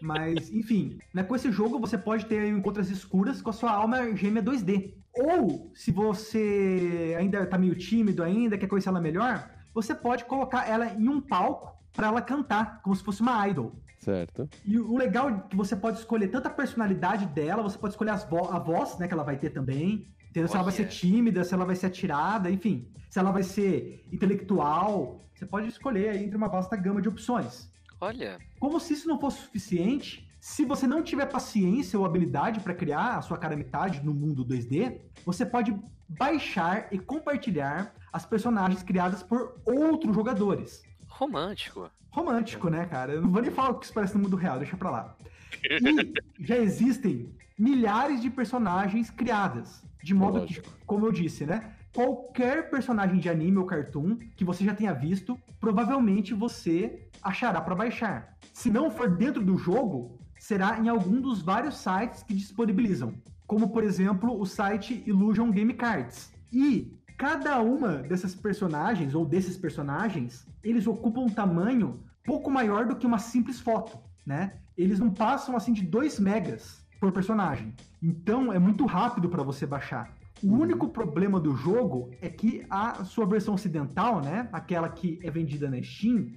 Mas, 0.00 0.50
enfim, 0.52 0.98
né, 1.12 1.22
com 1.22 1.34
esse 1.36 1.50
jogo 1.52 1.78
você 1.78 1.98
pode 1.98 2.24
ter 2.26 2.46
encontros 2.48 2.90
escuras 2.90 3.42
com 3.42 3.50
a 3.50 3.52
sua 3.52 3.72
alma 3.72 4.14
gêmea 4.16 4.42
2D. 4.42 4.94
Ou, 5.12 5.70
se 5.74 5.90
você 5.90 7.14
ainda 7.18 7.44
tá 7.46 7.58
meio 7.58 7.74
tímido 7.74 8.22
ainda, 8.22 8.56
quer 8.56 8.68
conhecer 8.68 8.88
ela 8.88 9.00
melhor, 9.00 9.50
você 9.74 9.94
pode 9.94 10.24
colocar 10.24 10.68
ela 10.68 10.86
em 10.94 11.08
um 11.08 11.20
palco 11.20 11.76
pra 11.92 12.06
ela 12.08 12.22
cantar, 12.22 12.80
como 12.82 12.94
se 12.94 13.02
fosse 13.02 13.20
uma 13.20 13.46
idol. 13.48 13.74
Certo. 13.98 14.48
E 14.64 14.78
o 14.78 14.96
legal 14.96 15.28
é 15.28 15.42
que 15.50 15.56
você 15.56 15.74
pode 15.74 15.98
escolher 15.98 16.28
tanto 16.28 16.46
a 16.46 16.50
personalidade 16.50 17.26
dela, 17.26 17.62
você 17.62 17.76
pode 17.76 17.94
escolher 17.94 18.12
as 18.12 18.24
vo- 18.24 18.48
a 18.52 18.58
voz, 18.60 18.96
né, 18.98 19.08
que 19.08 19.12
ela 19.14 19.24
vai 19.24 19.36
ter 19.36 19.50
também. 19.50 20.06
Entendeu? 20.30 20.48
Se 20.48 20.54
ela 20.54 20.64
vai 20.64 20.72
ser 20.72 20.88
tímida, 20.88 21.44
se 21.44 21.54
ela 21.54 21.64
vai 21.64 21.76
ser 21.76 21.86
atirada, 21.86 22.50
enfim. 22.50 22.88
Se 23.10 23.18
ela 23.18 23.30
vai 23.30 23.42
ser 23.42 24.06
intelectual. 24.12 25.24
Você 25.34 25.46
pode 25.46 25.68
escolher 25.68 26.10
aí 26.10 26.24
entre 26.24 26.36
uma 26.36 26.48
vasta 26.48 26.76
gama 26.76 27.00
de 27.00 27.08
opções. 27.08 27.70
Olha, 28.00 28.38
Como 28.60 28.78
se 28.78 28.92
isso 28.92 29.08
não 29.08 29.18
fosse 29.18 29.40
suficiente, 29.40 30.28
se 30.40 30.64
você 30.64 30.86
não 30.86 31.02
tiver 31.02 31.26
paciência 31.26 31.98
ou 31.98 32.04
habilidade 32.04 32.60
para 32.60 32.74
criar 32.74 33.16
a 33.16 33.22
sua 33.22 33.36
cara 33.36 33.56
metade 33.56 34.04
no 34.04 34.14
mundo 34.14 34.44
2D, 34.44 35.00
você 35.24 35.44
pode 35.44 35.76
baixar 36.08 36.88
e 36.92 36.98
compartilhar 36.98 37.94
as 38.12 38.24
personagens 38.24 38.82
criadas 38.82 39.22
por 39.22 39.60
outros 39.64 40.14
jogadores. 40.14 40.82
romântico. 41.08 41.90
Romântico, 42.10 42.68
né, 42.70 42.86
cara? 42.86 43.12
Eu 43.14 43.22
não 43.22 43.30
vou 43.30 43.42
nem 43.42 43.50
falar 43.50 43.70
o 43.70 43.78
que 43.78 43.84
isso 43.84 43.94
parece 43.94 44.14
no 44.16 44.22
mundo 44.22 44.36
real, 44.36 44.58
deixa 44.58 44.76
pra 44.76 44.90
lá. 44.90 45.16
E 45.64 46.12
já 46.44 46.56
existem 46.56 47.34
milhares 47.58 48.20
de 48.22 48.30
personagens 48.30 49.10
criadas. 49.10 49.84
De 50.08 50.14
modo 50.14 50.40
que, 50.46 50.54
Lógico. 50.54 50.70
como 50.86 51.04
eu 51.04 51.12
disse, 51.12 51.44
né? 51.44 51.70
Qualquer 51.94 52.70
personagem 52.70 53.18
de 53.18 53.28
anime 53.28 53.58
ou 53.58 53.66
cartoon 53.66 54.16
que 54.34 54.42
você 54.42 54.64
já 54.64 54.74
tenha 54.74 54.94
visto, 54.94 55.38
provavelmente 55.60 56.32
você 56.32 57.06
achará 57.22 57.60
pra 57.60 57.74
baixar. 57.74 58.34
Se 58.54 58.70
não 58.70 58.90
for 58.90 59.14
dentro 59.14 59.44
do 59.44 59.58
jogo, 59.58 60.18
será 60.38 60.78
em 60.80 60.88
algum 60.88 61.20
dos 61.20 61.42
vários 61.42 61.76
sites 61.76 62.22
que 62.22 62.32
disponibilizam. 62.32 63.12
Como, 63.46 63.68
por 63.68 63.84
exemplo, 63.84 64.40
o 64.40 64.46
site 64.46 65.04
Illusion 65.06 65.50
Game 65.50 65.74
Cards. 65.74 66.32
E 66.50 66.98
cada 67.18 67.60
uma 67.60 67.96
dessas 67.96 68.34
personagens, 68.34 69.14
ou 69.14 69.26
desses 69.26 69.58
personagens, 69.58 70.46
eles 70.64 70.86
ocupam 70.86 71.20
um 71.20 71.28
tamanho 71.28 72.02
pouco 72.24 72.50
maior 72.50 72.86
do 72.86 72.96
que 72.96 73.06
uma 73.06 73.18
simples 73.18 73.60
foto, 73.60 73.98
né? 74.24 74.54
Eles 74.74 74.98
não 74.98 75.10
passam 75.10 75.54
assim 75.54 75.74
de 75.74 75.82
2 75.82 76.18
megas 76.18 76.82
por 77.00 77.12
personagem. 77.12 77.74
Então 78.02 78.52
é 78.52 78.58
muito 78.58 78.84
rápido 78.86 79.28
para 79.28 79.42
você 79.42 79.66
baixar. 79.66 80.12
O 80.42 80.52
único 80.52 80.88
problema 80.88 81.40
do 81.40 81.56
jogo 81.56 82.10
é 82.20 82.28
que 82.28 82.64
a 82.70 83.04
sua 83.04 83.26
versão 83.26 83.54
ocidental, 83.54 84.20
né, 84.20 84.48
aquela 84.52 84.88
que 84.88 85.18
é 85.22 85.30
vendida 85.30 85.68
na 85.68 85.82
Steam, 85.82 86.28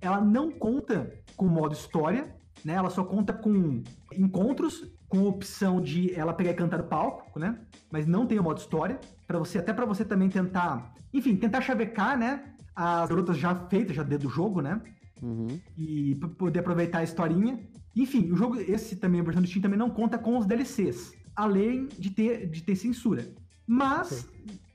ela 0.00 0.20
não 0.20 0.50
conta 0.50 1.12
com 1.36 1.46
o 1.46 1.50
modo 1.50 1.74
história, 1.74 2.34
né? 2.64 2.74
Ela 2.74 2.90
só 2.90 3.04
conta 3.04 3.32
com 3.32 3.82
encontros 4.16 4.90
com 5.08 5.26
opção 5.26 5.80
de 5.80 6.14
ela 6.14 6.32
pegar 6.32 6.52
e 6.52 6.54
cantar 6.54 6.82
palco, 6.84 7.38
né? 7.38 7.58
Mas 7.90 8.06
não 8.06 8.26
tem 8.26 8.38
o 8.38 8.42
modo 8.42 8.58
história 8.58 8.98
para 9.26 9.38
você 9.38 9.58
até 9.58 9.72
para 9.72 9.84
você 9.84 10.04
também 10.04 10.28
tentar, 10.28 10.94
enfim, 11.12 11.36
tentar 11.36 11.60
chavecar, 11.60 12.18
né? 12.18 12.44
As 12.74 13.08
garotas 13.08 13.36
já 13.36 13.54
feitas 13.54 13.94
já 13.96 14.02
dentro 14.02 14.28
do 14.28 14.34
jogo, 14.34 14.60
né? 14.60 14.80
Uhum. 15.22 15.60
e 15.76 16.14
poder 16.38 16.60
aproveitar 16.60 17.00
a 17.00 17.04
historinha. 17.04 17.58
Enfim, 17.96 18.30
o 18.30 18.36
jogo, 18.36 18.58
esse 18.60 18.96
também, 18.96 19.20
a 19.20 19.24
versão 19.24 19.42
do 19.42 19.48
Steam 19.48 19.62
também 19.62 19.78
não 19.78 19.90
conta 19.90 20.16
com 20.18 20.38
os 20.38 20.46
DLCs, 20.46 21.12
além 21.34 21.88
de 21.98 22.10
ter, 22.10 22.46
de 22.48 22.62
ter 22.62 22.76
censura. 22.76 23.26
Mas, 23.66 24.28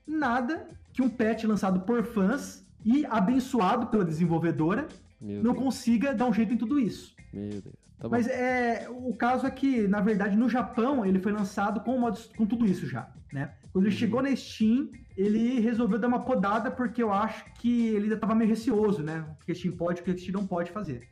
nada 0.08 0.68
que 0.94 1.02
um 1.02 1.10
patch 1.10 1.44
lançado 1.46 1.82
por 1.82 2.04
fãs 2.04 2.64
e 2.84 3.06
abençoado 3.06 3.88
pela 3.88 4.06
desenvolvedora 4.06 4.88
Meu 5.20 5.42
não 5.44 5.54
Deus. 5.54 5.64
consiga 5.66 6.14
dar 6.14 6.26
um 6.28 6.34
jeito 6.34 6.54
em 6.54 6.58
tudo 6.58 6.80
isso. 6.80 7.14
Meu 7.34 7.50
Deus. 7.50 7.76
Tá. 7.98 8.10
Mas 8.10 8.28
é, 8.28 8.88
o 8.90 9.14
caso 9.16 9.48
é 9.48 9.52
que, 9.52 9.88
na 9.88 10.02
verdade, 10.02 10.36
no 10.36 10.50
Japão 10.50 11.06
ele 11.06 11.18
foi 11.20 11.32
lançado 11.32 11.80
com, 11.80 11.98
modo, 11.98 12.20
com 12.38 12.46
tudo 12.46 12.66
isso 12.66 12.86
já, 12.86 13.10
né? 13.32 13.54
Quando 13.72 13.86
ele 13.86 13.94
Uhum. 13.94 14.00
chegou 14.00 14.22
na 14.22 14.36
Steam, 14.36 14.90
ele 15.18 15.60
resolveu 15.62 15.98
dar 15.98 16.08
uma 16.10 16.20
podada 16.20 16.70
porque 16.70 17.02
eu 17.02 17.12
acho 17.12 17.46
que 17.56 17.88
ele 17.88 18.04
ainda 18.06 18.18
tava 18.18 18.36
meio 18.36 18.50
receoso, 18.50 19.02
né? 19.02 19.26
O 19.42 19.46
que 19.46 19.52
a 19.54 19.56
Steam 19.56 19.76
pode, 19.76 20.02
o 20.02 20.04
que 20.04 20.12
a 20.12 20.18
Steam 20.18 20.34
não 20.34 20.46
pode 20.46 20.72
fazer. 20.72 21.08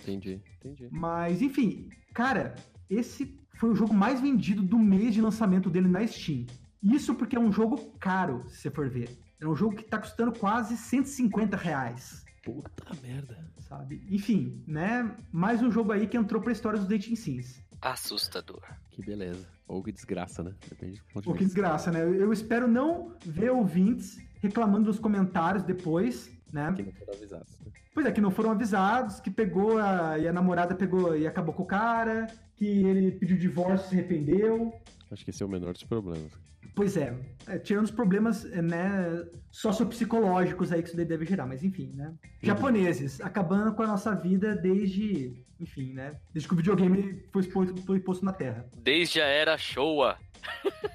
Entendi, 0.00 0.40
entendi. 0.56 0.88
Mas, 0.90 1.42
enfim, 1.42 1.88
cara, 2.14 2.54
esse 2.88 3.38
foi 3.54 3.70
o 3.70 3.74
jogo 3.74 3.92
mais 3.92 4.20
vendido 4.20 4.62
do 4.62 4.78
mês 4.78 5.14
de 5.14 5.20
lançamento 5.20 5.68
dele 5.68 5.88
na 5.88 6.06
Steam. 6.06 6.46
Isso 6.82 7.14
porque 7.14 7.36
é 7.36 7.40
um 7.40 7.52
jogo 7.52 7.76
caro, 7.98 8.44
se 8.48 8.56
você 8.58 8.70
for 8.70 8.88
ver. 8.88 9.18
É 9.40 9.46
um 9.46 9.54
jogo 9.56 9.76
que 9.76 9.82
tá 9.84 9.98
custando 9.98 10.32
quase 10.32 10.76
150 10.76 11.56
reais. 11.56 12.24
Puta 12.44 12.94
merda. 13.02 13.46
Sabe? 13.58 14.02
Enfim, 14.08 14.62
né? 14.66 15.14
Mais 15.30 15.62
um 15.62 15.70
jogo 15.70 15.92
aí 15.92 16.06
que 16.06 16.16
entrou 16.16 16.40
pra 16.40 16.52
história 16.52 16.78
dos 16.78 16.88
Dating 16.88 17.14
Sims. 17.16 17.62
Assustador. 17.82 18.62
Que 18.90 19.02
beleza. 19.04 19.46
Ou 19.66 19.82
que 19.82 19.92
desgraça, 19.92 20.42
né? 20.42 20.54
Depende 20.68 20.98
do 20.98 21.04
ponto 21.12 21.20
de 21.24 21.28
Pô, 21.28 21.34
que 21.34 21.44
desgraça, 21.44 21.90
né? 21.92 22.02
Eu 22.02 22.32
espero 22.32 22.66
não 22.66 23.12
ver 23.24 23.50
ouvintes 23.50 24.18
reclamando 24.40 24.86
nos 24.86 24.98
comentários 24.98 25.62
depois, 25.62 26.30
né? 26.50 26.72
Que 26.74 26.82
não 26.82 26.92
foram 26.92 27.12
avisados. 27.12 27.58
né? 27.60 27.72
Pois 27.98 28.06
é, 28.06 28.12
que 28.12 28.20
não 28.20 28.30
foram 28.30 28.52
avisados, 28.52 29.18
que 29.18 29.28
pegou 29.28 29.76
a, 29.76 30.16
e 30.20 30.28
a 30.28 30.32
namorada 30.32 30.72
pegou 30.72 31.16
e 31.16 31.26
acabou 31.26 31.52
com 31.52 31.64
o 31.64 31.66
cara, 31.66 32.28
que 32.54 32.64
ele 32.64 33.10
pediu 33.10 33.36
divórcio 33.36 33.86
e 33.86 33.88
se 33.88 33.94
arrependeu. 33.96 34.72
Acho 35.10 35.24
que 35.24 35.30
esse 35.30 35.42
é 35.42 35.46
o 35.46 35.48
menor 35.48 35.72
dos 35.72 35.82
problemas. 35.82 36.30
Pois 36.76 36.96
é, 36.96 37.12
é, 37.48 37.58
tirando 37.58 37.86
os 37.86 37.90
problemas, 37.90 38.44
é, 38.52 38.62
né, 38.62 39.26
sociopsicológicos 39.50 40.70
aí 40.70 40.80
que 40.80 40.90
isso 40.90 40.96
daí 40.96 41.04
deve 41.04 41.24
gerar, 41.24 41.44
mas 41.44 41.64
enfim, 41.64 41.90
né? 41.96 42.14
Japoneses, 42.40 43.20
acabando 43.20 43.74
com 43.74 43.82
a 43.82 43.88
nossa 43.88 44.14
vida 44.14 44.54
desde, 44.54 45.32
enfim, 45.58 45.92
né? 45.92 46.14
Desde 46.32 46.46
que 46.46 46.54
o 46.54 46.56
videogame 46.56 47.20
foi 47.32 47.42
exposto, 47.42 47.82
foi 47.82 47.98
posto 47.98 48.24
na 48.24 48.32
Terra. 48.32 48.64
Desde 48.76 49.20
a 49.20 49.26
era 49.26 49.58
Showa. 49.58 50.16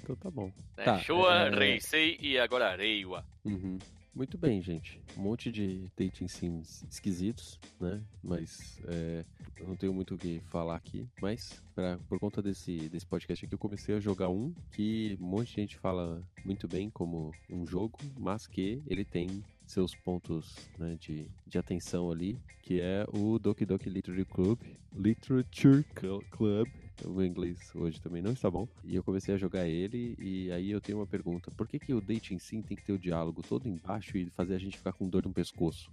Então 0.00 0.14
tá 0.14 0.30
bom. 0.30 0.46
Né? 0.76 0.84
Tá, 0.84 0.98
Showa, 0.98 1.34
é- 1.34 1.50
Reisei 1.50 2.16
e 2.20 2.38
agora 2.38 2.74
Reiwa. 2.76 3.24
Uhum. 3.44 3.78
Muito 4.18 4.36
bem, 4.36 4.60
gente. 4.60 5.00
Um 5.16 5.22
monte 5.22 5.52
de 5.52 5.88
dating 5.96 6.26
sims 6.26 6.84
esquisitos, 6.90 7.56
né? 7.80 8.02
Mas 8.20 8.80
é, 8.88 9.24
eu 9.60 9.68
não 9.68 9.76
tenho 9.76 9.94
muito 9.94 10.16
o 10.16 10.18
que 10.18 10.40
falar 10.48 10.74
aqui. 10.74 11.06
Mas 11.22 11.62
pra, 11.72 11.98
por 12.08 12.18
conta 12.18 12.42
desse, 12.42 12.88
desse 12.88 13.06
podcast 13.06 13.44
aqui, 13.46 13.54
eu 13.54 13.58
comecei 13.58 13.94
a 13.94 14.00
jogar 14.00 14.28
um 14.28 14.52
que 14.72 15.16
um 15.20 15.24
monte 15.24 15.50
de 15.50 15.54
gente 15.54 15.78
fala 15.78 16.20
muito 16.44 16.66
bem 16.66 16.90
como 16.90 17.32
um 17.48 17.64
jogo, 17.64 17.96
mas 18.18 18.44
que 18.48 18.82
ele 18.88 19.04
tem 19.04 19.44
seus 19.64 19.94
pontos 19.94 20.68
né, 20.76 20.96
de, 20.98 21.28
de 21.46 21.56
atenção 21.56 22.10
ali, 22.10 22.36
que 22.64 22.80
é 22.80 23.06
o 23.14 23.38
Doki 23.38 23.64
Doki 23.64 23.88
Literature 23.88 24.24
Club. 24.24 24.58
Literature 24.96 25.84
Cl- 25.96 26.24
Club. 26.32 26.66
O 27.04 27.10
meu 27.10 27.26
inglês 27.26 27.70
hoje 27.74 28.00
também 28.00 28.22
não 28.22 28.32
está 28.32 28.50
bom. 28.50 28.68
E 28.84 28.96
eu 28.96 29.02
comecei 29.02 29.34
a 29.34 29.38
jogar 29.38 29.66
ele, 29.66 30.16
e 30.18 30.50
aí 30.52 30.70
eu 30.70 30.80
tenho 30.80 30.98
uma 30.98 31.06
pergunta. 31.06 31.50
Por 31.50 31.68
que, 31.68 31.78
que 31.78 31.94
o 31.94 32.00
dating 32.00 32.38
sim 32.38 32.62
tem 32.62 32.76
que 32.76 32.84
ter 32.84 32.92
o 32.92 32.98
diálogo 32.98 33.42
todo 33.42 33.68
embaixo 33.68 34.16
e 34.16 34.30
fazer 34.30 34.54
a 34.54 34.58
gente 34.58 34.78
ficar 34.78 34.92
com 34.92 35.08
dor 35.08 35.24
no 35.24 35.32
pescoço? 35.32 35.90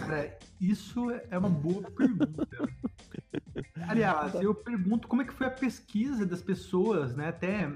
Cara, 0.00 0.38
isso 0.60 1.10
é 1.10 1.38
uma 1.38 1.48
boa 1.48 1.82
pergunta. 1.90 2.48
Aliás, 3.88 4.34
eu 4.34 4.54
pergunto 4.54 5.08
como 5.08 5.22
é 5.22 5.24
que 5.24 5.32
foi 5.32 5.46
a 5.46 5.50
pesquisa 5.50 6.24
das 6.24 6.42
pessoas, 6.42 7.14
né, 7.14 7.28
até 7.28 7.70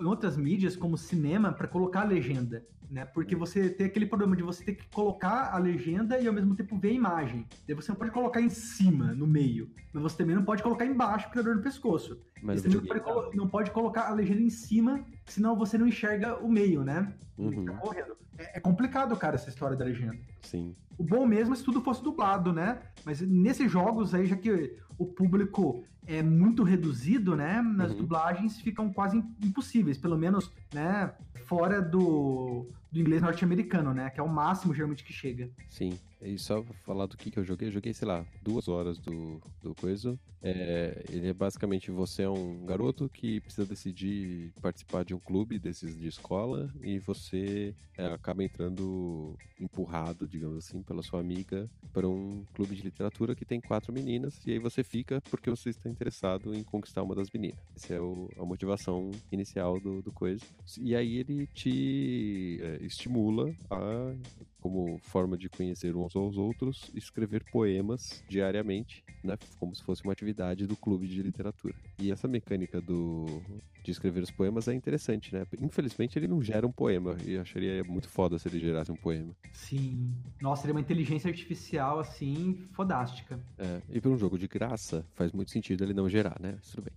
em 0.00 0.04
outras 0.04 0.36
mídias 0.36 0.76
como 0.76 0.96
cinema 0.96 1.52
para 1.52 1.66
colocar 1.66 2.02
a 2.02 2.04
legenda, 2.04 2.64
né? 2.90 3.04
Porque 3.04 3.36
você 3.36 3.70
tem 3.70 3.86
aquele 3.86 4.04
problema 4.06 4.34
de 4.34 4.42
você 4.42 4.64
ter 4.64 4.74
que 4.74 4.88
colocar 4.90 5.54
a 5.54 5.58
legenda 5.58 6.18
e 6.18 6.26
ao 6.26 6.32
mesmo 6.34 6.54
tempo 6.56 6.76
ver 6.76 6.88
a 6.90 6.92
imagem. 6.92 7.46
Daí 7.66 7.74
você 7.76 7.92
não 7.92 7.96
pode 7.98 8.10
colocar 8.10 8.40
em 8.40 8.48
cima, 8.48 9.14
no 9.14 9.26
meio, 9.26 9.70
mas 9.92 10.02
você 10.02 10.16
também 10.18 10.34
não 10.34 10.44
pode 10.44 10.62
colocar 10.62 10.84
embaixo 10.84 11.26
porque 11.26 11.38
dá 11.38 11.44
dor 11.44 11.56
no 11.56 11.62
pescoço. 11.62 12.20
Mas 12.42 12.60
você 12.62 12.68
também 12.68 12.80
não 12.80 12.86
pode, 12.88 13.00
colo- 13.00 13.30
não 13.34 13.48
pode 13.48 13.70
colocar 13.70 14.08
a 14.08 14.14
legenda 14.14 14.40
em 14.42 14.50
cima, 14.50 15.04
senão 15.26 15.56
você 15.56 15.78
não 15.78 15.86
enxerga 15.86 16.36
o 16.42 16.50
meio, 16.50 16.82
né? 16.82 17.12
Uhum. 17.38 17.50
Fica 17.52 17.72
correndo. 17.74 18.16
É, 18.38 18.56
é 18.58 18.60
complicado, 18.60 19.14
cara, 19.16 19.36
essa 19.36 19.48
história 19.50 19.76
da 19.76 19.84
legenda. 19.84 20.16
Sim. 20.42 20.74
O 20.98 21.04
bom 21.04 21.24
mesmo 21.26 21.54
é 21.54 21.56
se 21.56 21.62
tudo 21.64 21.80
fosse 21.80 22.02
dublado, 22.02 22.52
né? 22.52 22.80
Mas 23.04 23.20
nesses 23.20 23.70
jogos 23.70 24.14
aí, 24.14 24.26
já 24.26 24.36
que 24.36 24.76
o 24.98 25.06
público 25.06 25.82
é 26.06 26.22
muito 26.22 26.62
reduzido, 26.62 27.36
né? 27.36 27.62
Nas 27.62 27.92
Uhum. 27.92 27.98
dublagens 27.98 28.58
ficam 28.60 28.92
quase 28.92 29.22
impossíveis, 29.42 29.96
pelo 29.96 30.18
menos, 30.18 30.50
né? 30.74 31.12
Fora 31.46 31.80
do, 31.82 32.66
do 32.90 33.00
inglês 33.00 33.22
norte-americano, 33.22 33.94
né? 33.94 34.10
Que 34.10 34.20
é 34.20 34.22
o 34.22 34.28
máximo 34.28 34.74
geralmente 34.74 35.04
que 35.04 35.12
chega. 35.12 35.50
Sim. 35.68 35.98
E 36.22 36.38
só 36.38 36.62
falar 36.84 37.06
do 37.06 37.16
que, 37.16 37.30
que 37.30 37.38
eu 37.38 37.44
joguei, 37.44 37.68
eu 37.68 37.72
joguei, 37.72 37.94
sei 37.94 38.06
lá, 38.06 38.24
duas 38.42 38.68
horas 38.68 38.98
do, 38.98 39.40
do 39.62 39.74
coisa. 39.74 40.18
É, 40.42 41.04
ele 41.10 41.28
é 41.28 41.32
basicamente 41.34 41.90
você 41.90 42.22
é 42.22 42.30
um 42.30 42.64
garoto 42.64 43.08
que 43.10 43.40
precisa 43.40 43.66
decidir 43.66 44.52
participar 44.60 45.04
de 45.04 45.14
um 45.14 45.18
clube 45.18 45.58
desses 45.58 45.98
de 45.98 46.08
escola 46.08 46.72
e 46.82 46.98
você 46.98 47.74
é, 47.98 48.06
acaba 48.06 48.42
entrando 48.42 49.36
empurrado, 49.58 50.26
digamos 50.26 50.56
assim, 50.58 50.82
pela 50.82 51.02
sua 51.02 51.20
amiga 51.20 51.68
para 51.92 52.08
um 52.08 52.42
clube 52.54 52.74
de 52.74 52.82
literatura 52.82 53.34
que 53.34 53.44
tem 53.44 53.60
quatro 53.60 53.92
meninas 53.92 54.40
e 54.46 54.52
aí 54.52 54.58
você 54.58 54.82
fica 54.82 55.20
porque 55.30 55.50
você 55.50 55.68
está 55.70 55.90
interessado 55.90 56.54
em 56.54 56.62
conquistar 56.62 57.02
uma 57.02 57.14
das 57.14 57.28
meninas. 57.30 57.58
Essa 57.76 57.94
é 57.94 58.00
o- 58.00 58.30
a 58.38 58.44
motivação 58.44 59.10
inicial 59.30 59.78
do, 59.78 60.00
do 60.00 60.12
coisa. 60.12 60.42
E 60.78 60.94
aí 60.96 61.16
ele 61.18 61.46
te 61.48 62.58
é, 62.62 62.78
estimula 62.84 63.52
a 63.70 64.14
como 64.60 64.98
forma 65.02 65.36
de 65.36 65.48
conhecer 65.48 65.94
uns 65.96 66.14
aos 66.14 66.36
outros, 66.36 66.90
escrever 66.94 67.44
poemas 67.50 68.22
diariamente, 68.28 69.04
né? 69.22 69.36
Como 69.58 69.74
se 69.74 69.82
fosse 69.82 70.02
uma 70.02 70.12
atividade 70.12 70.66
do 70.66 70.76
clube 70.76 71.06
de 71.06 71.22
literatura. 71.22 71.74
E 71.98 72.10
essa 72.10 72.28
mecânica 72.28 72.80
do 72.80 73.42
de 73.82 73.90
escrever 73.90 74.22
os 74.22 74.30
poemas 74.30 74.68
é 74.68 74.74
interessante, 74.74 75.34
né? 75.34 75.46
Infelizmente 75.60 76.18
ele 76.18 76.28
não 76.28 76.42
gera 76.42 76.66
um 76.66 76.72
poema, 76.72 77.16
e 77.24 77.32
eu 77.32 77.40
acharia 77.40 77.82
muito 77.84 78.08
foda 78.08 78.38
se 78.38 78.48
ele 78.48 78.58
gerasse 78.60 78.92
um 78.92 78.96
poema. 78.96 79.34
Sim. 79.52 80.14
Nossa, 80.40 80.64
ele 80.64 80.72
é 80.72 80.74
uma 80.74 80.80
inteligência 80.80 81.28
artificial, 81.28 81.98
assim, 81.98 82.58
fodástica. 82.72 83.40
É, 83.58 83.80
e 83.88 84.00
para 84.00 84.10
um 84.10 84.18
jogo 84.18 84.38
de 84.38 84.46
graça, 84.46 85.04
faz 85.14 85.32
muito 85.32 85.50
sentido 85.50 85.82
ele 85.82 85.94
não 85.94 86.08
gerar, 86.08 86.36
né? 86.40 86.54
Mas 86.56 86.70
Tudo 86.70 86.82
bem. 86.82 86.92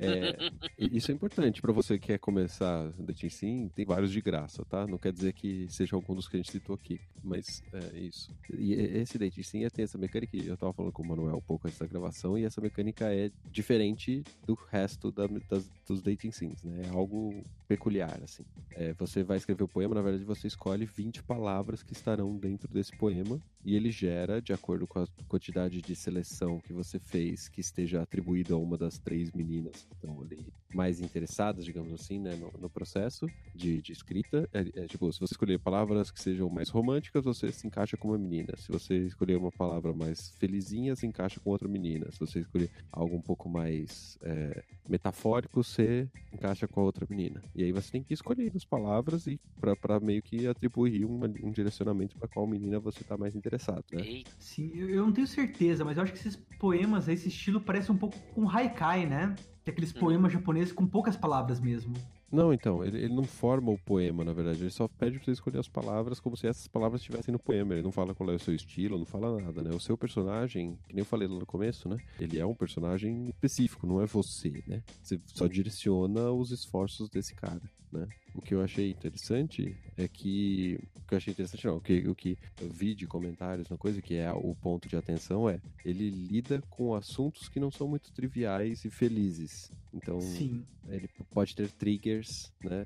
É, 0.00 0.36
isso 0.78 1.10
é 1.10 1.14
importante 1.14 1.60
para 1.62 1.72
você 1.72 1.98
que 1.98 2.08
quer 2.08 2.18
começar 2.18 2.90
Dating 2.98 3.30
Sim, 3.30 3.70
tem 3.74 3.84
vários 3.84 4.10
de 4.10 4.20
graça, 4.20 4.64
tá? 4.64 4.86
Não 4.86 4.98
quer 4.98 5.12
dizer 5.12 5.32
que 5.32 5.66
seja 5.68 5.96
algum 5.96 6.14
dos 6.14 6.28
que 6.28 6.36
a 6.36 6.38
gente 6.38 6.52
citou 6.52 6.74
aqui, 6.74 7.00
mas 7.22 7.62
é 7.72 7.98
isso. 7.98 8.32
E 8.56 8.72
esse 8.74 9.18
Dating 9.18 9.42
Sim 9.42 9.68
tem 9.68 9.84
essa 9.84 9.98
mecânica, 9.98 10.36
eu 10.36 10.56
tava 10.56 10.72
falando 10.72 10.92
com 10.92 11.02
o 11.02 11.06
Manuel 11.06 11.36
um 11.36 11.40
pouco 11.40 11.66
antes 11.66 11.78
da 11.78 11.86
gravação, 11.86 12.38
e 12.38 12.44
essa 12.44 12.60
mecânica 12.60 13.12
é 13.12 13.30
diferente 13.50 14.22
do 14.46 14.54
resto 14.54 15.10
da- 15.10 15.26
das- 15.26 15.70
dos 15.86 16.02
Dating 16.02 16.32
Sims, 16.32 16.62
né? 16.62 16.82
É 16.84 16.88
algo 16.88 17.42
peculiar, 17.68 18.20
assim. 18.22 18.44
É, 18.72 18.92
você 18.94 19.22
vai 19.22 19.36
escrever 19.36 19.62
o 19.62 19.68
poema, 19.68 19.94
na 19.94 20.02
verdade 20.02 20.24
você 20.24 20.46
escolhe 20.46 20.84
20 20.84 21.22
palavras 21.22 21.82
que 21.82 21.92
estarão 21.92 22.36
dentro 22.36 22.72
desse 22.72 22.96
poema 22.96 23.40
e 23.64 23.74
ele 23.74 23.90
gera, 23.90 24.40
de 24.40 24.52
acordo 24.52 24.86
com 24.86 25.00
a 25.00 25.06
quantidade 25.26 25.82
de 25.82 25.96
seleção 25.96 26.60
que 26.60 26.72
você 26.72 26.98
fez, 27.00 27.48
que 27.48 27.60
esteja 27.60 28.00
atribuído 28.00 28.54
a 28.54 28.58
uma 28.58 28.76
das 28.78 28.98
três 28.98 29.32
meninas 29.32 29.84
que 29.84 29.94
estão 29.94 30.20
ali 30.20 30.46
mais 30.72 31.00
interessadas, 31.00 31.64
digamos 31.64 31.92
assim, 31.92 32.20
né, 32.20 32.36
no, 32.36 32.52
no 32.60 32.70
processo 32.70 33.26
de, 33.54 33.80
de 33.80 33.92
escrita. 33.92 34.48
É, 34.52 34.82
é, 34.82 34.86
tipo, 34.86 35.12
se 35.12 35.18
você 35.18 35.34
escolher 35.34 35.58
palavras 35.58 36.10
que 36.10 36.20
sejam 36.20 36.48
mais 36.48 36.68
românticas, 36.68 37.24
você 37.24 37.50
se 37.50 37.66
encaixa 37.66 37.96
com 37.96 38.08
uma 38.08 38.18
menina. 38.18 38.54
Se 38.56 38.70
você 38.70 38.98
escolher 38.98 39.36
uma 39.36 39.50
palavra 39.50 39.92
mais 39.92 40.30
felizinha, 40.38 40.94
se 40.94 41.06
encaixa 41.06 41.40
com 41.40 41.50
outra 41.50 41.66
menina. 41.66 42.10
Se 42.12 42.20
você 42.20 42.40
escolher 42.40 42.70
algo 42.92 43.16
um 43.16 43.22
pouco 43.22 43.48
mais 43.48 44.18
é, 44.22 44.62
metafórico, 44.88 45.64
você 45.76 46.08
encaixa 46.32 46.68
com 46.68 46.80
a 46.80 46.84
outra 46.84 47.06
menina. 47.08 47.42
E 47.54 47.62
aí 47.64 47.72
você 47.72 47.90
tem 47.90 48.04
que 48.04 48.14
escolher 48.14 48.52
as 48.54 48.64
palavras 48.64 49.26
e 49.26 49.38
para 49.60 50.00
meio 50.00 50.22
que 50.22 50.46
atribuir 50.46 51.04
uma- 51.04 51.28
um 51.42 51.52
direcionamento 51.52 52.16
para 52.18 52.28
qual 52.28 52.46
menina 52.46 52.80
você 52.80 53.04
tá 53.04 53.16
mais 53.16 53.34
interessado, 53.36 53.84
né? 53.92 54.06
Sim, 54.38 54.70
eu, 54.74 55.04
não 55.06 55.12
tenho 55.12 55.26
certeza, 55.26 55.84
mas 55.84 55.96
eu 55.96 56.02
acho 56.02 56.12
que 56.12 56.18
esses 56.18 56.36
poemas, 56.58 57.08
esse 57.08 57.28
estilo 57.28 57.60
parece 57.60 57.90
um 57.90 57.96
pouco 57.98 58.18
com 58.34 58.48
haikai, 58.48 59.06
né? 59.06 59.34
Que 59.64 59.70
é 59.70 59.72
aqueles 59.72 59.92
Uhum. 59.94 60.00
poemas 60.00 60.32
japoneses 60.32 60.72
com 60.72 60.86
poucas 60.86 61.16
palavras 61.16 61.60
mesmo. 61.60 62.06
Não, 62.30 62.52
então, 62.52 62.84
ele, 62.84 62.98
ele 62.98 63.14
não 63.14 63.24
forma 63.24 63.70
o 63.70 63.78
poema, 63.78 64.24
na 64.24 64.32
verdade. 64.32 64.60
Ele 64.60 64.70
só 64.70 64.88
pede 64.88 65.16
pra 65.16 65.24
você 65.24 65.30
escolher 65.32 65.58
as 65.58 65.68
palavras 65.68 66.18
como 66.18 66.36
se 66.36 66.46
essas 66.46 66.66
palavras 66.66 67.00
estivessem 67.00 67.32
no 67.32 67.38
poema. 67.38 67.74
Ele 67.74 67.82
não 67.82 67.92
fala 67.92 68.14
qual 68.14 68.30
é 68.30 68.34
o 68.34 68.38
seu 68.38 68.54
estilo, 68.54 68.98
não 68.98 69.06
fala 69.06 69.40
nada, 69.40 69.62
né? 69.62 69.70
O 69.70 69.80
seu 69.80 69.96
personagem, 69.96 70.76
que 70.88 70.94
nem 70.94 71.02
eu 71.02 71.06
falei 71.06 71.28
lá 71.28 71.38
no 71.38 71.46
começo, 71.46 71.88
né? 71.88 71.98
Ele 72.20 72.38
é 72.38 72.44
um 72.44 72.54
personagem 72.54 73.28
específico, 73.28 73.86
não 73.86 74.02
é 74.02 74.06
você, 74.06 74.62
né? 74.66 74.82
Você 75.02 75.20
só 75.26 75.46
direciona 75.46 76.30
os 76.32 76.50
esforços 76.50 77.08
desse 77.08 77.34
cara, 77.34 77.62
né? 77.92 78.06
O 78.34 78.42
que 78.42 78.54
eu 78.54 78.60
achei 78.62 78.90
interessante 78.90 79.74
é 79.96 80.06
que. 80.06 80.78
O 80.96 81.08
que 81.08 81.14
eu 81.14 81.18
achei 81.18 81.32
interessante, 81.32 81.66
não, 81.66 81.76
o 81.76 81.80
que, 81.80 82.08
o 82.08 82.14
que 82.14 82.36
eu 82.60 82.68
vi 82.68 82.94
de 82.94 83.06
comentários 83.06 83.68
na 83.68 83.78
coisa, 83.78 84.02
que 84.02 84.14
é 84.14 84.30
o 84.32 84.54
ponto 84.54 84.88
de 84.88 84.96
atenção, 84.96 85.48
é 85.48 85.58
ele 85.84 86.10
lida 86.10 86.60
com 86.68 86.94
assuntos 86.94 87.48
que 87.48 87.60
não 87.60 87.70
são 87.70 87.86
muito 87.88 88.12
triviais 88.12 88.84
e 88.84 88.90
felizes, 88.90 89.70
Então, 89.94 90.20
Sim. 90.20 90.66
ele 90.88 91.08
pode 91.30 91.54
ter 91.54 91.70
triggers, 91.70 92.52
né? 92.62 92.84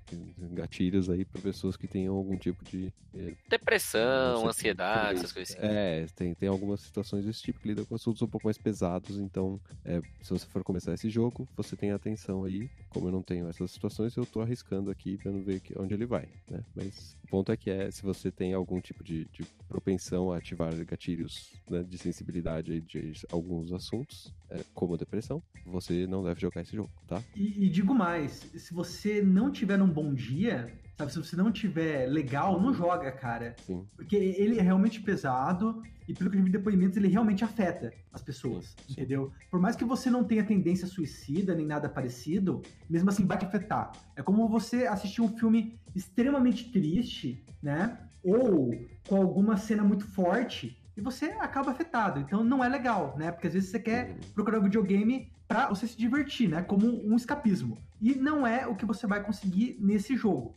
Gatilhos 0.53 1.09
aí 1.11 1.25
para 1.25 1.41
pessoas 1.41 1.77
que 1.77 1.89
tenham 1.89 2.15
algum 2.15 2.37
tipo 2.37 2.65
de. 2.65 2.93
eh, 3.15 3.35
Depressão, 3.49 4.41
sei, 4.41 4.49
ansiedade, 4.49 5.19
essas 5.19 5.33
coisas 5.33 5.57
assim. 5.57 5.67
É, 5.67 6.07
tem, 6.15 6.35
tem 6.35 6.49
algumas 6.49 6.81
situações 6.83 7.25
desse 7.25 7.43
tipo 7.43 7.59
que 7.59 7.69
lidam 7.69 7.85
com 7.87 7.95
assuntos 7.95 8.23
um 8.23 8.29
pouco 8.29 8.47
mais 8.47 8.59
pesados, 8.59 9.19
então 9.19 9.59
é, 9.85 10.01
se 10.23 10.31
você 10.31 10.47
for 10.47 10.63
começar 10.63 10.93
esse 10.93 11.09
jogo, 11.11 11.49
você 11.57 11.75
tem 11.75 11.91
atenção 11.91 12.45
aí. 12.45 12.69
Como 12.91 13.09
eu 13.09 13.13
não 13.13 13.23
tenho 13.23 13.49
essas 13.49 13.71
situações, 13.71 14.15
eu 14.17 14.27
tô 14.27 14.41
arriscando 14.41 14.90
aqui 14.91 15.17
pra 15.19 15.31
não 15.33 15.43
ver 15.43 15.61
que- 15.61 15.79
onde 15.79 15.95
ele 15.95 16.07
vai, 16.07 16.29
né? 16.51 16.61
Mas 16.75 17.17
o 17.25 17.29
ponto 17.29 17.51
é 17.53 17.57
que 17.57 17.71
é, 17.71 17.91
se 17.91 18.03
você 18.03 18.31
tem 18.31 18.53
algum 18.53 18.81
tipo 18.81 19.03
de, 19.05 19.25
de 19.33 19.45
propensão 19.69 20.33
a 20.33 20.39
ativar 20.39 20.75
gatilhos 20.85 21.53
né, 21.69 21.83
de 21.83 21.97
sensibilidade 21.99 22.81
de 22.81 23.13
alguns 23.31 23.73
assuntos, 23.73 24.33
é, 24.51 24.61
como 24.75 24.97
depressão, 24.97 25.43
você 25.65 26.07
não 26.07 26.23
deve 26.23 26.41
jogar 26.41 26.63
esse 26.63 26.75
jogo, 26.75 26.91
tá? 27.07 27.23
E, 27.37 27.65
e 27.67 27.69
digo 27.69 27.95
mais, 27.95 28.51
se 28.57 28.73
você 28.75 29.23
não 29.23 29.51
tiver 29.51 29.81
um 29.81 29.89
bom 29.89 30.13
dia, 30.13 30.73
sabe, 31.01 31.13
se 31.13 31.19
você 31.19 31.37
não 31.37 31.51
tiver 31.51 32.07
legal, 32.07 32.61
não 32.61 32.75
joga, 32.75 33.11
cara. 33.11 33.57
Sim. 33.67 33.87
Porque 33.97 34.17
ele 34.17 34.59
é 34.59 34.63
realmente 34.63 35.01
pesado 35.01 35.83
e 36.07 36.13
pelo 36.13 36.31
que 36.31 36.37
eu 36.37 36.43
vi 36.43 36.51
de 36.51 36.59
depoimentos, 36.59 36.97
ele 36.97 37.09
realmente 37.09 37.45
afeta 37.45 37.93
as 38.13 38.23
pessoas, 38.23 38.75
sim. 38.87 38.93
entendeu? 38.93 39.33
Por 39.51 39.61
mais 39.61 39.77
que 39.77 39.85
você 39.85 40.11
não 40.11 40.25
tenha 40.25 40.45
tendência 40.45 40.87
suicida 40.87 41.55
nem 41.55 41.67
nada 41.67 41.89
parecido, 41.89 42.61
mesmo 42.89 43.09
assim 43.09 43.25
vai 43.25 43.39
te 43.39 43.45
afetar. 43.45 43.93
É 44.17 44.23
como 44.23 44.49
você 44.49 44.87
assistir 44.87 45.23
um 45.23 45.29
filme 45.39 45.79
extremamente 45.95 46.71
triste, 46.71 47.45
né? 47.63 47.99
Ou 48.23 48.75
com 49.09 49.17
alguma 49.17 49.57
cena 49.57 49.83
muito 49.83 50.05
forte 50.05 50.80
e 51.01 51.03
você 51.03 51.27
acaba 51.41 51.71
afetado. 51.71 52.21
Então 52.21 52.45
não 52.45 52.63
é 52.63 52.69
legal, 52.69 53.17
né? 53.17 53.33
Porque 53.33 53.47
às 53.47 53.55
vezes 53.55 53.71
você 53.71 53.81
quer 53.81 54.15
procurar 54.35 54.61
um 54.61 54.65
videogame 54.65 55.33
pra 55.49 55.69
você 55.69 55.87
se 55.89 55.97
divertir, 55.97 56.49
né? 56.49 56.63
Como 56.63 56.87
um 56.87 57.17
escapismo. 57.17 57.79
E 58.01 58.15
não 58.15 58.47
é 58.47 58.67
o 58.67 58.77
que 58.77 58.85
você 58.85 59.07
vai 59.07 59.23
conseguir 59.25 59.79
nesse 59.81 60.15
jogo. 60.15 60.55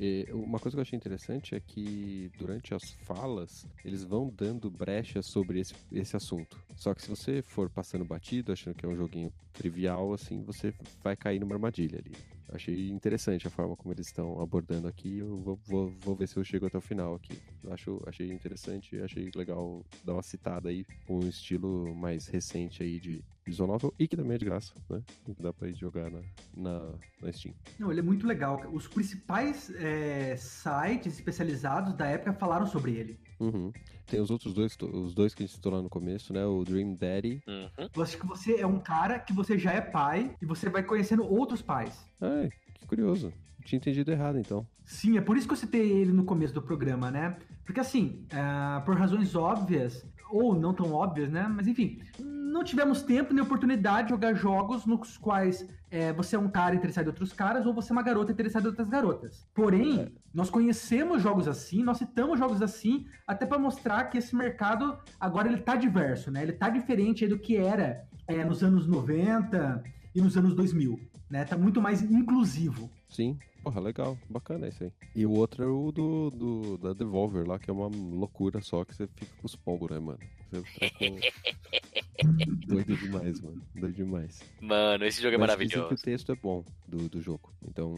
E 0.00 0.28
uma 0.32 0.60
coisa 0.60 0.76
que 0.76 0.78
eu 0.78 0.82
achei 0.82 0.96
interessante 0.96 1.56
é 1.56 1.60
que 1.60 2.30
durante 2.38 2.72
as 2.72 2.92
falas 3.02 3.66
eles 3.84 4.04
vão 4.04 4.32
dando 4.34 4.70
brechas 4.70 5.26
sobre 5.26 5.58
esse, 5.58 5.74
esse 5.90 6.16
assunto. 6.16 6.56
Só 6.76 6.94
que 6.94 7.02
se 7.02 7.08
você 7.08 7.42
for 7.42 7.68
passando 7.68 8.04
batido, 8.04 8.52
achando 8.52 8.76
que 8.76 8.86
é 8.86 8.88
um 8.88 8.96
joguinho 8.96 9.32
trivial, 9.52 10.12
assim, 10.12 10.40
você 10.44 10.72
vai 11.02 11.16
cair 11.16 11.40
numa 11.40 11.56
armadilha 11.56 11.98
ali. 11.98 12.12
Eu 12.48 12.56
achei 12.56 12.88
interessante 12.90 13.46
a 13.46 13.50
forma 13.50 13.76
como 13.76 13.92
eles 13.92 14.06
estão 14.06 14.40
abordando 14.40 14.88
aqui. 14.88 15.18
Eu 15.18 15.36
vou, 15.38 15.58
vou, 15.66 15.90
vou 16.00 16.16
ver 16.16 16.26
se 16.26 16.36
eu 16.36 16.44
chego 16.44 16.66
até 16.66 16.78
o 16.78 16.80
final 16.80 17.14
aqui. 17.14 17.38
Eu 17.62 17.72
acho, 17.72 18.02
achei 18.06 18.30
interessante, 18.32 18.98
achei 19.00 19.30
legal 19.34 19.84
dar 20.02 20.14
uma 20.14 20.22
citada 20.22 20.70
aí 20.70 20.84
com 21.06 21.18
um 21.18 21.28
estilo 21.28 21.94
mais 21.94 22.26
recente 22.26 22.82
aí 22.82 22.98
de 22.98 23.22
visual 23.44 23.68
novel 23.68 23.94
e 23.98 24.06
que 24.06 24.16
também 24.16 24.34
é 24.34 24.38
de 24.38 24.44
graça, 24.44 24.72
né? 24.88 25.02
Dá 25.38 25.52
pra 25.52 25.68
ir 25.68 25.74
jogar 25.74 26.10
na, 26.10 26.20
na, 26.54 26.94
na 27.20 27.32
Steam. 27.32 27.54
Não, 27.78 27.90
ele 27.90 28.00
é 28.00 28.02
muito 28.02 28.26
legal. 28.26 28.62
Os 28.72 28.86
principais 28.86 29.70
é, 29.76 30.36
sites 30.36 31.14
especializados 31.14 31.94
da 31.94 32.06
época 32.06 32.32
falaram 32.34 32.66
sobre 32.66 32.92
ele. 32.92 33.18
Uhum. 33.40 33.72
Tem 34.06 34.20
os 34.20 34.30
outros 34.30 34.52
dois, 34.52 34.76
os 34.80 35.14
dois 35.14 35.34
que 35.34 35.42
a 35.42 35.46
gente 35.46 35.54
citou 35.54 35.72
lá 35.72 35.82
no 35.82 35.88
começo, 35.88 36.32
né? 36.32 36.44
O 36.44 36.64
Dream 36.64 36.94
Daddy. 36.94 37.42
Uhum. 37.46 37.88
Eu 37.94 38.02
acho 38.02 38.18
que 38.18 38.26
você 38.26 38.60
é 38.60 38.66
um 38.66 38.80
cara 38.80 39.18
que 39.18 39.32
você 39.32 39.58
já 39.58 39.72
é 39.72 39.80
pai 39.80 40.34
e 40.40 40.46
você 40.46 40.68
vai 40.68 40.82
conhecendo 40.82 41.24
outros 41.24 41.62
pais. 41.62 42.06
Ai, 42.20 42.37
que 42.78 42.86
curioso. 42.86 43.32
Eu 43.58 43.64
tinha 43.64 43.78
entendido 43.78 44.10
errado, 44.10 44.38
então. 44.38 44.66
Sim, 44.84 45.18
é 45.18 45.20
por 45.20 45.36
isso 45.36 45.46
que 45.46 45.52
eu 45.52 45.58
citei 45.58 45.90
ele 45.90 46.12
no 46.12 46.24
começo 46.24 46.54
do 46.54 46.62
programa, 46.62 47.10
né? 47.10 47.36
Porque 47.64 47.80
assim, 47.80 48.24
ah, 48.32 48.82
por 48.86 48.96
razões 48.96 49.34
óbvias, 49.34 50.04
ou 50.30 50.54
não 50.54 50.72
tão 50.72 50.92
óbvias, 50.92 51.30
né? 51.30 51.46
Mas 51.48 51.66
enfim, 51.66 52.00
não 52.18 52.64
tivemos 52.64 53.02
tempo 53.02 53.32
nem 53.32 53.42
oportunidade 53.42 54.08
de 54.08 54.14
jogar 54.14 54.34
jogos 54.34 54.86
nos 54.86 55.16
quais 55.16 55.66
é, 55.90 56.12
você 56.12 56.36
é 56.36 56.38
um 56.38 56.48
cara 56.48 56.74
interessado 56.74 57.06
em 57.06 57.08
outros 57.08 57.32
caras 57.32 57.66
ou 57.66 57.74
você 57.74 57.92
é 57.92 57.94
uma 57.94 58.02
garota 58.02 58.32
interessada 58.32 58.66
em 58.66 58.70
outras 58.70 58.88
garotas. 58.88 59.46
Porém, 59.54 60.12
nós 60.32 60.50
conhecemos 60.50 61.22
jogos 61.22 61.48
assim, 61.48 61.82
nós 61.82 61.98
citamos 61.98 62.38
jogos 62.38 62.62
assim, 62.62 63.06
até 63.26 63.46
para 63.46 63.58
mostrar 63.58 64.04
que 64.04 64.18
esse 64.18 64.34
mercado 64.34 64.98
agora 65.18 65.48
ele 65.48 65.58
tá 65.58 65.76
diverso, 65.76 66.30
né? 66.30 66.42
Ele 66.42 66.52
tá 66.52 66.68
diferente 66.68 67.26
do 67.26 67.38
que 67.38 67.56
era 67.56 68.04
é, 68.26 68.44
nos 68.44 68.62
anos 68.62 68.86
90 68.86 69.82
e 70.18 70.20
nos 70.20 70.36
anos 70.36 70.54
2000, 70.54 70.98
né? 71.30 71.44
Tá 71.44 71.56
muito 71.56 71.80
mais 71.80 72.02
inclusivo. 72.02 72.90
Sim. 73.08 73.38
Porra, 73.62 73.80
legal. 73.80 74.18
Bacana 74.28 74.68
esse 74.68 74.84
aí. 74.84 74.92
E 75.14 75.26
o 75.26 75.30
outro 75.30 75.64
é 75.64 75.66
o 75.66 75.92
do, 75.92 76.30
do 76.30 76.78
da 76.78 76.92
Devolver 76.92 77.46
lá, 77.46 77.58
que 77.58 77.70
é 77.70 77.72
uma 77.72 77.88
loucura 77.88 78.60
só 78.60 78.84
que 78.84 78.94
você 78.94 79.06
fica 79.06 79.32
com 79.36 79.46
os 79.46 79.56
pombos, 79.56 79.90
né, 79.90 79.98
mano? 79.98 80.18
Você 80.50 80.62
fica 80.62 80.90
com... 80.98 81.16
Doido 82.66 82.96
demais, 82.96 83.40
mano. 83.40 83.62
Doido 83.74 83.94
demais. 83.94 84.40
Mano, 84.60 85.04
esse 85.04 85.22
jogo 85.22 85.34
é 85.34 85.38
Mas 85.38 85.50
dizem 85.58 85.68
maravilhoso. 85.78 85.88
que 85.88 85.94
o 85.94 85.96
texto 86.04 86.32
é 86.32 86.34
bom 86.34 86.64
do, 86.86 87.08
do 87.08 87.20
jogo. 87.20 87.52
Então, 87.66 87.94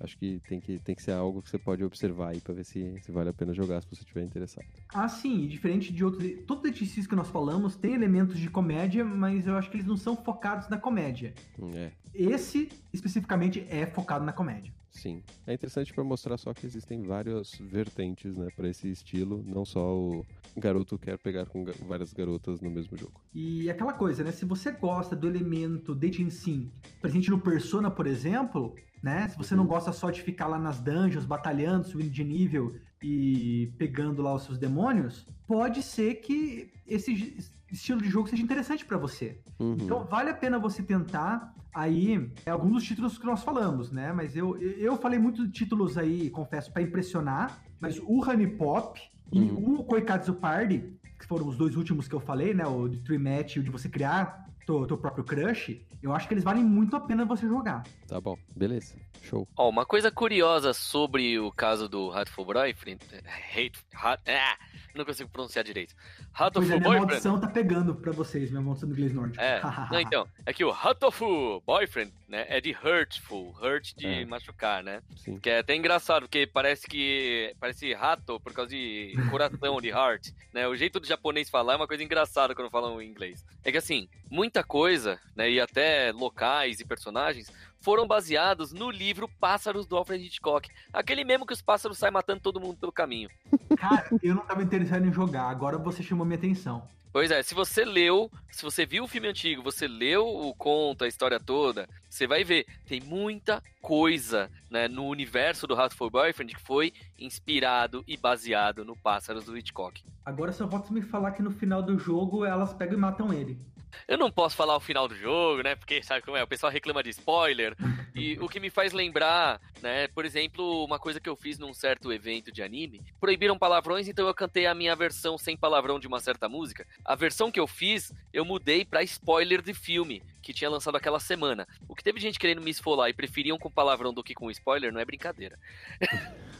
acho 0.00 0.16
que 0.18 0.40
tem, 0.48 0.60
que 0.60 0.78
tem 0.78 0.94
que 0.94 1.02
ser 1.02 1.12
algo 1.12 1.40
que 1.42 1.48
você 1.48 1.58
pode 1.58 1.84
observar 1.84 2.30
aí 2.30 2.40
pra 2.40 2.52
ver 2.54 2.64
se, 2.64 2.98
se 3.00 3.12
vale 3.12 3.30
a 3.30 3.32
pena 3.32 3.54
jogar, 3.54 3.80
se 3.82 3.88
você 3.88 4.02
estiver 4.02 4.22
interessado. 4.24 4.66
Ah, 4.92 5.08
sim, 5.08 5.44
e 5.44 5.48
diferente 5.48 5.92
de 5.92 6.04
outros. 6.04 6.28
Todos 6.46 6.70
esses 6.82 7.06
que 7.06 7.14
nós 7.14 7.28
falamos 7.28 7.76
tem 7.76 7.94
elementos 7.94 8.38
de 8.38 8.50
comédia, 8.50 9.04
mas 9.04 9.46
eu 9.46 9.56
acho 9.56 9.70
que 9.70 9.76
eles 9.76 9.86
não 9.86 9.96
são 9.96 10.16
focados 10.16 10.68
na 10.68 10.76
comédia. 10.78 11.32
Hum, 11.58 11.70
É, 11.74 11.92
Esse, 12.12 12.68
especificamente, 12.92 13.64
é 13.70 13.86
focado 13.86 14.24
na 14.24 14.32
comédia. 14.32 14.72
Sim. 14.90 15.22
É 15.46 15.54
interessante 15.54 15.92
pra 15.92 16.04
mostrar 16.04 16.36
só 16.36 16.52
que 16.52 16.66
existem 16.66 17.02
várias 17.02 17.52
vertentes, 17.60 18.36
né, 18.36 18.48
pra 18.54 18.68
esse 18.68 18.90
estilo. 18.90 19.42
Não 19.46 19.64
só 19.64 19.96
o 19.96 20.24
garoto 20.56 20.98
quer 20.98 21.18
pegar 21.18 21.46
com 21.46 21.64
várias 21.86 22.12
garotas 22.12 22.60
no 22.60 22.70
mesmo 22.70 22.96
jogo. 22.96 23.20
E 23.34 23.70
aquela 23.70 23.92
coisa, 23.92 24.24
né? 24.24 24.32
Se 24.32 24.44
você 24.44 24.72
gosta 24.72 25.14
do 25.14 25.26
elemento 25.26 25.94
dating 25.94 26.30
sim 26.30 26.70
presente 27.00 27.30
no 27.30 27.40
Persona, 27.40 27.90
por 27.90 28.06
exemplo, 28.06 28.74
né? 29.02 29.28
Se 29.28 29.36
você 29.38 29.54
não 29.54 29.66
gosta 29.66 29.92
só 29.92 30.10
de 30.10 30.22
ficar 30.22 30.46
lá 30.46 30.58
nas 30.58 30.80
dungeons, 30.80 31.24
batalhando, 31.24 31.86
subindo 31.86 32.10
de 32.10 32.24
nível 32.24 32.74
e 33.02 33.72
pegando 33.78 34.22
lá 34.22 34.34
os 34.34 34.44
seus 34.44 34.58
demônios, 34.58 35.26
pode 35.46 35.82
ser 35.82 36.16
que 36.16 36.70
esse 36.86 37.36
estilo 37.72 38.02
de 38.02 38.08
jogo 38.08 38.28
seja 38.28 38.42
interessante 38.42 38.84
pra 38.84 38.98
você. 38.98 39.40
Uhum. 39.58 39.76
Então 39.80 40.04
vale 40.04 40.30
a 40.30 40.34
pena 40.34 40.58
você 40.58 40.82
tentar 40.82 41.54
aí 41.72 42.30
é, 42.44 42.50
alguns 42.50 42.72
dos 42.72 42.84
títulos 42.84 43.16
que 43.16 43.24
nós 43.24 43.42
falamos, 43.42 43.90
né? 43.92 44.12
Mas 44.12 44.36
eu, 44.36 44.56
eu 44.58 44.96
falei 44.96 45.18
muito 45.18 45.46
de 45.46 45.52
títulos 45.52 45.96
aí, 45.96 46.28
confesso, 46.30 46.72
pra 46.72 46.82
impressionar, 46.82 47.62
mas 47.80 47.98
o 47.98 48.22
Honey 48.28 48.48
Pop 48.48 49.00
e 49.32 49.38
Uhum. 49.40 49.78
o 49.78 49.84
Koikatsu 49.84 50.34
Party, 50.34 50.98
que 51.18 51.24
foram 51.24 51.46
os 51.46 51.56
dois 51.56 51.76
últimos 51.76 52.08
que 52.08 52.14
eu 52.14 52.18
falei, 52.20 52.52
né? 52.52 52.66
O 52.66 52.88
de 52.88 52.98
Tree 53.02 53.18
Match 53.18 53.54
e 53.56 53.60
o 53.60 53.62
de 53.62 53.70
você 53.70 53.88
criar 53.88 54.49
teu, 54.70 54.86
teu 54.86 54.98
próprio 54.98 55.24
crush, 55.24 55.80
eu 56.02 56.12
acho 56.14 56.28
que 56.28 56.34
eles 56.34 56.44
valem 56.44 56.62
muito 56.64 56.94
a 56.96 57.00
pena 57.00 57.24
você 57.24 57.46
jogar. 57.46 57.82
Tá 58.06 58.20
bom, 58.20 58.38
beleza. 58.54 58.94
Show. 59.22 59.46
Ó, 59.56 59.68
uma 59.68 59.84
coisa 59.84 60.10
curiosa 60.10 60.72
sobre 60.72 61.38
o 61.38 61.52
caso 61.52 61.88
do 61.88 62.10
Hatful 62.10 62.44
Boyfriend. 62.44 63.00
Hate, 63.52 63.72
hat, 63.94 64.22
ah, 64.26 64.56
não 64.94 65.04
consigo 65.04 65.28
pronunciar 65.28 65.62
direito. 65.64 65.94
Pois 65.94 66.40
Hatful 66.40 66.62
é, 66.62 66.66
minha 66.66 66.80
Boyfriend. 66.80 67.06
maldição 67.06 67.40
tá 67.40 67.48
pegando 67.48 67.94
pra 67.94 68.12
vocês, 68.12 68.50
minha 68.50 68.62
maldição 68.62 68.88
do 68.88 68.94
inglês 68.94 69.12
nórdico. 69.12 69.42
É, 69.42 69.60
não, 69.92 70.00
então, 70.00 70.26
é 70.46 70.52
que 70.54 70.64
o 70.64 70.70
Hatoful 70.70 71.62
Boyfriend, 71.66 72.12
né, 72.28 72.46
é 72.48 72.60
de 72.62 72.70
hurtful, 72.70 73.54
hurt 73.60 73.94
de 73.94 74.06
É. 74.06 74.24
machucar, 74.24 74.82
né? 74.82 75.02
Sim. 75.16 75.38
Que 75.38 75.50
é 75.50 75.58
até 75.58 75.74
engraçado, 75.76 76.22
porque 76.22 76.46
parece 76.46 76.86
que, 76.86 77.54
parece 77.60 77.92
rato 77.92 78.40
por 78.40 78.54
causa 78.54 78.70
de 78.70 79.12
coração, 79.30 79.80
de 79.82 79.88
heart, 79.88 80.28
né? 80.54 80.66
O 80.66 80.74
jeito 80.74 80.98
do 80.98 81.06
japonês 81.06 81.50
falar 81.50 81.74
é 81.74 81.76
uma 81.76 81.86
coisa 81.86 82.02
engraçada 82.02 82.54
quando 82.54 82.70
falam 82.70 83.02
em 83.02 83.08
inglês. 83.10 83.44
É 83.62 83.70
que 83.70 83.76
assim, 83.78 84.08
muita 84.30 84.59
coisa, 84.62 85.18
né, 85.34 85.50
e 85.50 85.60
até 85.60 86.12
locais 86.12 86.80
e 86.80 86.84
personagens 86.84 87.50
foram 87.80 88.06
baseados 88.06 88.72
no 88.72 88.90
livro 88.90 89.28
Pássaros 89.40 89.86
do 89.86 89.96
Alfred 89.96 90.24
Hitchcock. 90.24 90.68
Aquele 90.92 91.24
mesmo 91.24 91.46
que 91.46 91.52
os 91.52 91.62
pássaros 91.62 91.98
saem 91.98 92.12
matando 92.12 92.40
todo 92.40 92.60
mundo 92.60 92.76
pelo 92.76 92.92
caminho. 92.92 93.30
Cara, 93.76 94.08
eu 94.22 94.34
não 94.34 94.44
tava 94.44 94.62
interessado 94.62 95.06
em 95.06 95.12
jogar, 95.12 95.48
agora 95.48 95.78
você 95.78 96.02
chamou 96.02 96.26
minha 96.26 96.38
atenção. 96.38 96.86
Pois 97.12 97.28
é, 97.32 97.42
se 97.42 97.56
você 97.56 97.84
leu, 97.84 98.30
se 98.52 98.62
você 98.62 98.86
viu 98.86 99.02
o 99.02 99.08
filme 99.08 99.26
antigo, 99.26 99.64
você 99.64 99.88
leu 99.88 100.28
o 100.28 100.54
conto, 100.54 101.02
a 101.02 101.08
história 101.08 101.40
toda, 101.40 101.88
você 102.08 102.24
vai 102.24 102.44
ver, 102.44 102.66
tem 102.86 103.00
muita 103.00 103.60
coisa 103.82 104.48
né, 104.70 104.86
no 104.86 105.06
universo 105.06 105.66
do 105.66 105.74
Hatful 105.74 106.08
Boyfriend 106.08 106.54
que 106.54 106.60
foi 106.60 106.92
inspirado 107.18 108.04
e 108.06 108.16
baseado 108.16 108.84
no 108.84 108.94
Pássaros 108.94 109.44
do 109.44 109.58
Hitchcock. 109.58 110.04
Agora 110.24 110.52
só 110.52 110.68
falta 110.68 110.92
me 110.92 111.02
falar 111.02 111.32
que 111.32 111.42
no 111.42 111.50
final 111.50 111.82
do 111.82 111.98
jogo 111.98 112.44
elas 112.44 112.72
pegam 112.72 112.96
e 112.96 113.00
matam 113.00 113.32
ele. 113.32 113.58
Eu 114.06 114.18
não 114.18 114.30
posso 114.30 114.56
falar 114.56 114.76
o 114.76 114.80
final 114.80 115.06
do 115.08 115.14
jogo, 115.14 115.62
né? 115.62 115.74
Porque 115.74 116.02
sabe 116.02 116.22
como 116.22 116.36
é? 116.36 116.42
O 116.42 116.46
pessoal 116.46 116.72
reclama 116.72 117.02
de 117.02 117.10
spoiler. 117.10 117.76
E 118.14 118.38
o 118.40 118.48
que 118.48 118.60
me 118.60 118.70
faz 118.70 118.92
lembrar, 118.92 119.60
né? 119.80 120.08
Por 120.08 120.24
exemplo, 120.24 120.84
uma 120.84 120.98
coisa 120.98 121.20
que 121.20 121.28
eu 121.28 121.36
fiz 121.36 121.58
num 121.58 121.72
certo 121.72 122.12
evento 122.12 122.50
de 122.52 122.62
anime, 122.62 123.02
proibiram 123.20 123.58
palavrões, 123.58 124.08
então 124.08 124.26
eu 124.26 124.34
cantei 124.34 124.66
a 124.66 124.74
minha 124.74 124.94
versão 124.96 125.38
sem 125.38 125.56
palavrão 125.56 125.98
de 125.98 126.06
uma 126.06 126.20
certa 126.20 126.48
música. 126.48 126.86
A 127.04 127.14
versão 127.14 127.50
que 127.50 127.60
eu 127.60 127.66
fiz, 127.66 128.12
eu 128.32 128.44
mudei 128.44 128.84
pra 128.84 129.02
spoiler 129.02 129.62
de 129.62 129.74
filme 129.74 130.22
que 130.40 130.52
tinha 130.52 130.70
lançado 130.70 130.96
aquela 130.96 131.20
semana. 131.20 131.66
O 131.88 131.94
que 131.94 132.02
teve 132.02 132.20
gente 132.20 132.38
querendo 132.38 132.62
me 132.62 132.70
esfolar 132.70 133.08
e 133.08 133.14
preferiam 133.14 133.58
com 133.58 133.70
palavrão 133.70 134.12
do 134.12 134.22
que 134.22 134.34
com 134.34 134.50
spoiler, 134.50 134.92
não 134.92 135.00
é 135.00 135.04
brincadeira. 135.04 135.58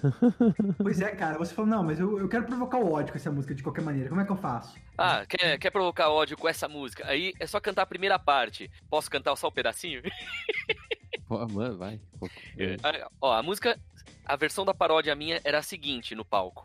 pois 0.78 1.01
é, 1.01 1.11
cara, 1.15 1.39
você 1.39 1.55
falou, 1.55 1.70
não, 1.70 1.82
mas 1.82 1.98
eu, 2.01 2.19
eu 2.19 2.28
quero 2.28 2.44
provocar 2.44 2.78
o 2.78 2.93
ódio 2.93 3.12
com 3.12 3.19
essa 3.19 3.31
música 3.31 3.55
de 3.55 3.62
qualquer 3.62 3.82
maneira. 3.82 4.09
Como 4.09 4.20
é 4.20 4.24
que 4.24 4.32
eu 4.32 4.36
faço? 4.36 4.78
Ah, 4.97 5.24
quer, 5.27 5.59
quer 5.59 5.70
provocar 5.70 6.11
ódio 6.11 6.36
com 6.36 6.48
essa 6.48 6.69
música? 6.69 7.07
Aí 7.07 7.32
é 7.39 7.47
só 7.47 7.61
cantar 7.61 7.82
a 7.82 7.86
primeira 7.86 8.19
parte. 8.19 8.70
Posso 8.89 9.11
cantar 9.11 9.35
só 9.36 9.47
o 9.47 9.51
um 9.51 9.52
pedacinho? 9.52 10.02
Pô, 11.27 11.47
mano, 11.47 11.78
vai. 11.78 12.01
É, 12.59 12.77
ó, 13.20 13.32
a 13.32 13.43
música, 13.43 13.78
a 14.24 14.36
versão 14.36 14.65
da 14.65 14.74
paródia 14.74 15.15
minha 15.15 15.40
era 15.44 15.59
a 15.59 15.62
seguinte 15.62 16.15
no 16.15 16.24
palco. 16.24 16.65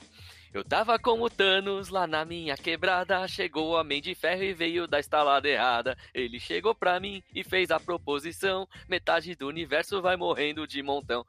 Eu 0.55 0.63
tava 0.63 0.97
com 0.97 1.21
o 1.21 1.29
Thanos 1.29 1.89
lá 1.89 2.07
na 2.07 2.23
minha 2.23 2.55
quebrada. 2.55 3.27
Chegou 3.27 3.71
o 3.71 3.77
Homem 3.77 4.01
de 4.01 4.15
Ferro 4.15 4.41
e 4.41 4.53
veio 4.53 4.87
da 4.87 5.01
estalada 5.01 5.49
errada. 5.49 5.97
Ele 6.13 6.39
chegou 6.39 6.73
pra 6.73 6.97
mim 6.97 7.21
e 7.35 7.43
fez 7.43 7.71
a 7.71 7.77
proposição: 7.77 8.65
metade 8.87 9.35
do 9.35 9.49
universo 9.49 10.01
vai 10.01 10.15
morrendo 10.15 10.65
de 10.65 10.81
montão. 10.81 11.25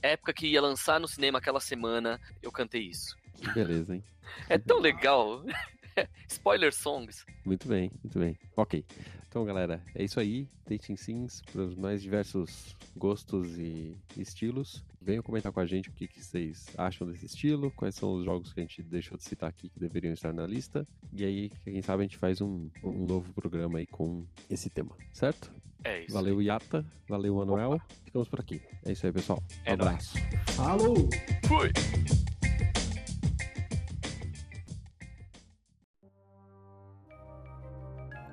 Época 0.00 0.32
que 0.32 0.46
ia 0.46 0.62
lançar 0.62 0.98
no 0.98 1.06
cinema 1.06 1.36
aquela 1.36 1.60
semana, 1.60 2.18
eu 2.42 2.50
cantei 2.50 2.80
isso. 2.84 3.18
Que 3.34 3.52
beleza, 3.52 3.94
hein? 3.94 4.02
É 4.48 4.56
tão 4.56 4.78
legal. 4.78 5.44
Spoiler 6.26 6.72
songs. 6.72 7.26
Muito 7.44 7.68
bem, 7.68 7.90
muito 8.02 8.18
bem. 8.18 8.38
Ok. 8.56 8.82
Então, 9.30 9.44
galera, 9.44 9.80
é 9.94 10.02
isso 10.02 10.18
aí. 10.18 10.48
Dating 10.68 10.96
Sims 10.96 11.40
para 11.52 11.62
os 11.62 11.76
mais 11.76 12.02
diversos 12.02 12.74
gostos 12.96 13.56
e 13.56 13.96
estilos. 14.16 14.84
Venham 15.00 15.22
comentar 15.22 15.52
com 15.52 15.60
a 15.60 15.66
gente 15.66 15.88
o 15.88 15.92
que, 15.92 16.08
que, 16.08 16.20
vocês 16.20 16.66
acham 16.76 17.06
desse 17.06 17.26
estilo, 17.26 17.70
quais 17.70 17.94
são 17.94 18.12
os 18.14 18.24
jogos 18.24 18.52
que 18.52 18.58
a 18.58 18.64
gente 18.64 18.82
deixou 18.82 19.16
de 19.16 19.22
citar 19.22 19.48
aqui 19.48 19.68
que 19.68 19.78
deveriam 19.78 20.12
estar 20.12 20.32
na 20.32 20.44
lista. 20.44 20.84
E 21.12 21.24
aí, 21.24 21.52
quem 21.62 21.80
sabe, 21.80 22.02
a 22.02 22.06
gente 22.06 22.18
faz 22.18 22.40
um, 22.40 22.68
um 22.82 23.06
novo 23.06 23.32
programa 23.32 23.78
aí 23.78 23.86
com 23.86 24.26
esse 24.50 24.68
tema, 24.68 24.96
certo? 25.12 25.52
É 25.84 26.02
isso. 26.02 26.12
Valeu, 26.12 26.42
Yata. 26.42 26.84
Valeu, 27.08 27.36
Manuel. 27.36 27.80
Ficamos 28.04 28.28
por 28.28 28.40
aqui. 28.40 28.60
É 28.84 28.90
isso 28.90 29.06
aí, 29.06 29.12
pessoal. 29.12 29.40
Um 29.40 29.70
é 29.70 29.72
abraço. 29.74 30.18
Nóis. 30.18 30.56
Falou! 30.56 31.08
Fui! 31.46 31.70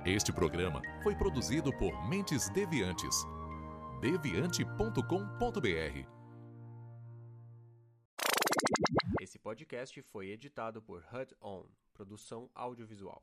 Este 0.10 0.32
programa 0.32 0.82
foi 1.04 1.14
produzido 1.14 1.70
por 1.78 2.08
Mentes 2.08 2.50
Deviantes. 2.52 3.26
deviante.com.br. 4.00 6.08
Esse 9.20 9.38
podcast 9.38 10.02
foi 10.04 10.30
editado 10.30 10.82
por 10.82 11.04
HUD 11.14 11.36
On, 11.42 11.66
produção 11.94 12.50
audiovisual. 12.56 13.22